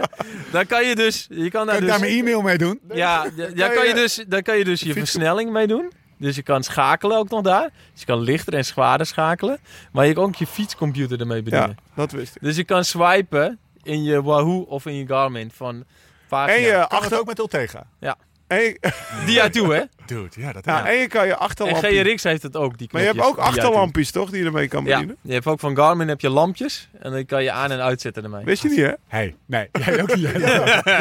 [0.52, 1.28] Dan kan je dus...
[1.30, 2.80] Je kan daar kan ik dus daar mijn e-mail mee doen?
[2.94, 5.92] Ja, ja, ja, kan je dus, daar kan je dus je versnelling mee doen.
[6.18, 7.70] Dus je kan schakelen ook nog daar.
[7.92, 9.58] Dus je kan lichter en zwaarder schakelen.
[9.92, 11.78] Maar je kan ook je fietscomputer ermee ja, bedienen.
[11.96, 12.42] dat wist ik.
[12.42, 15.84] Dus je kan swipen in je Wahoo of in je Garmin van
[16.28, 16.56] pagina.
[16.56, 17.20] En je Kan het achter...
[17.20, 17.88] ook met Ultegra?
[18.00, 18.18] Ja.
[18.48, 18.78] En je,
[19.26, 19.82] Die jij toe, hè?
[20.06, 22.04] Dude, ja, dat ja, en je kan je En achterlampje...
[22.04, 24.30] GRX heeft het ook, die Maar je hebt ook achterlampjes, toch?
[24.30, 24.90] Die je ermee kan toe.
[24.90, 25.18] Ja, bedienen?
[25.22, 26.90] je hebt ook van Garmin heb je lampjes.
[27.00, 28.44] En dan kan je aan- en uitzetten ermee.
[28.46, 28.92] Wist je niet, hè?
[29.08, 30.28] Hey, nee, jij ook niet.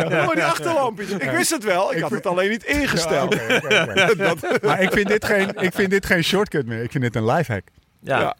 [0.05, 1.11] Oh, die achterlampjes.
[1.11, 1.95] Ik wist het wel.
[1.95, 3.35] Ik had het alleen niet ingesteld.
[3.35, 4.59] Oké, oké, oké.
[4.67, 6.83] Maar ik vind, dit geen, ik vind dit geen shortcut meer.
[6.83, 7.63] Ik vind dit een lifehack.
[8.01, 8.21] Ja, Ja.
[8.23, 8.37] ja.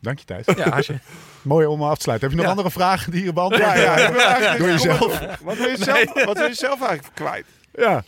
[0.00, 0.46] Dank je, Thijs.
[0.72, 0.94] als je...
[1.42, 2.28] Mooi om af te sluiten.
[2.28, 2.58] Heb je nog Ja.
[2.62, 3.74] andere vragen die je beantwoord?
[3.74, 4.56] Ja, ja.
[4.56, 5.20] Door jezelf.
[5.42, 7.44] Wat wil je zelf, wat wil je zelf eigenlijk kwijt?
[7.74, 8.02] Ja.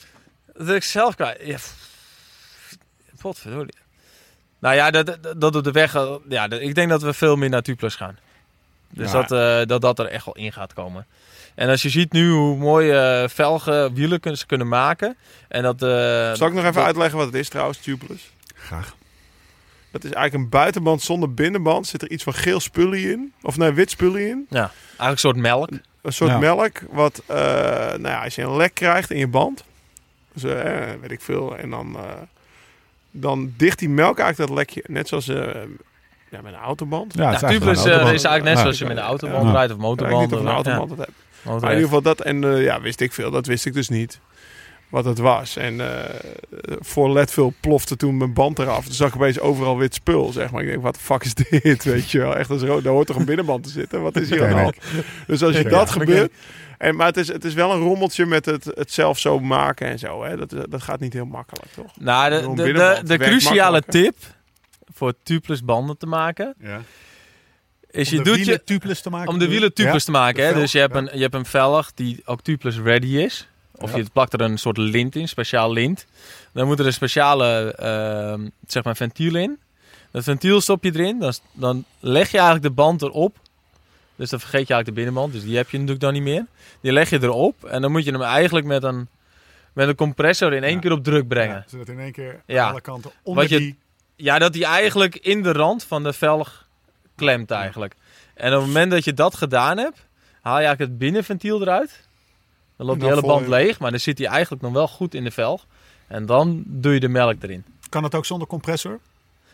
[0.56, 1.40] Dat ik zelf kwijt.
[1.44, 1.56] Ja.
[3.20, 3.74] Potverdorie.
[4.58, 5.92] Nou ja, dat, dat, dat op de weg...
[6.28, 8.18] Ja, dat- ik denk dat we veel meer naar Tuplus gaan.
[8.90, 9.22] Dus Ja.
[9.22, 11.06] dat, eh, dat dat er echt wel in gaat komen.
[11.54, 15.16] En als je ziet nu hoe mooie eh, velgen wielen kunnen, ze kunnen maken.
[15.48, 15.82] En dat...
[15.82, 15.88] eh,
[16.34, 18.30] Zal ik nog even dat- uitleggen wat het is trouwens, Tubeless?
[18.54, 18.94] Graag.
[19.90, 21.86] Dat is eigenlijk een buitenband zonder binnenband.
[21.86, 23.32] Zit er iets van geel spullie in.
[23.42, 24.46] Of nee, wit spullie in.
[24.50, 25.68] Ja, eigenlijk een soort melk.
[26.02, 26.38] Een soort Ja.
[26.38, 26.80] melk.
[26.90, 29.64] Wat, eh, nou ja, als je een lek krijgt in je band.
[30.34, 31.56] Dus, eh, weet ik veel.
[31.56, 32.02] En dan, eh,
[33.10, 34.84] dan dicht die melk eigenlijk dat lekje.
[34.86, 35.36] Net zoals eh,
[36.30, 37.14] ja, met een autoband.
[37.14, 39.44] Ja, Ja, is Tubeless eigenlijk eh, een is eigenlijk net zoals je met een autoband
[39.44, 39.52] Ja.
[39.52, 40.32] rijdt of Ja, ik weet motorband.
[40.32, 41.12] of een autoband het hebt.
[41.44, 42.20] Maar in ieder geval dat.
[42.20, 43.30] En eh, ja, wist ik veel.
[43.30, 44.18] Dat wist ik dus niet.
[44.88, 45.56] Wat het was.
[45.56, 46.14] En eh,
[46.80, 48.84] voor Leadville plofte toen mijn band eraf.
[48.84, 50.62] Toen zag ik opeens overal wit spul, zeg maar.
[50.62, 51.84] Ik denk, wat de fuck is dit?
[51.92, 52.36] Weet je wel.
[52.36, 52.84] Echt als rood.
[52.84, 54.02] Daar hoort toch een binnenband te zitten?
[54.02, 54.76] Wat is hier aan de hand?
[55.26, 55.92] Dus als je Ja, dat ja.
[55.92, 56.32] gebeurt...
[56.78, 59.88] En, maar het is, het is wel een rommeltje met het, het zelf zo maken
[59.88, 60.24] en zo.
[60.24, 60.36] Hè?
[60.36, 61.92] Dat, dat gaat niet heel makkelijk, toch?
[62.00, 64.16] Nou, de, de, de, cruciale tip
[64.94, 66.54] voor tubeless banden te maken...
[66.58, 66.80] Ja.
[67.90, 68.64] is Om je de doet wielen je...
[68.64, 69.28] tubeless te maken.
[69.28, 70.42] Om de wielen tubeless te maken.
[70.42, 70.48] Hè?
[70.48, 70.98] velg, Dus je hebt, ja.
[70.98, 73.48] een, je hebt een velg die ook tubeless ready is.
[73.76, 73.96] Of Ja.
[73.96, 76.06] je plakt er een soort lint in, speciaal lint.
[76.52, 79.58] Dan moet er een speciale ehm, zeg maar ventiel in.
[80.10, 81.18] Dat ventiel stop je erin.
[81.18, 83.38] Dan, dan leg je eigenlijk de band erop.
[84.16, 85.32] Dus dan vergeet je eigenlijk de binnenband.
[85.32, 86.46] Dus die heb je natuurlijk dan niet meer.
[86.80, 87.64] Die leg je erop.
[87.64, 89.08] En dan moet je hem eigenlijk met een,
[89.72, 90.80] met een compressor in één Ja.
[90.80, 91.56] keer op druk brengen.
[91.56, 92.70] Ja, zodat in één keer Ja.
[92.70, 93.78] alle kanten onder Wat je- die...
[94.16, 96.68] Ja, dat die eigenlijk in de rand van de velg
[97.16, 97.94] klemt eigenlijk.
[98.34, 100.06] En op het moment dat je dat gedaan hebt,
[100.40, 102.06] haal je eigenlijk het binnenventiel eruit.
[102.76, 105.14] Dan loopt die dan hele band leeg, maar dan zit hij eigenlijk nog wel goed
[105.14, 105.66] in de velg.
[106.06, 107.64] En dan doe je de melk erin.
[107.88, 108.98] Kan het ook zonder compressor?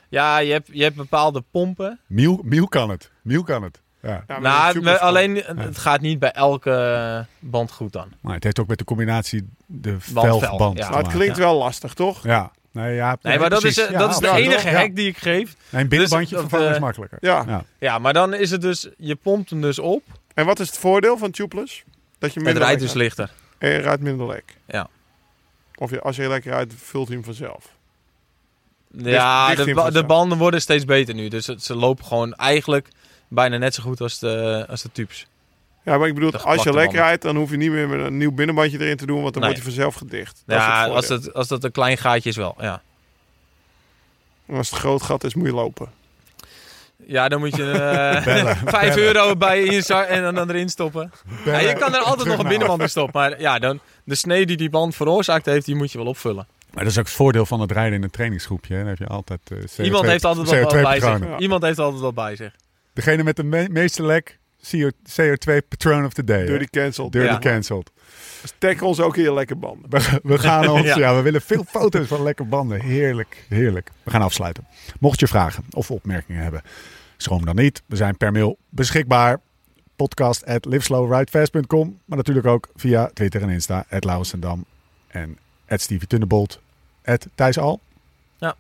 [0.08, 1.98] Ja, je hebt, je hebt bepaalde pompen.
[2.06, 3.10] Miel, Miel kan het.
[3.22, 3.80] Miel kan het.
[4.02, 4.24] Ja.
[4.40, 8.09] Nou, alleen het gaat niet bij elke band goed dan.
[8.20, 10.89] Maar het heeft ook met de combinatie de velg, velgband ja.
[10.90, 12.22] Maar het klinkt wel lastig, toch?
[12.24, 12.51] Ja.
[12.72, 13.93] Nee, ja, Nee, maar dat is, precies.
[13.93, 14.77] eh, dat Ja, is de enige ja.
[14.77, 15.56] hack die ik geef.
[15.70, 17.18] Nee, een binnenbandje Dus dat, vervangen is eh, makkelijker.
[17.20, 17.44] Ja.
[17.47, 17.64] Ja.
[17.78, 20.02] Ja, maar dan is het dus, je pompt hem dus op.
[20.35, 21.82] En wat is het voordeel van Tubeless?
[22.18, 23.01] Dat je Het minder rijdt lek dus hebt.
[23.18, 23.31] lichter.
[23.59, 24.44] En je rijdt minder lek.
[24.66, 24.89] Ja.
[25.74, 27.74] Of je, als je lekker rijdt, vult hij hem vanzelf.
[28.93, 29.94] Ja, dicht de, vanzelf.
[29.94, 31.28] de banden worden steeds beter nu.
[31.28, 32.89] Dus het- ze lopen gewoon eigenlijk
[33.31, 35.27] bijna net zo goed als de, als de tubes.
[35.85, 37.02] Ja, maar ik bedoel, als je geplakte lek banden.
[37.02, 39.43] rijdt, dan hoef je niet meer met een nieuw binnenbandje erin te doen, want dan
[39.43, 39.52] Nee.
[39.52, 40.43] wordt hij vanzelf gedicht.
[40.47, 42.82] Dat Ja, het als het, als dat een klein gaatje is wel, ja.
[44.47, 45.89] En als het een groot gat is, moet je lopen.
[47.07, 48.98] Ja, dan moet je eh Bellen, 5 bellen.
[48.98, 51.12] euro bij in je zak en dan, erin stoppen.
[51.44, 53.20] Ja, je kan er altijd nog een binnenband in stoppen.
[53.20, 56.47] Maar ja, dan, de snee die die band veroorzaakt heeft, die moet je wel opvullen.
[56.74, 58.74] Maar dat is ook het voordeel van het rijden in een trainingsgroepje.
[58.74, 58.81] hè.
[58.81, 60.93] Dan heb je altijd eh, CO2 Iemand heeft altijd wel wat bij zich.
[61.02, 61.28] CO2-patronen.
[61.28, 61.39] Ja.
[61.39, 62.52] Iemand heeft altijd wel bij zich.
[62.92, 64.38] Degene met de me- meeste lek,
[64.70, 66.38] CO- CO2-patroon of the day.
[66.40, 66.46] hè.
[66.46, 67.12] Dirty cancelled.
[67.12, 67.38] Dirty Ja.
[67.38, 67.90] cancelled.
[68.40, 69.90] Dus tag ons ook in je lekke banden.
[69.90, 70.98] We, we gaan ons, ja.
[70.98, 71.14] Ja.
[71.16, 72.80] we willen veel foto's van lekker banden.
[72.80, 73.90] Heerlijk, heerlijk.
[74.02, 74.66] We gaan afsluiten.
[75.00, 76.62] Mocht je vragen of opmerkingen hebben,
[77.16, 77.82] schroom dan niet.
[77.86, 79.40] We zijn per mail beschikbaar.
[79.96, 81.98] Podcast at liveslowridefast.com.
[82.04, 83.84] Maar natuurlijk ook via Twitter en Insta.
[83.90, 84.34] At
[85.08, 85.38] en
[85.68, 86.60] at Stevie Tunnebolt.
[87.04, 87.80] At Thijs Al.
[88.38, 88.56] Ja.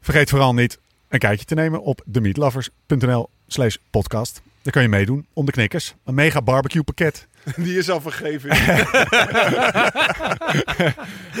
[0.00, 0.78] Vergeet vooral niet
[1.14, 4.42] een kijkje te nemen op themeatlovers.nl slash podcast.
[4.62, 5.94] Daar kan je meedoen om de knikkers.
[6.04, 7.26] Een mega barbecue pakket.
[7.56, 8.50] Die is al vergeven.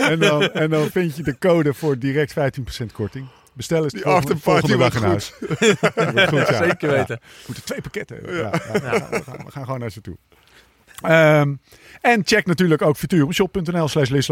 [0.00, 2.34] En dan, en dan vind je de code voor direct
[2.82, 3.26] 15% korting.
[3.52, 5.32] Bestel eens Die volgende, volgende dag in huis.
[6.28, 6.56] Goed, ja.
[6.56, 6.96] Zeker Ja.
[6.96, 7.18] weten.
[7.20, 8.34] We moeten twee pakketten.
[8.36, 8.36] Ja.
[8.40, 8.50] Ja,
[9.10, 10.16] We, gaan, we gaan gewoon naar ze toe.
[11.02, 11.54] Ehm,
[12.00, 14.26] en check natuurlijk ook futuroshop.nl slash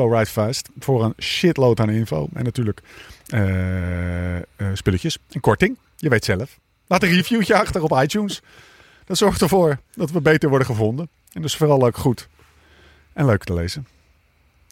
[0.78, 2.28] voor een shitload aan info.
[2.35, 2.81] En natuurlijk
[4.75, 5.19] spulletjes.
[5.31, 5.77] En korting.
[5.97, 6.59] Je weet zelf.
[6.87, 8.41] Laat een reviewtje achter op iTunes.
[9.05, 11.09] Dat zorgt ervoor dat we beter worden gevonden.
[11.33, 12.29] En dus vooral ook goed.
[13.13, 13.87] En leuk te lezen.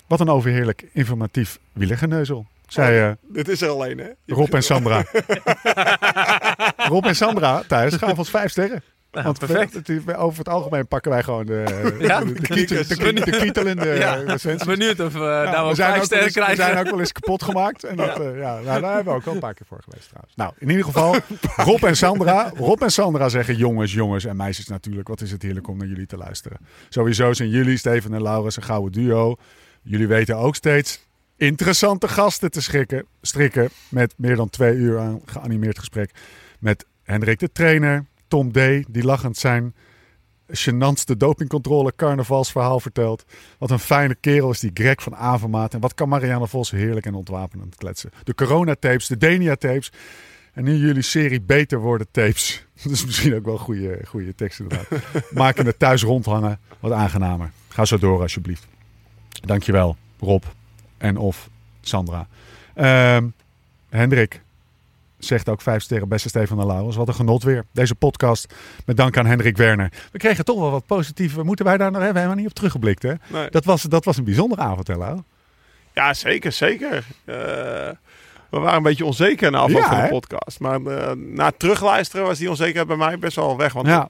[0.07, 2.47] Wat een overheerlijk informatief wielergeneuzel.
[2.69, 4.09] Zei eh, Dit is er alleen, hè?
[4.25, 5.05] Je- Rob en Sandra.
[6.93, 8.83] Rob en Sandra thuis gaven ons vijf sterren.
[9.13, 10.17] Nou, Want perfect.
[10.17, 11.65] over het algemeen pakken wij gewoon de,
[12.01, 14.37] Ja, de, de, de, de, de kietelende Ja.
[14.67, 16.57] Benieuwd of we Ja, nou we, ook zijn vijf ook wel sterren eens, we zijn
[16.57, 16.79] krijgen.
[16.79, 17.85] ook wel eens kapot gemaakt.
[17.85, 18.23] En dat, ja.
[18.23, 20.35] ja, nou, daar hebben we ook wel een paar keer voor geweest trouwens.
[20.37, 21.17] Nou, in ieder geval,
[21.57, 22.53] Rob en Sandra.
[22.57, 25.09] Rob en Sandra zeggen jongens, jongens en meisjes natuurlijk.
[25.09, 26.59] Wat is het heerlijk om naar jullie te luisteren.
[26.89, 29.37] Sowieso zijn jullie, Steven en Laurens, een gouden duo.
[29.83, 33.69] Jullie weten ook steeds interessante gasten te schikken, strikken.
[33.89, 36.11] Met meer dan twee uur aan geanimeerd gesprek.
[36.59, 38.59] Met Hendrik de trainer, Tom D.
[38.89, 39.75] Die lachend zijn
[40.53, 43.25] gênantste dopingcontrole carnavalsverhaal vertelt.
[43.59, 45.75] Wat een fijne kerel is die Greg van Avermaat.
[45.75, 48.11] En wat kan Marianne Vos heerlijk en ontwapenend kletsen.
[48.25, 49.93] De coronatapes, de Denia-tapes.
[50.53, 52.65] En nu jullie serie Beter Worden tapes.
[52.83, 55.01] Dat is misschien ook wel een goede, goede tekst inderdaad.
[55.31, 57.51] Maken het thuis rondhangen wat aangenamer.
[57.69, 58.67] Ga zo door alsjeblieft.
[59.29, 60.45] Dankjewel Rob
[60.99, 61.49] en of
[61.81, 62.29] Sandra.
[62.75, 63.29] Ehm,
[63.89, 64.43] Hendrik
[65.21, 66.97] zegt ook vijf sterren beste Stefan de Lauwers.
[66.97, 67.65] Wat een genot weer.
[67.73, 68.55] Deze podcast
[68.87, 69.93] met dank aan Hendrik Werner.
[70.13, 71.43] We kregen toch wel wat positieve...
[71.43, 73.13] Moeten wij daar nog hebben helemaal niet op teruggeblikt hè?
[73.27, 73.51] Nee.
[73.51, 75.21] Dat was, dat was een bijzondere avond hè Lau?
[75.95, 76.97] Ja, zeker, zeker.
[77.25, 77.35] Eh,
[78.51, 80.09] we waren een beetje onzeker na afloop Ja, van de hè?
[80.09, 80.61] podcast.
[80.61, 83.73] Maar eh, na terugluisteren was die onzekerheid bij mij best wel weg.
[83.73, 84.01] Want Ja.
[84.03, 84.09] er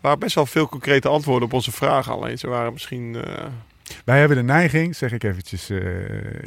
[0.00, 2.12] waren best wel veel concrete antwoorden op onze vragen.
[2.12, 3.14] Alleen ze waren misschien...
[3.24, 3.44] eh,
[4.04, 5.78] Wij hebben de neiging, zeg ik eventjes eh,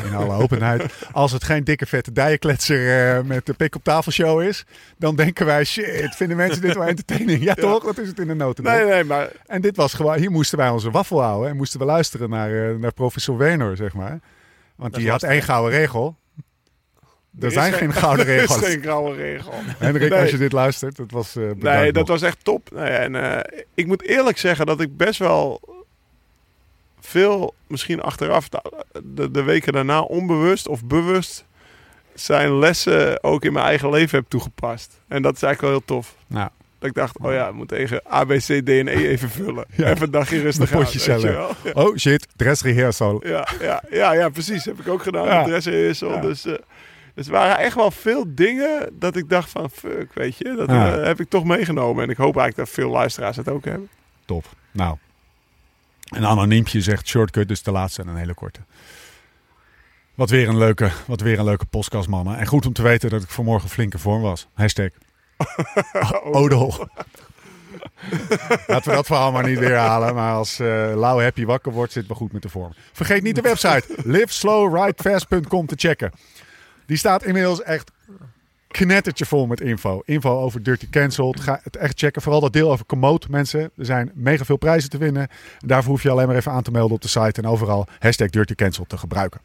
[0.06, 0.94] in alle openheid.
[1.12, 4.66] als het geen dikke vette dijenkletser eh, met de pik op tafel show is.
[4.98, 7.44] Dan denken wij, shit, vinden mensen dit wel entertaining?
[7.44, 7.84] Ja, toch?
[7.84, 8.74] Dat is het in de notendop.
[8.74, 11.50] Nee, nee, maar En dit was gewoon, hier moesten wij onze waffel houden.
[11.50, 14.20] En moesten we luisteren naar, eh, naar professor Werner, zeg maar.
[14.76, 16.16] Want die had één gouden regel.
[17.40, 18.66] Er zijn geen gouden er is regels.
[18.66, 19.54] geen gouden regel.
[19.78, 20.20] Hendrik, Nee.
[20.22, 22.08] als je dit luistert, dat was Nee, dat nog.
[22.08, 22.70] was echt top.
[22.72, 23.44] Nee, en
[23.74, 25.62] ik moet eerlijk zeggen dat ik best wel
[27.10, 28.50] veel, misschien achteraf,
[29.04, 31.46] de, de weken daarna onbewust of bewust
[32.14, 35.02] zijn lessen ook in mijn eigen leven heb toegepast.
[35.08, 36.16] En dat is eigenlijk wel heel tof.
[36.28, 36.50] Nou,
[36.80, 39.30] Dat ik dacht, oh ja, ik moet tegen A, B, C, D en E even
[39.30, 39.66] vullen.
[39.76, 39.90] Ja.
[39.90, 40.86] Even een dagje rustig aan,
[41.74, 43.28] oh shit, dress rehearsal.
[43.28, 44.66] Ja, ja, ja, ja, precies.
[44.66, 45.26] Heb ik ook gedaan.
[45.26, 45.44] Ja.
[45.44, 46.12] Dressenheersel.
[46.12, 46.22] Ja.
[46.22, 46.54] Dus, eh,
[47.14, 50.54] dus er waren echt wel veel dingen dat ik dacht van, fuck, weet je.
[50.56, 52.04] Dat eh, heb ik toch meegenomen.
[52.04, 53.90] En ik hoop eigenlijk dat veel luisteraars het ook hebben.
[54.26, 54.46] Top.
[54.72, 54.98] Nou.
[56.10, 58.60] Een anoniempje zegt shortcut, dus de laatste en een hele korte.
[60.16, 62.38] Wat weer een leuke, wat weer een leuke podcast, mannen.
[62.38, 64.48] En goed om te weten dat ik vanmorgen flinke vorm was.
[64.54, 64.90] Hashtag
[66.32, 66.74] Odol.
[68.68, 70.16] Laten we dat verhaal maar niet weer halen.
[70.16, 72.74] Maar als eh Lau happy wakker wordt, zit we goed met de vorm.
[72.92, 76.12] Vergeet niet de website liveslowridefast.com te checken.
[76.86, 77.92] Die staat inmiddels echt
[78.72, 80.02] knettertje vol met info.
[80.06, 81.40] Info over Dirty Cancelled.
[81.40, 82.22] Ga het echt checken.
[82.22, 83.60] Vooral dat deel over Komoot, mensen.
[83.62, 85.28] Er zijn mega veel prijzen te winnen.
[85.60, 87.42] En daarvoor hoef je alleen maar even aan te melden op de site.
[87.42, 89.42] En overal hashtag Dirty Cancelled te gebruiken.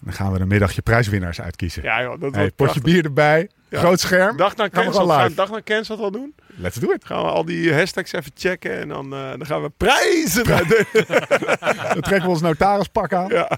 [0.00, 1.82] En dan gaan we een middagje prijswinnaars uitkiezen.
[1.82, 3.48] Ja joh, dat Hey, wordt potje bier erbij.
[3.68, 3.78] Ja.
[3.78, 4.36] Groot scherm.
[4.36, 5.08] Dag naar Gaan cancel.
[5.08, 6.34] Gaan we dag naar cancel al doen?
[6.46, 7.04] Let's do it.
[7.04, 8.78] Gaan we al die hashtags even checken.
[8.78, 10.44] En dan, eh, dan gaan we prijzen.
[11.92, 13.28] Dan trekken we ons notarispak aan.
[13.28, 13.50] Ja.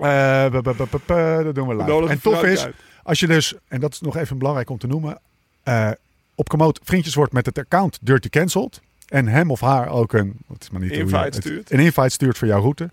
[0.00, 1.88] Eh, dat doen we live.
[1.88, 2.74] Nodig En tof is, uit.
[3.02, 5.18] Als je dus, en dat is nog even belangrijk om te noemen,
[5.62, 5.90] eh,
[6.34, 8.80] op Komoot vriendjes wordt met het account Dirty Cancelled.
[9.08, 11.70] En hem of haar ook een, wat is maar niet hoe je Invite het- stuurt.
[11.72, 12.90] Een invite stuurt voor jouw route.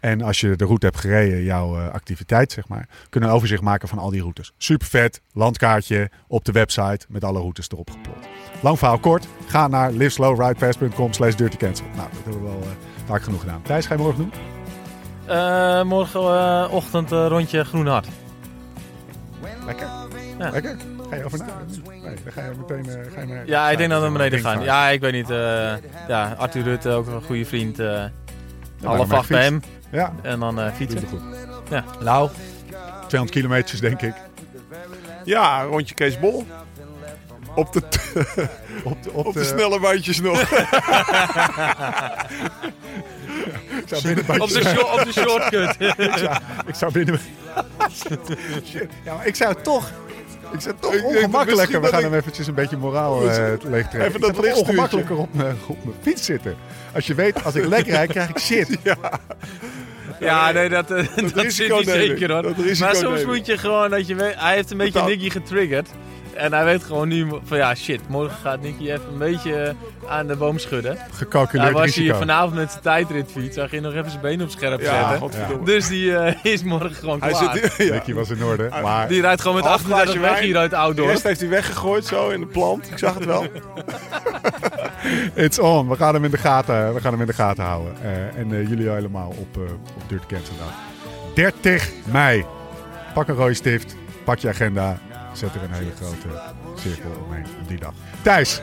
[0.00, 3.62] En als je de route hebt gereden, jouw eh, activiteit, zeg maar, kunnen een overzicht
[3.62, 4.52] maken van al die routes.
[4.58, 8.16] Super vet, landkaartje op de website met alle routes erop geplot.
[8.62, 11.86] Lang verhaal kort, ga naar liveslowridefast.com slash dirtycancel.
[11.96, 12.68] Nou, dat hebben we wel eh,
[13.06, 13.62] vaak genoeg gedaan.
[13.62, 14.32] Thijs, ga je morgen doen?
[15.26, 18.08] Eh, morgenochtend rondje Groen Hart.
[19.66, 19.86] Lekker.
[20.38, 20.50] Ja.
[20.50, 20.76] Lekker.
[21.10, 21.44] Ga je over na?
[21.88, 23.46] Nee, dan ga je meteen eh, ga je naar...
[23.46, 24.62] Ja, ik denk dat we naar beneden gaan.
[24.62, 25.30] Ja, ik weet niet.
[25.30, 25.72] eh,
[26.08, 27.78] ja, Arthur Rutte, ook een goede vriend.
[27.78, 29.62] eh daarom half acht bij hem.
[29.90, 30.98] Ja, En dan eh, doe fietsen.
[31.00, 31.20] het goed.
[31.70, 32.30] Ja, Lau.
[33.06, 34.14] 200 kilometers, denk ik.
[35.24, 36.46] Ja, rondje Kees Bol.
[37.54, 37.80] Op de,
[38.84, 40.40] Op de, op op de snelle bandjes nog.
[43.82, 45.76] Ik zou binnen, Op de, shor- op de shortcut.
[46.66, 47.20] ik zou binnen...
[48.70, 48.88] Shit.
[49.04, 49.90] Ja, maar ik zou toch...
[50.52, 51.80] Ik zou toch Ik ongemakkelijker...
[51.80, 54.00] We gaan dat hem eventjes een beetje moraal eh leegtrekken.
[54.00, 54.60] Even Ik dat lichtstuurtje.
[54.60, 56.56] ongemakkelijker op mijn, op mijn fiets zitten.
[56.94, 58.78] Als je weet, als ik lek rijd, krijg ik shit.
[60.20, 61.94] Ja, nee, dat, eh, dat, zit risico niet ik.
[61.94, 62.42] zeker hoor.
[62.42, 63.26] Dat maar soms ik.
[63.26, 65.02] moet je gewoon dat je weet, hij heeft een beetje.
[65.02, 65.88] Nicky getriggerd.
[66.36, 69.74] En hij weet gewoon nu van ja shit, morgen gaat Nicky even een beetje
[70.08, 70.96] aan de boom schudden.
[70.96, 72.02] Hij Gecalculeerd was risico.
[72.04, 75.18] hier vanavond met zijn tijdritfiets, zag je nog even zijn benen op scherp Ja, zetten.
[75.18, 75.64] godverdomme.
[75.64, 77.56] Dus die eh, is morgen gewoon Hij klaar.
[77.58, 77.92] zit ja.
[77.92, 78.68] Nicky was in orde.
[78.82, 81.06] Maar Die rijdt gewoon met Half 38 glaasje weg hier uit De Outdoor.
[81.06, 82.90] rest heeft hij weggegooid zo in de plant.
[82.90, 83.46] Ik zag het wel.
[85.34, 85.88] it's on.
[85.88, 87.92] We gaan hem in de gaten, we gaan hem in de gaten houden.
[88.02, 89.56] Eh, en eh, jullie helemaal op,
[89.96, 90.54] op Dirty Cancel.
[91.34, 92.44] 30 mei.
[93.14, 93.96] Pak een rode stift.
[94.24, 94.98] Pak je agenda.
[95.36, 96.40] Zet er een hele grote
[96.80, 97.92] cirkel omheen op die dag.
[98.22, 98.60] Thijs,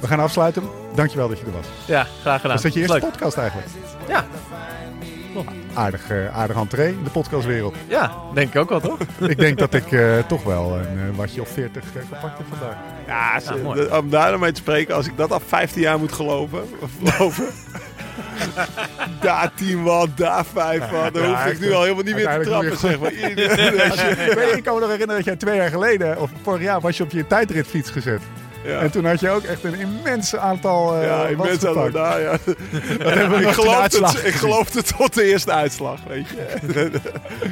[0.00, 0.62] we gaan afsluiten.
[0.94, 1.66] Dankjewel dat je er was.
[1.86, 2.52] Ja, graag gedaan.
[2.52, 3.10] Was dat je eerste Leuk.
[3.10, 3.68] podcast eigenlijk?
[4.08, 4.24] Ja,
[5.74, 7.74] Aardig, eh, aardig entree in de podcastwereld.
[7.86, 8.98] ja, denk ik ook wel, toch?
[9.28, 12.46] ik denk dat ik eh, toch wel een eh, watje of 40 eh, gepakt heb
[12.48, 12.76] vandaag.
[13.06, 13.80] Ja, ze- Ja, mooi.
[13.80, 16.60] de- om daar dan mee te spreken, als ik dat al 15 jaar moet geloven,
[17.04, 17.46] geloven.
[19.20, 21.14] daar 10 watt, daar 5 watt.
[21.14, 23.12] Dan Ja, hoef ik nu al helemaal niet meer te trappen, zeg maar.
[24.56, 27.02] Ik kan me nog herinneren dat jij twee jaar geleden, of vorig jaar, was je
[27.02, 28.20] op je tijdritfiets gezet.
[28.64, 28.78] Ja.
[28.78, 31.92] En toen had je ook echt een immense aantal uh, Ja, ik ben zo gepakt.
[31.92, 32.32] daar, ja.
[32.32, 36.90] ik, uitslag het, ik geloofde het tot de eerste uitslag, weet je.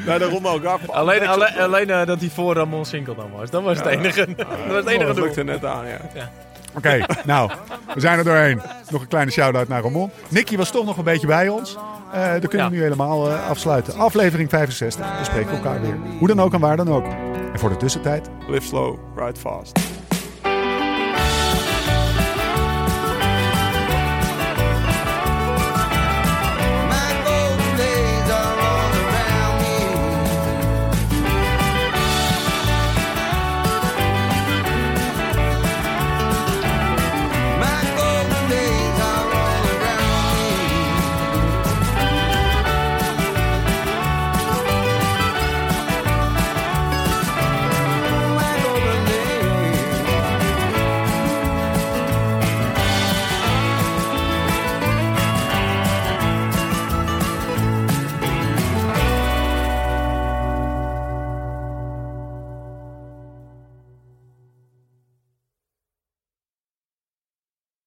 [0.07, 0.89] Naar de ronde ook af.
[0.89, 3.51] Alleen, alleen, alleen eh, dat hij voor Ramon Sinkel dan was.
[3.51, 6.31] Dat was het enige, dat was het enige dat lukte net aan, ja.
[6.77, 7.51] Oké, nou,
[7.95, 8.61] we zijn er doorheen.
[8.91, 10.11] Nog een kleine shout-out naar Ramon.
[10.29, 11.77] Nicky was toch nog een beetje bij ons.
[12.13, 13.95] Eh dan kunnen we nu helemaal eh, afsluiten.
[13.95, 15.19] Aflevering 65.
[15.19, 15.97] We spreken elkaar weer.
[16.19, 17.05] Hoe dan ook en waar dan ook.
[17.53, 19.79] En voor de tussentijd, Live slow, ride fast.